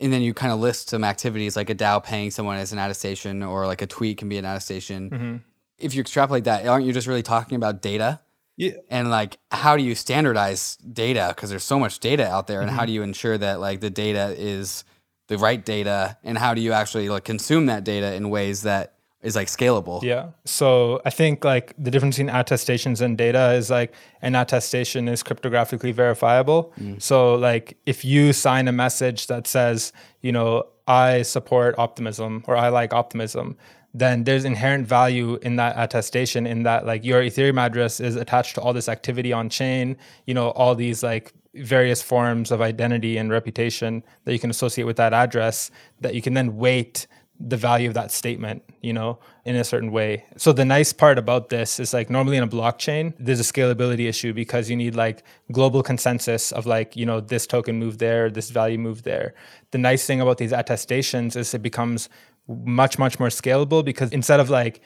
and 0.00 0.12
then 0.12 0.22
you 0.22 0.32
kind 0.32 0.52
of 0.52 0.60
list 0.60 0.90
some 0.90 1.04
activities 1.04 1.56
like 1.56 1.70
a 1.70 1.74
DAO 1.74 2.02
paying 2.02 2.30
someone 2.30 2.56
as 2.56 2.72
an 2.72 2.78
attestation 2.78 3.42
or 3.42 3.66
like 3.66 3.82
a 3.82 3.86
tweet 3.86 4.18
can 4.18 4.28
be 4.28 4.38
an 4.38 4.44
attestation. 4.44 5.10
Mm-hmm. 5.10 5.36
If 5.78 5.94
you 5.94 6.00
extrapolate 6.00 6.44
that, 6.44 6.66
aren't 6.66 6.86
you 6.86 6.92
just 6.92 7.06
really 7.06 7.22
talking 7.22 7.56
about 7.56 7.82
data? 7.82 8.20
Yeah. 8.56 8.72
And 8.90 9.10
like, 9.10 9.38
how 9.50 9.76
do 9.76 9.82
you 9.82 9.94
standardize 9.94 10.76
data? 10.76 11.32
Because 11.34 11.50
there's 11.50 11.64
so 11.64 11.78
much 11.78 11.98
data 11.98 12.26
out 12.28 12.46
there, 12.46 12.60
and 12.60 12.68
mm-hmm. 12.68 12.78
how 12.78 12.84
do 12.84 12.92
you 12.92 13.02
ensure 13.02 13.38
that 13.38 13.60
like 13.60 13.80
the 13.80 13.88
data 13.88 14.34
is 14.36 14.84
the 15.28 15.38
right 15.38 15.64
data, 15.64 16.18
and 16.22 16.36
how 16.36 16.52
do 16.52 16.60
you 16.60 16.72
actually 16.72 17.08
like 17.08 17.24
consume 17.24 17.66
that 17.66 17.84
data 17.84 18.12
in 18.14 18.28
ways 18.28 18.62
that 18.62 18.94
is 19.22 19.36
like 19.36 19.48
scalable. 19.48 20.02
Yeah. 20.02 20.30
So 20.44 21.02
I 21.04 21.10
think 21.10 21.44
like 21.44 21.74
the 21.78 21.90
difference 21.90 22.16
between 22.16 22.34
attestations 22.34 23.00
and 23.00 23.18
data 23.18 23.52
is 23.52 23.70
like 23.70 23.92
an 24.22 24.34
attestation 24.34 25.08
is 25.08 25.22
cryptographically 25.22 25.92
verifiable. 25.92 26.72
Mm. 26.80 27.02
So 27.02 27.34
like 27.34 27.76
if 27.84 28.04
you 28.04 28.32
sign 28.32 28.66
a 28.66 28.72
message 28.72 29.26
that 29.26 29.46
says, 29.46 29.92
you 30.22 30.32
know, 30.32 30.64
I 30.86 31.22
support 31.22 31.74
optimism 31.78 32.44
or 32.46 32.56
I 32.56 32.68
like 32.68 32.94
optimism, 32.94 33.56
then 33.92 34.24
there's 34.24 34.44
inherent 34.44 34.86
value 34.86 35.38
in 35.42 35.56
that 35.56 35.74
attestation 35.76 36.46
in 36.46 36.62
that 36.62 36.86
like 36.86 37.04
your 37.04 37.20
Ethereum 37.20 37.58
address 37.58 38.00
is 38.00 38.16
attached 38.16 38.54
to 38.54 38.60
all 38.60 38.72
this 38.72 38.88
activity 38.88 39.32
on 39.32 39.48
chain, 39.48 39.96
you 40.26 40.34
know, 40.34 40.50
all 40.50 40.74
these 40.74 41.02
like 41.02 41.32
various 41.54 42.00
forms 42.00 42.52
of 42.52 42.60
identity 42.60 43.16
and 43.16 43.30
reputation 43.30 44.04
that 44.24 44.32
you 44.32 44.38
can 44.38 44.50
associate 44.50 44.84
with 44.84 44.96
that 44.96 45.12
address 45.12 45.70
that 46.00 46.14
you 46.14 46.22
can 46.22 46.34
then 46.34 46.56
weight 46.56 47.08
the 47.40 47.56
value 47.56 47.88
of 47.88 47.94
that 47.94 48.12
statement, 48.12 48.62
you 48.82 48.92
know, 48.92 49.18
in 49.46 49.56
a 49.56 49.64
certain 49.64 49.90
way. 49.90 50.24
So 50.36 50.52
the 50.52 50.64
nice 50.64 50.92
part 50.92 51.18
about 51.18 51.48
this 51.48 51.80
is 51.80 51.94
like 51.94 52.10
normally 52.10 52.36
in 52.36 52.42
a 52.42 52.48
blockchain, 52.48 53.14
there's 53.18 53.40
a 53.40 53.52
scalability 53.52 54.06
issue 54.06 54.34
because 54.34 54.68
you 54.68 54.76
need 54.76 54.94
like 54.94 55.24
global 55.50 55.82
consensus 55.82 56.52
of 56.52 56.66
like, 56.66 56.96
you 56.96 57.06
know, 57.06 57.20
this 57.20 57.46
token 57.46 57.78
moved 57.78 57.98
there, 57.98 58.30
this 58.30 58.50
value 58.50 58.78
moved 58.78 59.04
there. 59.04 59.34
The 59.70 59.78
nice 59.78 60.04
thing 60.06 60.20
about 60.20 60.36
these 60.36 60.52
attestations 60.52 61.34
is 61.34 61.54
it 61.54 61.62
becomes 61.62 62.10
much, 62.46 62.98
much 62.98 63.18
more 63.18 63.28
scalable 63.28 63.82
because 63.84 64.12
instead 64.12 64.40
of 64.40 64.50
like, 64.50 64.82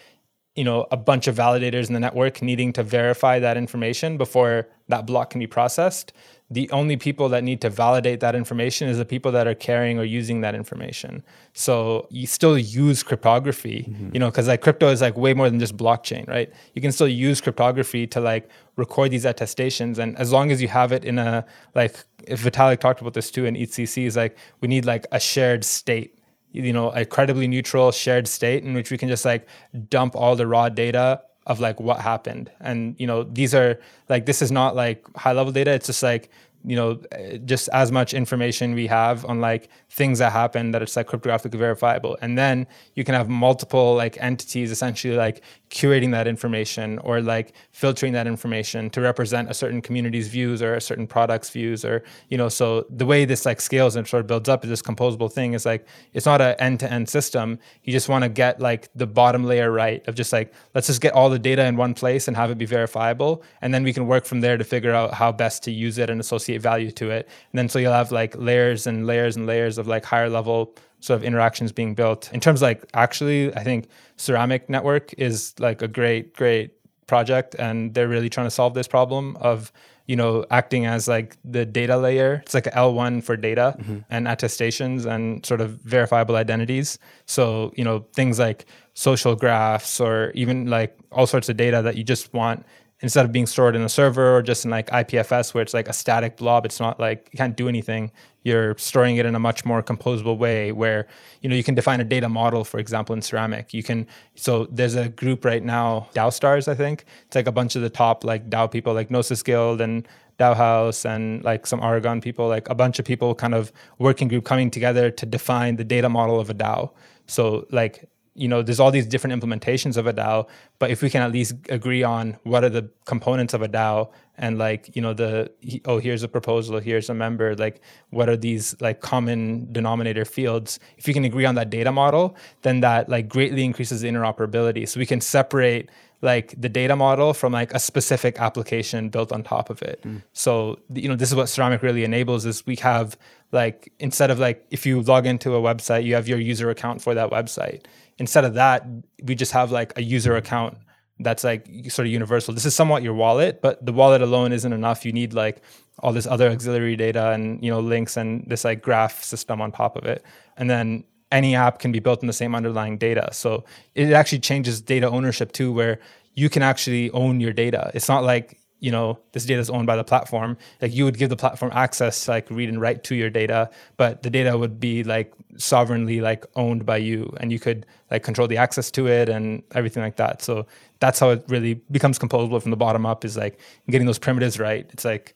you 0.55 0.63
know, 0.63 0.87
a 0.93 0.97
bunch 0.97 1.27
of 1.27 1.37
validators 1.37 1.89
in 1.89 1.95
the 1.95 2.01
network 2.01 2.41
needing 2.41 2.73
to 2.73 2.83
verify 2.83 3.41
that 3.41 3.57
information 3.57 4.17
before 4.17 4.69
that 4.89 5.05
block 5.05 5.31
can 5.31 5.41
be 5.41 5.47
processed, 5.47 6.13
the 6.49 6.71
only 6.71 6.97
people 6.97 7.29
that 7.31 7.43
need 7.43 7.61
to 7.61 7.71
validate 7.71 8.21
that 8.21 8.37
information 8.37 8.89
is 8.89 8.99
the 8.99 9.05
people 9.05 9.33
that 9.33 9.49
are 9.49 9.55
carrying 9.55 9.99
or 9.99 10.05
using 10.05 10.43
that 10.43 10.55
information. 10.55 11.25
So 11.55 12.07
you 12.11 12.27
still 12.27 12.57
use 12.57 13.03
cryptography, 13.03 13.87
mm-hmm. 13.89 14.11
you 14.13 14.21
know, 14.21 14.31
because 14.31 14.47
like 14.47 14.61
crypto 14.61 14.91
is 14.91 15.01
like 15.01 15.17
way 15.17 15.35
more 15.35 15.51
than 15.51 15.59
just 15.59 15.77
blockchain, 15.77 16.29
right? 16.29 16.53
You 16.75 16.83
can 16.83 16.93
still 16.93 17.09
use 17.09 17.41
cryptography 17.41 18.07
to 18.09 18.21
like 18.21 18.49
record 18.77 19.11
these 19.11 19.25
attestations, 19.25 19.99
and 19.99 20.17
as 20.19 20.33
long 20.33 20.53
as 20.53 20.63
you 20.63 20.69
have 20.69 20.93
it 20.93 21.05
in 21.05 21.19
a 21.19 21.45
like, 21.75 21.97
if 22.27 22.45
Vitalik 22.45 22.79
talked 22.79 23.01
about 23.01 23.15
this 23.15 23.31
too 23.31 23.47
in 23.47 23.55
EthCC, 23.55 24.07
is 24.07 24.17
like 24.17 24.37
we 24.61 24.69
need 24.69 24.85
like 24.85 25.07
a 25.11 25.19
shared 25.19 25.65
state 25.65 26.19
you 26.55 26.73
know 26.73 26.91
a 26.91 27.05
credibly 27.05 27.49
neutral 27.49 27.91
shared 27.93 28.29
state 28.29 28.65
in 28.65 28.75
which 28.75 28.91
we 28.91 28.97
can 28.97 29.09
just 29.09 29.25
like 29.25 29.47
dump 29.91 30.15
all 30.15 30.37
the 30.37 30.47
raw 30.47 30.69
data 30.69 31.21
of 31.47 31.61
like 31.61 31.81
what 31.81 32.01
happened. 32.01 32.51
And 32.61 32.95
you 32.99 33.07
know 33.07 33.25
these 33.25 33.55
are 33.55 33.79
like 34.09 34.25
this 34.27 34.41
is 34.41 34.51
not 34.51 34.75
like 34.77 35.05
high 35.17 35.33
level 35.33 35.53
data. 35.53 35.73
It's 35.73 35.87
just 35.87 36.03
like 36.03 36.31
you 36.65 36.77
know 36.77 36.99
eh, 37.13 37.39
just 37.45 37.69
as 37.73 37.93
much 37.93 38.15
information 38.15 38.75
we 38.75 38.87
have 38.87 39.25
on 39.27 39.41
like 39.41 39.69
things 39.91 40.19
that 40.19 40.33
happen 40.33 40.71
that 40.73 40.83
it's 40.83 40.97
like 40.97 41.07
cryptographically 41.07 41.59
verifiable. 41.59 42.17
And 42.21 42.37
then 42.39 42.67
you 42.95 43.05
can 43.05 43.15
have 43.15 43.29
multiple 43.29 43.95
like 43.95 44.17
entities 44.21 44.71
essentially 44.71 45.17
like 45.17 45.43
curating 45.71 46.11
that 46.13 46.27
information 46.27 46.99
or 47.01 47.21
like 47.21 47.55
filtering 47.73 48.13
that 48.13 48.27
information 48.27 48.91
to 48.91 49.01
represent 49.01 49.51
a 49.51 49.55
certain 49.55 49.83
community's 49.83 50.29
views 50.29 50.63
or 50.63 50.75
a 50.75 50.81
certain 50.81 51.07
product's 51.07 51.51
views 51.51 51.85
or 51.85 52.03
you 52.29 52.39
know 52.39 52.49
so 52.49 52.87
the 52.91 53.07
way 53.07 53.25
this 53.25 53.45
like 53.45 53.61
scales 53.61 53.97
and 53.97 54.07
sort 54.07 54.21
of 54.21 54.27
builds 54.27 54.49
up 54.49 54.65
is 54.65 54.71
this 54.71 54.83
composable 54.83 55.31
thing 55.31 55.53
is 55.53 55.67
like 55.67 55.87
it's 56.13 56.27
not 56.27 56.41
an 56.41 56.55
end-to-end 56.59 57.09
system. 57.09 57.59
You 57.83 57.93
just 57.93 58.09
want 58.09 58.25
to 58.25 58.29
get 58.29 58.61
like 58.61 58.89
the 58.95 59.07
bottom 59.07 59.45
layer 59.45 59.71
right 59.71 60.07
of 60.09 60.15
just 60.15 60.33
like 60.33 60.53
let's 60.75 60.87
just 60.87 61.01
get 61.01 61.13
all 61.13 61.31
the 61.31 61.39
data 61.39 61.65
in 61.65 61.77
one 61.77 61.95
place 61.95 62.29
and 62.29 62.37
have 62.37 62.51
it 62.51 62.59
be 62.59 62.67
verifiable. 62.67 63.43
And 63.61 63.73
then 63.75 63.83
we 63.83 63.93
can 63.93 64.07
work 64.07 64.25
from 64.25 64.41
there 64.41 64.57
to 64.57 64.65
figure 64.65 64.93
out 64.93 65.15
how 65.15 65.33
best 65.33 65.63
to 65.65 65.71
use 65.71 65.99
it 65.99 66.11
and 66.11 66.21
associate 66.21 66.54
value 66.59 66.91
to 66.91 67.11
it 67.11 67.29
and 67.53 67.59
then 67.59 67.69
so 67.69 67.79
you'll 67.79 67.93
have 67.93 68.13
like 68.13 68.37
layers 68.37 68.87
and 68.87 69.07
layers 69.07 69.37
and 69.37 69.47
layers 69.47 69.79
of 69.79 69.87
like 69.87 70.05
higher 70.05 70.29
level 70.29 70.75
sort 71.05 71.19
of 71.21 71.25
interactions 71.25 71.71
being 71.71 71.95
built. 71.95 72.33
In 72.33 72.41
terms 72.41 72.63
of 72.63 72.67
like 72.67 72.85
actually, 72.95 73.55
I 73.55 73.63
think 73.63 73.89
Ceramic 74.17 74.71
Network 74.71 75.13
is 75.19 75.55
like 75.59 75.83
a 75.83 75.89
great, 75.89 76.35
great 76.35 76.73
project, 77.07 77.55
and 77.59 77.93
they're 77.93 78.09
really 78.09 78.31
trying 78.31 78.47
to 78.47 78.51
solve 78.51 78.73
this 78.73 78.89
problem 78.89 79.37
of 79.37 79.71
you 80.07 80.17
know 80.17 80.45
acting 80.51 80.87
as 80.87 81.07
like 81.07 81.37
the 81.45 81.67
data 81.67 81.97
layer. 81.99 82.43
It's 82.45 82.55
like 82.55 82.65
l1 82.65 83.23
for 83.23 83.37
data 83.37 83.77
mm-hmm. 83.79 83.99
and 84.11 84.27
attestations 84.27 85.05
and 85.05 85.45
sort 85.45 85.61
of 85.61 85.73
verifiable 85.83 86.37
identities. 86.37 86.99
So 87.27 87.73
you 87.77 87.85
know 87.85 88.07
things 88.15 88.39
like 88.39 88.65
social 88.95 89.37
graphs 89.37 90.01
or 90.01 90.31
even 90.35 90.67
like 90.71 90.97
all 91.13 91.27
sorts 91.27 91.49
of 91.49 91.57
data 91.57 91.83
that 91.83 91.97
you 91.97 92.05
just 92.05 92.33
want 92.33 92.65
instead 93.05 93.27
of 93.27 93.31
being 93.33 93.45
stored 93.45 93.77
in 93.77 93.83
a 93.83 93.89
server 93.89 94.35
or 94.35 94.41
just 94.41 94.65
in 94.65 94.71
like 94.71 94.89
IPFS 94.89 95.53
where 95.53 95.61
it's 95.61 95.75
like 95.75 95.89
a 95.89 95.93
static 95.93 96.39
blob, 96.39 96.65
it's 96.65 96.81
not 96.81 96.99
like 96.99 97.29
you 97.33 97.37
can't 97.37 97.55
do 97.55 97.69
anything. 97.69 98.11
You're 98.45 98.79
storing 98.79 99.17
it 99.17 99.27
in 99.27 99.35
a 99.35 99.39
much 99.39 99.63
more 99.67 99.83
composable 99.83 100.39
way 100.39 100.73
where 100.73 101.07
you 101.43 101.51
know 101.51 101.55
you 101.55 101.63
can 101.63 101.75
define 101.75 102.01
a 102.01 102.05
data 102.05 102.31
model, 102.31 102.65
for 102.65 102.79
example, 102.79 103.15
in 103.15 103.21
ceramic. 103.21 103.75
You 103.75 103.83
can 103.83 104.07
so 104.37 104.67
there's 104.71 104.95
a 104.95 105.11
group 105.11 105.45
right 105.45 105.63
now, 105.63 106.09
DAO 106.15 106.33
stars, 106.33 106.67
I 106.67 106.75
think. 106.75 107.05
It's 107.27 107.37
like 107.37 107.47
a 107.47 107.53
bunch 107.53 107.77
of 107.77 107.83
the 107.83 107.91
top 107.91 108.25
like 108.25 108.49
DAO 108.49 108.71
people 108.71 108.95
like 108.95 109.11
Gnosis 109.11 109.43
Guild 109.43 109.83
and 109.83 110.09
DAOhaus 110.39 111.05
and 111.05 111.45
like 111.45 111.67
some 111.67 111.83
Aragon 111.83 112.23
people, 112.23 112.49
like 112.49 112.71
a 112.71 112.75
bunch 112.75 112.99
of 112.99 113.05
people 113.05 113.35
kind 113.35 113.55
of 113.55 113.71
working 113.99 114.29
group 114.29 114.47
coming 114.47 114.71
together 114.71 115.11
to 115.11 115.27
define 115.27 115.77
the 115.77 115.85
data 115.85 116.09
model 116.09 116.41
of 116.41 116.49
a 116.49 116.55
DAO. 116.55 116.91
So 117.27 117.67
like 117.71 118.09
you 118.35 118.49
know, 118.49 118.63
there's 118.63 118.81
all 118.81 118.91
these 118.91 119.07
different 119.07 119.41
implementations 119.41 119.97
of 119.97 120.07
a 120.07 120.13
DAO, 120.13 120.49
but 120.79 120.91
if 120.91 121.03
we 121.03 121.11
can 121.11 121.23
at 121.23 121.31
least 121.31 121.55
agree 121.69 122.03
on 122.03 122.37
what 122.43 122.65
are 122.65 122.69
the 122.69 122.91
components 123.05 123.55
of 123.55 123.63
a 123.63 123.69
DAO 123.69 124.11
and 124.37 124.59
like, 124.59 124.95
you 124.97 125.01
know, 125.01 125.15
the, 125.15 125.51
oh, 125.85 125.99
here's 125.99 126.25
a 126.25 126.29
proposal, 126.29 126.81
here's 126.81 127.09
a 127.09 127.15
member, 127.15 127.55
like 127.55 127.81
what 128.11 128.29
are 128.29 128.37
these 128.37 128.75
like 128.81 129.01
common 129.01 129.73
denominator 129.73 130.25
fields? 130.25 130.81
If 130.99 131.07
you 131.07 131.15
can 131.15 131.25
agree 131.25 131.45
on 131.45 131.55
that 131.55 131.71
data 131.71 131.93
model, 131.93 132.37
then 132.63 132.81
that 132.81 133.09
like 133.09 133.29
greatly 133.29 133.65
increases 133.65 134.01
the 134.01 134.09
interoperability. 134.09 134.89
So 134.89 134.99
we 134.99 135.07
can 135.07 135.21
separate 135.21 135.89
like 136.25 136.55
the 136.61 136.69
data 136.69 136.97
model 136.97 137.35
from 137.35 137.53
like 137.53 137.73
a 137.75 137.79
specific 137.79 138.41
application 138.41 139.11
built 139.11 139.31
on 139.31 139.43
top 139.43 139.71
of 139.71 139.83
it. 139.83 140.03
Mm. 140.03 140.23
So 140.33 140.81
you 140.93 141.09
know 141.09 141.17
this 141.17 141.29
is 141.29 141.37
what 141.37 141.49
Ceramic 141.49 141.83
really 141.83 142.03
enables 142.03 142.47
is 142.47 142.67
we 142.67 142.77
have 142.77 143.17
like 143.53 143.93
instead 144.01 144.31
of 144.31 144.39
like 144.39 144.67
if 144.71 144.85
you 144.87 145.03
log 145.03 145.27
into 145.27 145.55
a 145.55 145.61
website 145.61 146.05
you 146.05 146.15
have 146.15 146.27
your 146.27 146.41
user 146.41 146.71
account 146.71 147.03
for 147.03 147.15
that 147.15 147.31
website 147.31 147.85
instead 148.19 148.45
of 148.45 148.55
that, 148.55 148.87
we 149.23 149.35
just 149.35 149.53
have 149.53 149.71
like 149.71 149.93
a 149.97 150.03
user 150.03 150.37
account 150.37 150.79
that's 151.21 151.45
like 151.45 151.67
sort 151.91 152.07
of 152.07 152.13
universal. 152.13 152.55
This 152.55 152.65
is 152.65 152.75
somewhat 152.75 153.03
your 153.03 153.15
wallet, 153.15 153.63
but 153.63 153.85
the 153.85 153.93
wallet 153.93 154.21
alone 154.21 154.53
isn't 154.53 154.73
enough. 154.73 155.05
You 155.05 155.13
need 155.13 155.33
like 155.33 155.63
all 156.01 156.13
this 156.13 156.27
other 156.27 156.51
auxiliary 156.51 156.97
data 156.97 157.31
and 157.31 157.63
you 157.63 157.71
know 157.71 157.81
links 157.81 158.17
and 158.17 158.45
this 158.49 158.65
like 158.65 158.83
graph 158.83 159.23
system 159.23 159.61
on 159.61 159.71
top 159.71 159.97
of 159.97 160.05
it. 160.05 160.25
And 160.57 160.69
then 160.69 161.05
any 161.33 161.55
app 161.55 161.79
can 161.79 161.93
be 161.93 161.99
built 161.99 162.23
in 162.23 162.27
the 162.27 162.33
same 162.33 162.55
underlying 162.55 162.99
data. 162.99 163.29
So 163.33 163.65
it 163.95 164.13
actually 164.13 164.41
changes 164.41 164.81
data 164.81 165.09
ownership 165.09 165.53
too, 165.53 165.73
where 165.73 165.99
you 166.35 166.49
can 166.49 166.63
actually 166.63 167.11
own 167.11 167.41
your 167.41 167.53
data. 167.53 167.91
It's 167.95 168.09
not 168.09 168.25
like 168.25 168.61
you 168.85 168.91
know 168.91 169.19
this 169.33 169.47
data 169.47 169.61
is 169.61 169.71
owned 169.71 169.87
by 169.87 169.97
the 169.97 170.05
platform 170.05 170.59
like 170.83 170.93
you 170.93 171.05
would 171.07 171.17
give 171.17 171.31
the 171.31 171.37
platform 171.37 171.73
access 171.75 172.25
to 172.25 172.33
like 172.33 172.51
read 172.51 172.69
and 172.69 172.83
write 172.83 173.03
to 173.03 173.15
your 173.15 173.31
data 173.31 173.71
but 173.97 174.23
the 174.23 174.29
data 174.29 174.59
would 174.59 174.79
be 174.79 175.03
like 175.03 175.33
sovereignly 175.57 176.21
like 176.21 176.45
owned 176.57 176.85
by 176.85 176.99
you 176.99 177.35
and 177.41 177.51
you 177.51 177.59
could 177.59 177.87
like 178.11 178.23
control 178.23 178.47
the 178.47 178.59
access 178.59 178.91
to 178.91 179.07
it 179.07 179.31
and 179.31 179.63
everything 179.75 180.03
like 180.03 180.17
that 180.17 180.43
so 180.43 180.67
that's 180.99 181.19
how 181.19 181.31
it 181.31 181.43
really 181.49 181.75
becomes 181.91 182.19
composable 182.19 182.61
from 182.61 182.71
the 182.71 182.77
bottom 182.77 183.07
up 183.07 183.25
is 183.25 183.39
like 183.39 183.59
getting 183.89 184.07
those 184.07 184.19
primitives 184.19 184.59
right 184.59 184.87
it's 184.91 185.05
like 185.05 185.35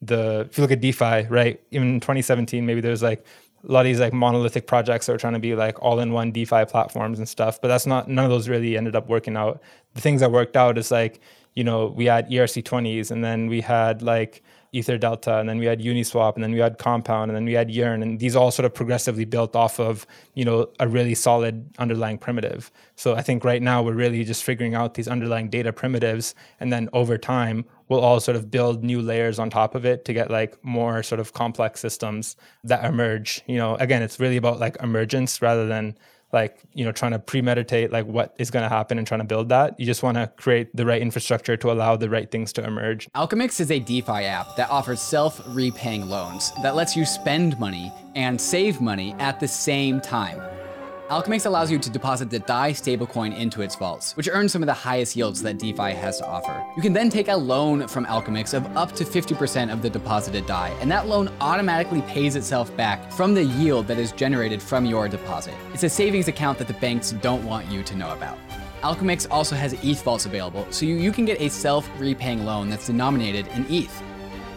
the 0.00 0.46
if 0.48 0.56
you 0.56 0.62
look 0.62 0.70
at 0.70 0.80
defi 0.80 1.26
right 1.28 1.60
even 1.72 1.94
in 1.94 2.00
2017 2.00 2.64
maybe 2.64 2.80
there's 2.80 3.02
like 3.02 3.24
a 3.66 3.72
lot 3.72 3.80
of 3.80 3.86
these 3.86 4.00
like 4.00 4.12
monolithic 4.12 4.66
projects 4.66 5.06
that 5.06 5.12
are 5.12 5.18
trying 5.18 5.32
to 5.32 5.38
be 5.38 5.54
like 5.54 5.82
all 5.82 6.00
in 6.00 6.12
one 6.12 6.32
DeFi 6.32 6.64
platforms 6.66 7.18
and 7.18 7.28
stuff, 7.28 7.60
but 7.60 7.68
that's 7.68 7.86
not 7.86 8.08
none 8.08 8.24
of 8.24 8.30
those 8.30 8.48
really 8.48 8.76
ended 8.76 8.94
up 8.94 9.08
working 9.08 9.36
out. 9.36 9.62
The 9.94 10.00
things 10.00 10.20
that 10.20 10.30
worked 10.30 10.56
out 10.56 10.78
is 10.78 10.90
like 10.90 11.20
you 11.54 11.64
know, 11.64 11.86
we 11.86 12.06
had 12.06 12.28
ERC20s 12.28 13.10
and 13.10 13.24
then 13.24 13.46
we 13.46 13.60
had 13.60 14.02
like 14.02 14.42
Ether 14.74 14.98
Delta 14.98 15.38
and 15.38 15.48
then 15.48 15.58
we 15.58 15.66
had 15.66 15.80
Uniswap 15.80 16.34
and 16.34 16.42
then 16.42 16.52
we 16.52 16.58
had 16.58 16.78
Compound 16.78 17.30
and 17.30 17.36
then 17.36 17.44
we 17.44 17.52
had 17.52 17.70
Yearn 17.70 18.02
and 18.02 18.18
these 18.18 18.34
all 18.34 18.50
sort 18.50 18.66
of 18.66 18.74
progressively 18.74 19.24
built 19.24 19.54
off 19.54 19.78
of, 19.78 20.04
you 20.34 20.44
know, 20.44 20.68
a 20.80 20.88
really 20.88 21.14
solid 21.14 21.70
underlying 21.78 22.18
primitive. 22.18 22.72
So 22.96 23.14
I 23.14 23.22
think 23.22 23.44
right 23.44 23.62
now 23.62 23.82
we're 23.82 23.92
really 23.92 24.24
just 24.24 24.42
figuring 24.42 24.74
out 24.74 24.94
these 24.94 25.06
underlying 25.06 25.48
data 25.48 25.72
primitives 25.72 26.34
and 26.58 26.72
then 26.72 26.88
over 26.92 27.16
time 27.16 27.64
we'll 27.88 28.00
all 28.00 28.18
sort 28.18 28.36
of 28.36 28.50
build 28.50 28.82
new 28.82 29.00
layers 29.00 29.38
on 29.38 29.48
top 29.48 29.76
of 29.76 29.86
it 29.86 30.04
to 30.06 30.12
get 30.12 30.28
like 30.30 30.62
more 30.64 31.02
sort 31.02 31.20
of 31.20 31.32
complex 31.32 31.78
systems 31.80 32.34
that 32.64 32.84
emerge. 32.84 33.42
You 33.46 33.58
know, 33.58 33.76
again, 33.76 34.02
it's 34.02 34.18
really 34.18 34.36
about 34.36 34.58
like 34.58 34.76
emergence 34.82 35.40
rather 35.40 35.66
than 35.66 35.96
like 36.34 36.58
you 36.74 36.84
know 36.84 36.92
trying 36.92 37.12
to 37.12 37.18
premeditate 37.18 37.90
like 37.90 38.06
what 38.06 38.34
is 38.38 38.50
going 38.50 38.62
to 38.62 38.68
happen 38.68 38.98
and 38.98 39.06
trying 39.06 39.20
to 39.20 39.26
build 39.26 39.48
that. 39.48 39.78
You 39.80 39.86
just 39.86 40.02
want 40.02 40.16
to 40.16 40.30
create 40.36 40.74
the 40.76 40.84
right 40.84 41.00
infrastructure 41.00 41.56
to 41.56 41.70
allow 41.70 41.96
the 41.96 42.10
right 42.10 42.30
things 42.30 42.52
to 42.54 42.64
emerge. 42.64 43.08
Alchemix 43.12 43.60
is 43.60 43.70
a 43.70 43.78
defi 43.78 44.24
app 44.24 44.56
that 44.56 44.68
offers 44.70 45.00
self-repaying 45.00 46.08
loans 46.08 46.52
that 46.62 46.74
lets 46.74 46.96
you 46.96 47.06
spend 47.06 47.58
money 47.58 47.92
and 48.14 48.40
save 48.40 48.80
money 48.80 49.14
at 49.18 49.40
the 49.40 49.48
same 49.48 50.00
time 50.00 50.42
Alchemix 51.14 51.46
allows 51.46 51.70
you 51.70 51.78
to 51.78 51.88
deposit 51.88 52.28
the 52.28 52.40
DAI 52.40 52.72
stablecoin 52.72 53.38
into 53.38 53.62
its 53.62 53.76
vaults, 53.76 54.16
which 54.16 54.28
earns 54.28 54.50
some 54.50 54.64
of 54.64 54.66
the 54.66 54.74
highest 54.74 55.14
yields 55.14 55.40
that 55.42 55.58
DeFi 55.58 55.92
has 55.92 56.18
to 56.18 56.26
offer. 56.26 56.66
You 56.74 56.82
can 56.82 56.92
then 56.92 57.08
take 57.08 57.28
a 57.28 57.36
loan 57.36 57.86
from 57.86 58.04
Alchemix 58.06 58.52
of 58.52 58.66
up 58.76 58.90
to 58.96 59.04
50% 59.04 59.72
of 59.72 59.80
the 59.80 59.88
deposited 59.88 60.44
DAI, 60.46 60.70
and 60.80 60.90
that 60.90 61.06
loan 61.06 61.30
automatically 61.40 62.02
pays 62.02 62.34
itself 62.34 62.76
back 62.76 63.12
from 63.12 63.32
the 63.32 63.44
yield 63.44 63.86
that 63.86 63.96
is 63.96 64.10
generated 64.10 64.60
from 64.60 64.86
your 64.86 65.08
deposit. 65.08 65.54
It's 65.72 65.84
a 65.84 65.88
savings 65.88 66.26
account 66.26 66.58
that 66.58 66.66
the 66.66 66.74
banks 66.74 67.12
don't 67.12 67.44
want 67.44 67.70
you 67.70 67.84
to 67.84 67.94
know 67.94 68.12
about. 68.12 68.36
Alchemix 68.82 69.28
also 69.30 69.54
has 69.54 69.72
ETH 69.84 70.02
vaults 70.02 70.26
available, 70.26 70.66
so 70.70 70.84
you, 70.84 70.96
you 70.96 71.12
can 71.12 71.24
get 71.24 71.40
a 71.40 71.48
self 71.48 71.88
repaying 72.00 72.44
loan 72.44 72.68
that's 72.68 72.88
denominated 72.88 73.46
in 73.54 73.64
ETH. 73.72 74.02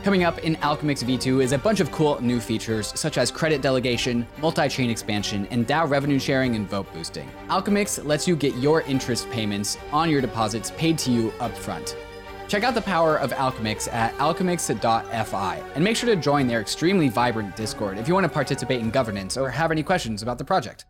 Coming 0.03 0.23
up 0.23 0.39
in 0.39 0.55
Alchemix 0.57 1.03
V2 1.03 1.43
is 1.43 1.51
a 1.51 1.57
bunch 1.57 1.79
of 1.79 1.91
cool 1.91 2.21
new 2.21 2.39
features 2.39 2.93
such 2.95 3.17
as 3.17 3.29
credit 3.29 3.61
delegation, 3.61 4.25
multi-chain 4.39 4.89
expansion, 4.89 5.47
and 5.51 5.67
DAO 5.67 5.89
revenue 5.89 6.19
sharing 6.19 6.55
and 6.55 6.69
vote 6.69 6.91
boosting. 6.93 7.29
Alchemix 7.49 8.05
lets 8.05 8.27
you 8.27 8.35
get 8.35 8.55
your 8.55 8.81
interest 8.83 9.29
payments 9.31 9.77
on 9.91 10.09
your 10.09 10.21
deposits 10.21 10.71
paid 10.77 10.97
to 10.99 11.11
you 11.11 11.31
upfront. 11.39 11.95
Check 12.47 12.63
out 12.63 12.75
the 12.75 12.81
power 12.81 13.17
of 13.17 13.31
Alchemix 13.33 13.91
at 13.91 14.13
alchemix.fi 14.17 15.63
and 15.75 15.83
make 15.83 15.97
sure 15.97 16.13
to 16.13 16.21
join 16.21 16.47
their 16.47 16.61
extremely 16.61 17.09
vibrant 17.09 17.57
Discord 17.57 17.97
if 17.97 18.07
you 18.07 18.13
want 18.13 18.23
to 18.23 18.29
participate 18.29 18.79
in 18.79 18.89
governance 18.89 19.35
or 19.35 19.49
have 19.49 19.71
any 19.71 19.83
questions 19.83 20.21
about 20.21 20.37
the 20.37 20.45
project. 20.45 20.85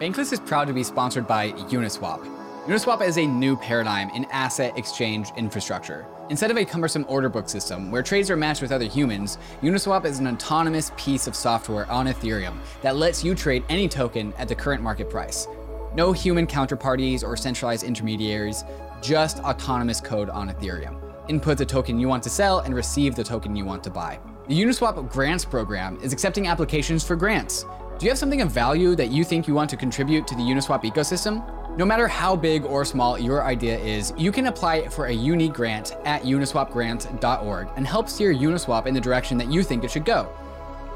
Bankless 0.00 0.32
is 0.32 0.38
proud 0.38 0.68
to 0.68 0.72
be 0.72 0.84
sponsored 0.84 1.26
by 1.26 1.50
Uniswap. 1.52 2.47
Uniswap 2.68 3.00
is 3.00 3.16
a 3.16 3.26
new 3.26 3.56
paradigm 3.56 4.10
in 4.10 4.26
asset 4.26 4.76
exchange 4.76 5.30
infrastructure. 5.38 6.06
Instead 6.28 6.50
of 6.50 6.58
a 6.58 6.64
cumbersome 6.66 7.06
order 7.08 7.30
book 7.30 7.48
system 7.48 7.90
where 7.90 8.02
trades 8.02 8.28
are 8.28 8.36
matched 8.36 8.60
with 8.60 8.72
other 8.72 8.84
humans, 8.84 9.38
Uniswap 9.62 10.04
is 10.04 10.18
an 10.18 10.26
autonomous 10.26 10.92
piece 10.98 11.26
of 11.26 11.34
software 11.34 11.90
on 11.90 12.08
Ethereum 12.08 12.58
that 12.82 12.96
lets 12.96 13.24
you 13.24 13.34
trade 13.34 13.64
any 13.70 13.88
token 13.88 14.34
at 14.34 14.48
the 14.48 14.54
current 14.54 14.82
market 14.82 15.08
price. 15.08 15.48
No 15.94 16.12
human 16.12 16.46
counterparties 16.46 17.24
or 17.24 17.38
centralized 17.38 17.84
intermediaries, 17.84 18.64
just 19.00 19.38
autonomous 19.38 19.98
code 19.98 20.28
on 20.28 20.50
Ethereum. 20.50 21.00
Input 21.30 21.56
the 21.56 21.64
token 21.64 21.98
you 21.98 22.06
want 22.06 22.22
to 22.24 22.28
sell 22.28 22.58
and 22.58 22.74
receive 22.74 23.14
the 23.14 23.24
token 23.24 23.56
you 23.56 23.64
want 23.64 23.82
to 23.84 23.90
buy. 23.90 24.20
The 24.46 24.62
Uniswap 24.62 25.10
Grants 25.10 25.46
program 25.46 25.98
is 26.02 26.12
accepting 26.12 26.48
applications 26.48 27.02
for 27.02 27.16
grants. 27.16 27.64
Do 27.98 28.04
you 28.04 28.10
have 28.10 28.18
something 28.18 28.42
of 28.42 28.50
value 28.50 28.94
that 28.96 29.08
you 29.08 29.24
think 29.24 29.48
you 29.48 29.54
want 29.54 29.70
to 29.70 29.76
contribute 29.78 30.26
to 30.26 30.34
the 30.34 30.42
Uniswap 30.42 30.82
ecosystem? 30.82 31.42
No 31.78 31.86
matter 31.86 32.08
how 32.08 32.34
big 32.34 32.64
or 32.64 32.84
small 32.84 33.16
your 33.16 33.44
idea 33.44 33.78
is, 33.78 34.12
you 34.16 34.32
can 34.32 34.46
apply 34.46 34.88
for 34.88 35.06
a 35.06 35.12
unique 35.12 35.52
grant 35.52 35.94
at 36.04 36.22
uniswapgrant.org 36.22 37.68
and 37.76 37.86
help 37.86 38.08
steer 38.08 38.34
Uniswap 38.34 38.86
in 38.86 38.94
the 38.94 39.00
direction 39.00 39.38
that 39.38 39.46
you 39.46 39.62
think 39.62 39.84
it 39.84 39.90
should 39.92 40.04
go. 40.04 40.28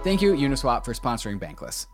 Thank 0.03 0.20
you, 0.20 0.33
Uniswap, 0.33 0.85
for 0.85 0.93
sponsoring 0.93 1.39
Bankless. 1.39 1.87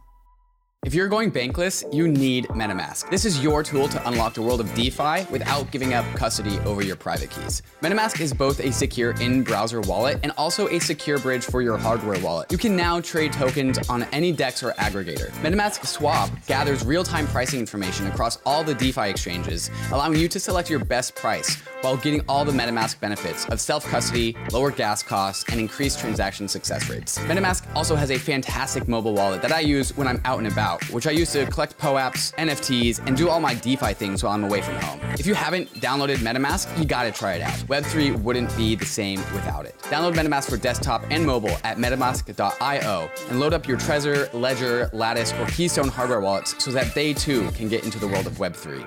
If 0.88 0.94
you're 0.94 1.08
going 1.08 1.30
bankless, 1.30 1.84
you 1.92 2.08
need 2.08 2.46
MetaMask. 2.46 3.10
This 3.10 3.26
is 3.26 3.42
your 3.42 3.62
tool 3.62 3.88
to 3.88 4.08
unlock 4.08 4.32
the 4.32 4.40
world 4.40 4.58
of 4.58 4.72
DeFi 4.74 5.26
without 5.30 5.70
giving 5.70 5.92
up 5.92 6.06
custody 6.14 6.58
over 6.60 6.82
your 6.82 6.96
private 6.96 7.30
keys. 7.30 7.62
MetaMask 7.82 8.20
is 8.20 8.32
both 8.32 8.60
a 8.60 8.72
secure 8.72 9.10
in 9.20 9.42
browser 9.42 9.80
wallet 9.82 10.18
and 10.22 10.32
also 10.38 10.68
a 10.68 10.78
secure 10.78 11.18
bridge 11.18 11.44
for 11.44 11.60
your 11.60 11.76
hardware 11.76 12.18
wallet. 12.20 12.50
You 12.52 12.56
can 12.56 12.74
now 12.74 13.00
trade 13.00 13.34
tokens 13.34 13.76
on 13.90 14.04
any 14.12 14.32
DEX 14.32 14.62
or 14.62 14.70
aggregator. 14.72 15.30
MetaMask 15.42 15.84
Swap 15.84 16.30
gathers 16.46 16.86
real 16.86 17.04
time 17.04 17.26
pricing 17.26 17.58
information 17.58 18.06
across 18.06 18.38
all 18.46 18.62
the 18.62 18.74
DeFi 18.74 19.10
exchanges, 19.10 19.70
allowing 19.92 20.16
you 20.16 20.28
to 20.28 20.40
select 20.40 20.70
your 20.70 20.82
best 20.82 21.16
price 21.16 21.56
while 21.82 21.96
getting 21.96 22.22
all 22.28 22.44
the 22.44 22.52
MetaMask 22.52 22.98
benefits 23.00 23.46
of 23.46 23.60
self 23.60 23.84
custody, 23.84 24.36
lower 24.52 24.70
gas 24.70 25.02
costs, 25.02 25.44
and 25.50 25.60
increased 25.60 25.98
transaction 25.98 26.48
success 26.48 26.88
rates. 26.88 27.18
MetaMask 27.18 27.66
also 27.74 27.94
has 27.96 28.10
a 28.10 28.18
fantastic 28.18 28.88
mobile 28.88 29.14
wallet 29.14 29.42
that 29.42 29.52
I 29.52 29.60
use 29.60 29.96
when 29.96 30.06
I'm 30.06 30.20
out 30.24 30.38
and 30.38 30.46
about, 30.46 30.67
which 30.90 31.06
I 31.06 31.10
use 31.10 31.32
to 31.32 31.46
collect 31.46 31.78
POAPs, 31.78 32.34
NFTs, 32.34 33.06
and 33.06 33.16
do 33.16 33.28
all 33.28 33.40
my 33.40 33.54
DeFi 33.54 33.94
things 33.94 34.22
while 34.22 34.32
I'm 34.32 34.44
away 34.44 34.60
from 34.60 34.74
home. 34.76 35.00
If 35.18 35.26
you 35.26 35.34
haven't 35.34 35.68
downloaded 35.74 36.16
MetaMask, 36.16 36.78
you 36.78 36.84
gotta 36.84 37.10
try 37.10 37.34
it 37.34 37.42
out. 37.42 37.54
Web3 37.68 38.22
wouldn't 38.22 38.56
be 38.56 38.74
the 38.74 38.86
same 38.86 39.18
without 39.32 39.66
it. 39.66 39.78
Download 39.84 40.14
MetaMask 40.14 40.48
for 40.50 40.56
desktop 40.56 41.04
and 41.10 41.24
mobile 41.24 41.56
at 41.64 41.78
metamask.io 41.78 43.10
and 43.28 43.40
load 43.40 43.52
up 43.52 43.66
your 43.66 43.78
Trezor, 43.78 44.32
Ledger, 44.32 44.90
Lattice, 44.92 45.32
or 45.34 45.46
Keystone 45.46 45.88
hardware 45.88 46.20
wallets 46.20 46.62
so 46.62 46.70
that 46.70 46.94
they 46.94 47.12
too 47.14 47.50
can 47.52 47.68
get 47.68 47.84
into 47.84 47.98
the 47.98 48.08
world 48.08 48.26
of 48.26 48.34
Web3. 48.34 48.86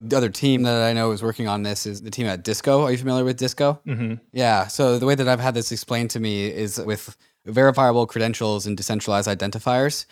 The 0.00 0.16
other 0.16 0.28
team 0.28 0.64
that 0.64 0.82
I 0.82 0.92
know 0.92 1.12
is 1.12 1.22
working 1.22 1.48
on 1.48 1.62
this 1.62 1.86
is 1.86 2.02
the 2.02 2.10
team 2.10 2.26
at 2.26 2.42
Disco. 2.42 2.82
Are 2.82 2.90
you 2.90 2.98
familiar 2.98 3.24
with 3.24 3.38
Disco? 3.38 3.80
Mm-hmm. 3.86 4.14
Yeah. 4.32 4.66
So 4.66 4.98
the 4.98 5.06
way 5.06 5.14
that 5.14 5.26
I've 5.26 5.40
had 5.40 5.54
this 5.54 5.72
explained 5.72 6.10
to 6.10 6.20
me 6.20 6.46
is 6.46 6.78
with 6.78 7.16
verifiable 7.46 8.06
credentials 8.06 8.66
and 8.66 8.76
decentralized 8.76 9.28
identifiers. 9.28 10.04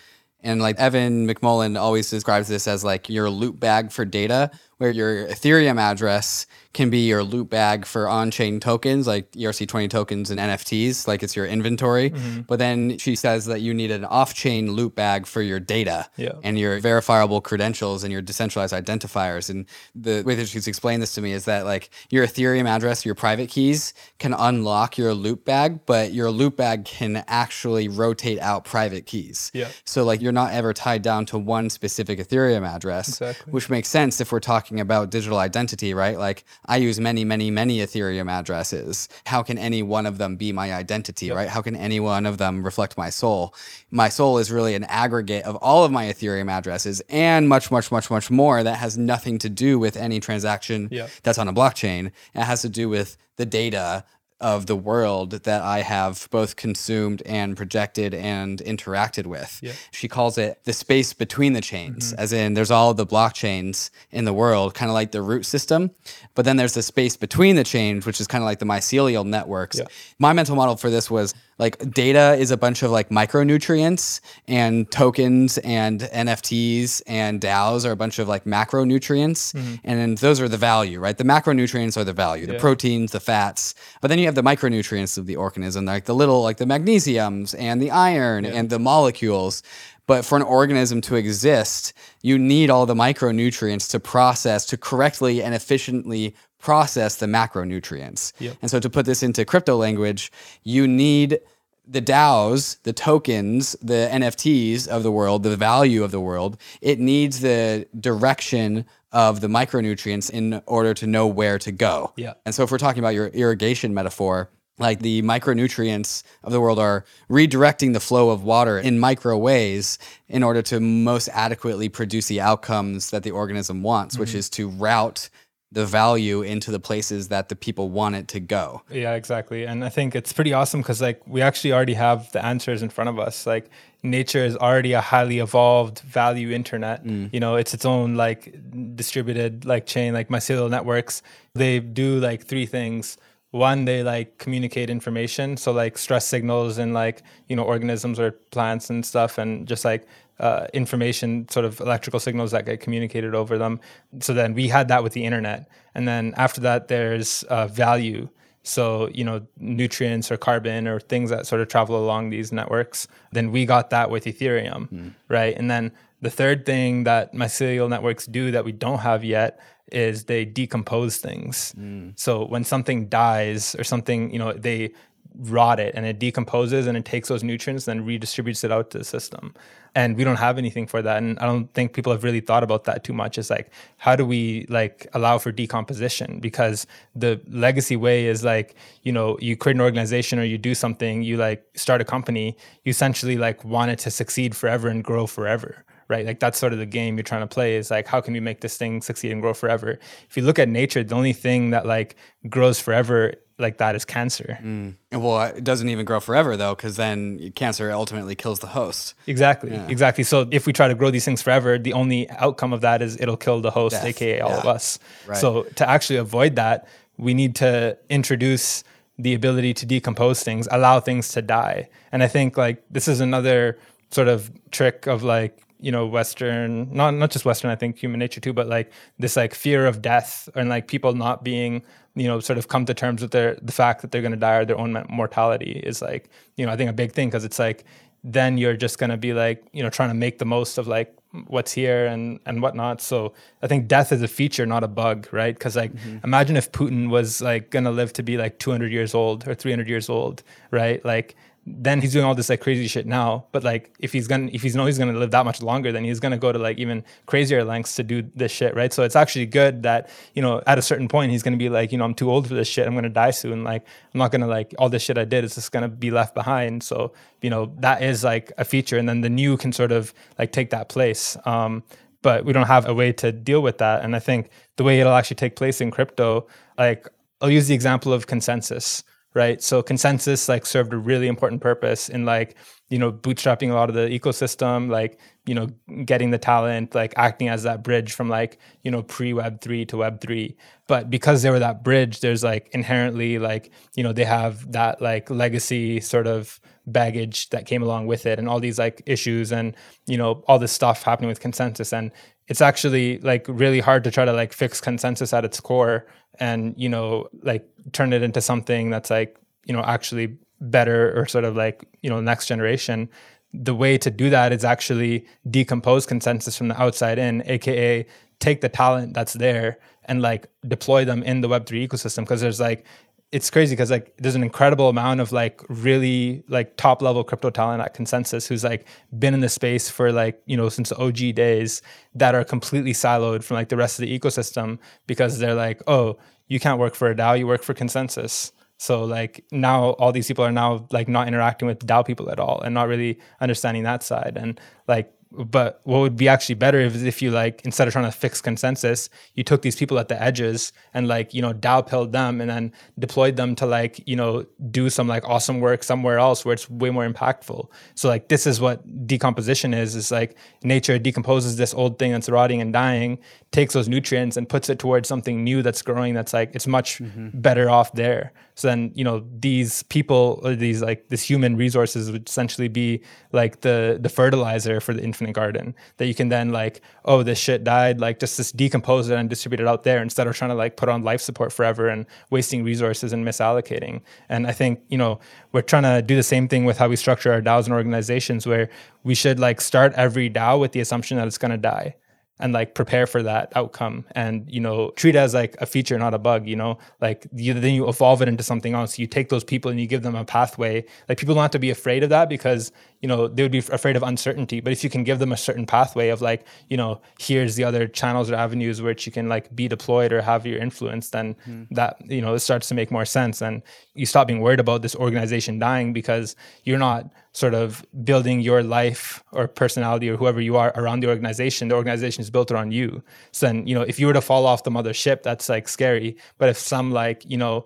And 0.43 0.61
like 0.61 0.77
Evin 0.79 1.31
McMullen 1.31 1.79
always 1.79 2.11
describes 2.11 2.49
this 2.49 2.67
as 2.67 2.83
like 2.85 3.09
your 3.09 3.31
loot 3.31 3.61
bag 3.61 3.93
for 3.93 4.05
data, 4.05 4.51
where 4.83 4.91
your 4.91 5.29
Ethereum 5.29 5.79
address 5.79 6.45
can 6.73 6.91
be 6.91 7.07
your 7.07 7.23
loot 7.23 7.51
bag 7.51 7.85
for 7.85 8.09
on-chain 8.09 8.59
tokens 8.59 9.07
like 9.07 9.31
ERC20 9.33 9.91
tokens 9.91 10.31
and 10.31 10.41
NFTs, 10.41 11.07
like 11.07 11.23
it's 11.23 11.37
your 11.37 11.47
inventory. 11.47 12.11
Mm-hmm. 12.11 12.41
But 12.43 12.59
then 12.59 12.99
she 12.99 13.15
says 13.15 13.45
that 13.47 13.61
you 13.61 13.75
need 13.75 13.91
an 13.91 14.05
off-chain 14.05 14.73
loot 14.73 14.95
bag 14.95 15.27
for 15.27 15.43
your 15.43 15.61
data 15.61 16.09
yeah. 16.17 16.33
and 16.43 16.59
your 16.59 16.81
verifiable 16.81 17.41
credentials 17.41 18.05
and 18.05 18.13
your 18.13 18.23
decentralized 18.23 18.73
identifiers. 18.73 19.51
And 19.51 19.67
the 19.95 20.23
way 20.23 20.35
that 20.35 20.49
she's 20.49 20.67
explained 20.67 21.03
this 21.03 21.15
to 21.15 21.21
me 21.21 21.33
is 21.33 21.45
that 21.45 21.67
like 21.67 21.91
your 22.11 22.27
Ethereum 22.27 22.67
address, 22.67 23.05
your 23.05 23.15
private 23.15 23.51
keys 23.51 23.93
can 24.19 24.33
unlock 24.33 24.97
your 24.97 25.13
loot 25.13 25.45
bag, 25.45 25.85
but 25.85 26.13
your 26.13 26.31
loot 26.31 26.57
bag 26.57 26.87
can 26.87 27.23
actually 27.29 27.87
rotate 27.87 28.39
out 28.39 28.65
private 28.65 29.05
keys. 29.05 29.51
Yeah. 29.53 29.69
So 29.85 30.05
like 30.05 30.23
you're 30.23 30.33
not 30.33 30.53
ever 30.53 30.73
tied 30.73 31.03
down 31.03 31.27
to 31.27 31.39
one 31.39 31.69
specific 31.69 32.19
Ethereum 32.19 32.67
address, 32.67 33.09
exactly. 33.09 33.53
which 33.53 33.69
makes 33.69 33.89
sense 33.89 34.21
if 34.21 34.33
we're 34.33 34.41
talking 34.41 34.72
about 34.81 35.11
digital 35.11 35.39
identity, 35.39 35.95
right? 35.95 36.19
Like 36.19 36.45
I 36.67 36.77
use 36.77 37.01
many, 37.01 37.25
many, 37.25 37.51
many 37.51 37.79
Ethereum 37.79 38.31
addresses. 38.31 39.09
How 39.27 39.43
can 39.43 39.59
any 39.59 39.83
one 39.83 40.07
of 40.07 40.19
them 40.19 40.37
be 40.37 40.53
my 40.53 40.73
identity, 40.73 41.27
yep. 41.27 41.37
right? 41.37 41.49
How 41.49 41.63
can 41.63 41.77
any 41.77 42.01
one 42.01 42.27
of 42.27 42.39
them 42.39 42.65
reflect 42.65 42.97
my 42.97 43.11
soul? 43.11 43.55
My 43.91 44.09
soul 44.09 44.39
is 44.39 44.51
really 44.51 44.75
an 44.75 44.85
aggregate 44.85 45.45
of 45.45 45.57
all 45.57 45.85
of 45.85 45.93
my 45.93 46.07
Ethereum 46.07 46.51
addresses 46.51 47.03
and 47.09 47.49
much, 47.49 47.71
much, 47.71 47.91
much, 47.91 48.11
much 48.11 48.31
more 48.31 48.63
that 48.63 48.77
has 48.77 48.97
nothing 48.99 49.39
to 49.39 49.49
do 49.49 49.79
with 49.79 49.97
any 49.97 50.21
transaction 50.21 50.89
yep. 50.91 51.11
that's 51.23 51.39
on 51.39 51.49
a 51.49 51.53
blockchain. 51.53 52.13
It 52.35 52.43
has 52.43 52.63
to 52.63 52.69
do 52.69 52.89
with 52.89 53.17
the 53.37 53.47
data 53.47 54.05
of 54.43 54.67
the 54.67 54.77
world 54.77 55.31
that 55.31 55.63
I 55.63 55.81
have 55.81 56.29
both 56.31 56.57
consumed 56.57 57.23
and 57.25 57.57
projected 57.57 58.13
and 58.13 58.59
interacted 58.59 59.27
with. 59.27 59.61
Yeah. 59.63 59.73
She 59.93 60.09
calls 60.09 60.37
it 60.37 60.59
the 60.65 60.73
space 60.73 61.13
between 61.13 61.55
the 61.55 61.61
chains, 61.61 62.13
mm-hmm. 62.13 62.21
as 62.21 62.33
in 62.33 62.55
there's 62.55 62.71
all 62.71 62.93
the 62.93 63.07
blockchains 63.07 63.91
in 64.11 64.25
the 64.25 64.33
world, 64.33 64.75
kind 64.75 64.91
of 64.91 64.95
like 64.95 65.13
the 65.13 65.23
root 65.23 65.47
system, 65.47 65.93
but 66.35 66.45
then 66.45 66.57
there's 66.57 66.75
the 66.75 66.83
space 66.83 67.17
between 67.17 67.57
the 67.57 67.65
chains, 67.65 68.05
which 68.05 68.21
is 68.21 68.27
kind 68.27 68.43
of 68.43 68.47
like 68.47 68.59
the 68.59 68.67
mycelial 68.67 69.25
networks. 69.25 69.81
My 70.19 70.33
mental 70.33 70.57
model 70.57 70.77
for 70.77 70.91
this 70.91 71.11
was 71.11 71.35
like 71.59 71.93
data 71.93 72.35
is 72.39 72.51
a 72.51 72.57
bunch 72.57 72.83
of 72.83 72.91
like 72.91 73.11
micronutrients 73.11 74.21
and 74.49 74.91
tokens 74.91 75.59
and 75.59 76.01
NFTs 76.01 77.03
and 77.07 77.41
DAOs 77.41 77.87
are 77.87 77.93
a 77.93 77.97
bunch 77.97 78.19
of 78.19 78.27
like 78.27 78.45
macronutrients. 78.45 79.55
Mm-hmm. 79.55 79.75
And 79.85 80.19
those 80.19 80.41
are 80.41 80.49
the 80.49 80.57
value, 80.57 80.99
right? 80.99 81.17
The 81.17 81.25
macronutrients 81.25 81.97
are 81.97 82.05
the 82.05 82.13
value, 82.13 82.47
the 82.47 82.55
yeah. 82.55 82.59
proteins, 82.59 83.13
the 83.13 83.21
fats. 83.21 83.75
But 84.01 84.09
then 84.09 84.19
you 84.19 84.27
have 84.27 84.32
the 84.35 84.43
micronutrients 84.43 85.19
of 85.19 85.27
the 85.27 85.37
organism, 85.37 85.85
like 85.85 86.05
the 86.05 86.15
little, 86.15 86.43
like 86.43 86.57
the 86.57 86.65
magnesiums 86.65 87.55
and 87.59 87.81
the 87.81 87.91
iron 87.91 88.45
yeah. 88.45 88.53
and 88.53 88.71
the 88.71 88.79
molecules. 88.79 89.63
But 90.07 90.25
for 90.25 90.37
an 90.37 90.43
organism 90.43 91.01
to 91.03 91.17
exist, 91.17 91.93
you 92.23 92.39
need 92.39 92.71
all 92.71 92.87
the 92.87 92.95
micronutrients 92.95 93.89
to 93.91 94.01
process, 94.01 94.67
to 94.67 94.77
correctly 94.77 95.43
and 95.43 95.55
efficiently 95.55 96.35
process 96.59 97.17
the 97.17 97.27
macronutrients. 97.27 98.33
Yep. 98.39 98.57
And 98.63 98.71
so 98.71 98.81
to 98.81 98.91
put 98.91 99.07
this 99.07 99.23
into 99.23 99.45
crypto 99.45 99.77
language, 99.77 100.33
you 100.65 100.87
need 100.87 101.41
the 101.87 102.01
DAOs, 102.01 102.81
the 102.83 102.93
tokens, 102.93 103.73
the 103.83 104.09
NFTs 104.13 104.87
of 104.87 105.03
the 105.03 105.11
world, 105.11 105.43
the 105.43 105.57
value 105.57 106.05
of 106.05 106.11
the 106.11 106.21
world, 106.21 106.57
it 106.81 106.99
needs 106.99 107.41
the 107.41 107.87
direction 107.99 108.87
of 109.13 109.41
the 109.41 109.49
micronutrients 109.49 110.31
in 110.31 110.63
order 110.67 110.95
to 110.95 111.07
know 111.07 111.27
where 111.27 111.59
to 111.59 111.71
go. 111.71 112.13
Yeah. 112.17 112.35
And 112.45 112.55
so 112.55 112.63
if 112.63 112.71
we're 112.71 112.79
talking 112.79 113.01
about 113.01 113.15
your 113.15 113.29
irrigation 113.29 113.93
metaphor, 113.95 114.51
like 114.79 115.01
the 115.01 115.23
micronutrients 115.23 116.23
of 116.43 116.53
the 116.53 116.61
world 116.61 116.79
are 116.79 117.05
redirecting 117.29 117.93
the 117.93 118.01
flow 118.01 118.31
of 118.31 118.43
water 118.43 118.79
in 118.79 118.99
micro 118.99 119.37
ways 119.37 119.99
in 120.29 120.43
order 120.43 120.63
to 120.63 120.81
most 120.81 121.29
adequately 121.29 121.89
produce 121.89 122.27
the 122.27 122.41
outcomes 122.41 123.11
that 123.11 123.23
the 123.23 123.31
organism 123.31 123.83
wants, 123.83 124.15
mm-hmm. 124.15 124.21
which 124.21 124.35
is 124.35 124.49
to 124.51 124.69
route 124.69 125.29
the 125.71 125.87
value 125.87 126.43
into 126.43 126.71
the 126.71 126.81
places 126.81 127.29
that 127.29 127.49
the 127.49 127.57
people 127.57 127.89
want 127.89 128.15
it 128.15 128.29
to 128.29 128.41
go. 128.41 128.83
Yeah, 128.91 129.15
exactly. 129.15 129.65
And 129.65 129.85
I 129.85 129.89
think 129.89 130.15
it's 130.15 130.33
pretty 130.33 130.53
awesome 130.53 130.81
because 130.81 131.01
like 131.01 131.27
we 131.27 131.41
actually 131.41 131.73
already 131.73 131.95
have 131.95 132.31
the 132.33 132.45
answers 132.45 132.83
in 132.83 132.91
front 132.91 133.09
of 133.09 133.19
us. 133.19 133.47
Like 133.47 133.71
nature 134.03 134.45
is 134.45 134.57
already 134.57 134.93
a 134.93 135.01
highly 135.01 135.39
evolved 135.39 136.01
value 136.01 136.51
internet. 136.51 137.05
Mm. 137.05 137.31
You 137.33 137.41
know, 137.41 137.57
it's 137.57 137.73
its 137.75 137.85
own 137.85 138.17
like 138.17 138.55
distributed 138.97 139.65
like 139.65 139.87
chain, 139.87 140.13
like 140.13 140.29
mycelial 140.29 140.69
networks. 140.69 141.23
They 141.55 141.81
do 141.81 142.19
like 142.19 142.45
three 142.45 142.67
things. 142.67 143.17
One, 143.51 143.85
they 143.85 144.03
like 144.03 144.39
communicate 144.39 144.91
information. 144.91 145.57
So 145.57 145.73
like 145.73 145.99
stress 145.99 146.27
signals 146.27 146.79
and 146.79 146.95
like, 146.95 147.23
you 147.49 147.57
know, 147.57 147.65
organisms 147.65 148.19
or 148.19 148.33
plants 148.51 148.91
and 148.91 149.05
stuff 149.05 149.39
and 149.39 149.69
just 149.69 149.85
like 149.85 150.07
uh, 150.41 150.67
information, 150.75 151.49
sort 151.49 151.65
of 151.65 151.81
electrical 151.81 152.19
signals 152.19 152.51
that 152.51 152.67
get 152.67 152.81
communicated 152.81 153.35
over 153.35 153.57
them. 153.59 153.81
So 154.21 154.35
then 154.35 154.55
we 154.55 154.69
had 154.69 154.89
that 154.89 155.03
with 155.03 155.13
the 155.13 155.25
internet, 155.25 155.69
and 155.95 156.09
then 156.09 156.35
after 156.37 156.61
that, 156.63 156.89
there's 156.89 157.45
uh, 157.45 157.69
value. 157.69 158.29
So 158.63 159.09
you 159.13 159.25
know, 159.25 159.47
nutrients 159.59 160.31
or 160.31 160.37
carbon 160.37 160.87
or 160.87 161.01
things 161.01 161.31
that 161.31 161.47
sort 161.47 161.61
of 161.61 161.69
travel 161.69 161.97
along 161.97 162.31
these 162.31 162.53
networks. 162.53 163.09
Then 163.33 163.51
we 163.51 163.67
got 163.67 163.91
that 163.91 164.11
with 164.11 164.25
Ethereum, 164.25 164.89
mm. 164.89 165.15
right? 165.29 165.57
And 165.57 165.71
then 165.71 165.93
the 166.21 166.31
third 166.31 166.65
thing 166.65 167.05
that 167.05 167.35
mycelial 167.35 167.89
networks 167.89 168.27
do 168.27 168.53
that 168.53 168.65
we 168.65 168.73
don't 168.73 169.01
have 169.01 169.25
yet 169.25 169.61
is 169.91 170.25
they 170.25 170.45
decompose 170.45 171.19
things. 171.19 171.75
Mm. 171.79 172.19
So 172.19 172.47
when 172.47 172.65
something 172.65 173.09
dies 173.09 173.75
or 173.75 173.85
something, 173.85 174.33
you 174.33 174.39
know, 174.39 174.53
they 174.53 174.93
rot 175.39 175.81
it 175.81 175.95
and 175.95 176.05
it 176.05 176.19
decomposes 176.19 176.87
and 176.87 176.97
it 176.97 177.05
takes 177.05 177.29
those 177.29 177.43
nutrients 177.43 177.89
and 177.89 178.07
redistributes 178.07 178.65
it 178.65 178.73
out 178.73 178.91
to 178.91 178.99
the 178.99 179.05
system 179.05 179.55
and 179.95 180.17
we 180.17 180.25
don't 180.25 180.37
have 180.37 180.59
anything 180.59 180.87
for 180.87 181.01
that 181.01 181.19
and 181.19 181.39
i 181.39 181.47
don't 181.47 181.73
think 181.75 181.93
people 181.93 182.13
have 182.13 182.23
really 182.23 182.41
thought 182.41 182.63
about 182.63 182.85
that 182.85 183.03
too 183.03 183.13
much 183.13 183.39
it's 183.39 183.51
like 183.51 183.71
how 183.97 184.15
do 184.15 184.27
we 184.27 184.67
like 184.69 185.07
allow 185.15 185.39
for 185.39 185.51
decomposition 185.51 186.39
because 186.39 186.87
the 187.15 187.41
legacy 187.49 187.97
way 187.97 188.27
is 188.27 188.45
like 188.45 188.75
you 189.03 189.13
know 189.13 189.39
you 189.41 189.57
create 189.57 189.77
an 189.77 189.81
organization 189.81 190.39
or 190.39 190.45
you 190.45 190.59
do 190.59 190.75
something 190.75 191.23
you 191.23 191.37
like 191.37 191.65
start 191.75 192.01
a 192.01 192.05
company 192.05 192.57
you 192.85 192.91
essentially 192.91 193.39
like 193.39 193.65
want 193.65 193.91
it 193.91 193.99
to 193.99 194.11
succeed 194.11 194.55
forever 194.55 194.89
and 194.89 195.03
grow 195.05 195.27
forever 195.27 195.85
right? 196.09 196.27
Like 196.27 196.41
that's 196.41 196.59
sort 196.59 196.75
of 196.75 196.79
the 196.79 196.85
game 196.85 197.17
you're 197.17 197.23
trying 197.23 197.41
to 197.41 197.47
play 197.47 197.75
is 197.75 197.91
like, 197.91 198.07
how 198.07 198.21
can 198.21 198.35
we 198.35 198.41
make 198.41 198.61
this 198.61 198.77
thing 198.77 199.01
succeed 199.01 199.33
and 199.33 199.41
grow 199.41 199.55
forever? 199.55 199.99
If 200.29 200.37
you 200.37 200.43
look 200.43 200.59
at 200.59 200.69
nature, 200.69 201.03
the 201.03 201.15
only 201.15 201.33
thing 201.33 201.71
that 201.71 201.87
like 201.87 202.17
grows 202.51 202.79
forever 202.79 203.35
like 203.63 203.79
that 203.79 203.95
is 203.95 204.05
cancer. 204.05 204.59
Mm. 204.63 204.95
Well, 205.13 205.43
it 205.43 205.65
doesn't 205.65 205.89
even 205.89 206.05
grow 206.05 206.21
forever 206.21 206.57
though, 206.57 206.75
because 206.75 206.97
then 206.97 207.53
cancer 207.53 207.91
ultimately 207.91 208.35
kills 208.35 208.61
the 208.61 208.67
host. 208.67 209.15
Exactly, 209.27 209.73
yeah. 209.73 209.87
exactly. 209.89 210.25
So 210.25 210.49
if 210.51 210.67
we 210.67 210.73
try 210.73 210.89
to 210.89 210.95
grow 210.95 211.11
these 211.11 211.25
things 211.25 211.41
forever, 211.41 211.79
the 211.79 211.93
only 211.93 212.29
outcome 212.31 212.73
of 212.73 212.81
that 212.83 213.01
is 213.01 213.19
it'll 213.21 213.37
kill 213.37 213.61
the 213.61 213.71
host, 213.71 213.95
Death. 213.95 214.05
aka 214.05 214.41
all 214.41 214.51
yeah. 214.51 214.59
of 214.59 214.67
us. 214.67 214.99
Right. 215.27 215.39
So 215.39 215.63
to 215.63 215.89
actually 215.89 216.17
avoid 216.17 216.57
that, 216.57 216.89
we 217.17 217.35
need 217.35 217.55
to 217.57 217.97
introduce 218.11 218.85
the 219.19 219.35
ability 219.35 219.75
to 219.75 219.87
decompose 219.87 220.43
things, 220.43 220.67
allow 220.71 221.01
things 221.01 221.29
to 221.29 221.43
die. 221.43 221.89
And 222.11 222.23
I 222.23 222.29
think 222.29 222.57
like 222.57 222.83
this 222.91 223.09
is 223.09 223.21
another 223.21 223.79
sort 224.11 224.29
of 224.29 224.51
trick 224.71 225.07
of 225.07 225.23
like 225.23 225.59
you 225.83 225.93
know 225.93 226.07
western 226.07 226.89
not 226.93 227.13
not 227.13 227.31
just 227.31 227.45
western 227.45 227.71
i 227.71 227.77
think 227.77 227.99
human 227.99 228.19
nature 228.19 228.41
too 228.41 228.53
but 228.53 228.67
like 228.69 228.91
this 229.19 229.37
like 229.37 229.55
fear 229.55 229.87
of 229.87 230.01
death 230.01 230.49
and 230.55 230.69
like 230.69 230.89
people 230.89 231.13
not 231.13 231.45
being 231.45 231.83
you 232.15 232.27
know 232.27 232.41
sort 232.41 232.59
of 232.59 232.69
come 232.69 232.87
to 232.87 232.95
terms 232.95 233.21
with 233.21 233.33
their 233.33 233.57
the 233.61 233.73
fact 233.73 234.01
that 234.01 234.11
they're 234.11 234.23
going 234.23 234.33
to 234.33 234.39
die 234.39 234.55
or 234.55 234.65
their 234.65 234.79
own 234.79 235.05
mortality 235.11 235.83
is 235.85 236.01
like 236.01 236.31
you 236.57 236.65
know 236.65 236.73
i 236.73 236.77
think 236.77 236.89
a 236.89 236.93
big 236.93 237.13
thing 237.13 237.29
because 237.29 237.45
it's 237.45 237.59
like 237.59 237.85
then 238.25 238.57
you're 238.57 238.77
just 238.77 238.99
going 238.99 239.11
to 239.11 239.17
be 239.17 239.33
like 239.33 239.65
you 239.73 239.83
know 239.83 239.91
trying 239.91 240.09
to 240.09 240.15
make 240.15 240.39
the 240.39 240.45
most 240.45 240.79
of 240.79 240.87
like 240.87 241.15
what's 241.47 241.73
here 241.73 242.07
and 242.07 242.39
and 242.47 242.63
whatnot. 242.63 243.01
So 243.01 243.33
i 243.63 243.67
think 243.67 243.89
death 243.89 244.13
is 244.13 244.23
a 244.23 244.29
feature 244.29 244.67
not 244.67 244.85
a 244.85 244.89
bug 244.89 245.29
right? 245.33 245.55
Because 245.55 245.77
like 245.77 245.93
mm-hmm. 245.93 246.19
imagine 246.25 246.57
if 246.57 246.71
putin 246.73 247.09
was 247.09 247.41
like 247.41 247.71
gonna 247.71 247.91
live 247.91 248.13
to 248.15 248.23
be 248.23 248.37
like 248.37 248.59
200 248.59 248.93
years 248.93 249.15
old 249.15 249.47
or 249.49 249.55
300 249.55 249.89
years 249.89 250.09
old 250.09 250.43
right? 250.71 251.05
Like 251.05 251.35
then 251.65 252.01
he's 252.01 252.13
doing 252.13 252.25
all 252.25 252.35
this 252.35 252.49
like 252.49 252.61
crazy 252.61 252.89
shit 252.89 253.07
now. 253.07 253.47
But 253.53 253.63
like 253.63 253.95
if 254.01 254.13
he's 254.13 254.27
gonna 254.27 254.51
if 254.53 254.63
he's 254.63 254.75
know 254.75 254.87
he's 254.87 254.99
gonna 254.99 255.13
live 255.13 255.31
that 255.31 255.45
much 255.45 255.63
longer, 255.63 255.93
then 255.93 256.03
he's 256.03 256.19
gonna 256.19 256.39
go 256.39 256.51
to 256.51 256.59
like 256.59 256.79
even 256.79 257.05
crazier 257.27 257.63
lengths 257.63 257.95
to 257.97 258.03
do 258.03 258.29
this 258.35 258.51
shit, 258.51 258.75
right? 258.75 258.93
So 258.93 259.05
it's 259.05 259.15
actually 259.15 259.47
good 259.47 259.85
that, 259.85 260.11
you 260.35 260.43
know, 260.43 260.61
at 260.67 260.79
a 260.79 260.83
certain 260.83 261.07
point 261.07 261.31
he's 261.31 261.43
gonna 261.43 261.57
be 261.57 261.69
like, 261.69 261.93
you 261.93 261.99
know, 261.99 262.05
I'm 262.05 262.15
too 262.15 262.31
old 262.31 262.49
for 262.49 262.55
this 262.55 262.67
shit. 262.67 262.87
I'm 262.87 262.95
gonna 262.95 263.09
die 263.09 263.31
soon. 263.31 263.63
Like 263.63 263.87
I'm 264.13 264.19
not 264.19 264.33
gonna 264.33 264.49
like 264.49 264.75
all 264.79 264.89
this 264.89 265.03
shit 265.03 265.17
I 265.19 265.25
did 265.25 265.45
is 265.45 265.55
just 265.55 265.71
gonna 265.71 265.89
be 265.89 266.11
left 266.11 266.35
behind. 266.35 266.83
So, 266.83 267.13
you 267.43 267.51
know, 267.51 267.73
that 267.79 268.03
is 268.03 268.25
like 268.25 268.53
a 268.59 268.65
feature. 268.65 268.99
And 268.99 269.09
then 269.09 269.21
the 269.21 269.31
new 269.31 269.57
can 269.57 269.73
sort 269.73 269.93
of 269.93 270.13
like 270.41 270.51
take 270.51 270.71
that 270.71 270.89
place. 270.89 271.37
Um, 271.45 271.85
but 272.23 272.45
we 272.45 272.53
don't 272.53 272.67
have 272.67 272.89
a 272.89 272.95
way 272.95 273.13
to 273.13 273.31
deal 273.31 273.63
with 273.63 273.79
that. 273.79 274.05
And 274.05 274.17
I 274.17 274.19
think 274.19 274.51
the 274.77 274.85
way 274.85 274.99
it'll 274.99 275.15
actually 275.15 275.37
take 275.37 275.55
place 275.55 275.81
in 275.81 275.93
crypto, 275.93 276.47
like 276.77 277.09
I'll 277.41 277.51
use 277.51 277.69
the 277.69 277.75
example 277.75 278.13
of 278.13 278.27
ConsenSys 278.27 279.05
right? 279.35 279.63
So 279.63 279.83
ConsenSys 279.83 280.49
like 280.49 280.67
served 280.67 280.93
a 280.93 280.99
really 280.99 281.27
important 281.27 281.61
purpose 281.61 282.09
in 282.09 282.25
like, 282.25 282.57
you 282.91 282.99
know, 282.99 283.11
bootstrapping 283.11 283.71
a 283.71 283.75
lot 283.75 283.89
of 283.89 283.95
the 283.95 284.09
ecosystem, 284.09 284.91
like, 284.91 285.19
you 285.47 285.55
know, 285.55 285.69
getting 286.05 286.31
the 286.31 286.39
talent, 286.39 286.95
like 286.95 287.15
acting 287.17 287.49
as 287.49 287.63
that 287.63 287.83
bridge 287.83 288.13
from 288.13 288.29
like, 288.29 288.59
you 288.83 288.91
know, 288.91 289.03
pre 289.03 289.33
web 289.33 289.61
three 289.63 289.87
to 289.87 289.97
web 289.97 290.21
three. 290.21 290.57
But 290.87 291.09
because 291.09 291.43
they 291.43 291.51
were 291.51 291.59
that 291.59 291.83
bridge, 291.83 292.21
there's 292.21 292.45
like 292.45 292.69
inherently 292.73 293.39
like, 293.39 293.71
you 293.95 294.03
know, 294.03 294.13
they 294.13 294.25
have 294.25 294.71
that 294.73 295.01
like 295.01 295.31
legacy 295.31 296.01
sort 296.01 296.27
of 296.27 296.61
baggage 296.87 297.49
that 297.51 297.65
came 297.65 297.83
along 297.83 298.07
with 298.07 298.27
it 298.27 298.39
and 298.39 298.49
all 298.49 298.61
these 298.61 298.79
like 298.79 299.03
issues 299.07 299.53
and, 299.53 299.75
you 300.07 300.19
know, 300.19 300.45
all 300.47 300.59
this 300.59 300.73
stuff 300.73 301.03
happening 301.03 301.29
with 301.29 301.41
ConsenSys. 301.41 301.93
And 301.97 302.11
it's 302.49 302.61
actually 302.61 303.19
like 303.21 303.47
really 303.49 303.81
hard 303.81 304.05
to 304.05 304.11
try 304.11 304.27
to 304.27 304.33
like 304.33 304.53
fix 304.53 304.81
ConsenSys 304.81 305.33
at 305.33 305.45
its 305.45 305.61
core 305.61 306.07
and 306.39 306.75
you 306.77 306.89
know 306.89 307.29
like 307.43 307.69
turn 307.93 308.13
it 308.13 308.23
into 308.23 308.41
something 308.41 308.91
that's 308.91 309.11
like 309.11 309.39
you 309.67 309.73
know 309.73 309.83
actually 309.83 310.37
better 310.61 311.19
or 311.19 311.27
sort 311.27 311.45
of 311.45 311.57
like 311.57 311.87
you 312.03 312.11
know 312.11 312.21
next 312.21 312.47
generation. 312.47 313.09
The 313.55 313.75
way 313.75 313.99
to 313.99 314.11
do 314.11 314.31
that 314.31 314.53
is 314.53 314.65
actually 314.65 315.27
decompose 315.51 316.07
ConsenSys 316.07 316.57
from 316.57 316.69
the 316.69 316.81
outside 316.81 317.19
in 317.19 317.43
aka 317.47 318.07
take 318.43 318.61
the 318.61 318.69
talent 318.69 319.15
that's 319.15 319.35
there 319.35 319.79
and 320.07 320.21
like 320.21 320.49
deploy 320.67 321.05
them 321.05 321.23
in 321.23 321.43
the 321.43 321.49
web3 321.49 321.87
ecosystem. 321.87 322.25
Because 322.25 322.41
there's 322.41 322.61
like 322.61 322.85
it's 323.33 323.49
crazy 323.51 323.75
because 323.75 323.91
like 323.91 324.15
there's 324.19 324.35
an 324.35 324.43
incredible 324.43 324.91
amount 324.91 325.19
of 325.21 325.33
like 325.33 325.63
really 325.69 326.45
like 326.49 326.77
top 326.77 327.01
level 327.01 327.25
crypto 327.25 327.49
talent 327.49 327.83
at 327.83 327.95
ConsenSys 327.97 328.47
who's 328.47 328.63
like 328.63 328.87
been 329.19 329.33
in 329.33 329.41
the 329.41 329.49
space 329.49 329.89
for 329.89 330.13
like 330.13 330.41
you 330.45 330.57
know 330.57 330.69
since 330.69 330.91
the 330.91 330.97
og 330.97 331.17
days 331.35 331.81
that 332.15 332.35
are 332.35 332.45
completely 332.45 332.93
siloed 332.93 333.43
from 333.43 333.57
like 333.57 333.71
the 333.71 333.77
rest 333.77 333.99
of 333.99 334.05
the 334.05 334.19
ecosystem 334.19 334.79
because 335.07 335.39
they're 335.39 335.55
like 335.55 335.83
oh 335.87 336.19
you 336.49 336.61
can't 336.61 336.79
work 336.79 336.95
for 336.95 337.11
a 337.11 337.15
dao 337.15 337.39
you 337.39 337.47
work 337.47 337.63
for 337.63 337.73
ConsenSys. 337.75 338.53
So 338.77 339.05
like 339.05 339.45
now 339.51 339.91
all 339.93 340.13
these 340.13 340.29
people 340.29 340.45
are 340.45 340.53
now 340.53 340.87
like 340.91 341.09
not 341.09 341.27
interacting 341.27 341.67
with 341.67 341.87
dao 341.87 342.05
people 342.05 342.31
at 342.31 342.39
all 342.39 342.61
and 342.61 342.75
not 342.75 342.89
really 342.89 343.19
understanding 343.41 343.85
that 343.85 344.03
side. 344.03 344.37
And 344.37 344.61
like 344.87 345.15
but 345.33 345.81
what 345.85 346.01
would 346.01 346.17
be 346.17 346.29
actually 346.29 346.55
better 346.55 346.79
is 346.81 347.03
if 347.03 347.23
you 347.23 347.31
like 347.31 347.63
instead 347.65 347.87
of 347.89 347.93
trying 347.93 348.05
to 348.05 348.13
fix 348.13 348.41
ConsenSys 348.41 349.09
you 349.35 349.43
took 349.43 349.63
these 349.63 349.77
people 349.77 349.99
at 349.99 350.09
the 350.09 350.21
edges 350.23 350.73
and 350.95 351.09
like 351.09 351.33
you 351.35 351.41
know 351.41 351.53
DAO 351.53 351.87
pilled 351.87 352.13
them 352.13 352.41
and 352.41 352.51
then 352.51 352.73
deployed 352.99 353.37
them 353.37 353.55
to 353.57 353.67
like 353.67 354.03
you 354.07 354.17
know 354.17 354.45
do 354.71 354.91
some 354.91 355.09
like 355.09 355.27
awesome 355.29 355.61
work 355.61 355.83
somewhere 355.83 356.19
else 356.19 356.45
where 356.45 356.53
it's 356.53 356.69
way 356.69 356.91
more 356.91 357.09
impactful 357.09 357.67
so 357.95 358.09
like 358.09 358.29
this 358.29 358.47
is 358.47 358.61
what 358.61 359.07
decomposition 359.07 359.73
is 359.75 359.95
is 359.95 360.11
like 360.11 360.37
nature 360.63 360.99
decomposes 360.99 361.57
this 361.57 361.75
old 361.75 361.99
thing 361.99 362.13
that's 362.13 362.29
rotting 362.29 362.61
and 362.61 362.73
dying 362.73 363.19
takes 363.51 363.75
those 363.75 363.89
nutrients 363.89 364.37
and 364.37 364.49
puts 364.49 364.69
it 364.69 364.79
towards 364.79 365.09
something 365.09 365.45
new 365.45 365.63
that's 365.63 365.83
growing 365.83 366.15
that's 366.15 366.33
like 366.33 366.55
it's 366.55 366.67
much 366.67 366.99
mm-hmm. 366.99 367.29
better 367.35 367.71
off 367.71 367.93
there 367.93 368.33
so 368.55 368.69
then 368.69 368.91
you 368.95 369.05
know 369.05 369.25
these 369.39 369.83
people 369.85 370.41
or 370.45 370.55
these 370.55 370.83
like 370.83 371.09
this 371.09 371.23
human 371.23 371.57
resources 371.57 372.11
would 372.11 372.29
essentially 372.29 372.69
be 372.69 373.03
like 373.33 373.61
the 373.63 373.99
the 374.01 374.09
fertilizer 374.09 374.81
for 374.81 374.93
the 374.93 375.03
infinite 375.23 375.35
garden 375.35 375.75
that 375.97 376.07
you 376.07 376.15
can 376.15 376.29
then 376.29 376.51
like 376.51 376.81
oh 377.05 377.23
this 377.23 377.39
shit 377.39 377.65
died 377.65 378.01
like 378.01 378.19
just 378.19 378.37
just 378.37 378.57
decompose 378.57 379.09
it 379.09 379.17
and 379.17 379.29
distribute 379.29 379.61
it 379.61 379.67
out 379.67 379.83
there 379.85 380.03
instead 380.03 380.27
of 380.27 380.37
trying 380.37 380.51
to 380.51 380.55
like 380.55 380.77
put 380.77 380.89
on 380.89 381.03
life 381.03 381.21
support 381.21 381.53
forever 381.53 381.89
and 381.89 382.07
wasting 382.31 382.65
resources 382.65 383.13
and 383.13 383.27
misallocating. 383.27 384.03
And 384.29 384.47
i 384.47 384.53
think 384.53 384.81
you 384.89 384.99
know 384.99 385.21
we're 385.53 385.63
trying 385.63 385.85
to 385.85 386.03
do 386.03 386.17
the 386.17 386.23
same 386.23 386.49
thing 386.49 386.65
with 386.65 386.79
how 386.79 386.89
we 386.89 386.97
structure 386.97 387.33
our 387.33 387.41
DAOs 387.41 387.65
and 387.65 387.75
organizations 387.75 388.47
where 388.47 388.69
we 389.05 389.15
should 389.15 389.39
like 389.39 389.61
start 389.61 389.93
every 389.95 390.31
DAO 390.31 390.59
with 390.59 390.73
the 390.73 390.81
assumption 390.81 391.17
that 391.19 391.27
it's 391.27 391.39
going 391.39 391.51
to 391.51 391.59
die 391.59 391.95
and 392.43 392.53
like 392.53 392.75
prepare 392.75 393.07
for 393.07 393.23
that 393.23 393.53
outcome. 393.57 394.05
And 394.13 394.45
you 394.53 394.61
know 394.61 394.91
treat 394.91 395.15
it 395.15 395.19
as 395.19 395.33
like 395.33 395.57
a 395.61 395.67
feature 395.67 395.99
not 395.99 396.13
a 396.13 396.19
bug 396.19 396.47
you 396.47 396.57
know? 396.57 396.79
Like 397.01 397.27
you, 397.35 397.55
then 397.55 397.73
you 397.73 397.89
evolve 397.89 398.21
it 398.21 398.29
into 398.29 398.43
something 398.43 398.75
else. 398.75 398.99
You 398.99 399.07
take 399.07 399.29
those 399.29 399.45
people 399.45 399.71
and 399.71 399.81
you 399.81 399.87
give 399.87 400.03
them 400.03 400.17
a 400.17 400.25
pathway. 400.25 400.85
Like 401.09 401.19
people 401.19 401.35
don't 401.35 401.43
have 401.43 401.53
to 401.53 401.59
be 401.59 401.71
afraid 401.71 402.03
of 402.03 402.11
that 402.11 402.29
because 402.29 402.73
you 403.01 403.09
know 403.09 403.29
they 403.29 403.43
would 403.43 403.53
be 403.53 403.59
afraid 403.59 403.97
of 403.97 404.03
uncertainty. 404.03 404.61
But 404.61 404.73
if 404.73 404.83
you 404.85 404.91
can 404.91 405.05
give 405.05 405.21
them 405.21 405.33
a 405.33 405.37
certain 405.37 405.67
pathway 405.67 406.09
of 406.09 406.21
like 406.21 406.45
you 406.69 406.77
know 406.77 407.01
here's 407.19 407.55
the 407.57 407.65
other 407.65 407.87
channels 407.87 408.31
or 408.31 408.35
avenues 408.35 408.83
which 408.83 409.07
you 409.07 409.13
can 409.13 409.29
like 409.29 409.55
be 409.55 409.69
deployed 409.69 410.13
or 410.13 410.21
have 410.21 410.45
your 410.45 410.59
influence 410.59 411.11
then 411.11 411.37
mm. 411.47 411.67
that 411.71 411.97
you 412.11 412.21
know 412.21 412.35
it 412.35 412.41
starts 412.41 412.69
to 412.69 412.75
make 412.75 412.91
more 412.91 413.05
sense. 413.05 413.41
And 413.41 413.63
you 413.95 414.07
stop 414.07 414.27
being 414.27 414.41
worried 414.41 414.61
about 414.61 414.83
this 414.83 414.97
organization 414.97 415.59
dying 415.59 415.93
because 415.93 416.35
you're 416.65 416.79
not 416.79 417.09
sort 417.35 417.55
of 417.55 417.85
building 418.05 418.41
your 418.41 418.63
life 418.63 419.23
or 419.33 419.49
personality 419.49 420.09
or 420.09 420.17
whoever 420.17 420.41
you 420.41 420.57
are 420.57 420.73
around 420.77 421.01
the 421.01 421.09
organization 421.09 421.69
the 421.69 421.75
organization 421.75 422.21
is 422.21 422.31
built 422.31 422.51
around 422.51 422.73
you. 422.73 423.03
So 423.33 423.47
then 423.47 423.67
you 423.67 423.75
know 423.75 423.83
if 423.83 423.99
you 423.99 424.07
were 424.07 424.13
to 424.13 424.21
fall 424.21 424.47
off 424.47 424.65
the 424.65 424.71
mothership 424.71 425.23
that's 425.23 425.49
like 425.49 425.69
scary. 425.69 426.17
But 426.39 426.49
if 426.49 426.59
some 426.59 426.91
like 426.91 427.25
you 427.29 427.37
know 427.37 427.65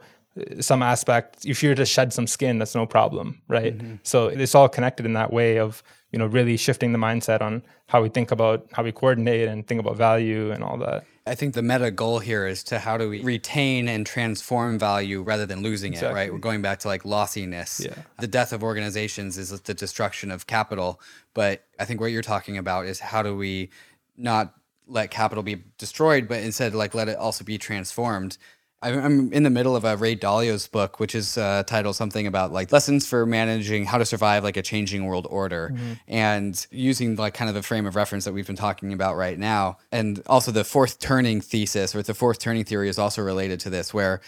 some 0.60 0.82
aspect 0.82 1.44
if 1.46 1.62
you 1.62 1.70
were 1.70 1.74
to 1.74 1.86
shed 1.86 2.12
some 2.12 2.26
skin 2.26 2.58
that's 2.58 2.74
no 2.74 2.86
problem 2.86 3.40
right? 3.48 3.76
Mm-hmm. 3.78 3.94
so 4.02 4.26
it's 4.26 4.54
all 4.54 4.68
connected 4.68 5.06
in 5.06 5.14
that 5.14 5.32
way 5.32 5.58
of 5.58 5.82
you 6.12 6.18
know 6.18 6.26
really 6.26 6.56
shifting 6.56 6.92
the 6.92 6.98
mindset 6.98 7.40
on 7.40 7.62
how 7.88 8.02
we 8.02 8.08
think 8.08 8.30
about 8.30 8.66
how 8.72 8.82
we 8.82 8.92
coordinate 8.92 9.48
and 9.48 9.66
think 9.66 9.80
about 9.80 9.96
value 9.96 10.50
and 10.50 10.62
all 10.62 10.76
that 10.76 11.04
I 11.26 11.34
think 11.34 11.54
the 11.54 11.62
meta 11.62 11.90
goal 11.90 12.20
here 12.20 12.46
is 12.46 12.62
to 12.64 12.78
how 12.78 12.96
do 12.96 13.08
we 13.08 13.22
retain 13.22 13.88
and 13.88 14.06
transform 14.06 14.78
value 14.78 15.22
rather 15.22 15.44
than 15.44 15.60
losing 15.60 15.92
exactly. 15.92 16.10
it, 16.10 16.14
right? 16.14 16.32
We're 16.32 16.38
going 16.38 16.62
back 16.62 16.78
to 16.80 16.88
like 16.88 17.04
lossiness. 17.04 17.80
Yeah. 17.80 17.94
The 18.20 18.28
death 18.28 18.52
of 18.52 18.62
organizations 18.62 19.36
is 19.36 19.50
the 19.60 19.74
destruction 19.74 20.30
of 20.30 20.46
capital. 20.46 21.00
But 21.34 21.64
I 21.80 21.84
think 21.84 22.00
what 22.00 22.12
you're 22.12 22.22
talking 22.22 22.58
about 22.58 22.86
is 22.86 23.00
how 23.00 23.22
do 23.22 23.34
we 23.34 23.70
not 24.16 24.54
let 24.86 25.10
capital 25.10 25.42
be 25.42 25.64
destroyed, 25.78 26.28
but 26.28 26.42
instead 26.42 26.74
like 26.74 26.94
let 26.94 27.08
it 27.08 27.16
also 27.16 27.44
be 27.44 27.58
transformed 27.58 28.38
I'm 28.82 29.32
in 29.32 29.42
the 29.42 29.50
middle 29.50 29.74
of 29.74 29.84
a 29.84 29.96
Ray 29.96 30.14
Dalio's 30.14 30.68
book, 30.68 31.00
which 31.00 31.14
is 31.14 31.38
uh, 31.38 31.62
titled 31.66 31.96
something 31.96 32.26
about 32.26 32.52
like 32.52 32.70
lessons 32.72 33.06
for 33.06 33.24
managing 33.24 33.86
how 33.86 33.96
to 33.98 34.04
survive 34.04 34.44
like 34.44 34.56
a 34.56 34.62
changing 34.62 35.06
world 35.06 35.26
order, 35.30 35.70
mm-hmm. 35.72 35.92
and 36.06 36.66
using 36.70 37.16
like 37.16 37.34
kind 37.34 37.48
of 37.48 37.54
the 37.54 37.62
frame 37.62 37.86
of 37.86 37.96
reference 37.96 38.26
that 38.26 38.32
we've 38.32 38.46
been 38.46 38.54
talking 38.54 38.92
about 38.92 39.16
right 39.16 39.38
now, 39.38 39.78
and 39.90 40.22
also 40.26 40.52
the 40.52 40.64
fourth 40.64 40.98
turning 40.98 41.40
thesis 41.40 41.94
or 41.94 42.02
the 42.02 42.14
fourth 42.14 42.38
turning 42.38 42.64
theory 42.64 42.88
is 42.88 42.98
also 42.98 43.22
related 43.22 43.60
to 43.60 43.70
this, 43.70 43.94
where 43.94 44.20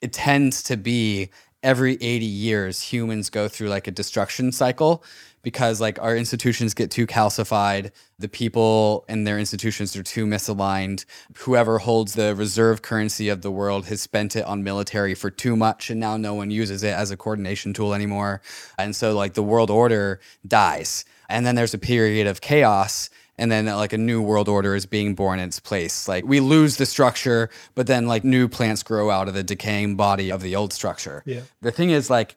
it 0.00 0.12
tends 0.12 0.62
to 0.64 0.76
be 0.76 1.30
every 1.62 1.94
80 1.94 2.24
years 2.24 2.80
humans 2.80 3.30
go 3.30 3.48
through 3.48 3.68
like 3.68 3.88
a 3.88 3.90
destruction 3.90 4.52
cycle 4.52 5.02
because 5.42 5.80
like 5.80 6.00
our 6.00 6.16
institutions 6.16 6.74
get 6.74 6.90
too 6.90 7.06
calcified 7.06 7.90
the 8.18 8.28
people 8.28 9.04
in 9.08 9.24
their 9.24 9.38
institutions 9.38 9.94
are 9.96 10.02
too 10.02 10.26
misaligned 10.26 11.04
whoever 11.38 11.78
holds 11.78 12.14
the 12.14 12.34
reserve 12.34 12.82
currency 12.82 13.28
of 13.28 13.42
the 13.42 13.50
world 13.50 13.86
has 13.86 14.00
spent 14.00 14.36
it 14.36 14.44
on 14.44 14.62
military 14.62 15.14
for 15.14 15.30
too 15.30 15.56
much 15.56 15.90
and 15.90 16.00
now 16.00 16.16
no 16.16 16.34
one 16.34 16.50
uses 16.50 16.82
it 16.82 16.94
as 16.94 17.10
a 17.10 17.16
coordination 17.16 17.72
tool 17.72 17.94
anymore 17.94 18.40
and 18.78 18.94
so 18.94 19.14
like 19.14 19.34
the 19.34 19.42
world 19.42 19.70
order 19.70 20.20
dies 20.46 21.04
and 21.28 21.46
then 21.46 21.54
there's 21.54 21.74
a 21.74 21.78
period 21.78 22.26
of 22.26 22.40
chaos 22.40 23.10
and 23.38 23.52
then 23.52 23.66
like 23.66 23.92
a 23.92 23.98
new 23.98 24.20
world 24.20 24.48
order 24.48 24.74
is 24.74 24.84
being 24.84 25.14
born 25.14 25.38
in 25.38 25.48
its 25.48 25.60
place. 25.60 26.08
Like 26.08 26.24
we 26.24 26.40
lose 26.40 26.76
the 26.76 26.84
structure, 26.84 27.48
but 27.74 27.86
then 27.86 28.06
like 28.06 28.24
new 28.24 28.48
plants 28.48 28.82
grow 28.82 29.10
out 29.10 29.28
of 29.28 29.34
the 29.34 29.44
decaying 29.44 29.96
body 29.96 30.30
of 30.30 30.42
the 30.42 30.56
old 30.56 30.72
structure. 30.72 31.22
Yeah. 31.24 31.42
The 31.62 31.70
thing 31.70 31.90
is 31.90 32.10
like 32.10 32.36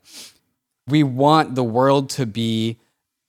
we 0.88 1.04
want 1.04 1.56
the 1.56 1.64
world 1.64 2.10
to 2.12 2.26
be 2.26 2.80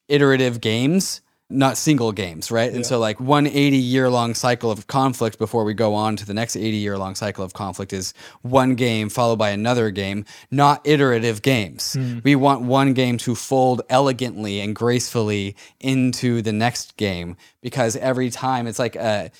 iterative 0.08 0.60
games 0.60 1.20
not 1.52 1.76
single 1.76 2.12
games, 2.12 2.50
right? 2.50 2.70
Yeah. 2.70 2.76
And 2.76 2.86
so 2.86 2.98
like 2.98 3.20
one 3.20 3.46
80 3.46 3.76
year 3.76 4.08
long 4.10 4.34
cycle 4.34 4.70
of 4.70 4.86
conflict 4.86 5.38
before 5.38 5.64
we 5.64 5.74
go 5.74 5.94
on 5.94 6.16
to 6.16 6.26
the 6.26 6.34
next 6.34 6.56
80 6.56 6.76
year 6.76 6.98
long 6.98 7.14
cycle 7.14 7.44
of 7.44 7.52
conflict 7.52 7.92
is 7.92 8.14
one 8.40 8.74
game 8.74 9.08
followed 9.08 9.36
by 9.36 9.50
another 9.50 9.90
game, 9.90 10.24
not 10.50 10.80
iterative 10.84 11.42
games. 11.42 11.96
Mm. 11.98 12.24
We 12.24 12.34
want 12.34 12.62
one 12.62 12.94
game 12.94 13.18
to 13.18 13.34
fold 13.34 13.82
elegantly 13.88 14.60
and 14.60 14.74
gracefully 14.74 15.56
into 15.80 16.42
the 16.42 16.52
next 16.52 16.96
game 16.96 17.36
because 17.60 17.96
every 17.96 18.30
time 18.30 18.66
it's 18.66 18.78
like 18.78 18.96
a 18.96 19.30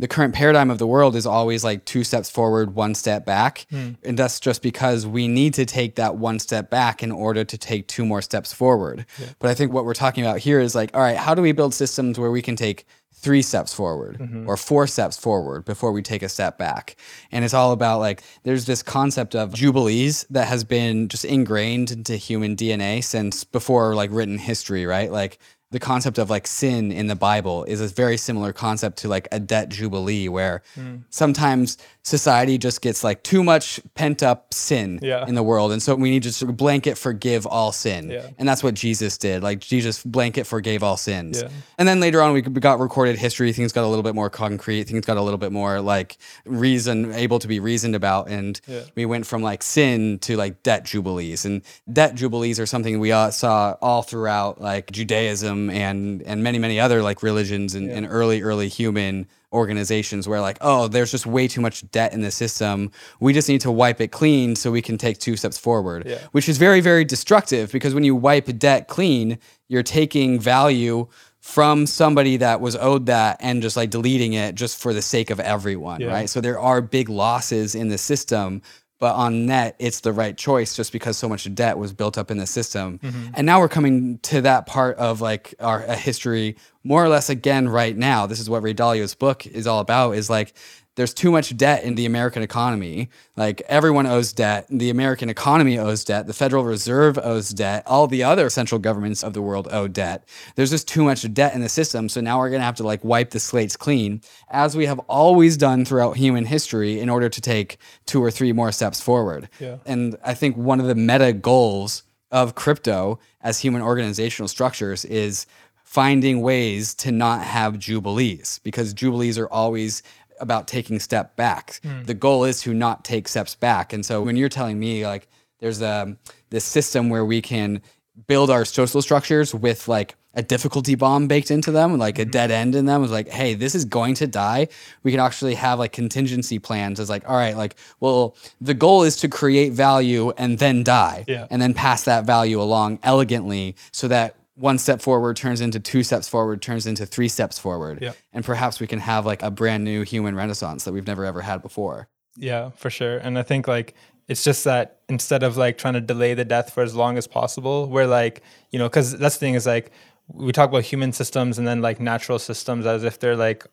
the 0.00 0.08
current 0.08 0.34
paradigm 0.34 0.70
of 0.70 0.78
the 0.78 0.86
world 0.86 1.14
is 1.14 1.26
always 1.26 1.62
like 1.62 1.84
two 1.84 2.04
steps 2.04 2.30
forward, 2.30 2.74
one 2.74 2.94
step 2.94 3.26
back. 3.26 3.66
Hmm. 3.70 3.90
And 4.02 4.18
that's 4.18 4.40
just 4.40 4.62
because 4.62 5.06
we 5.06 5.28
need 5.28 5.52
to 5.54 5.66
take 5.66 5.96
that 5.96 6.16
one 6.16 6.38
step 6.38 6.70
back 6.70 7.02
in 7.02 7.12
order 7.12 7.44
to 7.44 7.58
take 7.58 7.86
two 7.86 8.06
more 8.06 8.22
steps 8.22 8.50
forward. 8.50 9.04
But 9.38 9.50
I 9.50 9.54
think 9.54 9.72
what 9.74 9.84
we're 9.84 9.92
talking 9.92 10.24
about 10.24 10.38
here 10.38 10.58
is 10.58 10.74
like, 10.74 10.90
all 10.94 11.02
right, 11.02 11.18
how 11.18 11.34
do 11.34 11.42
we 11.42 11.52
build 11.52 11.74
systems 11.74 12.18
where 12.18 12.30
we 12.30 12.40
can 12.40 12.56
take 12.56 12.86
three 13.12 13.42
steps 13.42 13.74
forward 13.74 14.16
Mm-hmm. 14.18 14.48
or 14.48 14.56
four 14.56 14.86
steps 14.86 15.18
forward 15.18 15.66
before 15.66 15.92
we 15.92 16.00
take 16.00 16.22
a 16.22 16.30
step 16.30 16.56
back? 16.56 16.96
And 17.30 17.44
it's 17.44 17.52
all 17.52 17.72
about 17.72 18.00
like, 18.00 18.22
there's 18.42 18.64
this 18.64 18.82
concept 18.82 19.34
of 19.34 19.52
jubilees 19.52 20.24
that 20.30 20.48
has 20.48 20.64
been 20.64 21.08
just 21.08 21.26
ingrained 21.26 21.90
into 21.90 22.16
human 22.16 22.56
DNA 22.56 23.04
since 23.04 23.44
before 23.44 23.94
like 23.94 24.10
written 24.12 24.38
history, 24.38 24.86
right? 24.86 25.12
Like, 25.12 25.38
the 25.70 25.78
concept 25.78 26.18
of 26.18 26.28
like 26.30 26.46
sin 26.46 26.90
in 26.90 27.06
the 27.06 27.14
Bible 27.14 27.64
is 27.64 27.80
a 27.80 27.86
very 27.86 28.16
similar 28.16 28.52
concept 28.52 28.98
to 28.98 29.08
like 29.08 29.28
a 29.30 29.38
debt 29.38 29.68
jubilee, 29.68 30.28
where 30.28 30.62
Hmm. 30.74 30.96
sometimes 31.10 31.78
society 32.02 32.56
just 32.58 32.80
gets 32.80 33.04
like 33.04 33.22
too 33.22 33.44
much 33.44 33.78
pent 33.94 34.22
up 34.22 34.52
sin 34.54 34.98
Yeah. 35.02 35.26
in 35.26 35.34
the 35.34 35.42
world. 35.42 35.70
And 35.72 35.82
so 35.82 35.94
we 35.94 36.10
need 36.10 36.22
to 36.22 36.32
sort 36.32 36.50
of 36.50 36.56
blanket 36.56 36.96
forgive 36.96 37.46
all 37.46 37.72
sin. 37.72 38.10
Yeah. 38.10 38.28
And 38.38 38.48
that's 38.48 38.62
what 38.62 38.74
Jesus 38.74 39.18
did. 39.18 39.42
Like 39.42 39.60
Jesus 39.60 40.02
blanket 40.02 40.46
forgave 40.46 40.82
all 40.82 40.96
sins. 40.96 41.42
Yeah. 41.42 41.48
And 41.78 41.86
then 41.86 42.00
later 42.00 42.22
on, 42.22 42.32
we 42.32 42.40
got 42.42 42.80
recorded 42.80 43.18
history. 43.18 43.52
Things 43.52 43.72
got 43.72 43.84
a 43.84 43.88
little 43.88 44.02
bit 44.02 44.14
more 44.14 44.30
concrete. 44.30 44.84
Things 44.84 45.04
got 45.04 45.18
a 45.18 45.22
little 45.22 45.38
bit 45.38 45.52
more 45.52 45.80
like 45.80 46.16
reason, 46.46 47.12
able 47.12 47.38
to 47.38 47.48
be 47.48 47.60
reasoned 47.60 47.94
about. 47.94 48.28
And 48.28 48.60
we 48.94 49.04
went 49.06 49.26
from 49.26 49.42
like 49.42 49.62
sin 49.62 50.18
to 50.20 50.36
like 50.36 50.62
debt 50.62 50.84
jubilees. 50.84 51.44
And 51.44 51.62
debt 51.92 52.14
jubilees 52.14 52.58
are 52.58 52.66
something 52.66 52.98
we 52.98 53.12
all 53.12 53.30
saw 53.30 53.76
all 53.82 54.02
throughout 54.02 54.60
like 54.60 54.90
Judaism 54.90 55.70
and 55.70 56.22
and 56.22 56.42
many 56.42 56.58
many 56.58 56.80
other 56.80 57.02
like 57.02 57.22
religions 57.22 57.74
and, 57.74 57.90
and 57.90 58.06
early 58.08 58.42
early 58.42 58.68
human 58.68 59.26
organizations 59.52 60.28
where 60.28 60.40
like 60.40 60.56
oh 60.60 60.86
there's 60.88 61.10
just 61.10 61.26
way 61.26 61.48
too 61.48 61.60
much 61.60 61.88
debt 61.90 62.12
in 62.12 62.20
the 62.20 62.30
system 62.30 62.90
we 63.18 63.32
just 63.32 63.48
need 63.48 63.60
to 63.60 63.70
wipe 63.70 64.00
it 64.00 64.08
clean 64.12 64.54
so 64.54 64.70
we 64.70 64.80
can 64.80 64.96
take 64.96 65.18
two 65.18 65.36
steps 65.36 65.58
forward 65.58 66.04
Yeah. 66.06 66.18
which 66.32 66.48
is 66.48 66.56
very 66.56 66.80
very 66.80 67.04
destructive 67.04 67.72
because 67.72 67.92
when 67.92 68.04
you 68.04 68.14
wipe 68.14 68.46
debt 68.58 68.86
clean 68.86 69.38
you're 69.68 69.82
taking 69.82 70.38
value 70.38 71.08
from 71.40 71.86
somebody 71.86 72.36
that 72.36 72.60
was 72.60 72.76
owed 72.76 73.06
that 73.06 73.38
and 73.40 73.60
just 73.62 73.76
like 73.76 73.90
deleting 73.90 74.34
it 74.34 74.54
just 74.54 74.80
for 74.80 74.92
the 74.94 75.02
sake 75.02 75.30
of 75.30 75.40
everyone 75.40 76.00
Yeah. 76.00 76.08
right 76.12 76.30
so 76.30 76.40
there 76.40 76.58
are 76.60 76.80
big 76.80 77.08
losses 77.08 77.74
in 77.74 77.88
the 77.88 77.98
system 77.98 78.62
but 79.00 79.16
on 79.16 79.46
net 79.46 79.74
it's 79.80 80.00
the 80.00 80.12
right 80.12 80.36
choice 80.36 80.76
just 80.76 80.92
because 80.92 81.18
so 81.18 81.28
much 81.28 81.52
debt 81.54 81.76
was 81.76 81.92
built 81.92 82.16
up 82.16 82.30
in 82.30 82.36
the 82.36 82.46
system. 82.46 83.00
Mm-hmm. 83.02 83.30
And 83.34 83.46
now 83.46 83.58
we're 83.58 83.68
coming 83.68 84.18
to 84.18 84.42
that 84.42 84.66
part 84.66 84.96
of 84.98 85.20
like 85.20 85.54
our 85.58 85.82
a 85.82 85.96
history 85.96 86.56
more 86.84 87.04
or 87.04 87.08
less 87.08 87.28
again 87.28 87.68
right 87.68 87.96
now. 87.96 88.26
This 88.26 88.38
is 88.38 88.48
what 88.48 88.62
ray 88.62 88.74
dalio's 88.74 89.14
book 89.14 89.46
is 89.46 89.66
all 89.66 89.80
about 89.80 90.12
is 90.12 90.30
like 90.30 90.54
there's 91.00 91.14
too 91.14 91.30
much 91.30 91.56
debt 91.56 91.82
in 91.82 91.94
the 91.94 92.04
American 92.04 92.42
economy. 92.42 93.08
Like 93.34 93.62
everyone 93.68 94.04
owes 94.04 94.34
debt. 94.34 94.66
The 94.68 94.90
American 94.90 95.30
economy 95.30 95.78
owes 95.78 96.04
debt. 96.04 96.26
The 96.26 96.34
Federal 96.34 96.62
Reserve 96.62 97.16
owes 97.16 97.48
debt. 97.48 97.84
All 97.86 98.06
the 98.06 98.22
other 98.22 98.50
central 98.50 98.78
governments 98.78 99.24
of 99.24 99.32
the 99.32 99.40
world 99.40 99.66
owe 99.72 99.88
debt. 99.88 100.28
There's 100.56 100.68
just 100.68 100.86
too 100.86 101.02
much 101.02 101.32
debt 101.32 101.54
in 101.54 101.62
the 101.62 101.70
system. 101.70 102.10
So 102.10 102.20
now 102.20 102.38
we're 102.38 102.50
going 102.50 102.60
to 102.60 102.66
have 102.66 102.76
to 102.76 102.82
like 102.82 103.02
wipe 103.02 103.30
the 103.30 103.40
slates 103.40 103.78
clean, 103.78 104.20
as 104.50 104.76
we 104.76 104.84
have 104.84 104.98
always 105.08 105.56
done 105.56 105.86
throughout 105.86 106.18
human 106.18 106.44
history, 106.44 107.00
in 107.00 107.08
order 107.08 107.30
to 107.30 107.40
take 107.40 107.78
two 108.04 108.22
or 108.22 108.30
three 108.30 108.52
more 108.52 108.70
steps 108.70 109.00
forward. 109.00 109.48
Yeah. 109.58 109.78
And 109.86 110.18
I 110.22 110.34
think 110.34 110.58
one 110.58 110.80
of 110.80 110.86
the 110.86 110.94
meta 110.94 111.32
goals 111.32 112.02
of 112.30 112.54
crypto 112.54 113.20
as 113.40 113.58
human 113.58 113.80
organizational 113.80 114.48
structures 114.48 115.06
is 115.06 115.46
finding 115.90 116.40
ways 116.40 116.94
to 116.94 117.10
not 117.10 117.42
have 117.42 117.76
jubilees 117.76 118.60
because 118.62 118.94
jubilees 118.94 119.36
are 119.36 119.48
always 119.48 120.04
about 120.40 120.68
taking 120.68 120.98
step 120.98 121.36
back. 121.36 121.80
Hmm. 121.82 122.02
The 122.04 122.14
goal 122.14 122.44
is 122.44 122.62
to 122.62 122.74
not 122.74 123.04
take 123.04 123.28
steps 123.28 123.54
back. 123.54 123.92
And 123.92 124.04
so 124.04 124.22
when 124.22 124.36
you're 124.36 124.48
telling 124.48 124.78
me 124.78 125.06
like 125.06 125.28
there's 125.60 125.82
a 125.82 126.16
this 126.50 126.64
system 126.64 127.10
where 127.10 127.24
we 127.24 127.40
can 127.40 127.82
build 128.26 128.50
our 128.50 128.64
social 128.64 129.02
structures 129.02 129.54
with 129.54 129.88
like 129.88 130.16
a 130.34 130.42
difficulty 130.42 130.94
bomb 130.94 131.26
baked 131.26 131.50
into 131.50 131.72
them, 131.72 131.98
like 131.98 132.18
a 132.18 132.24
hmm. 132.24 132.30
dead 132.30 132.50
end 132.50 132.74
in 132.74 132.86
them, 132.86 133.02
is 133.02 133.10
like, 133.10 133.28
hey, 133.28 133.54
this 133.54 133.74
is 133.74 133.84
going 133.84 134.14
to 134.14 134.26
die. 134.26 134.68
We 135.02 135.10
can 135.10 135.20
actually 135.20 135.54
have 135.56 135.78
like 135.78 135.92
contingency 135.92 136.58
plans. 136.58 137.00
As 137.00 137.10
like, 137.10 137.28
all 137.28 137.36
right, 137.36 137.56
like, 137.56 137.74
well, 137.98 138.36
the 138.60 138.74
goal 138.74 139.02
is 139.02 139.16
to 139.16 139.28
create 139.28 139.72
value 139.72 140.30
and 140.38 140.58
then 140.58 140.84
die, 140.84 141.24
Yeah. 141.26 141.46
and 141.50 141.60
then 141.60 141.74
pass 141.74 142.04
that 142.04 142.26
value 142.26 142.62
along 142.62 143.00
elegantly, 143.02 143.74
so 143.90 144.06
that 144.08 144.36
one 144.60 144.76
step 144.76 145.00
forward 145.00 145.36
turns 145.36 145.60
into 145.60 145.80
two 145.80 146.02
steps 146.02 146.28
forward, 146.28 146.60
turns 146.60 146.86
into 146.86 147.06
three 147.06 147.28
steps 147.28 147.58
forward, 147.58 147.98
Yeah. 148.02 148.12
and 148.32 148.44
perhaps 148.44 148.78
we 148.78 148.86
can 148.86 148.98
have 149.00 149.24
like 149.24 149.42
a 149.42 149.50
brand 149.50 149.84
new 149.84 150.02
human 150.02 150.36
renaissance 150.36 150.84
that 150.84 150.92
we've 150.92 151.06
never 151.06 151.24
ever 151.24 151.40
had 151.40 151.62
before. 151.62 152.08
Yeah, 152.36 152.70
for 152.76 152.90
sure. 152.90 153.16
And 153.18 153.38
I 153.38 153.42
think 153.42 153.66
like 153.66 153.94
it's 154.28 154.44
just 154.44 154.64
that 154.64 155.00
instead 155.08 155.42
of 155.42 155.56
like 155.56 155.78
trying 155.78 155.94
to 155.94 156.00
delay 156.00 156.34
the 156.34 156.44
death 156.44 156.72
for 156.72 156.82
as 156.82 156.94
long 156.94 157.16
as 157.16 157.26
possible, 157.26 157.88
we're 157.88 158.06
like, 158.06 158.42
you 158.70 158.78
know, 158.78 158.88
because 158.88 159.16
that's 159.16 159.36
the 159.36 159.40
thing 159.40 159.54
is 159.54 159.66
like 159.66 159.90
we 160.28 160.52
talk 160.52 160.68
about 160.68 160.84
human 160.84 161.12
systems 161.12 161.58
and 161.58 161.66
then 161.66 161.80
like 161.80 161.98
natural 161.98 162.38
systems 162.38 162.86
as 162.86 163.02
if 163.02 163.18
they're 163.18 163.36
like 163.36 163.66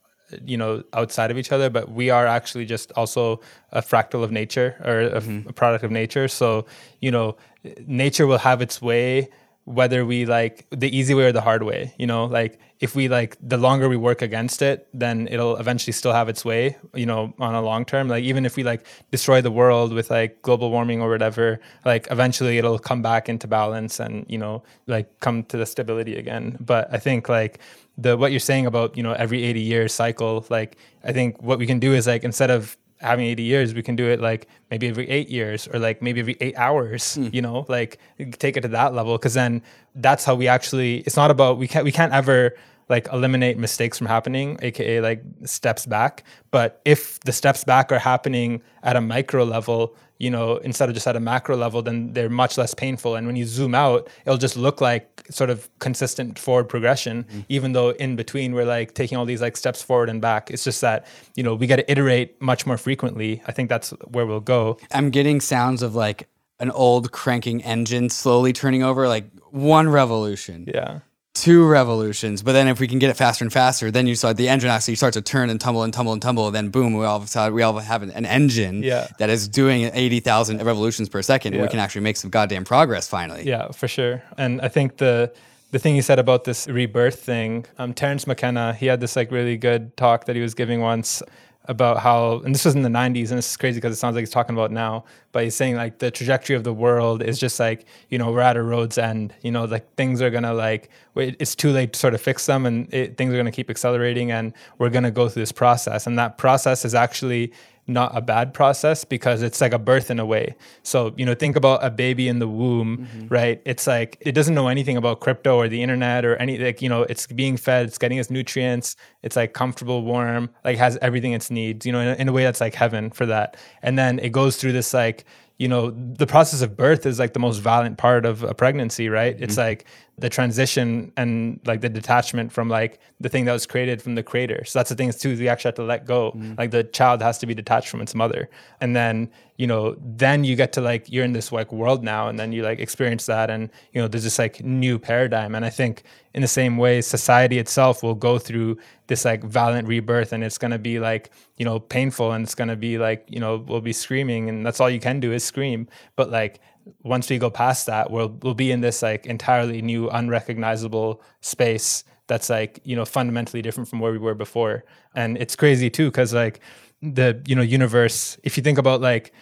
you 0.43 0.57
know 0.57 0.83
outside 0.93 1.31
of 1.31 1.37
each 1.37 1.53
other 1.53 1.69
but 1.69 1.89
we 1.89 2.09
are 2.09 2.27
actually 2.27 2.65
just 2.65 2.91
also 2.93 3.39
a 3.71 3.81
fractal 3.81 4.23
of 4.23 4.31
nature 4.31 4.75
or 4.83 4.99
a 4.99 5.21
mm-hmm. 5.21 5.49
product 5.51 5.85
of 5.85 5.91
nature 5.91 6.27
so 6.27 6.65
you 6.99 7.09
know 7.09 7.37
nature 7.85 8.27
will 8.27 8.37
have 8.37 8.61
its 8.61 8.81
way 8.81 9.29
whether 9.67 10.05
we 10.05 10.25
like 10.25 10.65
the 10.71 10.89
easy 10.97 11.13
way 11.13 11.25
or 11.25 11.31
the 11.31 11.41
hard 11.41 11.63
way 11.63 11.93
you 11.97 12.07
know? 12.07 12.25
Like 12.25 12.59
if 12.79 12.95
we 12.95 13.07
like 13.07 13.37
the 13.41 13.57
longer 13.57 13.89
we 13.89 13.97
work 13.97 14.21
against 14.21 14.61
it 14.61 14.87
then 14.93 15.27
it'll 15.29 15.57
eventually 15.57 15.91
still 15.91 16.13
have 16.13 16.29
its 16.29 16.45
way 16.45 16.77
you 16.93 17.05
know 17.05 17.33
on 17.39 17.53
a 17.53 17.61
long 17.61 17.85
term. 17.85 18.07
Like 18.07 18.23
even 18.23 18.45
if 18.45 18.55
we 18.55 18.63
like 18.63 18.85
destroy 19.11 19.41
the 19.41 19.51
world 19.51 19.93
with 19.93 20.09
like 20.09 20.41
global 20.41 20.71
warming 20.71 21.01
or 21.01 21.09
whatever 21.09 21.59
like 21.85 22.07
eventually 22.11 22.57
it'll 22.57 22.79
come 22.79 23.01
back 23.01 23.29
into 23.29 23.47
balance 23.47 23.99
and 23.99 24.25
you 24.29 24.37
know 24.37 24.63
like 24.87 25.19
come 25.19 25.43
to 25.45 25.57
the 25.57 25.65
stability 25.65 26.15
again. 26.15 26.57
But 26.59 26.87
i 26.93 26.97
think 26.97 27.29
like 27.29 27.59
the 27.97 28.15
what 28.15 28.31
you're 28.31 28.39
saying 28.39 28.65
about 28.65 28.95
you 28.95 29.03
know 29.03 29.13
every 29.13 29.43
80 29.43 29.59
year 29.59 29.87
cycle 29.87 30.45
like 30.49 30.77
i 31.03 31.11
think 31.11 31.41
what 31.41 31.57
we 31.59 31.65
can 31.65 31.79
do 31.79 31.93
is 31.93 32.07
like 32.07 32.23
instead 32.23 32.51
of 32.51 32.77
having 32.99 33.25
80 33.25 33.43
years 33.43 33.73
we 33.73 33.83
can 33.83 33.95
do 33.95 34.07
it 34.07 34.19
like 34.19 34.47
maybe 34.71 34.87
every 34.87 35.09
eight 35.09 35.29
years 35.29 35.67
or 35.67 35.79
like 35.79 36.01
maybe 36.01 36.19
every 36.19 36.37
eight 36.41 36.57
hours 36.57 37.15
hmm. 37.15 37.29
you 37.31 37.41
know? 37.41 37.65
Like 37.67 37.99
take 38.39 38.57
it 38.57 38.61
to 38.61 38.67
that 38.69 38.93
level 38.93 39.17
because 39.17 39.33
then 39.33 39.61
that's 39.95 40.25
how 40.25 40.35
we 40.35 40.47
actually 40.47 40.99
it's 40.99 41.15
not 41.15 41.31
about 41.31 41.57
we 41.57 41.67
can't 41.67 41.85
we 41.85 41.91
can't 41.91 42.13
ever 42.13 42.55
like 42.89 43.07
eliminate 43.11 43.57
mistakes 43.57 43.97
from 43.97 44.07
happening 44.07 44.57
aka 44.61 45.01
like 45.01 45.23
steps 45.43 45.85
back. 45.85 46.23
But 46.51 46.81
if 46.85 47.19
the 47.21 47.33
steps 47.33 47.63
back 47.63 47.91
are 47.91 47.99
happening 47.99 48.61
at 48.83 48.95
a 48.95 49.01
micro 49.01 49.43
level 49.43 49.95
you 50.19 50.29
know 50.29 50.57
instead 50.57 50.89
of 50.89 50.95
just 50.95 51.07
at 51.07 51.15
a 51.15 51.19
macro 51.19 51.55
level 51.55 51.81
then 51.81 52.13
they're 52.13 52.29
much 52.29 52.57
less 52.57 52.73
painful. 52.73 53.15
And 53.15 53.27
when 53.27 53.35
you 53.35 53.45
zoom 53.45 53.75
out 53.75 54.07
it'll 54.25 54.37
just 54.37 54.57
look 54.57 54.81
like 54.81 55.25
sort 55.29 55.49
of 55.49 55.69
consistent 55.79 56.39
forward 56.39 56.69
progression 56.69 57.23
mm-hmm. 57.23 57.41
even 57.49 57.73
though 57.73 57.89
in 57.91 58.15
between 58.15 58.53
we're 58.53 58.65
like 58.65 58.93
taking 58.93 59.17
all 59.17 59.25
these 59.25 59.41
like 59.41 59.57
steps 59.57 59.81
forward 59.81 60.09
and 60.09 60.21
back. 60.21 60.51
It's 60.51 60.63
just 60.63 60.81
that 60.81 61.05
you 61.35 61.43
know 61.43 61.55
we 61.55 61.67
got 61.67 61.77
to 61.77 61.91
iterate 61.91 62.41
much 62.41 62.65
more 62.65 62.77
frequently. 62.77 63.41
I 63.45 63.51
think 63.51 63.69
that's 63.69 63.91
where 64.11 64.25
we'll 64.25 64.39
go. 64.39 64.77
I'm 64.91 65.09
getting 65.09 65.41
sounds 65.41 65.83
of 65.83 65.95
like 65.95 66.27
an 66.59 66.71
old 66.71 67.11
cranking 67.11 67.63
engine 67.63 68.09
slowly 68.09 68.51
turning 68.51 68.81
over, 68.81 69.07
like 69.07 69.29
one 69.51 69.89
revolution, 69.89 70.65
yeah 70.73 70.99
two 71.41 71.65
revolutions. 71.65 72.41
But 72.43 72.53
then 72.53 72.67
if 72.67 72.79
we 72.79 72.87
can 72.87 72.99
get 72.99 73.09
it 73.09 73.17
faster 73.17 73.43
and 73.43 73.51
faster, 73.51 73.91
then 73.91 74.07
you 74.07 74.15
start 74.15 74.37
the 74.37 74.49
engine 74.49 74.69
actually 74.69 74.95
starts 74.95 75.15
to 75.15 75.21
turn 75.21 75.49
and 75.49 75.59
tumble 75.59 75.83
and 75.83 75.93
tumble 75.93 76.13
and 76.13 76.21
tumble. 76.21 76.47
And 76.47 76.55
then 76.55 76.69
boom, 76.69 76.93
we 76.93 77.05
all 77.05 77.17
of 77.17 77.23
a 77.23 77.27
sudden 77.27 77.53
we 77.53 77.61
all 77.63 77.77
have 77.79 78.03
an, 78.03 78.11
an 78.11 78.25
engine 78.25 78.83
Yeah. 78.83 79.07
that 79.19 79.29
is 79.29 79.47
doing 79.47 79.89
80,000 79.93 80.63
revolutions 80.63 81.09
per 81.09 81.21
second. 81.21 81.53
And 81.53 81.61
we 81.61 81.69
can 81.69 81.79
actually 81.79 82.01
make 82.01 82.17
some 82.17 82.29
goddamn 82.29 82.65
progress 82.65 83.07
finally. 83.07 83.43
Yeah, 83.45 83.71
for 83.71 83.87
sure. 83.87 84.21
And 84.37 84.61
I 84.61 84.67
think 84.67 84.97
the 84.97 85.31
the 85.71 85.79
thing 85.79 85.97
you 85.97 86.01
said 86.01 86.17
about 86.17 86.45
this 86.45 86.65
rebirth 86.67 87.19
thing, 87.21 87.65
um, 87.77 87.93
Terence 87.93 88.25
McKenna, 88.25 88.73
he 88.73 88.85
had 88.85 89.01
this 89.01 89.17
like 89.17 89.31
really 89.31 89.57
good 89.57 89.97
talk 89.97 90.23
that 90.25 90.35
he 90.35 90.41
was 90.41 90.53
giving 90.53 90.79
once 90.79 91.21
about 91.67 91.99
how, 91.99 92.39
and 92.39 92.55
this 92.55 92.65
was 92.65 92.75
in 92.75 92.81
the 92.81 92.89
90s, 92.89 93.29
and 93.29 93.37
this 93.37 93.49
is 93.49 93.57
crazy 93.57 93.77
because 93.77 93.93
it 93.93 93.97
sounds 93.97 94.15
like 94.15 94.21
he's 94.21 94.29
talking 94.29 94.55
about 94.55 94.71
now, 94.71 95.03
but 95.31 95.43
he's 95.43 95.55
saying 95.55 95.75
like 95.75 95.99
the 95.99 96.09
trajectory 96.09 96.55
of 96.55 96.63
the 96.63 96.73
world 96.73 97.21
is 97.21 97.37
just 97.39 97.59
like, 97.59 97.85
you 98.09 98.17
know, 98.17 98.31
we're 98.31 98.41
at 98.41 98.55
a 98.55 98.63
road's 98.63 98.97
end, 98.97 99.33
you 99.41 99.51
know, 99.51 99.65
like 99.65 99.93
things 99.95 100.21
are 100.21 100.29
gonna 100.29 100.53
like, 100.53 100.89
it's 101.15 101.55
too 101.55 101.71
late 101.71 101.93
to 101.93 101.99
sort 101.99 102.13
of 102.13 102.21
fix 102.21 102.45
them 102.45 102.65
and 102.65 102.93
it, 102.93 103.17
things 103.17 103.33
are 103.33 103.37
gonna 103.37 103.51
keep 103.51 103.69
accelerating 103.69 104.31
and 104.31 104.53
we're 104.77 104.89
gonna 104.89 105.11
go 105.11 105.27
through 105.27 105.41
this 105.41 105.51
process. 105.51 106.07
And 106.07 106.17
that 106.17 106.37
process 106.37 106.85
is 106.85 106.95
actually 106.95 107.51
not 107.87 108.15
a 108.15 108.21
bad 108.21 108.53
process 108.53 109.05
because 109.05 109.41
it's 109.41 109.61
like 109.61 109.73
a 109.73 109.79
birth 109.79 110.11
in 110.11 110.19
a 110.19 110.25
way. 110.25 110.55
So, 110.83 111.13
you 111.17 111.25
know, 111.25 111.33
think 111.33 111.55
about 111.55 111.83
a 111.83 111.89
baby 111.89 112.27
in 112.27 112.39
the 112.39 112.47
womb, 112.47 112.97
mm-hmm. 112.97 113.27
right? 113.27 113.61
It's 113.65 113.87
like 113.87 114.17
it 114.21 114.33
doesn't 114.33 114.53
know 114.53 114.67
anything 114.67 114.97
about 114.97 115.21
crypto 115.21 115.55
or 115.55 115.67
the 115.67 115.81
internet 115.81 116.25
or 116.25 116.35
any 116.35 116.57
like, 116.57 116.81
you 116.81 116.89
know, 116.89 117.03
it's 117.03 117.27
being 117.27 117.55
fed, 117.55 117.87
it's 117.87 117.97
getting 117.97 118.17
its 118.17 118.29
nutrients, 118.29 118.95
it's 119.23 119.35
like 119.35 119.53
comfortable, 119.53 120.03
warm, 120.03 120.49
like 120.65 120.77
has 120.77 120.97
everything 121.01 121.31
it 121.31 121.49
needs, 121.49 121.85
you 121.85 121.91
know, 121.91 122.01
in 122.01 122.07
a, 122.09 122.13
in 122.15 122.27
a 122.27 122.33
way 122.33 122.43
that's 122.43 122.61
like 122.61 122.75
heaven 122.75 123.09
for 123.09 123.25
that. 123.25 123.55
And 123.81 123.97
then 123.97 124.19
it 124.19 124.31
goes 124.31 124.57
through 124.57 124.73
this 124.73 124.93
like 124.93 125.25
you 125.57 125.67
know, 125.67 125.89
the 125.89 126.27
process 126.27 126.61
of 126.61 126.77
birth 126.77 127.05
is 127.05 127.17
like 127.17 127.33
the 127.33 127.39
most 127.39 127.57
violent 127.59 127.97
part 127.97 128.25
of 128.25 128.43
a 128.43 128.53
pregnancy, 128.53 129.09
right? 129.09 129.35
Mm-hmm. 129.35 129.43
It's 129.43 129.57
like 129.57 129.85
the 130.19 130.29
transition 130.29 131.11
and 131.17 131.59
like 131.65 131.81
the 131.81 131.89
detachment 131.89 132.51
from 132.51 132.69
like 132.69 132.99
the 133.19 133.29
thing 133.29 133.45
that 133.45 133.53
was 133.53 133.65
created 133.65 134.01
from 134.01 134.15
the 134.15 134.23
creator. 134.23 134.63
So 134.65 134.77
that's 134.77 134.89
the 134.89 134.95
thing 134.95 135.11
too, 135.11 135.35
we 135.35 135.47
actually 135.47 135.69
have 135.69 135.75
to 135.75 135.83
let 135.83 136.05
go. 136.05 136.31
Mm-hmm. 136.31 136.53
Like 136.57 136.71
the 136.71 136.83
child 136.83 137.21
has 137.23 137.39
to 137.39 137.47
be 137.47 137.55
detached 137.55 137.89
from 137.89 138.01
its 138.01 138.13
mother. 138.13 138.49
And 138.81 138.95
then, 138.95 139.31
you 139.57 139.67
know, 139.67 139.95
then 139.99 140.43
you 140.43 140.55
get 140.55 140.71
to 140.73 140.81
like, 140.81 141.11
you're 141.11 141.25
in 141.25 141.33
this 141.33 141.51
like 141.51 141.71
world 141.71 142.03
now 142.03 142.27
and 142.27 142.39
then 142.39 142.51
you 142.51 142.61
like 142.63 142.79
experience 142.79 143.25
that. 143.25 143.49
And, 143.49 143.69
you 143.91 144.01
know, 144.01 144.07
there's 144.07 144.23
this 144.23 144.39
like 144.39 144.63
new 144.63 144.99
paradigm. 144.99 145.55
And 145.55 145.65
I 145.65 145.69
think 145.69 146.03
in 146.33 146.41
the 146.41 146.47
same 146.47 146.77
way, 146.77 147.01
society 147.01 147.57
itself 147.57 148.03
will 148.03 148.15
go 148.15 148.37
through 148.37 148.77
this 149.07 149.25
like 149.25 149.43
violent 149.43 149.87
rebirth 149.87 150.31
and 150.31 150.43
it's 150.43 150.59
going 150.59 150.71
to 150.71 150.79
be 150.79 150.99
like, 150.99 151.31
you 151.57 151.65
know, 151.65 151.79
painful 151.79 152.31
and 152.31 152.43
it's 152.43 152.55
going 152.55 152.67
to 152.67 152.75
be 152.75 152.97
like, 152.97 153.25
you 153.27 153.39
know, 153.39 153.57
we'll 153.67 153.81
be 153.81 153.93
screaming 153.93 154.47
and 154.47 154.65
that's 154.65 154.79
all 154.79 154.89
you 154.89 154.99
can 154.99 155.19
do 155.19 155.33
is 155.33 155.43
scream. 155.43 155.87
But 156.15 156.29
like, 156.29 156.59
once 157.03 157.29
we 157.29 157.37
go 157.37 157.49
past 157.49 157.85
that, 157.87 158.11
we'll 158.11 158.29
we'll 158.41 158.53
be 158.53 158.71
in 158.71 158.81
this 158.81 159.01
like 159.01 159.25
entirely 159.25 159.81
new, 159.81 160.09
unrecognizable 160.09 161.21
space 161.41 162.03
that's 162.27 162.49
like 162.49 162.79
you 162.83 162.95
know 162.95 163.05
fundamentally 163.05 163.61
different 163.61 163.89
from 163.89 163.99
where 163.99 164.11
we 164.11 164.17
were 164.17 164.35
before. 164.35 164.83
And 165.15 165.37
it's 165.37 165.55
crazy 165.55 165.89
too, 165.89 166.09
because 166.09 166.33
like 166.33 166.59
the 167.01 167.41
you 167.47 167.55
know 167.55 167.61
universe, 167.61 168.37
if 168.43 168.57
you 168.57 168.63
think 168.63 168.77
about 168.77 169.01
like 169.01 169.33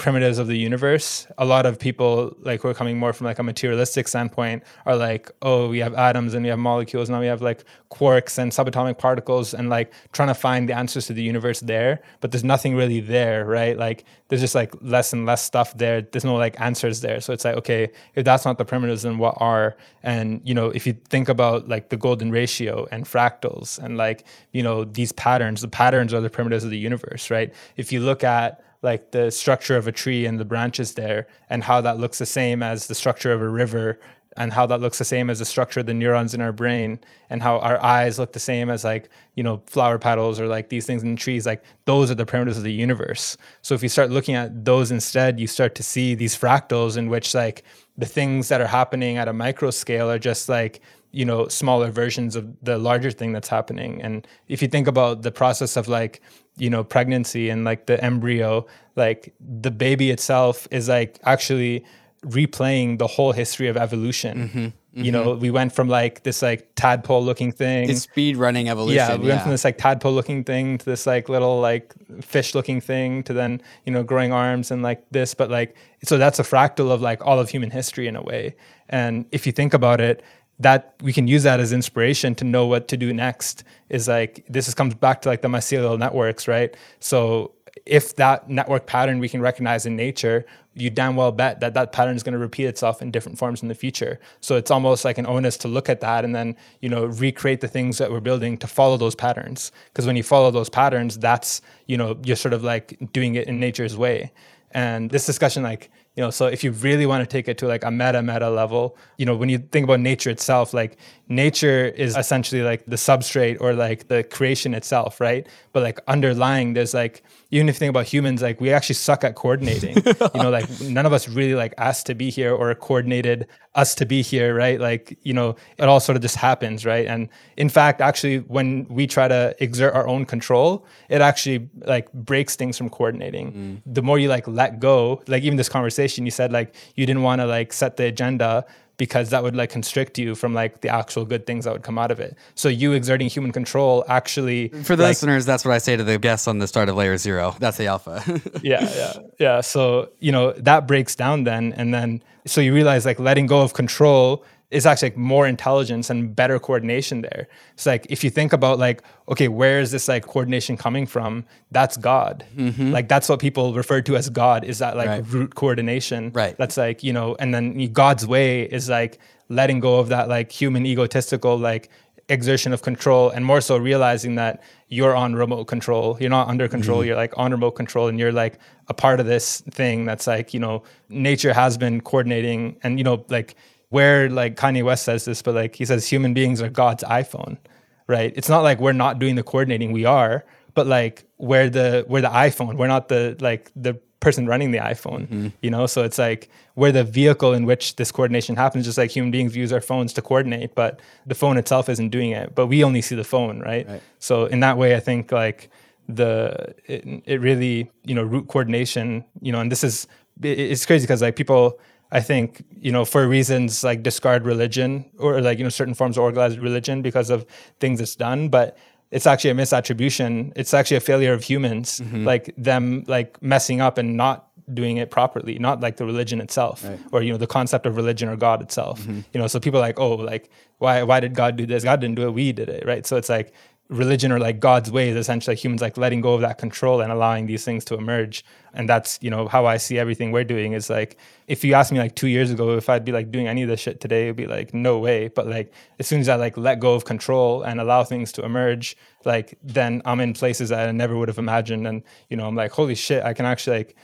primitives 0.00 0.38
of 0.38 0.46
the 0.46 0.56
universe 0.56 1.26
a 1.38 1.44
lot 1.44 1.66
of 1.66 1.78
people 1.78 2.34
like 2.40 2.62
who 2.62 2.68
are 2.68 2.74
coming 2.74 2.98
more 2.98 3.12
from 3.12 3.26
like 3.26 3.38
a 3.38 3.42
materialistic 3.42 4.08
standpoint 4.08 4.62
are 4.86 4.96
like 4.96 5.30
oh 5.42 5.68
we 5.68 5.78
have 5.78 5.94
atoms 5.94 6.32
and 6.34 6.42
we 6.42 6.48
have 6.48 6.58
molecules 6.58 7.10
now 7.10 7.20
we 7.20 7.26
have 7.26 7.42
like 7.42 7.64
quarks 7.90 8.38
and 8.38 8.50
subatomic 8.50 8.96
particles 8.96 9.52
and 9.52 9.68
like 9.68 9.92
trying 10.12 10.28
to 10.28 10.34
find 10.34 10.68
the 10.68 10.76
answers 10.82 11.06
to 11.06 11.12
the 11.12 11.22
universe 11.22 11.60
there 11.60 12.00
but 12.20 12.30
there's 12.32 12.44
nothing 12.44 12.74
really 12.74 13.00
there 13.00 13.44
right? 13.50 13.76
Like 13.76 14.04
there's 14.28 14.40
just 14.40 14.54
like 14.54 14.72
less 14.80 15.12
and 15.12 15.26
less 15.26 15.42
stuff 15.42 15.76
there. 15.76 16.02
There's 16.02 16.24
no 16.24 16.36
like 16.36 16.58
answers 16.60 17.00
there. 17.00 17.20
So 17.20 17.32
it's 17.32 17.44
like 17.44 17.56
okay 17.56 17.90
if 18.14 18.24
that's 18.24 18.44
not 18.44 18.58
the 18.58 18.64
primitives 18.64 19.02
then 19.02 19.18
what 19.18 19.34
are? 19.38 19.76
And 20.02 20.40
you 20.44 20.54
know 20.54 20.70
if 20.70 20.86
you 20.86 20.94
think 21.08 21.28
about 21.28 21.68
like 21.68 21.90
the 21.90 21.96
golden 21.96 22.30
ratio 22.30 22.86
and 22.90 23.04
fractals 23.04 23.78
and 23.78 23.96
like 23.96 24.24
you 24.52 24.62
know 24.62 24.84
these 24.84 25.12
patterns 25.12 25.60
the 25.60 25.68
patterns 25.68 26.14
are 26.14 26.20
the 26.20 26.30
primitives 26.30 26.64
of 26.64 26.70
the 26.70 26.78
universe 26.78 27.30
right? 27.30 27.52
If 27.76 27.92
you 27.92 28.00
look 28.00 28.24
at 28.24 28.62
like 28.82 29.10
the 29.10 29.30
structure 29.30 29.76
of 29.76 29.86
a 29.86 29.92
tree 29.92 30.26
and 30.26 30.38
the 30.38 30.44
branches 30.44 30.94
there 30.94 31.26
and 31.48 31.64
how 31.64 31.80
that 31.80 31.98
looks 31.98 32.18
the 32.18 32.26
same 32.26 32.62
as 32.62 32.86
the 32.86 32.94
structure 32.94 33.32
of 33.32 33.42
a 33.42 33.48
river 33.48 33.98
and 34.36 34.52
how 34.52 34.64
that 34.64 34.80
looks 34.80 34.98
the 34.98 35.04
same 35.04 35.28
as 35.28 35.38
the 35.38 35.44
structure 35.44 35.80
of 35.80 35.86
the 35.86 35.94
neurons 35.94 36.34
in 36.34 36.40
our 36.40 36.52
brain 36.52 37.00
and 37.28 37.42
how 37.42 37.58
our 37.58 37.82
eyes 37.82 38.18
look 38.18 38.32
the 38.32 38.40
same 38.40 38.70
as 38.70 38.84
like 38.84 39.08
you 39.34 39.42
know 39.42 39.60
flower 39.66 39.98
petals 39.98 40.38
or 40.38 40.46
like 40.46 40.68
these 40.68 40.86
things 40.86 41.02
in 41.02 41.16
trees 41.16 41.46
like 41.46 41.62
those 41.84 42.10
are 42.10 42.14
the 42.14 42.26
primitives 42.26 42.56
of 42.56 42.64
the 42.64 42.72
universe. 42.72 43.36
So 43.62 43.74
if 43.74 43.82
you 43.82 43.88
start 43.88 44.10
looking 44.10 44.36
at 44.36 44.64
those 44.64 44.90
instead 44.90 45.40
you 45.40 45.46
start 45.46 45.74
to 45.76 45.82
see 45.82 46.14
these 46.14 46.36
fractals 46.36 46.96
in 46.96 47.08
which 47.08 47.34
like 47.34 47.64
the 47.98 48.06
things 48.06 48.48
that 48.48 48.60
are 48.60 48.66
happening 48.66 49.16
at 49.16 49.28
a 49.28 49.32
micro 49.32 49.70
scale 49.70 50.10
are 50.10 50.18
just 50.18 50.48
like 50.48 50.80
you 51.12 51.24
know 51.24 51.48
smaller 51.48 51.90
versions 51.90 52.36
of 52.36 52.46
the 52.62 52.78
larger 52.78 53.10
thing 53.10 53.32
that's 53.32 53.48
happening 53.48 54.00
and 54.02 54.26
if 54.48 54.62
you 54.62 54.68
think 54.68 54.86
about 54.86 55.22
the 55.22 55.30
process 55.30 55.76
of 55.76 55.88
like 55.88 56.20
you 56.56 56.70
know 56.70 56.84
pregnancy 56.84 57.48
and 57.48 57.64
like 57.64 57.86
the 57.86 58.02
embryo 58.04 58.66
like 58.96 59.34
the 59.40 59.70
baby 59.70 60.10
itself 60.10 60.68
is 60.70 60.88
like 60.88 61.18
actually 61.24 61.84
replaying 62.24 62.98
the 62.98 63.06
whole 63.06 63.32
history 63.32 63.66
of 63.66 63.76
evolution 63.76 64.48
mm-hmm, 64.48 64.58
mm-hmm. 64.58 65.04
you 65.04 65.10
know 65.10 65.34
we 65.34 65.50
went 65.50 65.72
from 65.72 65.88
like 65.88 66.22
this 66.22 66.42
like 66.42 66.68
tadpole 66.74 67.24
looking 67.24 67.50
thing 67.50 67.88
it's 67.88 68.02
speed 68.02 68.36
running 68.36 68.68
evolution 68.68 68.96
yeah 68.96 69.16
we 69.16 69.26
yeah. 69.26 69.30
went 69.30 69.42
from 69.42 69.50
this 69.50 69.64
like 69.64 69.78
tadpole 69.78 70.12
looking 70.12 70.44
thing 70.44 70.76
to 70.76 70.84
this 70.84 71.06
like 71.06 71.28
little 71.28 71.60
like 71.60 71.94
fish 72.22 72.54
looking 72.54 72.80
thing 72.80 73.22
to 73.22 73.32
then 73.32 73.60
you 73.86 73.92
know 73.92 74.02
growing 74.02 74.32
arms 74.32 74.70
and 74.70 74.82
like 74.82 75.02
this 75.10 75.34
but 75.34 75.50
like 75.50 75.74
so 76.04 76.18
that's 76.18 76.38
a 76.38 76.44
fractal 76.44 76.90
of 76.90 77.00
like 77.00 77.24
all 77.24 77.40
of 77.40 77.48
human 77.48 77.70
history 77.70 78.06
in 78.06 78.16
a 78.16 78.22
way 78.22 78.54
and 78.90 79.24
if 79.32 79.46
you 79.46 79.52
think 79.52 79.72
about 79.72 80.00
it 80.00 80.22
that 80.60 80.94
we 81.02 81.12
can 81.12 81.26
use 81.26 81.42
that 81.42 81.58
as 81.58 81.72
inspiration 81.72 82.34
to 82.36 82.44
know 82.44 82.66
what 82.66 82.86
to 82.88 82.96
do 82.96 83.12
next 83.12 83.64
is 83.88 84.06
like 84.06 84.44
this 84.48 84.68
is, 84.68 84.74
comes 84.74 84.94
back 84.94 85.22
to 85.22 85.28
like 85.28 85.42
the 85.42 85.48
mycelial 85.48 85.98
networks 85.98 86.46
right? 86.46 86.76
So 87.00 87.52
if 87.86 88.16
that 88.16 88.48
network 88.48 88.86
pattern 88.86 89.18
we 89.18 89.28
can 89.28 89.40
recognize 89.40 89.86
in 89.86 89.96
nature 89.96 90.44
you 90.74 90.90
damn 90.90 91.16
well 91.16 91.32
bet 91.32 91.60
that 91.60 91.74
that 91.74 91.92
pattern 91.92 92.14
is 92.14 92.22
going 92.22 92.34
to 92.34 92.38
repeat 92.38 92.66
itself 92.66 93.02
in 93.02 93.10
different 93.10 93.38
forms 93.38 93.62
in 93.62 93.68
the 93.68 93.74
future. 93.74 94.20
So 94.40 94.56
it's 94.56 94.70
almost 94.70 95.04
like 95.04 95.18
an 95.18 95.26
onus 95.26 95.56
to 95.58 95.68
look 95.68 95.88
at 95.88 96.00
that 96.00 96.24
and 96.24 96.34
then 96.34 96.56
you 96.80 96.88
know 96.88 97.06
recreate 97.06 97.60
the 97.60 97.68
things 97.68 97.98
that 97.98 98.10
we're 98.10 98.20
building 98.20 98.56
to 98.58 98.66
follow 98.66 98.96
those 98.96 99.14
patterns. 99.14 99.72
Because 99.86 100.06
when 100.06 100.16
you 100.16 100.22
follow 100.22 100.50
those 100.50 100.68
patterns 100.68 101.18
that's 101.18 101.62
you 101.86 101.96
know 101.96 102.18
you're 102.24 102.36
sort 102.36 102.52
of 102.52 102.62
like 102.62 102.98
doing 103.12 103.34
it 103.34 103.48
in 103.48 103.58
nature's 103.58 103.96
way. 103.96 104.30
And 104.72 105.10
this 105.10 105.26
discussion 105.26 105.62
like 105.62 105.90
you 106.20 106.26
know 106.26 106.30
so 106.30 106.44
if 106.44 106.62
you 106.62 106.70
really 106.72 107.06
want 107.06 107.22
to 107.22 107.26
take 107.26 107.48
it 107.48 107.56
to 107.56 107.66
like 107.66 107.82
a 107.82 107.90
meta 107.90 108.20
meta 108.22 108.50
level 108.50 108.94
you 109.16 109.24
know 109.24 109.34
when 109.34 109.48
you 109.48 109.56
think 109.56 109.84
about 109.84 110.00
nature 110.00 110.28
itself 110.28 110.74
like 110.74 110.98
nature 111.30 111.86
is 111.86 112.14
essentially 112.14 112.60
like 112.60 112.84
the 112.86 112.96
substrate 112.96 113.56
or 113.58 113.72
like 113.72 114.08
the 114.08 114.22
creation 114.24 114.74
itself 114.74 115.20
right? 115.20 115.46
But 115.72 115.82
like 115.82 115.98
underlying 116.08 116.74
there's 116.74 116.92
like 116.92 117.22
even 117.50 117.68
if 117.68 117.76
you 117.76 117.78
think 117.78 117.90
about 117.90 118.06
humans 118.06 118.42
like 118.42 118.60
we 118.60 118.72
actually 118.72 118.94
suck 118.94 119.24
at 119.24 119.34
coordinating. 119.34 119.96
You 120.34 120.42
know 120.42 120.50
like 120.50 120.68
none 120.80 121.06
of 121.06 121.12
us 121.12 121.28
really 121.28 121.54
like 121.54 121.74
asked 121.78 122.06
to 122.06 122.14
be 122.14 122.30
here 122.30 122.54
or 122.54 122.74
coordinated 122.74 123.46
us 123.74 123.94
to 123.96 124.06
be 124.06 124.22
here 124.22 124.54
right? 124.54 124.78
Like 124.80 125.18
you 125.22 125.32
know 125.32 125.56
it 125.78 125.84
all 125.84 126.00
sort 126.00 126.16
of 126.16 126.22
just 126.22 126.36
happens 126.36 126.86
right? 126.86 127.06
And 127.06 127.28
in 127.56 127.68
fact 127.68 128.00
actually 128.00 128.38
when 128.38 128.86
we 128.88 129.06
try 129.06 129.28
to 129.28 129.54
exert 129.58 129.94
our 129.94 130.06
own 130.06 130.24
control 130.24 130.86
it 131.08 131.20
actually 131.20 131.68
like 131.84 132.12
breaks 132.12 132.56
things 132.56 132.78
from 132.78 132.88
coordinating. 132.90 133.52
Mm. 133.52 133.94
the 133.94 134.02
more 134.02 134.18
you 134.18 134.28
like 134.28 134.46
let 134.46 134.78
go 134.78 135.22
like 135.26 135.42
even 135.42 135.56
this 135.56 135.68
conversation 135.68 136.24
you 136.24 136.30
said 136.30 136.52
like 136.52 136.74
you 136.94 137.06
didn't 137.06 137.22
want 137.22 137.40
to 137.40 137.46
like 137.46 137.72
set 137.72 137.96
the 137.96 138.04
agenda 138.04 138.64
because 139.00 139.30
that 139.30 139.42
would 139.42 139.56
like 139.56 139.70
constrict 139.70 140.18
you 140.18 140.34
from 140.34 140.52
like 140.52 140.82
the 140.82 140.88
actual 140.90 141.24
good 141.24 141.46
things 141.46 141.64
that 141.64 141.72
would 141.72 141.82
come 141.82 141.96
out 141.96 142.10
of 142.10 142.20
it. 142.20 142.36
So 142.54 142.68
you 142.68 142.92
exerting 142.92 143.30
human 143.30 143.50
control 143.50 144.04
actually 144.08 144.68
For 144.68 144.94
the 144.94 145.04
like, 145.04 145.12
listeners, 145.12 145.46
that's 145.46 145.64
what 145.64 145.72
I 145.72 145.78
say 145.78 145.96
to 145.96 146.04
the 146.04 146.18
guests 146.18 146.46
on 146.46 146.58
the 146.58 146.68
start 146.68 146.90
of 146.90 146.96
layer 146.96 147.16
0. 147.16 147.56
That's 147.58 147.78
the 147.78 147.86
alpha. 147.86 148.22
yeah, 148.62 148.86
yeah. 148.94 149.12
Yeah, 149.38 149.60
so, 149.62 150.10
you 150.18 150.32
know, 150.32 150.52
that 150.52 150.86
breaks 150.86 151.14
down 151.14 151.44
then 151.44 151.72
and 151.72 151.94
then 151.94 152.22
so 152.46 152.60
you 152.60 152.74
realize 152.74 153.06
like 153.06 153.18
letting 153.18 153.46
go 153.46 153.62
of 153.62 153.72
control 153.72 154.44
is 154.70 154.86
actually 154.86 155.10
like 155.10 155.16
more 155.16 155.46
intelligence 155.46 156.10
and 156.10 156.34
better 156.34 156.58
coordination 156.58 157.22
there. 157.22 157.48
It's 157.74 157.86
like 157.86 158.06
if 158.08 158.22
you 158.22 158.30
think 158.30 158.52
about 158.52 158.78
like, 158.78 159.02
okay, 159.28 159.48
where 159.48 159.80
is 159.80 159.90
this 159.90 160.06
like 160.06 160.26
coordination 160.26 160.76
coming 160.76 161.06
from? 161.06 161.44
That's 161.72 161.96
God. 161.96 162.44
Mm-hmm. 162.56 162.92
Like 162.92 163.08
that's 163.08 163.28
what 163.28 163.40
people 163.40 163.74
refer 163.74 164.00
to 164.02 164.16
as 164.16 164.28
God 164.28 164.64
is 164.64 164.78
that 164.78 164.96
like 164.96 165.08
right. 165.08 165.24
root 165.26 165.56
coordination. 165.56 166.30
Right. 166.32 166.56
That's 166.56 166.76
like, 166.76 167.02
you 167.02 167.12
know, 167.12 167.36
and 167.40 167.52
then 167.52 167.92
God's 167.92 168.26
way 168.26 168.62
is 168.62 168.88
like 168.88 169.18
letting 169.48 169.80
go 169.80 169.98
of 169.98 170.08
that 170.08 170.28
like 170.28 170.52
human 170.52 170.86
egotistical 170.86 171.58
like 171.58 171.90
exertion 172.28 172.72
of 172.72 172.82
control 172.82 173.28
and 173.30 173.44
more 173.44 173.60
so 173.60 173.76
realizing 173.76 174.36
that 174.36 174.62
you're 174.86 175.16
on 175.16 175.34
remote 175.34 175.64
control. 175.64 176.16
You're 176.20 176.30
not 176.30 176.46
under 176.46 176.68
control. 176.68 176.98
Mm-hmm. 177.00 177.08
You're 177.08 177.16
like 177.16 177.36
on 177.36 177.50
remote 177.50 177.72
control 177.72 178.06
and 178.06 178.20
you're 178.20 178.30
like 178.30 178.60
a 178.86 178.94
part 178.94 179.18
of 179.18 179.26
this 179.26 179.62
thing 179.62 180.04
that's 180.04 180.28
like, 180.28 180.54
you 180.54 180.60
know, 180.60 180.84
nature 181.08 181.52
has 181.52 181.76
been 181.76 182.00
coordinating 182.00 182.76
and, 182.84 182.98
you 182.98 183.04
know, 183.04 183.24
like 183.28 183.56
where 183.90 184.30
like 184.30 184.56
Kanye 184.56 184.82
West 184.82 185.04
says 185.04 185.24
this, 185.24 185.42
but 185.42 185.54
like 185.54 185.76
he 185.76 185.84
says 185.84 186.08
human 186.08 186.32
beings 186.32 186.62
are 186.62 186.70
God's 186.70 187.04
iPhone, 187.04 187.58
right? 188.06 188.32
It's 188.34 188.48
not 188.48 188.62
like 188.62 188.80
we're 188.80 188.92
not 188.92 189.18
doing 189.18 189.34
the 189.34 189.42
coordinating, 189.42 189.92
we 189.92 190.04
are, 190.04 190.44
but 190.74 190.86
like 190.86 191.24
we're 191.38 191.68
the 191.68 192.04
we're 192.08 192.22
the 192.22 192.28
iPhone. 192.28 192.76
We're 192.76 192.88
not 192.88 193.08
the 193.08 193.36
like 193.40 193.70
the 193.76 194.00
person 194.20 194.46
running 194.46 194.70
the 194.70 194.78
iPhone, 194.78 195.26
mm-hmm. 195.26 195.48
you 195.62 195.70
know? 195.70 195.86
So 195.86 196.04
it's 196.04 196.18
like 196.18 196.50
we're 196.76 196.92
the 196.92 197.04
vehicle 197.04 197.52
in 197.52 197.66
which 197.66 197.96
this 197.96 198.12
coordination 198.12 198.54
happens, 198.54 198.84
just 198.84 198.98
like 198.98 199.10
human 199.10 199.30
beings 199.30 199.56
use 199.56 199.72
our 199.72 199.80
phones 199.80 200.12
to 200.14 200.22
coordinate, 200.22 200.74
but 200.74 201.00
the 201.26 201.34
phone 201.34 201.56
itself 201.56 201.88
isn't 201.88 202.10
doing 202.10 202.30
it. 202.30 202.54
But 202.54 202.66
we 202.66 202.84
only 202.84 203.02
see 203.02 203.16
the 203.16 203.24
phone, 203.24 203.60
right? 203.60 203.88
right. 203.88 204.02
So 204.18 204.46
in 204.46 204.60
that 204.60 204.76
way, 204.76 204.94
I 204.94 205.00
think 205.00 205.32
like 205.32 205.70
the 206.08 206.74
it, 206.86 207.22
it 207.24 207.40
really, 207.40 207.90
you 208.04 208.14
know, 208.14 208.22
root 208.22 208.48
coordination, 208.48 209.24
you 209.40 209.52
know, 209.52 209.60
and 209.60 209.72
this 209.72 209.82
is 209.82 210.06
it's 210.42 210.86
crazy 210.86 211.04
because 211.04 211.22
like 211.22 211.36
people 211.36 211.78
I 212.12 212.20
think, 212.20 212.64
you 212.80 212.90
know, 212.90 213.04
for 213.04 213.26
reasons 213.28 213.84
like 213.84 214.02
discard 214.02 214.44
religion 214.44 215.04
or 215.18 215.40
like, 215.40 215.58
you 215.58 215.64
know, 215.64 215.70
certain 215.70 215.94
forms 215.94 216.16
of 216.16 216.24
organized 216.24 216.58
religion 216.58 217.02
because 217.02 217.30
of 217.30 217.46
things 217.78 218.00
it's 218.00 218.16
done. 218.16 218.48
But 218.48 218.76
it's 219.10 219.26
actually 219.26 219.50
a 219.50 219.54
misattribution. 219.54 220.52
It's 220.56 220.74
actually 220.74 220.96
a 220.96 221.00
failure 221.00 221.32
of 221.32 221.42
humans, 221.42 222.00
mm-hmm. 222.00 222.24
like 222.24 222.54
them 222.56 223.04
like 223.06 223.40
messing 223.42 223.80
up 223.80 223.98
and 223.98 224.16
not 224.16 224.48
doing 224.72 224.98
it 224.98 225.10
properly, 225.10 225.58
not 225.58 225.80
like 225.80 225.96
the 225.96 226.04
religion 226.04 226.40
itself 226.40 226.84
right. 226.84 226.98
or, 227.12 227.22
you 227.22 227.32
know, 227.32 227.38
the 227.38 227.46
concept 227.46 227.86
of 227.86 227.96
religion 227.96 228.28
or 228.28 228.36
God 228.36 228.62
itself. 228.62 229.00
Mm-hmm. 229.00 229.20
You 229.32 229.40
know, 229.40 229.46
so 229.46 229.58
people 229.58 229.78
are 229.78 229.82
like, 229.82 229.98
oh, 229.98 230.14
like, 230.14 230.50
why 230.78 231.02
why 231.02 231.20
did 231.20 231.34
God 231.34 231.56
do 231.56 231.66
this? 231.66 231.84
God 231.84 232.00
didn't 232.00 232.16
do 232.16 232.22
it, 232.22 232.30
we 232.30 232.52
did 232.52 232.68
it, 232.68 232.86
right? 232.86 233.06
So 233.06 233.16
it's 233.16 233.28
like 233.28 233.52
religion 233.90 234.30
or 234.30 234.38
like 234.38 234.60
God's 234.60 234.90
ways, 234.90 235.16
essentially 235.16 235.56
humans 235.56 235.82
like 235.82 235.96
letting 235.96 236.20
go 236.20 236.34
of 236.34 236.40
that 236.42 236.58
control 236.58 237.00
and 237.00 237.10
allowing 237.10 237.46
these 237.46 237.64
things 237.64 237.84
to 237.86 237.96
emerge. 237.96 238.44
And 238.72 238.88
that's, 238.88 239.18
you 239.20 239.30
know, 239.30 239.48
how 239.48 239.66
I 239.66 239.78
see 239.78 239.98
everything 239.98 240.30
we're 240.30 240.44
doing 240.44 240.74
is 240.74 240.88
like, 240.88 241.18
if 241.48 241.64
you 241.64 241.74
asked 241.74 241.90
me 241.90 241.98
like 241.98 242.14
two 242.14 242.28
years 242.28 242.52
ago 242.52 242.76
if 242.76 242.88
I'd 242.88 243.04
be 243.04 243.10
like 243.10 243.32
doing 243.32 243.48
any 243.48 243.62
of 243.62 243.68
this 243.68 243.80
shit 243.80 244.00
today, 244.00 244.24
it'd 244.24 244.36
be 244.36 244.46
like, 244.46 244.72
no 244.72 244.98
way. 244.98 245.26
But 245.26 245.48
like, 245.48 245.74
as 245.98 246.06
soon 246.06 246.20
as 246.20 246.28
I 246.28 246.36
like 246.36 246.56
let 246.56 246.78
go 246.78 246.94
of 246.94 247.04
control 247.04 247.64
and 247.64 247.80
allow 247.80 248.04
things 248.04 248.30
to 248.32 248.44
emerge, 248.44 248.96
like, 249.24 249.58
then 249.62 250.02
I'm 250.04 250.20
in 250.20 250.34
places 250.34 250.68
that 250.68 250.88
I 250.88 250.92
never 250.92 251.16
would 251.18 251.28
have 251.28 251.38
imagined. 251.38 251.86
And, 251.86 252.04
you 252.28 252.36
know, 252.36 252.46
I'm 252.46 252.54
like, 252.54 252.70
holy 252.70 252.94
shit, 252.94 253.24
I 253.24 253.34
can 253.34 253.44
actually 253.44 253.78
like 253.78 253.96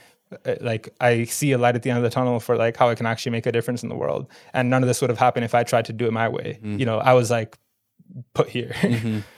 uh, 0.45 0.55
like 0.59 0.93
I 0.99 1.23
see 1.23 1.53
a 1.53 1.57
light 1.57 1.75
at 1.75 1.83
the 1.83 1.89
end 1.89 1.97
of 1.97 2.03
the 2.03 2.09
tunnel 2.09 2.41
for 2.41 2.57
like 2.57 2.75
how 2.75 2.89
I 2.89 2.95
can 2.95 3.05
actually 3.05 3.31
make 3.31 3.45
a 3.45 3.51
difference 3.53 3.83
in 3.83 3.87
the 3.87 3.95
world. 3.95 4.27
And 4.53 4.69
none 4.69 4.83
of 4.83 4.87
this 4.87 4.99
would 4.99 5.09
have 5.09 5.19
happened 5.19 5.45
if 5.45 5.55
I 5.55 5.63
tried 5.63 5.85
to 5.85 5.93
do 5.93 6.05
it 6.05 6.11
my 6.11 6.27
way. 6.27 6.59
Mm. 6.61 6.77
You 6.77 6.85
know, 6.85 6.97
I 6.97 7.13
was 7.13 7.31
like 7.31 7.57
put 8.33 8.49
here. 8.49 8.73
Mm-hmm. 8.81 9.19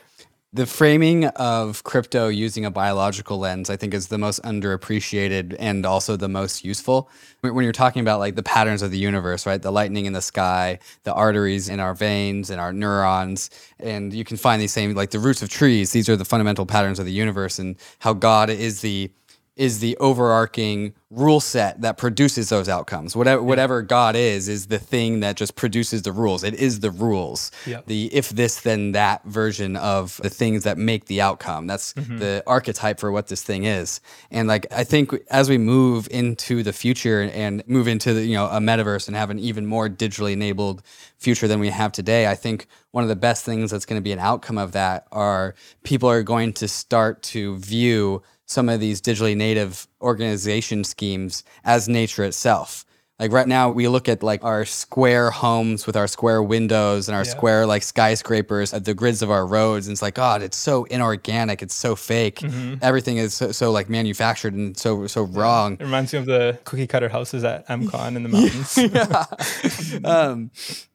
The 0.52 0.66
framing 0.66 1.26
of 1.26 1.84
crypto 1.84 2.28
using 2.28 2.66
a 2.66 2.72
biological 2.72 3.38
lens, 3.38 3.70
I 3.70 3.76
think, 3.78 3.93
is 3.93 4.08
the 4.08 4.18
most 4.18 4.41
underappreciated 4.41 5.56
and 5.60 5.86
also 5.86 6.16
the 6.16 6.28
most 6.28 6.66
useful. 6.66 7.08
When 7.41 7.64
you're 7.64 7.72
talking 7.72 8.00
about 8.00 8.18
like 8.18 8.34
the 8.34 8.41
patterns 8.41 8.82
of 8.82 8.89
the 8.89 8.97
universe, 8.97 9.45
right? 9.45 9.62
The 9.62 9.72
lightning 9.72 10.06
in 10.06 10.14
the 10.14 10.24
sky, 10.24 10.80
the 11.04 11.14
arteries 11.14 11.70
in 11.70 11.80
our 11.80 11.93
veins 11.93 12.50
and 12.50 12.60
our 12.60 12.74
neurons, 12.74 13.52
and 13.80 14.12
you 14.12 14.24
can 14.24 14.38
find 14.38 14.60
these 14.60 14.74
same 14.74 14.95
like 14.95 15.12
the 15.12 15.20
roots 15.20 15.43
of 15.43 15.50
trees. 15.50 15.91
These 15.91 16.10
are 16.10 16.16
the 16.16 16.26
fundamental 16.26 16.66
patterns 16.66 16.97
of 16.97 17.06
the 17.06 17.12
universe 17.12 17.60
and 17.60 17.76
how 18.00 18.14
God 18.14 18.50
is 18.50 18.82
the 18.82 19.12
is 19.60 19.80
the 19.80 19.97
overarching 19.97 20.93
rule 21.12 21.41
set 21.41 21.82
that 21.82 21.97
produces 21.97 22.47
those 22.47 22.70
outcomes. 22.70 23.14
Whatever 23.14 23.43
whatever 23.43 23.82
God 23.82 24.16
is 24.16 24.47
is 24.47 24.68
the 24.68 24.80
thing 24.80 25.20
that 25.20 25.36
just 25.36 25.57
produces 25.57 26.03
the 26.03 26.14
rules. 26.14 26.45
It 26.45 26.53
is 26.53 26.80
the 26.80 26.91
rules. 26.91 27.51
Yep. 27.66 27.88
The 27.88 28.05
if 28.14 28.30
this 28.30 28.62
then 28.62 28.93
that 28.93 29.26
version 29.26 29.76
of 29.76 30.18
the 30.24 30.30
things 30.30 30.64
that 30.64 30.78
make 30.78 31.05
the 31.05 31.20
outcome. 31.20 31.68
That's 31.68 31.93
mm-hmm. 31.93 32.20
the 32.20 32.41
archetype 32.47 33.01
for 33.01 33.12
what 33.12 33.28
this 33.28 33.43
thing 33.43 33.66
is. 33.66 33.99
And 34.32 34.47
like 34.47 34.66
I 34.72 34.86
think 34.86 35.14
as 35.30 35.49
we 35.49 35.57
move 35.57 36.07
into 36.10 36.64
the 36.64 36.72
future 36.72 37.24
and 37.24 37.62
move 37.68 37.89
into 37.89 38.14
the 38.14 38.26
you 38.26 38.36
know 38.36 38.45
a 38.45 38.60
metaverse 38.60 39.07
and 39.07 39.18
have 39.18 39.30
an 39.30 39.39
even 39.39 39.66
more 39.66 39.89
digitally 39.89 40.32
enabled 40.32 40.84
future 41.18 41.49
than 41.49 41.60
we 41.60 41.68
have 41.68 41.91
today, 41.91 42.28
I 42.28 42.36
think 42.36 42.66
one 42.91 43.03
of 43.03 43.10
the 43.10 43.16
best 43.18 43.43
things 43.43 43.72
that's 43.72 43.86
going 43.86 43.99
to 43.99 44.03
be 44.03 44.14
an 44.14 44.20
outcome 44.20 44.57
of 44.57 44.72
that 44.72 45.05
are 45.12 45.53
people 45.84 46.10
are 46.10 46.24
going 46.24 46.53
to 46.53 46.68
start 46.70 47.22
to 47.24 47.57
view 47.57 48.24
some 48.50 48.68
of 48.68 48.80
these 48.80 49.00
digitally 49.00 49.38
native 49.38 49.88
organization 50.02 50.84
schemes 50.84 51.43
as 51.64 51.88
nature 51.88 52.24
itself. 52.24 52.84
Like 53.20 53.32
right 53.34 53.47
now, 53.47 53.70
we 53.70 53.88
look 53.89 54.08
at 54.10 54.24
like 54.24 54.43
our 54.45 54.64
square 54.64 55.30
homes 55.30 55.86
with 55.86 55.97
our 55.97 56.08
square 56.08 56.41
windows 56.41 57.10
and 57.10 57.16
our 57.16 57.26
Yeah. 57.26 57.30
square 57.30 57.66
like 57.68 57.84
skyscrapers 57.84 58.74
at 58.74 58.86
the 58.86 58.93
grids 58.93 59.22
of 59.22 59.30
our 59.30 59.45
roads, 59.45 59.88
and 59.88 59.93
it's 59.93 60.02
like, 60.02 60.14
God, 60.16 60.41
it's 60.41 60.56
so 60.58 60.86
inorganic, 60.86 61.62
it's 61.62 61.76
so 61.76 61.95
fake. 61.97 62.41
Everything 62.82 63.18
is 63.18 63.34
so, 63.34 63.52
so 63.52 63.72
like 63.72 63.89
manufactured 63.89 64.54
and 64.54 64.76
so 64.78 65.06
so 65.08 65.24
wrong. 65.24 65.74
It 65.74 65.82
reminds 65.84 66.14
me 66.14 66.20
of 66.20 66.26
the 66.28 66.58
cookie 66.64 66.88
cutter 66.88 67.10
houses 67.10 67.43
at 67.43 67.68
MCon 67.68 68.16
in 68.16 68.24
the 68.24 68.30
mountains. 68.36 70.04
um, 70.06 70.50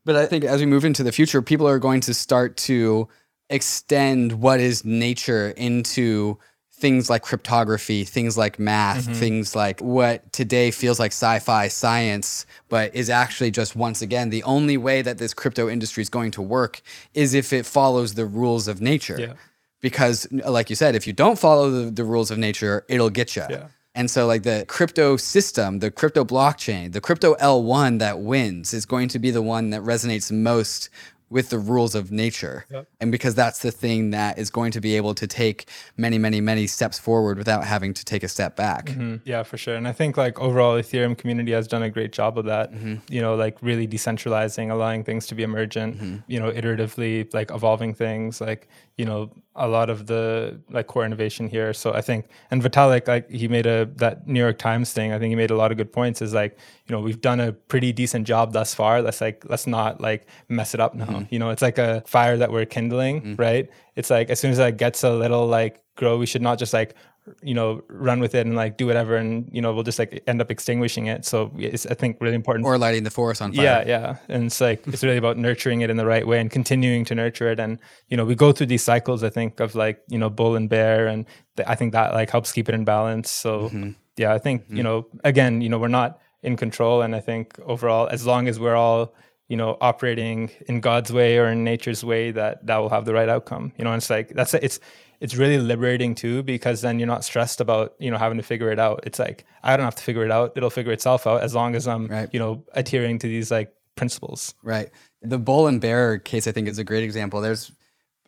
but 0.07 0.17
I 0.17 0.25
think 0.27 0.45
as 0.45 0.61
we 0.61 0.67
move 0.67 0.85
into 0.87 1.03
the 1.03 1.13
future, 1.13 1.43
people 1.43 1.69
are 1.69 1.79
going 1.79 2.01
to 2.01 2.15
start 2.15 2.57
to 2.69 3.07
extend 3.51 4.33
what 4.41 4.61
is 4.61 4.83
nature 4.85 5.51
into 5.59 6.39
things 6.85 7.09
like 7.09 7.23
cryptography, 7.23 8.05
things 8.05 8.37
like 8.37 8.59
math, 8.59 9.05
mm-hmm. 9.05 9.15
things 9.15 9.57
like 9.57 9.81
what 9.81 10.31
today 10.35 10.71
feels 10.71 11.01
like 11.01 11.13
sci-fi 11.13 11.67
science, 11.67 12.45
but 12.69 12.95
is 12.95 13.09
actually 13.09 13.51
just 13.51 13.75
once 13.75 14.03
again 14.03 14.29
the 14.29 14.43
only 14.43 14.77
way 14.77 15.01
that 15.01 15.17
this 15.17 15.33
crypto 15.33 15.67
industry 15.67 16.03
is 16.03 16.11
going 16.11 16.31
to 16.31 16.43
work 16.43 16.83
is 17.15 17.33
if 17.33 17.55
it 17.55 17.65
follows 17.65 18.13
the 18.13 18.27
rules 18.27 18.69
of 18.69 18.83
nature. 18.83 19.17
Yeah. 19.19 19.33
Because, 19.81 20.29
like 20.31 20.69
you 20.69 20.77
said, 20.77 20.95
if 20.95 21.07
you 21.07 21.15
don't 21.15 21.39
follow 21.39 21.71
the, 21.71 21.91
the 21.91 22.05
rules 22.05 22.31
of 22.31 22.37
nature, 22.37 22.85
it'll 22.87 23.09
get 23.09 23.35
you. 23.35 23.45
Yeah. 23.49 23.69
And 23.95 24.11
so, 24.11 24.27
like 24.27 24.43
the 24.43 24.67
crypto 24.69 25.17
system, 25.17 25.79
the 25.79 25.91
crypto 25.91 26.23
blockchain, 26.23 26.93
the 26.93 27.01
crypto 27.01 27.35
L1 27.37 27.99
that 28.01 28.19
wins 28.19 28.75
is 28.75 28.85
going 28.85 29.09
to 29.09 29.19
be 29.19 29.31
the 29.31 29.41
one 29.41 29.71
that 29.71 29.81
resonates 29.81 30.31
most 30.31 30.91
with 31.31 31.51
the 31.51 31.59
rules 31.59 31.95
of 31.95 32.13
nature. 32.13 32.65
Yep. 32.71 32.87
And 33.01 33.11
because 33.11 33.35
that's 33.35 33.61
the 33.61 33.71
thing 33.71 34.11
that 34.11 34.39
is 34.39 34.51
going 34.51 34.71
to 34.73 34.81
be 34.81 34.97
able 34.97 35.15
to 35.15 35.27
take 35.27 35.69
many, 35.97 36.19
many, 36.19 36.41
many 36.41 36.67
steps 36.67 36.99
forward 36.99 37.39
without 37.39 37.65
having 37.65 37.95
to 37.95 38.05
take 38.05 38.23
a 38.23 38.29
step 38.29 38.57
back. 38.57 38.87
Mm, 38.87 39.21
yeah, 39.25 39.43
for 39.43 39.57
sure. 39.57 39.75
And 39.75 39.89
I 39.89 39.93
think 39.93 40.17
like 40.17 40.39
overall 40.39 40.75
Ethereum 40.75 41.17
community 41.17 41.53
has 41.53 41.67
done 41.67 41.83
a 41.83 41.91
great 41.91 42.13
job 42.13 42.39
of 42.39 42.45
that. 42.45 42.73
You 43.09 43.21
know, 43.21 43.35
like 43.35 43.59
really 43.63 43.89
decentralizing, 43.89 44.71
allowing 44.71 45.05
things 45.05 45.27
to 45.29 45.35
be 45.35 45.43
emergent, 45.43 46.23
you 46.27 46.39
know, 46.39 46.51
iteratively 46.51 47.33
like 47.35 47.51
evolving 47.51 47.95
things, 47.95 48.41
like, 48.41 48.69
you 48.97 49.05
know, 49.05 49.31
a 49.57 49.69
lot 49.69 49.89
of 49.89 50.07
the 50.07 50.61
like 50.71 50.87
core 50.87 51.05
innovation 51.05 51.49
here. 51.49 51.73
So 51.73 51.93
I 51.93 52.01
think 52.01 52.27
and 52.51 52.63
Vitalik, 52.63 53.07
like 53.07 53.31
he 53.31 53.47
made 53.47 53.67
a 53.67 53.87
that 53.97 54.27
New 54.27 54.41
York 54.41 54.59
Times 54.59 54.93
thing, 54.93 55.13
I 55.13 55.19
think 55.19 55.31
he 55.31 55.37
made 55.37 55.51
a 55.51 55.57
lot 55.57 55.71
of 55.71 55.77
good 55.77 55.93
points 55.93 56.21
is 56.21 56.35
like, 56.35 56.59
you 56.87 56.95
know, 56.95 57.01
we've 57.01 57.21
done 57.21 57.41
a 57.41 57.53
pretty 57.53 57.93
decent 57.93 58.27
job 58.27 58.53
thus 58.53 58.75
far. 58.75 59.01
Let's 59.01 59.21
like 59.21 59.45
let's 59.49 59.67
not 59.67 60.01
like 60.01 60.27
mess 60.49 60.75
it 60.75 60.81
up 60.81 60.95
now. 60.95 61.07
Mm-hmm. 61.07 61.25
You 61.31 61.39
know, 61.39 61.51
it's 61.51 61.63
like 61.63 61.79
a 61.79 62.03
fire 62.07 62.37
that 62.37 62.51
we're 62.51 62.67
kindling, 62.67 63.21
mm-hmm. 63.21 63.35
right? 63.37 63.71
It's 63.95 64.11
like 64.11 64.31
as 64.31 64.41
soon 64.41 64.51
as 64.51 64.59
that 64.59 64.77
gets 64.77 65.05
a 65.05 65.11
little 65.11 65.47
like 65.47 65.83
grow, 65.97 66.19
we 66.19 66.27
should 66.27 66.43
not 66.43 66.59
just 66.59 66.73
like 66.73 66.95
you 67.43 67.55
know 67.55 67.83
run 67.89 68.21
with 68.21 68.35
it 68.35 68.47
and 68.47 68.55
like 68.55 68.77
do 68.77 68.87
whatever 68.87 69.17
and 69.17 69.49
you 69.51 69.63
know 69.63 69.73
we'll 69.73 69.83
just 69.83 69.99
like 69.99 70.23
end 70.27 70.41
up 70.41 70.51
extinguishing 70.51 71.07
it. 71.07 71.25
So 71.25 71.51
it's 71.57 71.87
i 71.87 71.95
think 71.95 72.19
really 72.21 72.35
important. 72.35 72.67
Or 72.67 72.77
lighting 72.77 73.05
the 73.05 73.11
forest 73.11 73.41
on 73.41 73.53
fire. 73.53 73.65
yeah 73.65 73.85
yeah. 73.87 74.17
And 74.29 74.47
it's 74.47 74.61
like 74.61 74.87
it's 74.87 75.03
really 75.03 75.17
about 75.17 75.39
nurturing 75.39 75.81
it 75.81 75.91
in 75.91 75.97
the 75.97 76.07
right 76.07 76.27
way 76.27 76.39
and 76.41 76.51
continuing 76.51 77.05
to 77.07 77.15
nurture 77.15 77.51
it. 77.51 77.59
And 77.59 77.79
you 78.09 78.17
know 78.17 78.25
we 78.25 78.35
go 78.35 78.53
through 78.53 78.67
these 78.67 78.83
cycles 78.83 79.25
i 79.25 79.31
think 79.31 79.61
of 79.61 79.75
like 79.75 80.03
you 80.09 80.19
know 80.19 80.29
bull 80.29 80.55
and 80.55 80.69
bear 80.69 81.07
and 81.07 81.25
th- 81.57 81.69
i 81.69 81.75
think 81.75 81.93
that 81.93 82.13
like 82.13 82.31
helps 82.31 82.53
keep 82.53 82.69
it 82.69 82.75
in 82.75 82.85
balance. 82.85 83.31
So 83.31 83.69
mm-hmm. 83.69 83.91
yeah 84.17 84.35
i 84.35 84.39
think 84.39 84.65
you 84.69 84.77
mm-hmm. 84.77 84.85
know 84.85 85.07
again 85.25 85.61
you 85.61 85.69
know 85.69 85.79
we're 85.79 85.89
not 85.89 86.21
in 86.43 86.57
control. 86.57 87.01
And 87.03 87.17
i 87.17 87.21
think 87.21 87.59
overall 87.65 88.09
as 88.09 88.27
long 88.27 88.49
as 88.49 88.61
we're 88.61 88.77
all 88.77 89.15
you 89.49 89.57
know 89.57 89.77
operating 89.81 90.51
in 90.69 90.81
god's 90.81 91.13
way 91.13 91.39
or 91.39 91.49
in 91.49 91.65
nature's 91.65 92.03
way 92.03 92.31
that 92.31 92.67
that 92.67 92.79
will 92.79 92.91
have 92.91 93.07
the 93.07 93.15
right 93.15 93.31
outcome. 93.31 93.73
You 93.79 93.85
know 93.85 93.93
and 93.93 94.01
it's 94.03 94.11
like 94.11 94.29
that's 94.29 94.53
it's 94.53 94.79
it's 95.25 95.37
really 95.43 95.59
liberating 95.59 96.15
too 96.15 96.43
because 96.43 96.83
then 96.83 96.99
you're 96.99 97.09
not 97.17 97.25
stressed 97.25 97.59
about 97.65 97.95
you 97.99 98.11
know 98.11 98.19
having 98.19 98.37
to 98.43 98.43
figure 98.53 98.71
it 98.71 98.79
out 98.79 99.01
it's 99.09 99.19
like 99.19 99.39
i 99.63 99.75
don't 99.77 99.85
have 99.91 99.95
to 99.95 100.03
figure 100.09 100.25
it 100.29 100.31
out 100.31 100.53
it'll 100.57 100.77
figure 100.79 100.93
itself 100.93 101.27
out 101.27 101.41
as 101.41 101.55
long 101.55 101.75
as 101.75 101.89
i'm 101.89 102.07
Right. 102.09 102.29
you 102.35 102.39
know 102.39 102.63
adhering 102.75 103.19
to 103.21 103.27
these 103.27 103.51
like 103.51 103.73
principles 103.97 104.55
Right. 104.63 104.91
The 105.23 105.39
bull 105.39 105.67
and 105.67 105.81
bear 105.81 106.19
case, 106.19 106.47
I 106.47 106.53
think, 106.53 106.69
is 106.69 106.79
a 106.79 106.85
great 106.85 107.05
example. 107.05 107.41
There's 107.41 107.73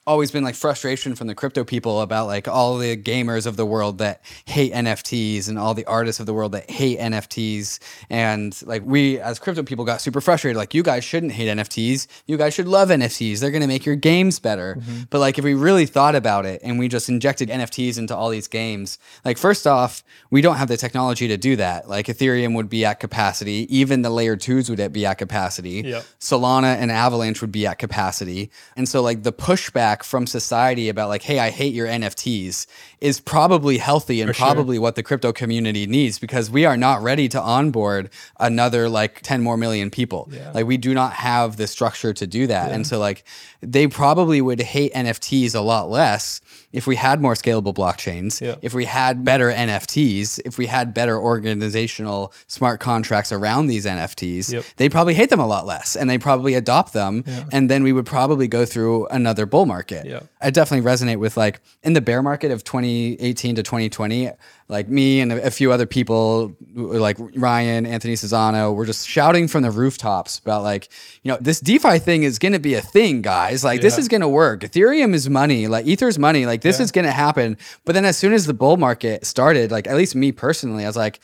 always 0.06 0.30
been 0.30 0.44
like 0.44 0.54
frustration 0.54 1.14
from 1.14 1.26
the 1.26 1.34
crypto 1.34 1.64
people 1.64 2.00
about 2.00 2.26
like 2.26 2.48
all 2.48 2.78
the 2.78 2.96
gamers 2.96 3.46
of 3.46 3.56
the 3.56 3.66
world 3.66 3.98
that 3.98 4.22
hate 4.44 4.72
NFTs 4.72 5.48
and 5.48 5.58
all 5.58 5.74
the 5.74 5.84
artists 5.86 6.20
of 6.20 6.26
the 6.26 6.34
world 6.34 6.52
that 6.52 6.70
hate 6.70 6.98
NFTs. 6.98 7.78
And 8.08 8.56
like 8.64 8.82
we 8.84 9.18
as 9.20 9.38
crypto 9.38 9.62
people 9.62 9.84
got 9.84 10.00
super 10.00 10.20
frustrated. 10.20 10.56
Like, 10.56 10.74
you 10.74 10.82
guys 10.82 11.04
shouldn't 11.04 11.32
hate 11.32 11.48
NFTs. 11.48 12.06
You 12.26 12.36
guys 12.36 12.54
should 12.54 12.68
love 12.68 12.88
NFTs. 12.88 13.40
They're 13.40 13.50
going 13.50 13.62
to 13.62 13.68
make 13.68 13.84
your 13.84 13.96
games 13.96 14.38
better. 14.38 14.76
Mm-hmm. 14.78 15.02
But 15.10 15.18
like, 15.18 15.38
if 15.38 15.44
we 15.44 15.54
really 15.54 15.86
thought 15.86 16.14
about 16.14 16.46
it 16.46 16.60
and 16.62 16.78
we 16.78 16.88
just 16.88 17.08
injected 17.08 17.48
NFTs 17.48 17.98
into 17.98 18.16
all 18.16 18.30
these 18.30 18.48
games, 18.48 18.98
like, 19.24 19.38
first 19.38 19.66
off, 19.66 20.04
we 20.30 20.40
don't 20.40 20.56
have 20.56 20.68
the 20.68 20.76
technology 20.76 21.28
to 21.28 21.36
do 21.36 21.56
that. 21.56 21.88
Like, 21.88 22.06
Ethereum 22.06 22.54
would 22.54 22.68
be 22.68 22.84
at 22.84 23.00
capacity, 23.00 23.66
even 23.76 24.02
the 24.02 24.10
layer 24.10 24.36
twos 24.36 24.70
would 24.70 24.92
be 24.92 25.06
at 25.06 25.18
capacity. 25.18 25.82
Yep. 25.84 26.04
Solana 26.20 26.76
and 26.76 26.90
Avalanche 26.90 27.40
would 27.40 27.52
be 27.52 27.66
at 27.66 27.78
capacity. 27.78 28.50
And 28.76 28.88
so 28.88 29.02
like 29.02 29.22
the 29.22 29.32
pushback 29.32 29.95
from 30.04 30.26
society 30.26 30.88
about 30.88 31.08
like, 31.08 31.22
hey, 31.22 31.38
I 31.38 31.50
hate 31.50 31.74
your 31.74 31.86
NFTs 31.86 32.66
is 33.00 33.20
probably 33.20 33.78
healthy 33.78 34.20
and 34.20 34.30
For 34.30 34.34
sure. 34.34 34.46
probably 34.46 34.78
what 34.78 34.94
the 34.94 35.02
crypto 35.02 35.32
community 35.32 35.86
needs 35.86 36.18
because 36.18 36.50
we 36.50 36.64
are 36.64 36.76
not 36.76 37.02
ready 37.02 37.28
to 37.28 37.40
onboard 37.40 38.10
another 38.40 38.88
like 38.88 39.20
10 39.22 39.42
more 39.42 39.56
million 39.56 39.90
people. 39.90 40.28
Yeah. 40.32 40.50
Like 40.52 40.66
we 40.66 40.76
do 40.76 40.94
not 40.94 41.12
have 41.12 41.56
the 41.56 41.66
structure 41.66 42.12
to 42.14 42.26
do 42.26 42.46
that. 42.46 42.72
And 42.72 42.86
so 42.86 42.98
like 42.98 43.24
they 43.60 43.86
probably 43.86 44.40
would 44.40 44.60
hate 44.60 44.92
NFTs 44.94 45.54
a 45.54 45.60
lot 45.60 45.90
less 45.90 46.40
if 46.76 46.86
we 46.86 46.96
had 46.96 47.20
more 47.20 47.34
scalable 47.34 47.74
blockchains, 47.74 48.40
Yeah. 48.40 48.56
if 48.62 48.72
we 48.74 48.84
had 48.84 49.24
better 49.24 49.50
NFTs, 49.50 50.38
if 50.44 50.58
we 50.58 50.66
had 50.66 50.92
better 50.94 51.18
organizational 51.18 52.32
smart 52.46 52.80
contracts 52.80 53.32
around 53.32 53.66
these 53.66 53.86
NFTs, 53.86 54.52
Yep. 54.52 54.64
they 54.76 54.88
probably 54.88 55.14
hate 55.14 55.30
them 55.30 55.40
a 55.40 55.46
lot 55.46 55.66
less 55.66 55.96
and 55.96 56.08
they 56.10 56.18
probably 56.18 56.54
adopt 56.54 56.92
them. 56.92 57.24
And 57.50 57.70
then 57.70 57.82
we 57.82 57.92
would 57.92 58.06
probably 58.06 58.46
go 58.48 58.64
through 58.64 59.06
another 59.06 59.46
bull 59.46 59.66
market. 59.66 60.06
Yeah. 60.06 60.20
I 60.40 60.50
definitely 60.50 60.88
resonate 60.88 61.18
with 61.18 61.36
like 61.36 61.60
in 61.82 61.94
the 61.94 62.00
bear 62.00 62.22
market 62.22 62.50
of 62.50 62.62
2018 62.64 63.56
to 63.56 63.62
2020, 63.62 64.30
like 64.68 64.88
me 64.88 65.20
and 65.20 65.32
a, 65.32 65.50
few 65.50 65.70
other 65.70 65.86
people, 65.86 66.56
like 66.74 67.16
Ryan, 67.36 67.86
Anthony 67.86 68.14
Sassano, 68.14 68.74
were 68.74 68.84
just 68.84 69.06
shouting 69.08 69.46
from 69.46 69.62
the 69.62 69.70
rooftops 69.70 70.40
about 70.40 70.64
like, 70.64 70.88
you 71.22 71.30
know, 71.30 71.38
this 71.40 71.60
DeFi 71.60 72.00
thing 72.00 72.24
is 72.24 72.38
going 72.40 72.52
to 72.52 72.58
be 72.58 72.74
a 72.74 72.80
thing, 72.80 73.22
guys. 73.22 73.62
Like, 73.62 73.80
this 73.80 73.96
is 73.96 74.08
going 74.08 74.22
to 74.22 74.28
work. 74.28 74.62
Ethereum 74.62 75.14
is 75.14 75.30
money, 75.30 75.68
like 75.68 75.86
Ether's 75.86 76.18
money. 76.18 76.46
Like, 76.46 76.62
this 76.62 76.78
Yeah. 76.78 76.84
is 76.84 76.90
going 76.90 77.04
to 77.04 77.12
happen. 77.12 77.56
But 77.84 77.92
then 77.94 78.04
as 78.04 78.16
soon 78.16 78.32
as 78.32 78.46
the 78.46 78.54
bull 78.54 78.76
market 78.76 79.24
started, 79.24 79.70
like, 79.70 79.86
at 79.86 79.96
least 79.96 80.16
me 80.16 80.32
personally, 80.32 80.82
I 80.84 80.88
was 80.88 80.96
like, 80.96 81.20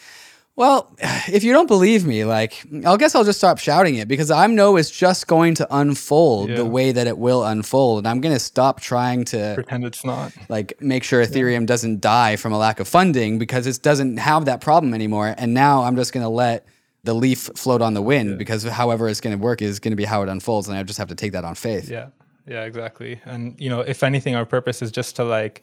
well, 0.57 0.94
if 1.28 1.44
you 1.44 1.53
don't 1.53 1.66
believe 1.66 2.07
me, 2.07 2.24
like, 2.24 2.64
I 2.86 2.96
guess 2.96 3.14
I'll 3.14 3.24
just 3.24 3.38
stop 3.38 3.59
shouting 3.59 3.96
it 3.96 4.09
because 4.09 4.30
I 4.30 4.46
know 4.46 4.76
it's 4.76 4.90
just 4.90 5.26
going 5.26 5.55
to 5.57 5.66
unfold 5.74 6.50
Yeah. 6.50 6.57
the 6.57 6.64
way 6.64 6.92
that 6.92 7.07
it 7.07 7.16
will 7.18 7.44
unfold. 7.44 7.98
And 8.00 8.09
I'm 8.09 8.20
going 8.20 8.34
to 8.34 8.38
stop 8.40 8.80
trying 8.80 9.24
to 9.26 9.53
pretend 9.55 9.84
it's 9.84 10.05
not 10.05 10.32
like 10.48 10.80
make 10.80 11.05
sure 11.05 11.24
Ethereum 11.24 11.66
doesn't 11.66 12.00
die 12.00 12.36
from 12.36 12.53
a 12.53 12.59
lack 12.59 12.80
of 12.80 12.88
funding 12.88 13.38
because 13.38 13.66
it 13.66 13.80
doesn't 13.82 14.18
have 14.18 14.44
that 14.44 14.61
problem 14.61 14.94
anymore. 14.94 15.34
And 15.38 15.55
now 15.55 15.82
I'm 15.84 15.96
just 15.96 16.12
going 16.12 16.24
to 16.24 16.28
let 16.28 16.66
the 17.05 17.14
leaf 17.14 17.50
float 17.57 17.82
on 17.82 17.94
the 17.94 18.03
wind 18.03 18.38
because 18.38 18.62
however 18.62 19.09
it's 19.09 19.20
going 19.20 19.36
to 19.36 19.42
work 19.42 19.61
is 19.61 19.80
going 19.80 19.90
to 19.92 19.96
be 19.96 20.05
how 20.05 20.22
it 20.22 20.28
unfolds. 20.28 20.68
And 20.68 20.76
I 20.78 20.82
just 20.84 20.98
have 20.98 21.09
to 21.09 21.16
take 21.16 21.32
that 21.32 21.44
on 21.44 21.55
faith. 21.57 21.90
Yeah, 21.90 22.09
yeah, 22.46 22.62
exactly. 22.64 23.20
And 23.24 23.59
you 23.61 23.68
know, 23.70 23.80
if 23.80 24.03
anything, 24.05 24.36
our 24.36 24.46
purpose 24.46 24.82
is 24.82 24.92
just 24.92 25.16
to 25.16 25.24
like 25.24 25.62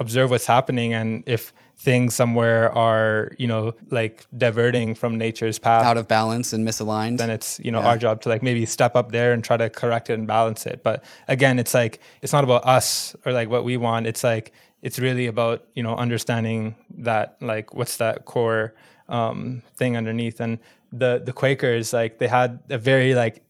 observe 0.00 0.30
what's 0.30 0.46
happening 0.46 0.94
and 0.94 1.24
if 1.26 1.52
things 1.78 2.12
somewhere 2.12 2.76
are 2.76 3.30
you 3.38 3.46
know 3.46 3.72
like 3.90 4.26
diverting 4.36 4.96
from 4.96 5.16
nature's 5.16 5.60
path 5.60 5.84
out 5.84 5.96
of 5.96 6.08
balance 6.08 6.52
and 6.52 6.66
misaligned. 6.66 7.18
then 7.18 7.30
it's 7.30 7.60
you 7.60 7.70
know 7.70 7.80
yeah. 7.80 7.88
our 7.88 7.96
job 7.96 8.20
to 8.20 8.28
like 8.28 8.42
maybe 8.42 8.66
step 8.66 8.96
up 8.96 9.12
there 9.12 9.32
and 9.32 9.44
try 9.44 9.56
to 9.56 9.70
correct 9.70 10.10
it 10.10 10.14
and 10.14 10.26
balance 10.26 10.66
it. 10.66 10.82
But 10.82 11.04
again 11.28 11.58
it's 11.58 11.74
like 11.74 12.00
it's 12.20 12.32
not 12.32 12.44
about 12.44 12.66
us 12.66 13.14
or 13.24 13.32
like 13.32 13.48
what 13.48 13.64
we 13.64 13.76
want. 13.76 14.06
It's 14.06 14.24
like 14.24 14.52
it's 14.82 14.98
really 14.98 15.26
about 15.26 15.64
you 15.74 15.82
know 15.82 15.94
understanding 15.96 16.74
that 16.98 17.36
like 17.40 17.74
what's 17.74 17.96
that 17.98 18.24
core 18.24 18.74
um, 19.08 19.62
thing 19.76 19.96
underneath. 19.96 20.40
And 20.40 20.58
the 20.92 21.22
the 21.24 21.32
quakers 21.32 21.92
like 21.92 22.18
they 22.18 22.28
had 22.28 22.60
a 22.70 22.78
very 22.78 23.14
like 23.14 23.42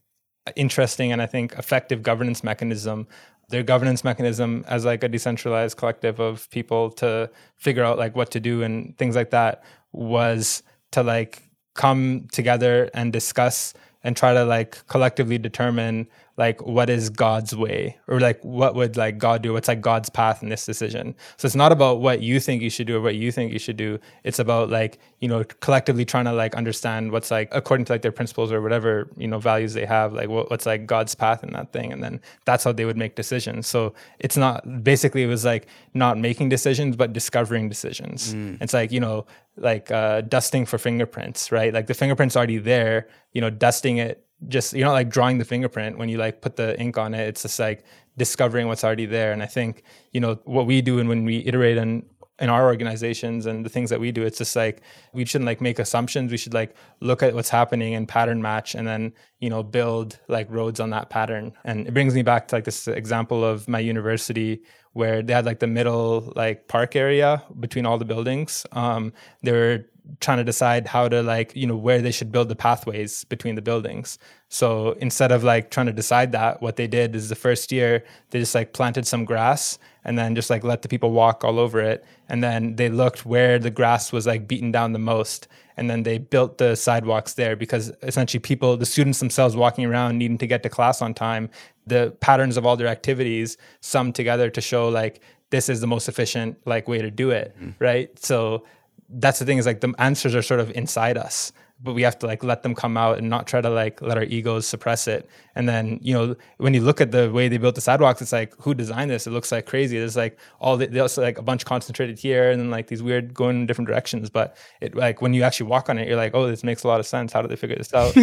interesting 0.55 1.11
and 1.11 1.21
i 1.21 1.25
think 1.25 1.53
effective 1.53 2.01
governance 2.01 2.43
mechanism 2.43 3.07
their 3.49 3.63
governance 3.63 4.03
mechanism 4.03 4.63
as 4.67 4.85
like 4.85 5.03
a 5.03 5.07
decentralized 5.07 5.77
collective 5.77 6.19
of 6.19 6.49
people 6.51 6.91
to 6.91 7.29
figure 7.55 7.83
out 7.83 7.97
like 7.97 8.15
what 8.15 8.31
to 8.31 8.39
do 8.39 8.63
and 8.63 8.97
things 8.97 9.15
like 9.15 9.31
that 9.31 9.63
was 9.91 10.63
to 10.91 11.03
like 11.03 11.43
come 11.73 12.27
together 12.31 12.89
and 12.93 13.11
discuss 13.11 13.73
and 14.03 14.15
try 14.15 14.33
to 14.33 14.45
like 14.45 14.85
collectively 14.87 15.37
determine 15.37 16.07
like 16.39 16.65
what 16.65 16.89
is 16.89 17.09
God's 17.09 17.53
way 17.53 17.97
or 18.07 18.17
like 18.21 18.41
what 18.45 18.73
would 18.73 18.95
like 18.95 19.17
God 19.17 19.41
do? 19.41 19.51
What's 19.51 19.67
like 19.67 19.81
God's 19.81 20.09
path 20.09 20.41
in 20.41 20.47
this 20.47 20.65
decision? 20.65 21.13
So 21.35 21.45
it's 21.45 21.55
not 21.55 21.73
about 21.73 21.99
what 21.99 22.21
you 22.21 22.39
think 22.39 22.61
you 22.61 22.69
should 22.69 22.87
do 22.87 22.95
or 22.95 23.01
what 23.01 23.15
you 23.15 23.29
think 23.29 23.51
you 23.51 23.59
should 23.59 23.75
do. 23.75 23.99
It's 24.23 24.39
about 24.39 24.69
like, 24.69 24.99
you 25.19 25.27
know, 25.27 25.43
collectively 25.59 26.05
trying 26.05 26.23
to 26.25 26.31
like 26.31 26.55
understand 26.55 27.11
what's 27.11 27.29
like 27.29 27.49
according 27.51 27.83
to 27.87 27.93
like 27.93 28.03
their 28.03 28.13
principles 28.13 28.53
or 28.53 28.61
whatever, 28.61 29.09
you 29.17 29.27
know, 29.27 29.37
values 29.37 29.73
they 29.73 29.85
have, 29.85 30.13
like 30.13 30.29
what, 30.29 30.49
what's 30.49 30.65
like 30.65 30.85
God's 30.85 31.13
path 31.13 31.43
in 31.43 31.51
that 31.51 31.73
thing. 31.73 31.91
And 31.91 32.01
then 32.01 32.21
that's 32.45 32.63
how 32.63 32.71
they 32.71 32.85
would 32.85 32.95
make 32.95 33.17
decisions. 33.17 33.67
So 33.67 33.93
it's 34.19 34.37
not 34.37 34.81
basically 34.81 35.23
it 35.23 35.27
was 35.27 35.43
like 35.43 35.67
not 35.93 36.17
making 36.17 36.47
decisions, 36.47 36.95
but 36.95 37.11
discovering 37.11 37.67
decisions. 37.67 38.33
Mm. 38.33 38.61
It's 38.61 38.73
like, 38.73 38.93
you 38.93 39.01
know, 39.01 39.25
like 39.57 39.91
uh, 39.91 40.21
dusting 40.21 40.65
for 40.65 40.77
fingerprints, 40.77 41.51
right? 41.51 41.73
Like 41.73 41.87
the 41.87 41.93
fingerprint's 41.93 42.37
already 42.37 42.59
there, 42.59 43.09
you 43.33 43.41
know, 43.41 43.49
dusting 43.49 43.97
it 43.97 44.25
just 44.47 44.73
you're 44.73 44.85
not 44.85 44.93
like 44.93 45.09
drawing 45.09 45.37
the 45.37 45.45
fingerprint 45.45 45.97
when 45.97 46.09
you 46.09 46.17
like 46.17 46.41
put 46.41 46.55
the 46.55 46.79
ink 46.79 46.97
on 46.97 47.13
it. 47.13 47.27
It's 47.27 47.41
just 47.41 47.59
like 47.59 47.83
discovering 48.17 48.67
what's 48.67 48.83
already 48.83 49.05
there. 49.05 49.31
And 49.31 49.43
i 49.43 49.45
think 49.45 49.83
you 50.11 50.19
know 50.19 50.39
what 50.45 50.65
we 50.65 50.81
do 50.81 50.99
and 50.99 51.09
when 51.09 51.25
we 51.25 51.45
iterate 51.45 51.77
in 51.77 52.05
in 52.39 52.49
our 52.49 52.65
organizations 52.65 53.45
and 53.45 53.65
the 53.65 53.69
things 53.69 53.89
that 53.89 53.99
we 53.99 54.13
do 54.13 54.23
it's 54.23 54.37
just 54.37 54.55
like 54.55 54.81
we 55.13 55.25
shouldn't 55.25 55.45
like 55.45 55.59
make 55.59 55.77
assumptions. 55.77 56.31
We 56.31 56.37
should 56.37 56.53
like 56.53 56.73
look 57.01 57.21
at 57.21 57.33
what's 57.33 57.49
happening 57.49 57.95
and 57.95 58.07
pattern 58.07 58.41
match 58.41 58.75
and 58.75 58.87
then 58.87 59.13
you 59.39 59.49
know 59.49 59.61
build 59.63 60.19
like 60.27 60.49
roads 60.49 60.79
on 60.79 60.89
that 60.91 61.09
pattern. 61.09 61.51
And 61.65 61.87
it 61.87 61.93
brings 61.93 62.13
me 62.13 62.21
back 62.21 62.47
to 62.49 62.55
like 62.55 62.63
this 62.63 62.87
example 62.87 63.43
of 63.43 63.67
my 63.67 63.79
university 63.79 64.61
where 64.93 65.21
they 65.21 65.33
had 65.33 65.45
like 65.45 65.59
the 65.59 65.67
middle 65.67 66.31
like 66.35 66.67
park 66.67 66.95
area 66.95 67.43
between 67.59 67.85
all 67.85 67.97
the 67.97 68.05
buildings. 68.05 68.65
Um 68.71 69.11
they 69.43 69.51
were 69.51 69.85
trying 70.19 70.37
to 70.37 70.43
decide 70.43 70.87
how 70.87 71.07
to 71.07 71.21
like 71.21 71.55
you 71.55 71.67
know 71.67 71.75
where 71.75 72.01
they 72.01 72.11
should 72.11 72.31
build 72.31 72.49
the 72.49 72.55
pathways 72.55 73.23
between 73.25 73.55
the 73.55 73.61
buildings. 73.61 74.17
So 74.49 74.91
instead 74.99 75.31
of 75.31 75.43
like 75.43 75.71
trying 75.71 75.85
to 75.85 75.93
decide 75.93 76.31
that 76.31 76.61
what 76.61 76.75
they 76.75 76.87
did 76.87 77.15
is 77.15 77.29
the 77.29 77.35
first 77.35 77.71
year 77.71 78.03
they 78.31 78.39
just 78.39 78.55
like 78.55 78.73
planted 78.73 79.05
some 79.05 79.25
grass 79.25 79.77
and 80.03 80.17
then 80.17 80.35
just 80.35 80.49
like 80.49 80.63
let 80.63 80.81
the 80.81 80.87
people 80.87 81.11
walk 81.11 81.43
all 81.43 81.59
over 81.59 81.79
it. 81.79 82.05
And 82.27 82.43
then 82.43 82.75
they 82.75 82.89
looked 82.89 83.25
where 83.25 83.59
the 83.59 83.69
grass 83.69 84.11
was 84.11 84.25
like 84.25 84.47
beaten 84.47 84.71
down 84.71 84.93
the 84.93 84.99
most. 84.99 85.47
And 85.77 85.89
then 85.89 86.03
they 86.03 86.17
built 86.17 86.57
the 86.57 86.75
sidewalks 86.75 87.33
there 87.33 87.55
because 87.55 87.91
essentially 88.01 88.39
people 88.39 88.75
the 88.75 88.85
students 88.85 89.19
themselves 89.19 89.55
walking 89.55 89.85
around 89.85 90.17
needing 90.17 90.37
to 90.39 90.47
get 90.47 90.63
to 90.63 90.69
class 90.69 91.01
on 91.01 91.13
time 91.13 91.49
the 91.87 92.15
patterns 92.19 92.57
of 92.57 92.65
all 92.65 92.75
their 92.75 92.87
activities 92.87 93.57
summed 93.81 94.13
together 94.13 94.49
to 94.49 94.61
show 94.61 94.89
like 94.89 95.21
this 95.49 95.69
is 95.69 95.81
the 95.81 95.87
most 95.87 96.07
efficient 96.07 96.57
like 96.65 96.87
way 96.87 97.01
to 97.01 97.09
do 97.09 97.31
it 97.31 97.55
mm-hmm. 97.55 97.71
right? 97.83 98.17
So 98.19 98.63
that's 99.09 99.39
the 99.39 99.45
thing 99.45 99.57
is 99.57 99.65
like 99.65 99.81
the 99.81 99.93
answers 99.97 100.35
are 100.35 100.41
sort 100.41 100.59
of 100.59 100.71
inside 100.71 101.17
us 101.17 101.51
but 101.81 101.93
we 101.93 102.01
have 102.01 102.19
to 102.19 102.27
like 102.27 102.43
let 102.43 102.63
them 102.63 102.75
come 102.75 102.97
out 102.97 103.17
and 103.17 103.29
not 103.29 103.47
try 103.47 103.61
to 103.61 103.69
like 103.69 104.01
let 104.01 104.17
our 104.17 104.23
egos 104.23 104.67
suppress 104.67 105.07
it. 105.07 105.29
And 105.55 105.67
then, 105.67 105.99
you 106.01 106.13
know, 106.13 106.35
when 106.57 106.73
you 106.73 106.81
look 106.81 106.99
at 106.99 107.11
the 107.11 107.31
way 107.31 107.47
they 107.47 107.57
built 107.57 107.75
the 107.75 107.81
sidewalks, 107.81 108.21
it's 108.21 108.33
like, 108.33 108.53
who 108.59 108.73
designed 108.73 109.11
this? 109.11 109.27
It 109.27 109.31
looks 109.31 109.51
like 109.51 109.65
crazy. 109.65 109.97
There's 109.97 110.17
like 110.17 110.37
all 110.59 110.75
the, 110.77 110.87
there's 110.87 111.17
like 111.17 111.37
a 111.37 111.41
bunch 111.41 111.65
concentrated 111.65 112.19
here 112.19 112.51
and 112.51 112.59
then 112.59 112.69
like 112.69 112.87
these 112.87 113.01
weird 113.01 113.33
going 113.33 113.61
in 113.61 113.65
different 113.65 113.87
directions. 113.87 114.29
But 114.29 114.57
it 114.81 114.93
like 114.93 115.21
when 115.21 115.33
you 115.33 115.43
actually 115.43 115.69
walk 115.69 115.89
on 115.89 115.97
it, 115.97 116.07
you're 116.07 116.17
like, 116.17 116.35
oh, 116.35 116.47
this 116.47 116.63
makes 116.63 116.83
a 116.83 116.87
lot 116.87 116.99
of 116.99 117.05
sense. 117.05 117.31
How 117.31 117.41
did 117.41 117.49
they 117.49 117.55
figure 117.55 117.77
this 117.77 117.93
out? 117.93 118.13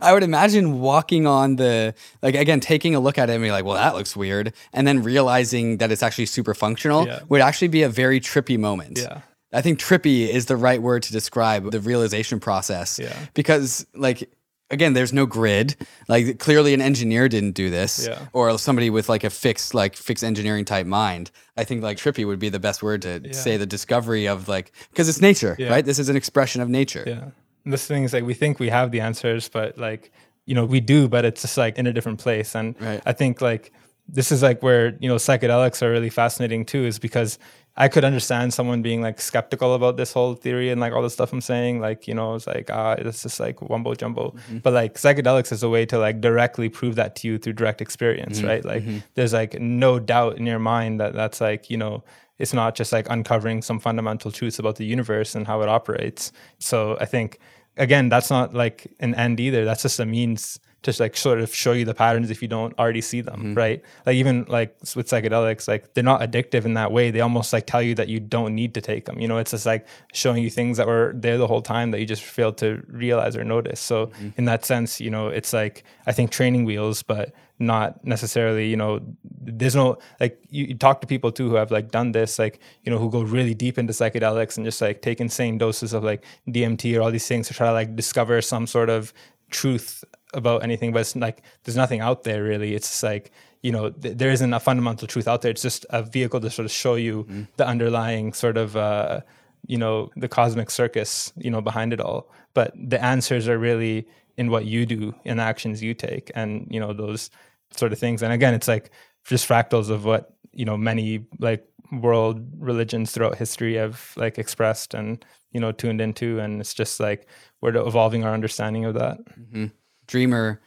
I 0.02 0.12
would 0.12 0.22
imagine 0.22 0.80
walking 0.80 1.26
on 1.26 1.56
the, 1.56 1.94
like, 2.22 2.34
again, 2.34 2.60
taking 2.60 2.94
a 2.94 3.00
look 3.00 3.16
at 3.16 3.30
it 3.30 3.34
and 3.34 3.42
be 3.42 3.50
like, 3.50 3.64
well, 3.64 3.76
that 3.76 3.94
looks 3.94 4.14
weird. 4.16 4.52
And 4.72 4.86
then 4.86 5.02
realizing 5.02 5.78
that 5.78 5.90
it's 5.90 6.02
actually 6.02 6.26
super 6.26 6.54
functional 6.54 7.06
yeah. 7.06 7.20
would 7.28 7.40
actually 7.40 7.68
be 7.68 7.82
a 7.82 7.88
very 7.88 8.20
trippy 8.20 8.58
moment. 8.58 8.98
Yeah. 8.98 9.22
I 9.52 9.62
think 9.62 9.78
trippy 9.78 10.28
is 10.28 10.46
the 10.46 10.56
right 10.56 10.80
word 10.80 11.02
to 11.04 11.12
describe 11.12 11.70
the 11.70 11.80
realization 11.80 12.40
process. 12.40 12.98
Yeah. 12.98 13.16
Because 13.34 13.86
like 13.94 14.30
again, 14.70 14.92
there's 14.92 15.12
no 15.12 15.26
grid. 15.26 15.76
Like 16.08 16.38
clearly 16.38 16.74
an 16.74 16.80
engineer 16.80 17.28
didn't 17.28 17.52
do 17.52 17.70
this. 17.70 18.06
Yeah. 18.06 18.26
Or 18.32 18.58
somebody 18.58 18.90
with 18.90 19.08
like 19.08 19.24
a 19.24 19.30
fixed 19.30 19.74
like 19.74 19.96
fixed 19.96 20.24
engineering 20.24 20.64
type 20.64 20.86
mind. 20.86 21.30
I 21.56 21.64
think 21.64 21.82
like 21.82 21.98
trippy 21.98 22.26
would 22.26 22.38
be 22.38 22.48
the 22.48 22.60
best 22.60 22.82
word 22.82 23.02
to 23.02 23.20
yeah. 23.24 23.32
say 23.32 23.56
the 23.56 23.66
discovery 23.66 24.26
of 24.28 24.48
like 24.48 24.72
because 24.90 25.08
it's 25.08 25.20
nature, 25.20 25.56
yeah. 25.58 25.70
right? 25.70 25.84
This 25.84 25.98
is 25.98 26.08
an 26.08 26.16
expression 26.16 26.60
of 26.60 26.68
nature. 26.68 27.04
Yeah. 27.06 27.30
And 27.64 27.72
this 27.72 27.86
thing 27.86 28.04
is 28.04 28.12
like 28.12 28.24
we 28.24 28.34
think 28.34 28.58
we 28.58 28.68
have 28.68 28.90
the 28.90 29.00
answers, 29.00 29.48
but 29.48 29.78
like, 29.78 30.12
you 30.46 30.54
know, 30.54 30.64
we 30.64 30.80
do, 30.80 31.08
but 31.08 31.24
it's 31.24 31.42
just 31.42 31.56
like 31.56 31.78
in 31.78 31.86
a 31.86 31.92
different 31.92 32.18
place. 32.20 32.54
And 32.54 32.80
right. 32.80 33.02
I 33.04 33.12
think 33.12 33.40
like 33.40 33.72
this 34.08 34.32
is 34.32 34.42
like 34.42 34.62
where, 34.62 34.96
you 35.00 35.08
know, 35.08 35.16
psychedelics 35.16 35.82
are 35.82 35.90
really 35.90 36.08
fascinating 36.10 36.64
too, 36.64 36.84
is 36.84 36.98
because 36.98 37.38
I 37.80 37.86
could 37.86 38.04
understand 38.04 38.52
someone 38.52 38.82
being 38.82 39.02
like 39.02 39.20
skeptical 39.20 39.72
about 39.72 39.96
this 39.96 40.12
whole 40.12 40.34
theory 40.34 40.70
and 40.70 40.80
like 40.80 40.92
all 40.92 41.00
the 41.00 41.08
stuff 41.08 41.32
I'm 41.32 41.40
saying. 41.40 41.80
Like, 41.80 42.08
you 42.08 42.12
know, 42.12 42.34
it's 42.34 42.48
like, 42.48 42.68
ah, 42.72 42.96
it's 42.98 43.22
just 43.22 43.38
like 43.38 43.58
wumbo 43.60 43.96
jumbo. 43.96 44.32
Mm-hmm. 44.32 44.58
But 44.58 44.72
like 44.72 44.94
psychedelics 44.94 45.52
is 45.52 45.62
a 45.62 45.68
way 45.68 45.86
to 45.86 45.96
like 45.96 46.20
directly 46.20 46.68
prove 46.68 46.96
that 46.96 47.14
to 47.16 47.28
you 47.28 47.38
through 47.38 47.52
direct 47.52 47.80
experience, 47.80 48.38
mm-hmm. 48.38 48.48
right? 48.48 48.64
Like, 48.64 48.82
mm-hmm. 48.82 48.98
there's 49.14 49.32
like 49.32 49.60
no 49.60 50.00
doubt 50.00 50.38
in 50.38 50.44
your 50.44 50.58
mind 50.58 50.98
that 50.98 51.14
that's 51.14 51.40
like, 51.40 51.70
you 51.70 51.76
know, 51.76 52.02
it's 52.38 52.52
not 52.52 52.74
just 52.74 52.92
like 52.92 53.08
uncovering 53.10 53.62
some 53.62 53.78
fundamental 53.78 54.32
truths 54.32 54.58
about 54.58 54.74
the 54.74 54.84
universe 54.84 55.36
and 55.36 55.46
how 55.46 55.62
it 55.62 55.68
operates. 55.68 56.32
So 56.58 56.98
I 57.00 57.04
think, 57.04 57.38
again, 57.76 58.08
that's 58.08 58.28
not 58.28 58.54
like 58.54 58.92
an 58.98 59.14
end 59.14 59.38
either. 59.38 59.64
That's 59.64 59.82
just 59.82 60.00
a 60.00 60.04
means 60.04 60.58
to 60.82 60.94
like 61.00 61.16
sort 61.16 61.40
of 61.40 61.52
show 61.52 61.72
you 61.72 61.84
the 61.84 61.94
patterns 61.94 62.30
if 62.30 62.40
you 62.40 62.46
don't 62.46 62.78
already 62.78 63.00
see 63.00 63.20
them, 63.20 63.40
mm-hmm. 63.40 63.54
right? 63.54 63.82
Like 64.06 64.14
even 64.14 64.44
like 64.48 64.76
with 64.94 65.08
psychedelics, 65.08 65.66
like 65.66 65.94
they're 65.94 66.04
not 66.04 66.20
addictive 66.20 66.64
in 66.64 66.74
that 66.74 66.92
way. 66.92 67.10
They 67.10 67.20
almost 67.20 67.52
like 67.52 67.66
tell 67.66 67.82
you 67.82 67.96
that 67.96 68.08
you 68.08 68.20
don't 68.20 68.54
need 68.54 68.74
to 68.74 68.80
take 68.80 69.04
them. 69.06 69.18
You 69.18 69.26
know, 69.26 69.38
it's 69.38 69.50
just 69.50 69.66
like 69.66 69.86
showing 70.12 70.42
you 70.42 70.50
things 70.50 70.76
that 70.76 70.86
were 70.86 71.12
there 71.16 71.36
the 71.36 71.48
whole 71.48 71.62
time 71.62 71.90
that 71.90 72.00
you 72.00 72.06
just 72.06 72.22
failed 72.22 72.58
to 72.58 72.82
realize 72.88 73.36
or 73.36 73.42
notice. 73.42 73.80
So 73.80 74.06
mm-hmm. 74.06 74.28
in 74.36 74.44
that 74.44 74.64
sense, 74.64 75.00
you 75.00 75.10
know, 75.10 75.28
it's 75.28 75.52
like 75.52 75.82
I 76.06 76.12
think 76.12 76.30
training 76.30 76.64
wheels, 76.64 77.02
but 77.02 77.32
not 77.58 78.04
necessarily, 78.04 78.68
you 78.68 78.76
know, 78.76 79.00
there's 79.40 79.74
no 79.74 79.98
like 80.20 80.40
you, 80.48 80.66
you, 80.66 80.74
talk 80.76 81.00
to 81.00 81.08
people 81.08 81.32
too 81.32 81.48
who 81.48 81.56
have 81.56 81.72
like 81.72 81.90
done 81.90 82.12
this, 82.12 82.38
like, 82.38 82.60
you 82.84 82.92
know, 82.92 82.98
who 82.98 83.10
go 83.10 83.22
really 83.22 83.52
deep 83.52 83.78
into 83.78 83.92
psychedelics 83.92 84.56
and 84.56 84.64
just 84.64 84.80
like 84.80 85.02
take 85.02 85.20
insane 85.20 85.58
doses 85.58 85.92
of 85.92 86.04
like 86.04 86.24
DMT 86.48 86.96
or 86.96 87.02
all 87.02 87.10
these 87.10 87.26
things 87.26 87.48
to 87.48 87.54
try 87.54 87.66
to 87.66 87.72
like 87.72 87.96
discover 87.96 88.40
some 88.40 88.68
sort 88.68 88.88
of 88.90 89.12
truth 89.50 90.04
about 90.34 90.62
anything, 90.62 90.92
but 90.92 91.00
it's 91.00 91.16
like 91.16 91.42
there's 91.64 91.76
nothing 91.76 92.00
out 92.00 92.24
there 92.24 92.42
really. 92.42 92.74
It's 92.74 92.88
just 92.88 93.02
like 93.02 93.30
you 93.62 93.72
know 93.72 93.90
th- 93.90 94.16
there 94.16 94.30
isn't 94.30 94.52
a 94.52 94.60
fundamental 94.60 95.08
truth 95.08 95.28
out 95.28 95.42
there. 95.42 95.50
It's 95.50 95.62
just 95.62 95.86
a 95.90 96.02
vehicle 96.02 96.40
to 96.40 96.50
sort 96.50 96.66
of 96.66 96.72
show 96.72 96.94
you 96.94 97.24
mm. 97.24 97.46
the 97.56 97.66
underlying 97.66 98.32
sort 98.32 98.56
of 98.56 98.76
uh, 98.76 99.20
you 99.66 99.78
know 99.78 100.10
the 100.16 100.28
cosmic 100.28 100.70
circus 100.70 101.32
you 101.36 101.50
know 101.50 101.60
behind 101.60 101.92
it 101.92 102.00
all. 102.00 102.30
But 102.54 102.72
the 102.74 103.02
answers 103.02 103.48
are 103.48 103.58
really 103.58 104.06
in 104.36 104.50
what 104.50 104.66
you 104.66 104.86
do, 104.86 105.14
in 105.24 105.38
the 105.38 105.42
actions 105.42 105.82
you 105.82 105.94
take, 105.94 106.30
and 106.34 106.66
you 106.70 106.80
know 106.80 106.92
those 106.92 107.30
sort 107.76 107.92
of 107.92 107.98
things. 107.98 108.22
And 108.22 108.32
again, 108.32 108.54
it's 108.54 108.68
like 108.68 108.90
just 109.24 109.48
fractals 109.48 109.90
of 109.90 110.04
what 110.04 110.34
you 110.52 110.64
know 110.64 110.76
many 110.76 111.26
like 111.38 111.66
world 111.92 112.46
religions 112.58 113.12
throughout 113.12 113.36
history 113.36 113.74
have 113.74 114.12
like 114.16 114.38
expressed 114.38 114.92
and 114.92 115.24
you 115.52 115.60
know 115.60 115.72
tuned 115.72 116.02
into 116.02 116.38
and 116.38 116.60
it's 116.60 116.74
just 116.74 117.00
like 117.00 117.26
we're 117.62 117.74
evolving 117.74 118.24
our 118.24 118.34
understanding 118.34 118.84
of 118.84 118.92
that 118.94 119.18
mm-hmm 119.38 119.66
dreamer, 120.08 120.60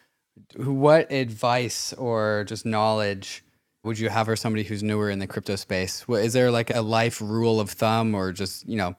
what 0.55 1.11
advice 1.11 1.91
or 1.93 2.45
just 2.47 2.65
knowledge 2.65 3.43
would 3.83 3.99
you 3.99 4.09
have 4.09 4.27
for 4.27 4.35
somebody 4.35 4.63
who's 4.63 4.81
newer 4.83 5.09
in 5.09 5.19
the 5.19 5.27
crypto 5.27 5.57
space? 5.57 6.05
Is 6.07 6.33
there 6.33 6.51
like 6.51 6.73
a 6.73 6.81
life 6.81 7.19
rule 7.19 7.59
of 7.59 7.71
thumb 7.71 8.15
or 8.15 8.31
just, 8.31 8.67
you 8.67 8.77
know, 8.77 8.95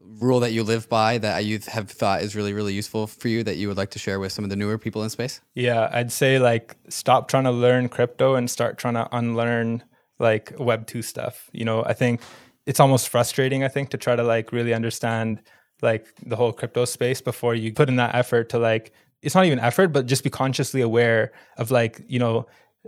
rule 0.00 0.40
that 0.40 0.52
you 0.52 0.62
live 0.62 0.88
by 0.88 1.18
that 1.18 1.44
you 1.44 1.60
have 1.68 1.90
thought 1.90 2.22
is 2.22 2.34
really, 2.34 2.54
really 2.54 2.72
useful 2.72 3.06
for 3.06 3.28
you 3.28 3.44
that 3.44 3.56
you 3.56 3.68
would 3.68 3.76
like 3.76 3.90
to 3.90 3.98
share 3.98 4.18
with 4.18 4.32
some 4.32 4.44
of 4.44 4.50
the 4.50 4.56
newer 4.56 4.78
people 4.78 5.02
in 5.02 5.10
space? 5.10 5.40
Yeah, 5.54 5.90
I'd 5.92 6.10
say 6.10 6.38
like 6.38 6.76
stop 6.88 7.28
trying 7.28 7.44
to 7.44 7.50
learn 7.50 7.88
crypto 7.88 8.34
and 8.34 8.50
start 8.50 8.78
trying 8.78 8.94
to 8.94 9.08
unlearn 9.12 9.84
like 10.18 10.52
Web 10.58 10.86
2 10.86 11.02
stuff. 11.02 11.50
You 11.52 11.64
know, 11.64 11.84
I 11.84 11.92
think 11.92 12.22
it's 12.66 12.80
almost 12.80 13.08
frustrating, 13.08 13.62
I 13.62 13.68
think, 13.68 13.90
to 13.90 13.98
try 13.98 14.16
to 14.16 14.22
like 14.22 14.52
really 14.52 14.72
understand 14.72 15.42
like 15.82 16.06
the 16.24 16.36
whole 16.36 16.52
crypto 16.52 16.84
space 16.86 17.20
before 17.20 17.54
you 17.54 17.72
put 17.72 17.88
in 17.88 17.96
that 17.96 18.14
effort 18.14 18.48
to 18.50 18.58
like 18.58 18.92
it's 19.22 19.34
not 19.34 19.44
even 19.44 19.58
effort, 19.58 19.88
but 19.88 20.06
just 20.06 20.24
be 20.24 20.30
consciously 20.30 20.80
aware 20.80 21.32
of 21.56 21.70
like, 21.70 22.02
you 22.08 22.18
know, 22.18 22.46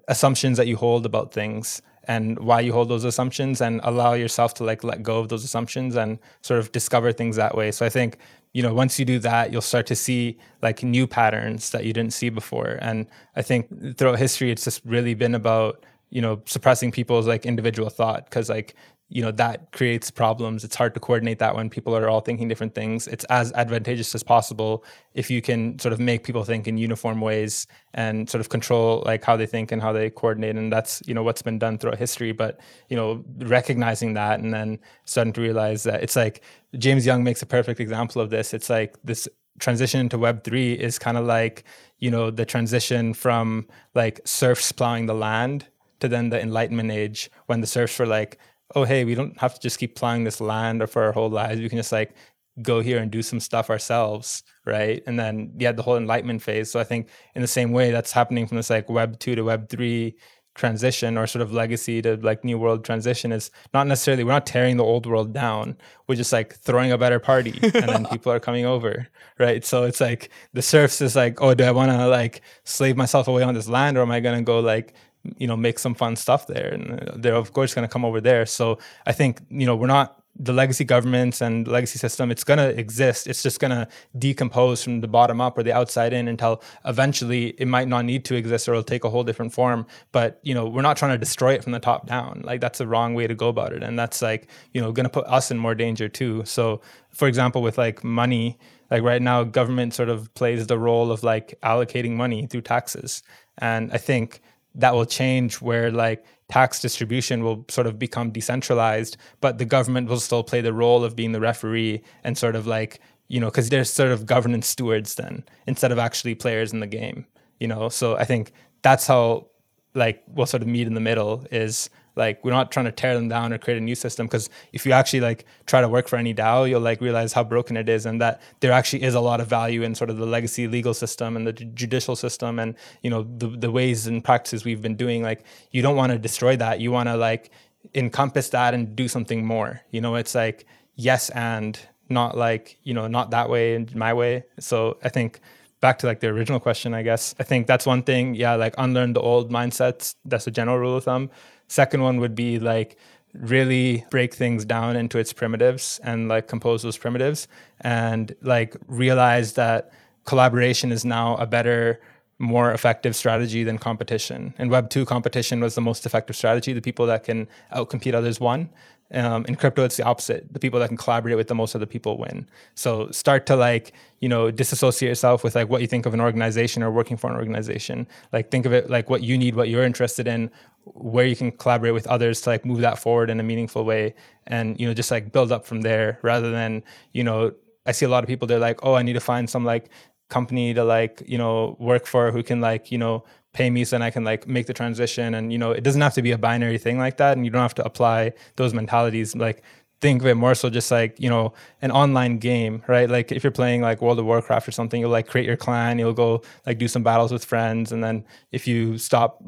assumptions 0.09 0.57
that 0.57 0.67
you 0.67 0.77
hold 0.77 1.05
about 1.05 1.33
things 1.33 1.83
and 2.05 2.39
why 2.39 2.61
you 2.61 2.73
hold 2.73 2.89
those 2.89 3.05
assumptions 3.05 3.61
and 3.61 3.81
allow 3.85 4.15
yourself 4.15 4.55
to 4.55 4.65
like 4.65 4.83
let 4.85 5.03
go 5.03 5.19
of 5.19 5.29
those 5.29 5.45
assumptions 5.45 5.97
and 5.97 6.19
sort 6.43 6.59
of 6.59 6.73
discover 6.73 7.13
things 7.13 7.37
that 7.37 7.57
way. 7.57 7.71
So 7.71 7.85
I 7.85 7.89
think 7.89 8.19
you 8.53 8.63
know 8.63 8.75
once 8.75 8.99
you 8.99 9.05
do 9.05 9.19
that 9.19 9.53
you'll 9.53 9.61
start 9.61 9.87
to 9.87 9.95
see 9.95 10.37
like 10.63 10.83
new 10.83 11.07
patterns 11.07 11.71
that 11.71 11.85
you 11.85 11.93
didn't 11.93 12.13
see 12.13 12.29
before 12.29 12.79
and 12.81 13.07
i 13.37 13.43
think 13.43 13.97
throughout 13.97 14.19
history 14.19 14.51
it's 14.51 14.65
just 14.65 14.81
really 14.85 15.15
been 15.15 15.35
about 15.35 15.85
you 16.11 16.21
know 16.21 16.41
suppressing 16.47 16.91
people's 16.91 17.27
like 17.27 17.47
individual 17.47 17.89
thought 17.89 18.25
because 18.25 18.49
like 18.49 18.75
you 19.11 19.21
know 19.23 19.33
that 19.33 19.73
creates 19.73 20.09
problems. 20.11 20.63
It's 20.63 20.77
hard 20.77 20.95
to 20.95 21.01
coordinate 21.01 21.41
that 21.41 21.57
when 21.57 21.69
people 21.69 21.97
are 21.97 22.09
all 22.09 22.21
thinking 22.21 22.47
different 22.47 22.77
things. 22.77 23.09
It's 23.09 23.25
as 23.25 23.53
advantageous 23.53 24.15
as 24.15 24.23
possible 24.23 24.85
if 25.15 25.29
you 25.29 25.43
can 25.43 25.79
sort 25.81 25.93
of 25.93 25.99
make 25.99 26.23
people 26.23 26.45
think 26.45 26.69
in 26.69 26.79
uniform 26.79 27.21
ways 27.21 27.67
and 27.93 28.31
sort 28.31 28.41
of 28.41 28.49
control 28.49 29.03
like 29.05 29.25
how 29.25 29.37
they 29.37 29.47
think 29.47 29.73
and 29.73 29.83
how 29.83 29.93
they 29.93 30.11
coordinate. 30.11 30.57
And 30.57 30.73
that's 30.73 31.03
you 31.07 31.13
know 31.13 31.25
what's 31.25 31.43
been 31.43 31.59
done 31.59 31.77
throughout 31.77 31.99
history. 31.99 32.31
But 32.31 32.61
you 32.89 32.97
know 32.97 33.25
recognizing 33.39 34.15
that 34.15 34.39
and 34.39 34.55
then 34.55 34.79
starting 35.05 35.33
to 35.33 35.41
realize 35.41 35.83
that 35.83 36.03
it's 36.03 36.15
like 36.15 36.43
james 36.79 37.05
young 37.05 37.25
makes 37.25 37.43
a 37.43 37.47
perfect 37.47 37.81
example 37.81 38.23
of 38.23 38.31
this. 38.31 38.55
It's 38.55 38.71
like 38.71 38.97
this 39.03 39.29
transition 39.59 40.01
into 40.01 40.19
web 40.19 40.45
3 40.45 40.75
is 40.75 40.99
kind 40.99 41.19
of 41.19 41.27
like 41.27 41.65
you 41.99 42.13
know 42.13 42.31
the 42.31 42.47
transition 42.47 43.13
from 43.13 43.67
like 43.95 44.21
serfs 44.25 44.71
plowing 44.71 45.07
the 45.07 45.15
land 45.15 45.67
to 46.01 46.09
then 46.09 46.31
the 46.31 46.41
enlightenment 46.41 46.91
age 46.91 47.31
when 47.47 47.61
the 47.61 47.67
serfs 47.67 47.99
were 47.99 48.07
like 48.07 48.39
oh 48.75 48.85
hey 48.85 49.05
we 49.05 49.15
don't 49.15 49.39
have 49.39 49.55
to 49.55 49.61
just 49.61 49.79
keep 49.79 49.97
plowing 49.97 50.25
this 50.25 50.41
land 50.41 50.83
or 50.83 50.87
for 50.87 51.03
our 51.03 51.13
whole 51.13 51.31
lives. 51.31 51.61
We 51.61 51.69
can 51.69 51.79
just 51.79 51.93
like 51.93 52.15
go 52.63 52.81
here 52.81 52.99
and 52.99 53.11
do 53.11 53.23
some 53.23 53.41
stuff 53.41 53.71
ourselves 53.71 54.43
right? 54.67 55.03
And 55.07 55.19
then 55.19 55.53
yeah 55.59 55.73
the 55.73 55.83
whole 55.83 55.97
enlightenment 55.97 56.43
phase. 56.43 56.71
So 56.71 56.81
i 56.81 56.85
think 56.85 57.09
in 57.35 57.43
the 57.43 57.49
same 57.49 57.73
way 57.73 57.91
that's 57.91 58.13
happening 58.13 58.47
from 58.47 58.57
this 58.57 58.71
like 58.71 58.89
web 58.89 59.19
2 59.19 59.35
to 59.37 59.43
web 59.43 59.69
3 59.69 60.15
transition 60.55 61.17
or 61.17 61.27
sort 61.27 61.43
of 61.43 61.53
legacy 61.53 62.03
to 62.03 62.17
like 62.17 62.45
new 62.45 62.59
world 62.59 62.85
transition 62.85 63.31
is 63.33 63.51
not 63.73 63.87
necessarily 63.87 64.25
we're 64.25 64.33
not 64.33 64.47
tearing 64.47 64.77
the 64.77 64.85
old 64.85 65.07
world 65.07 65.33
down. 65.33 65.77
We're 66.09 66.17
just 66.17 66.33
like 66.33 66.55
throwing 66.57 66.93
a 66.93 66.99
better 66.99 67.21
party 67.21 67.59
and 67.63 67.89
then 67.89 68.07
people 68.07 68.33
are 68.33 68.41
coming 68.41 68.67
over 68.67 69.07
right? 69.39 69.65
So 69.65 69.85
it's 69.85 70.01
like 70.01 70.31
the 70.53 70.63
serfs 70.63 71.01
is 71.01 71.17
like 71.17 71.41
oh 71.41 71.55
do 71.55 71.65
i 71.65 71.71
want 71.71 71.91
to 71.93 72.07
like 72.09 72.43
slave 72.65 72.97
myself 72.97 73.29
away 73.29 73.43
on 73.43 73.55
this 73.55 73.69
land 73.69 73.97
or 73.97 74.03
am 74.03 74.11
i 74.11 74.21
going 74.21 74.39
to 74.39 74.45
go 74.45 74.61
like 74.61 74.95
you 75.37 75.47
know 75.47 75.57
make 75.57 75.79
some 75.79 75.95
fun 75.95 76.17
stuff 76.17 76.47
there 76.47 76.69
and 76.69 77.23
they're 77.23 77.35
of 77.35 77.53
course 77.53 77.75
going 77.75 77.87
to 77.87 77.93
come 77.93 78.05
over 78.05 78.21
there. 78.21 78.47
So 78.47 78.79
i 79.07 79.13
think 79.13 79.41
you 79.51 79.67
know 79.67 79.77
we're 79.77 79.87
not 79.87 80.21
the 80.39 80.53
legacy 80.53 80.85
governments 80.85 81.41
and 81.41 81.67
legacy 81.69 81.99
system 81.99 82.31
it's 82.31 82.45
going 82.45 82.59
to 82.59 82.79
exist. 82.79 83.27
It's 83.27 83.43
just 83.43 83.61
going 83.61 83.73
to 83.73 83.87
decompose 84.19 84.83
from 84.83 85.01
the 85.01 85.09
bottom 85.09 85.41
up 85.41 85.59
or 85.59 85.63
the 85.63 85.73
outside 85.73 86.13
in 86.13 86.29
until 86.29 86.63
eventually 86.85 87.49
it 87.59 87.67
might 87.69 87.89
not 87.89 88.05
need 88.05 88.25
to 88.27 88.37
exist 88.37 88.69
or 88.69 88.73
it'll 88.73 88.85
take 88.85 89.05
a 89.05 89.11
whole 89.11 89.25
different 89.25 89.53
form. 89.53 89.87
But 90.13 90.41
you 90.43 90.55
know 90.55 90.67
we're 90.67 90.83
not 90.83 90.97
trying 90.97 91.13
to 91.13 91.19
destroy 91.19 91.55
it 91.55 91.63
from 91.63 91.73
the 91.73 91.81
top 91.81 92.07
down. 92.07 92.43
Like 92.45 92.61
that's 92.61 92.79
the 92.79 92.87
wrong 92.87 93.15
way 93.15 93.27
to 93.27 93.35
go 93.35 93.49
about 93.49 93.73
it. 93.73 93.83
And 93.83 93.99
that's 93.99 94.23
like 94.23 94.49
you 94.73 94.81
know 94.81 94.93
going 94.93 95.05
to 95.05 95.11
put 95.11 95.27
us 95.27 95.51
in 95.51 95.59
more 95.59 95.75
danger 95.75 96.09
too. 96.09 96.43
So 96.47 96.81
for 97.11 97.29
example 97.29 97.61
with 97.61 97.77
like 97.77 98.03
money 98.03 98.59
like 98.91 99.03
right 99.03 99.23
now 99.23 99.45
government 99.45 99.95
sort 99.95 100.09
of 100.09 100.33
plays 100.35 100.67
the 100.67 100.79
role 100.79 101.13
of 101.13 101.23
like 101.23 101.59
allocating 101.63 102.13
money 102.13 102.47
through 102.47 102.63
taxes. 102.63 103.23
And 103.59 103.93
i 103.93 103.99
think 103.99 104.41
that 104.75 104.95
will 104.95 105.05
change 105.05 105.61
where 105.61 105.91
like 105.91 106.25
tax 106.49 106.81
distribution 106.81 107.45
will 107.45 107.65
sort 107.69 107.87
of 107.87 107.99
become 107.99 108.31
decentralized, 108.31 109.17
but 109.41 109.59
the 109.59 109.65
government 109.65 110.09
will 110.09 110.21
still 110.21 110.43
play 110.43 110.61
the 110.61 110.73
role 110.73 111.05
of 111.05 111.17
being 111.17 111.33
the 111.33 111.41
referee 111.41 112.03
and 112.25 112.37
sort 112.37 112.57
of 112.57 112.67
like, 112.67 113.01
you 113.29 113.41
know, 113.41 113.47
because 113.47 113.69
they're 113.69 113.85
sort 113.85 114.11
of 114.11 114.27
governance 114.27 114.67
stewards 114.67 115.15
then 115.15 115.45
instead 115.67 115.93
of 115.93 115.99
actually 115.99 116.35
players 116.35 116.73
in 116.73 116.81
the 116.81 116.87
game, 116.87 117.27
you 117.59 117.69
know? 117.69 117.89
So 117.89 118.17
I 118.17 118.25
think 118.25 118.53
that's 118.83 119.07
how 119.07 119.47
like 119.95 120.23
we'll 120.29 120.47
sort 120.47 120.63
of 120.63 120.69
meet 120.69 120.87
in 120.87 120.95
the 120.95 121.01
middle 121.01 121.47
is 121.51 121.91
like 122.21 122.45
we're 122.45 122.53
not 122.53 122.71
trying 122.71 122.85
to 122.85 122.93
tear 122.93 123.15
them 123.15 123.29
down 123.29 123.53
or 123.53 123.59
create 123.59 123.79
a 123.79 123.81
new 123.81 123.97
system 123.97 124.27
because 124.27 124.49
if 124.73 124.87
you 124.87 124.93
actually 124.93 125.21
like 125.21 125.45
try 125.67 125.81
to 125.81 125.89
work 125.89 126.07
for 126.07 126.17
any 126.17 126.33
DAO, 126.33 126.69
you'll 126.69 126.81
like 126.81 127.01
realize 127.01 127.33
how 127.33 127.43
broken 127.43 127.77
it 127.77 127.89
is 127.89 128.07
and 128.07 128.21
that 128.21 128.41
there 128.61 128.71
actually 128.71 129.03
is 129.03 129.15
a 129.15 129.21
lot 129.21 129.41
of 129.41 129.49
value 129.49 129.83
in 129.83 129.97
sort 129.97 130.11
of 130.11 130.19
the 130.19 130.27
legacy 130.27 130.69
legal 130.69 130.95
system 130.95 131.37
and 131.37 131.47
the 131.47 131.53
judicial 131.53 132.15
system 132.15 132.61
and 132.61 132.77
you 133.03 133.11
know 133.11 133.23
the 133.39 133.49
the 133.49 133.71
ways 133.71 134.07
and 134.07 134.23
practices 134.23 134.65
we've 134.65 134.83
been 134.83 134.97
doing. 134.97 135.23
Like 135.23 135.43
you 135.73 135.83
don't 135.83 135.97
want 135.97 136.13
to 136.13 136.19
destroy 136.19 136.57
that. 136.57 136.81
You 136.81 136.93
want 136.93 137.09
to 137.09 137.17
like 137.17 137.51
encompass 137.95 138.51
that 138.51 138.75
and 138.75 138.95
do 138.95 139.09
something 139.09 139.45
more. 139.45 139.81
You 139.91 140.01
know, 140.01 140.15
it's 140.15 140.35
like 140.35 140.67
yes 140.95 141.31
and 141.31 141.81
not 142.11 142.37
like 142.37 142.79
you 142.83 142.93
know 142.93 143.07
not 143.07 143.31
that 143.31 143.49
way 143.49 143.75
and 143.75 143.93
my 143.97 144.13
way. 144.13 144.45
So 144.59 144.99
I 145.03 145.09
think 145.09 145.41
back 145.81 145.99
to 146.01 146.07
like 146.07 146.21
the 146.21 146.29
original 146.29 146.61
question, 146.61 146.95
I 146.95 147.03
guess 147.03 147.35
I 147.39 147.45
think 147.45 147.67
that's 147.67 147.87
one 147.87 148.03
thing. 148.03 148.35
Yeah, 148.35 148.55
like 148.55 148.75
unlearn 148.79 149.15
the 149.15 149.21
old 149.21 149.51
mindsets. 149.51 150.15
That's 150.25 150.47
a 150.47 150.51
general 150.51 150.79
rule 150.79 150.97
of 150.97 151.05
thumb. 151.05 151.31
Second 151.71 152.03
one 152.03 152.19
would 152.19 152.35
be 152.35 152.59
like 152.59 152.99
really 153.33 154.05
break 154.11 154.35
things 154.35 154.65
down 154.65 154.97
into 154.97 155.19
its 155.19 155.33
primitives 155.33 156.01
and 156.03 156.27
like 156.27 156.49
compose 156.49 156.83
those 156.83 156.99
primitives 156.99 157.47
and 157.81 158.35
like 158.43 158.75
realize 158.89 159.53
that 159.53 159.93
collaboration 160.25 160.91
is 160.91 161.05
now 161.05 161.37
a 161.37 161.47
better 161.47 162.01
more 162.41 162.73
effective 162.73 163.15
strategy 163.15 163.63
than 163.63 163.79
competition. 163.79 164.53
And 164.59 164.69
Web 164.69 164.91
2, 164.91 165.05
competition 165.05 165.61
was 165.61 165.77
the 165.77 165.81
most 165.81 166.07
effective 166.07 166.35
strategy. 166.35 166.73
The 166.73 166.81
people 166.81 167.07
that 167.07 167.23
can 167.23 167.47
outcompete 167.73 168.15
others 168.15 168.41
won. 168.41 168.69
Um, 169.13 169.45
in 169.47 169.57
crypto, 169.57 169.85
it's 169.85 169.97
the 169.97 170.05
opposite. 170.05 170.53
The 170.53 170.61
people 170.61 170.79
that 170.81 170.89
can 170.89 170.97
collaborate 170.97 171.37
with 171.37 171.49
the 171.49 171.55
most 171.55 171.75
other 171.75 171.87
people 171.87 172.17
win. 172.17 172.49
So 172.75 173.11
start 173.11 173.45
to 173.47 173.57
like, 173.57 173.93
you 174.21 174.29
know, 174.29 174.51
disassociate 174.51 175.09
yourself 175.09 175.43
with 175.43 175.55
like 175.55 175.69
what 175.69 175.81
you 175.81 175.87
think 175.87 176.07
of 176.07 176.15
an 176.15 176.21
organization 176.21 176.83
or 176.83 176.91
working 176.91 177.17
for 177.17 177.29
an 177.29 177.37
organization. 177.37 178.07
Like 178.33 178.51
think 178.51 178.67
of 178.67 178.73
it 178.73 178.89
like 178.89 179.11
what 179.11 179.23
you 179.23 179.37
need, 179.37 179.57
what 179.57 179.69
you're 179.69 179.83
interested 179.83 180.29
in, 180.29 180.51
where 180.85 181.27
you 181.27 181.35
can 181.35 181.51
collaborate 181.51 181.95
with 181.95 182.07
others 182.07 182.41
to 182.43 182.51
like 182.51 182.65
move 182.65 182.81
that 182.81 182.99
forward 182.99 183.31
in 183.31 183.41
a 183.41 183.43
meaningful 183.43 183.85
way. 183.85 184.15
And, 184.47 184.79
you 184.81 184.87
know, 184.87 184.95
just 184.95 185.11
like 185.11 185.33
build 185.33 185.51
up 185.51 185.67
from 185.67 185.81
there 185.81 186.19
rather 186.23 186.51
than, 186.51 186.85
you 187.13 187.25
know, 187.25 187.53
I 187.87 187.93
see 187.93 188.07
a 188.07 188.09
lot 188.09 188.23
of 188.23 188.29
people, 188.29 188.47
they're 188.47 188.59
like, 188.59 188.79
oh, 188.85 188.95
I 188.95 189.03
need 189.03 189.15
to 189.15 189.21
find 189.21 189.51
some 189.51 189.65
like 189.65 189.91
company 190.29 190.73
to 190.75 190.85
like, 190.85 191.23
you 191.27 191.37
know, 191.37 191.77
work 191.81 192.07
for 192.07 192.31
who 192.31 192.43
can 192.43 192.61
like, 192.61 192.93
you 192.93 192.99
know, 192.99 193.25
pay 193.53 193.69
me 193.69 193.85
so 193.85 193.97
then 193.97 194.03
I 194.03 194.11
can 194.11 194.25
like 194.25 194.47
make 194.47 194.67
the 194.67 194.73
transition. 194.73 195.35
And, 195.35 195.53
you 195.53 195.59
know, 195.59 195.73
it 195.73 195.83
doesn't 195.83 196.01
have 196.01 196.15
to 196.15 196.23
be 196.23 196.31
a 196.33 196.39
binary 196.39 196.79
thing 196.79 196.99
like 196.99 197.17
that. 197.17 197.37
And 197.37 197.45
you 197.45 197.51
don't 197.51 197.63
have 197.63 197.75
to 197.75 197.85
apply 197.85 198.33
those 198.57 198.73
mentalities. 198.75 199.35
Like 199.35 199.63
think 200.01 200.23
of 200.23 200.27
it 200.27 200.35
more 200.35 200.55
so 200.55 200.71
just 200.71 200.91
like 200.91 201.19
you 201.21 201.29
know 201.29 201.53
an 201.83 201.91
online 201.91 202.39
game 202.39 202.83
right? 202.89 203.09
Like 203.11 203.33
if 203.33 203.45
you're 203.45 203.51
playing 203.51 203.83
like 203.83 204.01
world 204.01 204.19
of 204.19 204.25
warcraft 204.25 204.67
or 204.67 204.73
something 204.73 205.01
you'll 205.01 205.11
like 205.11 205.27
create 205.27 205.47
your 205.47 205.57
clan 205.57 205.99
you'll 205.99 206.13
go 206.13 206.43
like 206.67 206.79
do 206.79 206.89
some 206.89 207.03
battles 207.03 207.33
with 207.33 207.45
friends 207.45 207.93
and 207.93 208.03
then 208.03 208.25
if 208.53 208.67
you 208.67 208.99
stop 208.99 209.43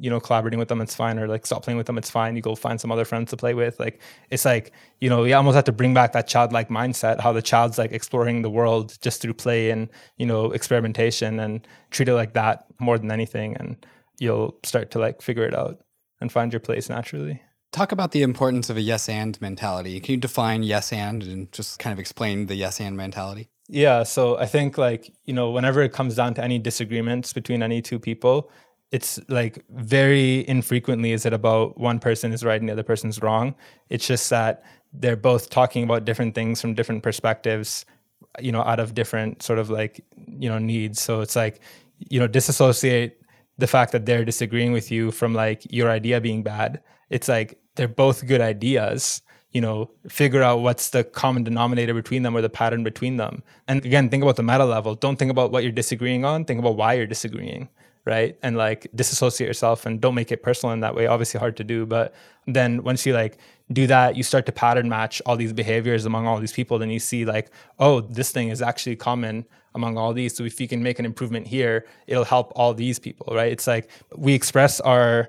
you 0.00 0.10
know 0.10 0.18
collaborating 0.18 0.58
with 0.58 0.68
them 0.68 0.80
it's 0.80 0.94
fine 0.94 1.18
or 1.18 1.28
like 1.28 1.46
stop 1.46 1.62
playing 1.62 1.78
with 1.78 1.86
them 1.86 1.98
it's 1.98 2.10
fine 2.10 2.34
you 2.34 2.42
go 2.42 2.54
find 2.54 2.80
some 2.80 2.90
other 2.90 3.04
friends 3.04 3.30
to 3.30 3.36
play 3.36 3.54
with. 3.54 3.78
Like 3.78 4.00
it's 4.30 4.44
like 4.44 4.72
you 5.00 5.08
know 5.08 5.24
you 5.24 5.34
almost 5.34 5.54
have 5.54 5.64
to 5.64 5.72
bring 5.72 5.94
back 5.94 6.12
that 6.12 6.26
childlike 6.26 6.68
mindset 6.68 7.20
how 7.20 7.32
the 7.32 7.42
child's 7.42 7.78
like 7.78 7.92
exploring 7.92 8.42
the 8.42 8.50
world 8.50 8.98
just 9.00 9.22
through 9.22 9.34
play 9.34 9.70
and 9.70 9.88
you 10.16 10.26
know 10.26 10.50
experimentation 10.52 11.38
and 11.38 11.66
treat 11.90 12.08
it 12.08 12.14
like 12.14 12.32
that 12.34 12.64
more 12.80 12.98
than 12.98 13.10
anything 13.10 13.56
and 13.56 13.86
you'll 14.18 14.58
start 14.64 14.90
to 14.90 14.98
like 14.98 15.22
figure 15.22 15.44
it 15.44 15.54
out 15.54 15.78
and 16.20 16.32
find 16.32 16.52
your 16.52 16.60
place 16.60 16.88
naturally 16.88 17.40
Talk 17.72 17.90
about 17.90 18.12
the 18.12 18.22
importance 18.22 18.68
of 18.68 18.76
a 18.76 18.82
yes 18.82 19.08
and 19.08 19.40
mentality. 19.40 19.98
Can 20.00 20.12
you 20.12 20.20
define 20.20 20.62
yes 20.62 20.92
and 20.92 21.22
and 21.22 21.50
just 21.52 21.78
kind 21.78 21.92
of 21.92 21.98
explain 21.98 22.46
the 22.46 22.54
yes 22.54 22.80
and 22.80 22.96
mentality? 22.96 23.48
Yeah, 23.68 24.02
so 24.02 24.38
I 24.38 24.44
think 24.44 24.76
like, 24.76 25.10
you 25.24 25.32
know, 25.32 25.50
whenever 25.50 25.80
it 25.82 25.92
comes 25.92 26.14
down 26.14 26.34
to 26.34 26.44
any 26.44 26.58
disagreements 26.58 27.32
between 27.32 27.62
any 27.62 27.80
two 27.80 27.98
people, 27.98 28.50
it's 28.90 29.18
like 29.28 29.64
very 29.70 30.46
infrequently 30.46 31.12
is 31.12 31.24
it 31.24 31.32
about 31.32 31.78
one 31.78 31.98
person 31.98 32.32
is 32.34 32.44
right 32.44 32.60
and 32.60 32.68
the 32.68 32.74
other 32.74 32.82
person's 32.82 33.22
wrong. 33.22 33.54
It's 33.88 34.06
just 34.06 34.28
that 34.28 34.62
they're 34.92 35.16
both 35.16 35.48
talking 35.48 35.84
about 35.84 36.04
different 36.04 36.34
things 36.34 36.60
from 36.60 36.74
different 36.74 37.02
perspectives, 37.02 37.86
you 38.38 38.52
know, 38.52 38.60
out 38.62 38.80
of 38.80 38.94
different 38.94 39.42
sort 39.42 39.58
of 39.58 39.70
like, 39.70 40.04
you 40.26 40.50
know, 40.50 40.58
needs. 40.58 41.00
So 41.00 41.22
it's 41.22 41.34
like, 41.34 41.60
you 42.10 42.20
know, 42.20 42.26
disassociate 42.26 43.16
the 43.56 43.66
fact 43.66 43.92
that 43.92 44.04
they're 44.04 44.24
disagreeing 44.24 44.72
with 44.72 44.90
you 44.90 45.10
from 45.10 45.32
like 45.32 45.62
your 45.72 45.90
idea 45.90 46.20
being 46.20 46.42
bad. 46.42 46.82
It's 47.12 47.28
like 47.28 47.58
they're 47.76 47.88
both 47.88 48.26
good 48.26 48.40
ideas 48.40 49.22
you 49.52 49.60
know 49.60 49.90
figure 50.08 50.42
out 50.42 50.60
what's 50.60 50.90
the 50.90 51.04
common 51.04 51.44
denominator 51.44 51.94
between 51.94 52.22
them 52.22 52.36
or 52.36 52.40
the 52.40 52.50
pattern 52.50 52.82
between 52.82 53.18
them. 53.18 53.42
And 53.68 53.84
again 53.84 54.08
think 54.08 54.22
about 54.22 54.36
the 54.36 54.42
meta 54.42 54.64
level. 54.64 54.94
Don't 54.94 55.16
think 55.18 55.30
about 55.30 55.52
what 55.52 55.62
you're 55.62 55.72
disagreeing 55.72 56.24
on. 56.24 56.44
Think 56.44 56.58
about 56.58 56.76
why 56.76 56.94
you're 56.94 57.06
disagreeing 57.06 57.68
right? 58.04 58.36
And 58.42 58.56
like 58.56 58.88
disassociate 58.96 59.46
yourself 59.46 59.86
and 59.86 60.00
don't 60.00 60.16
make 60.16 60.32
it 60.32 60.42
personal 60.42 60.72
in 60.72 60.80
that 60.80 60.96
way. 60.96 61.06
Obviously 61.06 61.38
hard 61.38 61.56
to 61.58 61.64
do 61.64 61.86
but 61.86 62.14
then 62.46 62.82
once 62.82 63.06
you 63.06 63.12
like 63.12 63.38
do 63.72 63.86
that 63.86 64.16
you 64.16 64.22
start 64.22 64.44
to 64.46 64.52
pattern 64.52 64.88
match 64.88 65.22
all 65.24 65.36
these 65.36 65.52
behaviors 65.52 66.04
among 66.06 66.26
all 66.26 66.40
these 66.40 66.52
people. 66.52 66.78
Then 66.78 66.90
you 66.90 66.98
see 66.98 67.24
like 67.24 67.50
oh 67.78 68.00
this 68.00 68.32
thing 68.32 68.48
is 68.48 68.62
actually 68.62 68.96
common 68.96 69.44
among 69.74 69.98
all 69.98 70.14
these. 70.14 70.34
So 70.34 70.44
if 70.44 70.60
you 70.60 70.68
can 70.68 70.82
make 70.82 70.98
an 70.98 71.04
improvement 71.04 71.46
here 71.46 71.84
it'll 72.06 72.24
help 72.24 72.52
all 72.56 72.72
these 72.72 72.98
people 72.98 73.34
right? 73.36 73.52
It's 73.52 73.66
like 73.66 73.90
we 74.16 74.32
express 74.32 74.80
our 74.80 75.28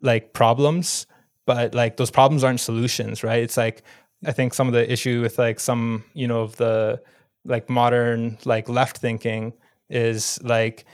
like 0.00 0.32
problems 0.32 1.06
but 1.46 1.74
like 1.74 1.96
those 1.96 2.10
problems 2.10 2.44
aren't 2.44 2.60
solutions 2.60 3.22
right? 3.22 3.42
It's 3.42 3.56
like 3.56 3.82
i 4.26 4.32
think 4.32 4.54
some 4.54 4.66
of 4.66 4.74
the 4.74 4.90
issue 4.90 5.20
with 5.20 5.38
like 5.38 5.60
some 5.60 6.04
you 6.14 6.26
know 6.26 6.40
of 6.40 6.56
the 6.56 7.00
like 7.44 7.68
modern 7.68 8.38
like 8.44 8.68
left 8.68 8.98
thinking 8.98 9.52
is 9.90 10.38
like 10.42 10.84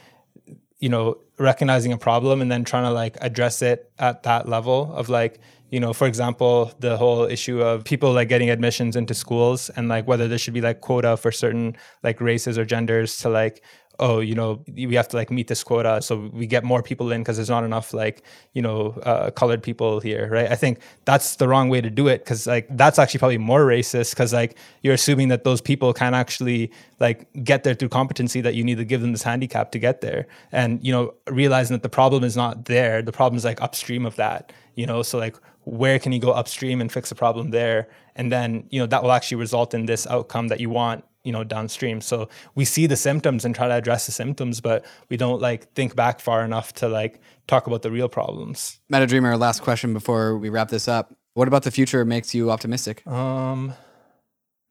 you 0.78 0.89
know 0.89 1.16
recognizing 1.39 1.93
a 1.93 1.98
problem 1.98 2.40
and 2.40 2.51
then 2.51 2.64
trying 2.64 2.85
to 2.85 2.90
like 2.90 3.16
address 3.20 3.62
it 3.62 3.90
at 3.98 4.22
that 4.24 4.48
level 4.48 4.93
of 4.94 5.09
like 5.09 5.39
you 5.70 5.78
know 5.78 5.93
for 5.93 6.06
example 6.06 6.72
the 6.81 6.97
whole 6.97 7.24
issue 7.24 7.62
of 7.62 7.85
people 7.85 8.12
like 8.12 8.28
getting 8.28 8.51
admissions 8.51 8.97
into 8.97 9.14
schools 9.14 9.70
and 9.77 9.89
like 9.89 10.06
whether 10.06 10.27
there 10.27 10.39
should 10.39 10.55
be 10.55 10.60
like 10.60 10.81
quota 10.81 11.16
for 11.16 11.31
certain 11.31 11.77
like 12.02 12.20
races 12.20 12.59
or 12.59 12.64
genders 12.64 13.16
to 13.18 13.28
like 13.28 13.62
oh, 14.01 14.20
you 14.20 14.35
know, 14.35 14.64
we 14.74 14.94
have 14.94 15.09
to 15.09 15.16
like 15.16 15.31
meet 15.31 15.47
this 15.47 15.62
quota, 15.62 16.01
so 16.02 16.31
we 16.32 16.47
get 16.47 16.64
more 16.64 16.82
people 16.82 17.12
in 17.12 17.20
because 17.20 17.36
there's 17.36 17.51
not 17.51 17.64
enough 17.64 17.93
like 17.93 18.22
you 18.55 18.62
know 18.62 18.98
uh, 19.05 19.31
colored 19.31 19.62
people 19.62 20.01
here, 20.01 20.28
right? 20.31 20.51
I 20.51 20.56
think 20.56 20.81
that's 21.05 21.36
the 21.36 21.47
wrong 21.47 21.68
way 21.68 21.81
to 21.81 21.90
do 21.90 22.09
it 22.09 22.24
because 22.24 22.47
like 22.47 22.66
that's 22.70 22.98
actually 22.98 23.18
probably 23.18 23.39
more 23.39 23.64
racist 23.64 24.10
because 24.10 24.32
like 24.32 24.56
you're 24.82 24.94
assuming 24.94 25.28
that 25.28 25.44
those 25.44 25.60
people 25.60 25.93
can 25.93 26.14
actually 26.14 26.72
like 26.98 27.28
get 27.44 27.62
there 27.62 27.74
through 27.74 27.90
competency 27.90 28.40
that 28.40 28.55
you 28.55 28.64
need 28.64 28.78
to 28.78 28.85
give 28.85 29.02
them 29.02 29.12
this 29.12 29.22
handicap 29.22 29.70
to 29.72 29.78
get 29.78 30.01
there, 30.01 30.27
and 30.51 30.85
you 30.85 30.93
know 30.93 31.14
realizing 31.28 31.74
that 31.74 31.82
the 31.82 31.90
problem 31.90 32.24
is 32.24 32.36
not 32.36 32.64
there, 32.64 33.02
the 33.02 33.12
problem 33.12 33.36
is 33.36 33.44
like 33.44 33.60
upstream 33.60 34.06
of 34.06 34.16
that, 34.16 34.52
you 34.74 34.86
know, 34.86 35.02
so 35.02 35.18
like 35.18 35.36
where 35.64 35.98
can 35.98 36.10
you 36.10 36.18
go 36.18 36.32
upstream 36.32 36.81
and 36.81 36.90
fix 36.90 37.10
the 37.10 37.14
problem 37.14 37.51
there? 37.51 37.86
And 38.16 38.32
then 38.32 38.66
you 38.70 38.81
know 38.81 38.86
that 38.86 39.02
will 39.02 39.12
actually 39.12 39.36
result 39.36 39.74
in 39.74 39.85
this 39.85 40.06
outcome 40.06 40.48
that 40.48 40.59
you 40.59 40.70
want 40.70 41.05
you 41.24 41.32
know 41.32 41.44
downstream. 41.44 42.01
So 42.01 42.28
we 42.55 42.64
see 42.64 42.86
the 42.86 42.97
symptoms 42.97 43.44
and 43.44 43.55
try 43.55 43.68
to 43.68 43.74
address 43.74 44.06
the 44.06 44.12
symptoms 44.12 44.60
but 44.60 44.84
we 45.09 45.16
don't 45.16 45.40
like 45.40 45.72
think 45.74 45.97
back 45.97 46.20
far 46.20 46.44
enough 46.44 46.72
to 46.74 46.88
like 46.88 47.20
talk 47.47 47.66
about 47.66 47.82
the 47.82 47.90
real 47.90 48.09
problems. 48.09 48.80
Metadreamer 48.92 49.38
last 49.38 49.62
question 49.62 49.92
before 49.92 50.38
we 50.38 50.48
wrap 50.48 50.68
this 50.68 50.88
up. 50.88 51.14
What 51.34 51.48
about 51.48 51.62
the 51.62 51.70
future 51.70 52.05
makes 52.05 52.34
you 52.34 52.51
optimistic? 52.51 53.06
Um 53.06 53.74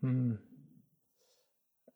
hmm. 0.02 0.36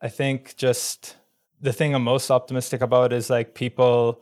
i 0.02 0.10
think 0.10 0.56
just 0.58 1.16
the 1.62 1.72
thing 1.72 1.96
i'm 1.96 2.04
most 2.04 2.30
optimistic 2.30 2.82
about 2.82 3.14
is 3.14 3.30
like 3.30 3.56
people 3.56 4.22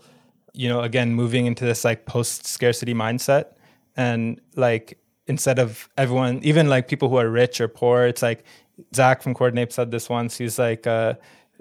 you 0.53 0.69
know 0.69 0.81
again 0.81 1.13
moving 1.13 1.45
into 1.45 1.65
this 1.65 1.83
like 1.83 2.05
post 2.05 2.45
scarcity 2.45 2.93
mindset. 2.93 3.53
And 3.97 4.39
like 4.55 4.97
instead 5.27 5.59
of 5.59 5.89
everyone 5.97 6.39
even 6.43 6.69
like 6.69 6.87
people 6.87 7.09
who 7.09 7.17
are 7.17 7.29
rich 7.29 7.61
or 7.61 7.67
poor 7.67 8.05
it's 8.05 8.21
like 8.21 8.43
Zach 8.93 9.21
from 9.21 9.33
Coordinape 9.33 9.71
said 9.71 9.91
this 9.91 10.09
once. 10.09 10.37
He's 10.37 10.59
like, 10.59 10.87
uh, 10.87 11.15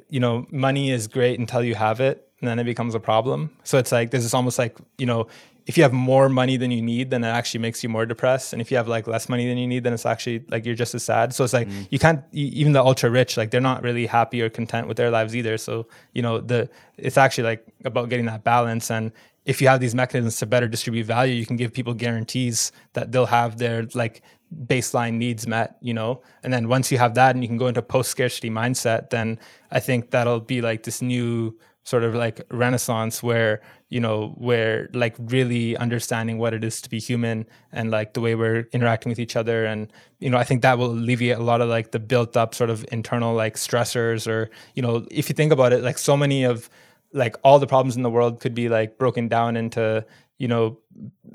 you 0.09 0.21
know, 0.21 0.47
money 0.51 0.91
is 0.91 1.07
great 1.07 1.39
until 1.39 1.63
you 1.63 1.75
have 1.75 2.01
it, 2.01 2.29
and 2.41 2.49
then 2.49 2.59
it 2.59 2.65
becomes 2.65 2.95
a 2.95 3.01
problem. 3.01 3.51
So 3.65 3.79
it's 3.79 3.93
like 3.93 4.11
this 4.11 4.25
is 4.25 4.35
almost 4.35 4.59
like 4.59 4.77
you 4.99 5.07
know, 5.07 5.29
if 5.67 5.77
you 5.77 5.83
have 5.83 5.93
more 5.93 6.29
money 6.29 6.57
than 6.57 6.71
you 6.71 6.83
need, 6.83 7.11
then 7.11 7.23
it 7.23 7.29
actually 7.29 7.61
makes 7.61 7.83
you 7.83 7.89
more 7.89 8.07
depressed, 8.07 8.53
and 8.53 8.63
if 8.63 8.71
you 8.71 8.77
have 8.77 8.89
like 8.89 9.07
less 9.07 9.29
money 9.29 9.47
than 9.47 9.59
you 9.59 9.67
need, 9.67 9.85
then 9.85 9.93
it's 9.93 10.07
actually 10.07 10.45
like 10.49 10.65
you're 10.65 10.75
just 10.75 10.95
as 10.95 11.03
sad. 11.03 11.35
So 11.35 11.45
it's 11.45 11.53
like 11.53 11.69
mm. 11.69 11.87
you 11.91 11.99
can't 11.99 12.25
even 12.33 12.73
the 12.73 12.83
ultra 12.83 13.11
rich 13.11 13.37
like 13.37 13.51
they're 13.51 13.61
not 13.61 13.83
really 13.83 14.07
happy 14.07 14.43
or 14.43 14.51
content 14.51 14.89
with 14.89 14.97
their 14.97 15.11
lives 15.11 15.37
either. 15.37 15.59
So 15.59 15.87
you 16.13 16.23
know 16.23 16.41
the 16.41 16.69
it's 16.97 17.19
actually 17.19 17.45
like 17.45 17.67
about 17.85 18.09
getting 18.09 18.27
that 18.27 18.45
balance 18.45 18.91
and 18.91 19.13
if 19.47 19.61
you 19.61 19.69
have 19.69 19.81
these 19.81 19.95
mechanisms 19.95 20.37
to 20.39 20.47
better 20.47 20.69
distribute 20.69 21.05
value, 21.07 21.35
you 21.35 21.47
can 21.47 21.57
give 21.57 21.73
people 21.73 21.95
guarantees 21.95 22.73
that 22.93 23.11
they'll 23.11 23.27
have 23.27 23.59
their 23.59 23.87
like 23.95 24.23
baseline 24.67 25.15
needs 25.15 25.47
met, 25.47 25.77
you 25.81 25.95
know? 25.95 26.23
And 26.43 26.53
then 26.53 26.69
once 26.69 26.91
you 26.91 26.99
have 26.99 27.15
that 27.15 27.35
and 27.35 27.45
you 27.45 27.49
can 27.49 27.57
go 27.57 27.67
into 27.67 27.83
post 27.83 28.11
scarcity 28.11 28.51
mindset, 28.51 29.11
then 29.11 29.39
I 29.71 29.81
think 29.81 30.11
that'll 30.11 30.41
be 30.41 30.61
like 30.61 30.83
this 30.83 31.01
new 31.01 31.57
sort 31.85 32.05
of 32.05 32.15
like 32.15 32.41
renaissance 32.51 33.23
where, 33.23 33.61
you 33.89 33.99
know, 33.99 34.35
where 34.37 34.89
like 34.93 35.17
really 35.19 35.77
understanding 35.79 36.39
what 36.39 36.53
it 36.53 36.63
is 36.63 36.81
to 36.83 36.91
be 36.91 37.01
human 37.01 37.47
and 37.73 37.91
like 37.91 38.13
the 38.13 38.21
way 38.21 38.35
we're 38.35 38.69
interacting 38.73 39.11
with 39.11 39.19
each 39.19 39.35
other. 39.35 39.65
And, 39.65 39.91
you 40.19 40.29
know, 40.29 40.37
I 40.37 40.45
think 40.45 40.63
that 40.63 40.79
will 40.79 40.91
alleviate 40.91 41.39
a 41.39 41.43
lot 41.43 41.61
of 41.61 41.69
like 41.69 41.93
the 41.93 41.99
built 41.99 42.37
up 42.37 42.55
sort 42.55 42.71
of 42.71 42.85
internal 42.93 43.35
like 43.35 43.55
stressors 43.57 44.29
or, 44.29 44.51
you 44.75 44.83
know, 44.83 45.07
if 45.11 45.29
you 45.29 45.35
think 45.35 45.53
about 45.53 45.73
it, 45.73 45.83
like 45.83 45.99
so 45.99 46.17
many 46.17 46.45
of 46.45 46.69
like 47.13 47.37
all 47.43 47.59
the 47.59 47.67
problems 47.67 47.97
in 47.97 48.03
the 48.03 48.11
world 48.11 48.41
could 48.41 48.55
be 48.55 48.69
like 48.69 48.99
broken 48.99 49.27
down 49.27 49.57
into, 49.57 50.05
you 50.39 50.49
know, 50.49 50.79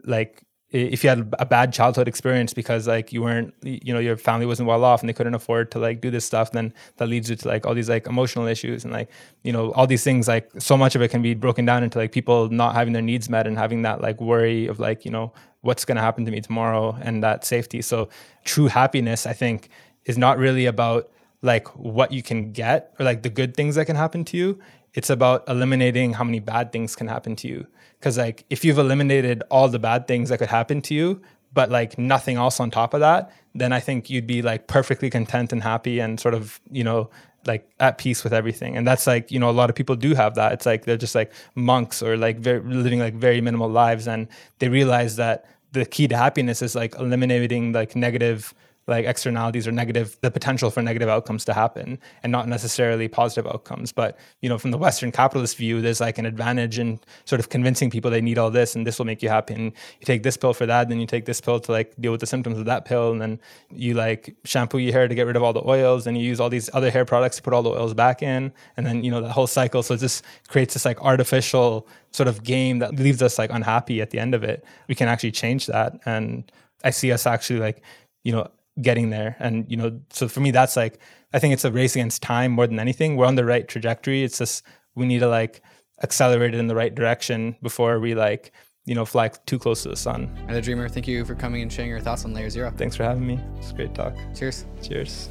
like 0.06 0.45
if 0.76 1.04
you 1.04 1.10
had 1.10 1.34
a 1.40 1.46
bad 1.46 1.72
childhood 1.72 2.08
experience 2.08 2.54
because 2.54 2.88
like 2.88 3.14
you 3.14 3.22
weren't 3.22 3.54
you 3.64 3.94
know 3.94 4.00
your 4.00 4.18
family 4.18 4.46
wasn't 4.46 4.68
well 4.68 4.84
off 4.84 5.02
and 5.02 5.08
they 5.08 5.14
couldn't 5.14 5.34
afford 5.34 5.72
to 5.72 5.80
like 5.80 6.02
do 6.02 6.12
this 6.12 6.26
stuff 6.26 6.52
then 6.52 6.74
that 6.98 7.08
leads 7.08 7.30
you 7.30 7.36
to 7.36 7.48
like 7.48 7.66
all 7.66 7.74
these 7.74 7.90
like 7.90 8.06
emotional 8.08 8.46
issues 8.46 8.84
and 8.84 8.92
like 8.92 9.10
you 9.44 9.54
know 9.54 9.72
all 9.72 9.88
these 9.88 10.04
things 10.04 10.28
like 10.28 10.50
so 10.58 10.76
much 10.76 10.96
of 10.96 11.02
it 11.02 11.08
can 11.08 11.22
be 11.22 11.34
broken 11.34 11.66
down 11.66 11.84
into 11.84 11.98
like 11.98 12.12
people 12.12 12.50
not 12.50 12.76
having 12.76 12.94
their 12.94 13.02
needs 13.02 13.30
met 13.30 13.48
and 13.48 13.58
having 13.58 13.84
that 13.84 14.02
like 14.02 14.20
worry 14.20 14.68
of 14.68 14.80
like 14.80 15.06
you 15.06 15.12
know 15.12 15.32
what's 15.62 15.86
going 15.86 15.96
to 15.96 16.02
happen 16.02 16.26
to 16.26 16.32
me 16.32 16.40
tomorrow 16.40 16.96
and 17.02 17.24
that 17.24 17.44
safety. 17.44 17.82
So 17.82 18.08
true 18.44 18.68
happiness 18.68 19.26
i 19.26 19.34
think 19.34 19.70
is 20.06 20.18
not 20.18 20.38
really 20.38 20.66
about 20.66 21.10
like 21.42 21.68
what 21.76 22.12
you 22.12 22.24
can 22.24 22.52
get 22.52 22.94
or 23.00 23.06
like 23.06 23.24
the 23.24 23.30
good 23.30 23.56
things 23.56 23.76
that 23.76 23.86
can 23.86 23.96
happen 23.96 24.24
to 24.24 24.38
you 24.38 24.60
it's 24.96 25.10
about 25.10 25.48
eliminating 25.48 26.14
how 26.14 26.24
many 26.24 26.40
bad 26.40 26.72
things 26.72 26.96
can 26.96 27.08
happen 27.08 27.36
to 27.38 27.48
you. 27.48 27.68
Because 28.00 28.18
like 28.18 28.44
if 28.50 28.66
you've 28.66 28.80
eliminated 28.80 29.44
all 29.52 29.68
the 29.68 29.80
bad 29.80 30.08
things 30.08 30.30
that 30.30 30.40
could 30.40 30.50
happen 30.50 30.82
to 30.84 30.94
you 30.94 31.22
but 31.54 31.70
like 31.72 31.98
nothing 31.98 32.36
else 32.36 32.60
on 32.60 32.70
top 32.70 32.94
of 32.94 33.00
that 33.00 33.32
then 33.54 33.72
i 33.72 33.80
think 33.80 34.10
you'd 34.10 34.28
be 34.28 34.42
like 34.42 34.68
perfectly 34.68 35.10
content 35.10 35.54
and 35.54 35.64
happy 35.64 36.00
and 36.00 36.20
sort 36.20 36.34
of 36.34 36.60
you 36.70 36.84
know 36.84 37.10
like 37.48 37.70
at 37.80 37.98
peace 37.98 38.24
with 38.24 38.34
everything. 38.34 38.76
And 38.76 38.88
that's 38.88 39.08
like 39.08 39.32
you 39.32 39.40
know 39.40 39.50
a 39.50 39.52
lot 39.52 39.70
of 39.70 39.76
people 39.76 39.96
do 39.96 40.14
have 40.16 40.36
that. 40.36 40.54
It's 40.54 40.66
like 40.66 40.86
they're 40.86 40.98
just 40.98 41.16
like 41.16 41.32
monks 41.54 42.02
or 42.02 42.18
like 42.18 42.38
very, 42.40 42.60
living 42.62 43.00
like 43.00 43.14
very 43.14 43.42
minimal 43.42 43.70
lives 43.70 44.08
and 44.08 44.28
they 44.60 44.70
realize 44.70 45.16
that 45.18 45.46
the 45.72 45.86
key 45.86 46.08
to 46.08 46.18
happiness 46.18 46.62
is 46.62 46.76
like 46.76 46.96
eliminating 46.96 47.74
like 47.74 47.96
negative 47.96 48.54
like 48.88 49.06
externalities 49.06 49.68
or 49.68 49.72
negative 49.72 50.18
the 50.22 50.30
potential 50.30 50.70
for 50.70 50.82
negative 50.82 51.10
outcomes 51.10 51.44
to 51.46 51.54
happen 51.54 51.98
and 52.24 52.32
not 52.32 52.48
necessarily 52.48 53.08
positive 53.08 53.48
outcomes. 53.48 53.92
But 53.92 54.18
you 54.42 54.50
know 54.50 54.58
from 54.58 54.72
the 54.72 54.78
western 54.78 55.12
capitalist 55.12 55.58
view 55.58 55.82
there's 55.82 56.00
like 56.00 56.18
an 56.18 56.26
advantage 56.26 56.78
in 56.78 57.00
sort 57.26 57.40
of 57.40 57.50
convincing 57.50 57.90
people 57.90 58.12
they 58.12 58.22
need 58.22 58.38
all 58.38 58.52
this 58.52 58.76
and 58.76 58.86
this 58.86 59.00
will 59.00 59.06
make 59.06 59.24
you 59.24 59.30
happy. 59.30 59.54
And 59.54 59.64
you 60.00 60.06
take 60.06 60.24
this 60.24 60.38
pill 60.38 60.54
for 60.54 60.66
that 60.66 60.90
then 60.90 61.00
you 61.00 61.08
take 61.08 61.26
this 61.26 61.42
pill 61.42 61.60
to 61.60 61.72
like 61.72 61.94
deal 62.00 62.12
with 62.12 62.22
the 62.22 62.28
symptoms 62.28 62.58
of 62.58 62.66
that 62.66 62.86
pill. 62.86 63.12
And 63.12 63.22
then 63.22 63.40
you 63.72 63.94
like 63.94 64.36
shampoo 64.44 64.78
your 64.78 64.94
hair 64.94 65.08
to 65.08 65.16
get 65.16 65.26
rid 65.26 65.36
of 65.36 65.44
all 65.44 65.54
the 65.54 65.68
oils 65.68 66.06
and 66.06 66.18
you 66.18 66.24
use 66.24 66.40
all 66.40 66.50
these 66.50 66.70
other 66.74 66.92
hair 66.92 67.06
products 67.06 67.38
to 67.38 67.42
put 67.42 67.54
all 67.54 67.64
the 67.64 67.72
oils 67.72 67.94
back 67.94 68.22
in. 68.22 68.54
And 68.78 68.86
then 68.86 69.04
you 69.04 69.12
know 69.12 69.22
the 69.22 69.32
whole 69.32 69.48
cycle. 69.48 69.84
So 69.84 69.96
it 69.96 70.00
just 70.00 70.24
creates 70.48 70.74
this 70.74 70.86
like 70.86 71.02
artificial 71.02 71.88
sort 72.12 72.28
of 72.28 72.44
game 72.44 72.80
that 72.80 72.96
leaves 72.96 73.22
us 73.22 73.38
like 73.38 73.50
unhappy 73.52 74.02
at 74.02 74.12
the 74.12 74.20
end 74.20 74.36
of 74.36 74.44
it. 74.44 74.64
We 74.88 74.96
can 74.96 75.08
actually 75.08 75.32
change 75.32 75.66
that. 75.68 76.00
And 76.06 76.52
i 76.84 76.92
see 76.92 77.12
us 77.12 77.26
actually 77.26 77.60
like 77.60 77.82
you 78.24 78.32
know 78.32 78.48
getting 78.82 79.10
there. 79.10 79.36
And, 79.40 79.66
you 79.70 79.78
know, 79.78 80.00
so 80.10 80.28
for 80.28 80.40
me, 80.40 80.52
that's 80.52 80.76
like, 80.76 81.00
I 81.34 81.40
think 81.40 81.54
it's 81.54 81.66
a 81.66 81.72
race 81.72 81.96
against 81.96 82.22
time 82.22 82.52
more 82.52 82.68
than 82.68 82.80
anything. 82.80 83.16
We're 83.16 83.26
on 83.26 83.36
the 83.36 83.46
right 83.46 83.68
trajectory. 83.68 84.24
It's 84.24 84.38
just, 84.38 84.64
we 84.96 85.06
need 85.06 85.20
to 85.20 85.28
like 85.28 85.62
accelerate 86.04 86.54
it 86.54 86.60
in 86.60 86.68
the 86.68 86.76
right 86.76 86.94
direction 86.94 87.56
before 87.62 88.00
we 88.00 88.16
like, 88.16 88.52
you 88.86 88.96
know, 88.96 89.06
fly 89.06 89.30
too 89.46 89.58
close 89.58 89.84
to 89.84 89.90
the 89.90 89.96
sun. 89.96 90.30
And 90.48 90.56
the 90.56 90.62
dreamer, 90.62 90.88
thank 90.90 91.08
you 91.08 91.26
for 91.26 91.36
coming 91.36 91.62
and 91.62 91.72
sharing 91.72 91.90
your 91.90 92.00
thoughts 92.00 92.26
on 92.26 92.34
layer 92.34 92.50
zero. 92.50 92.72
Thanks 92.78 92.96
for 92.96 93.04
having 93.04 93.26
me. 93.26 93.40
It's 93.58 93.72
a 93.72 93.74
great 93.74 93.96
talk. 93.96 94.16
Cheers. 94.36 94.66
Cheers. 94.82 95.30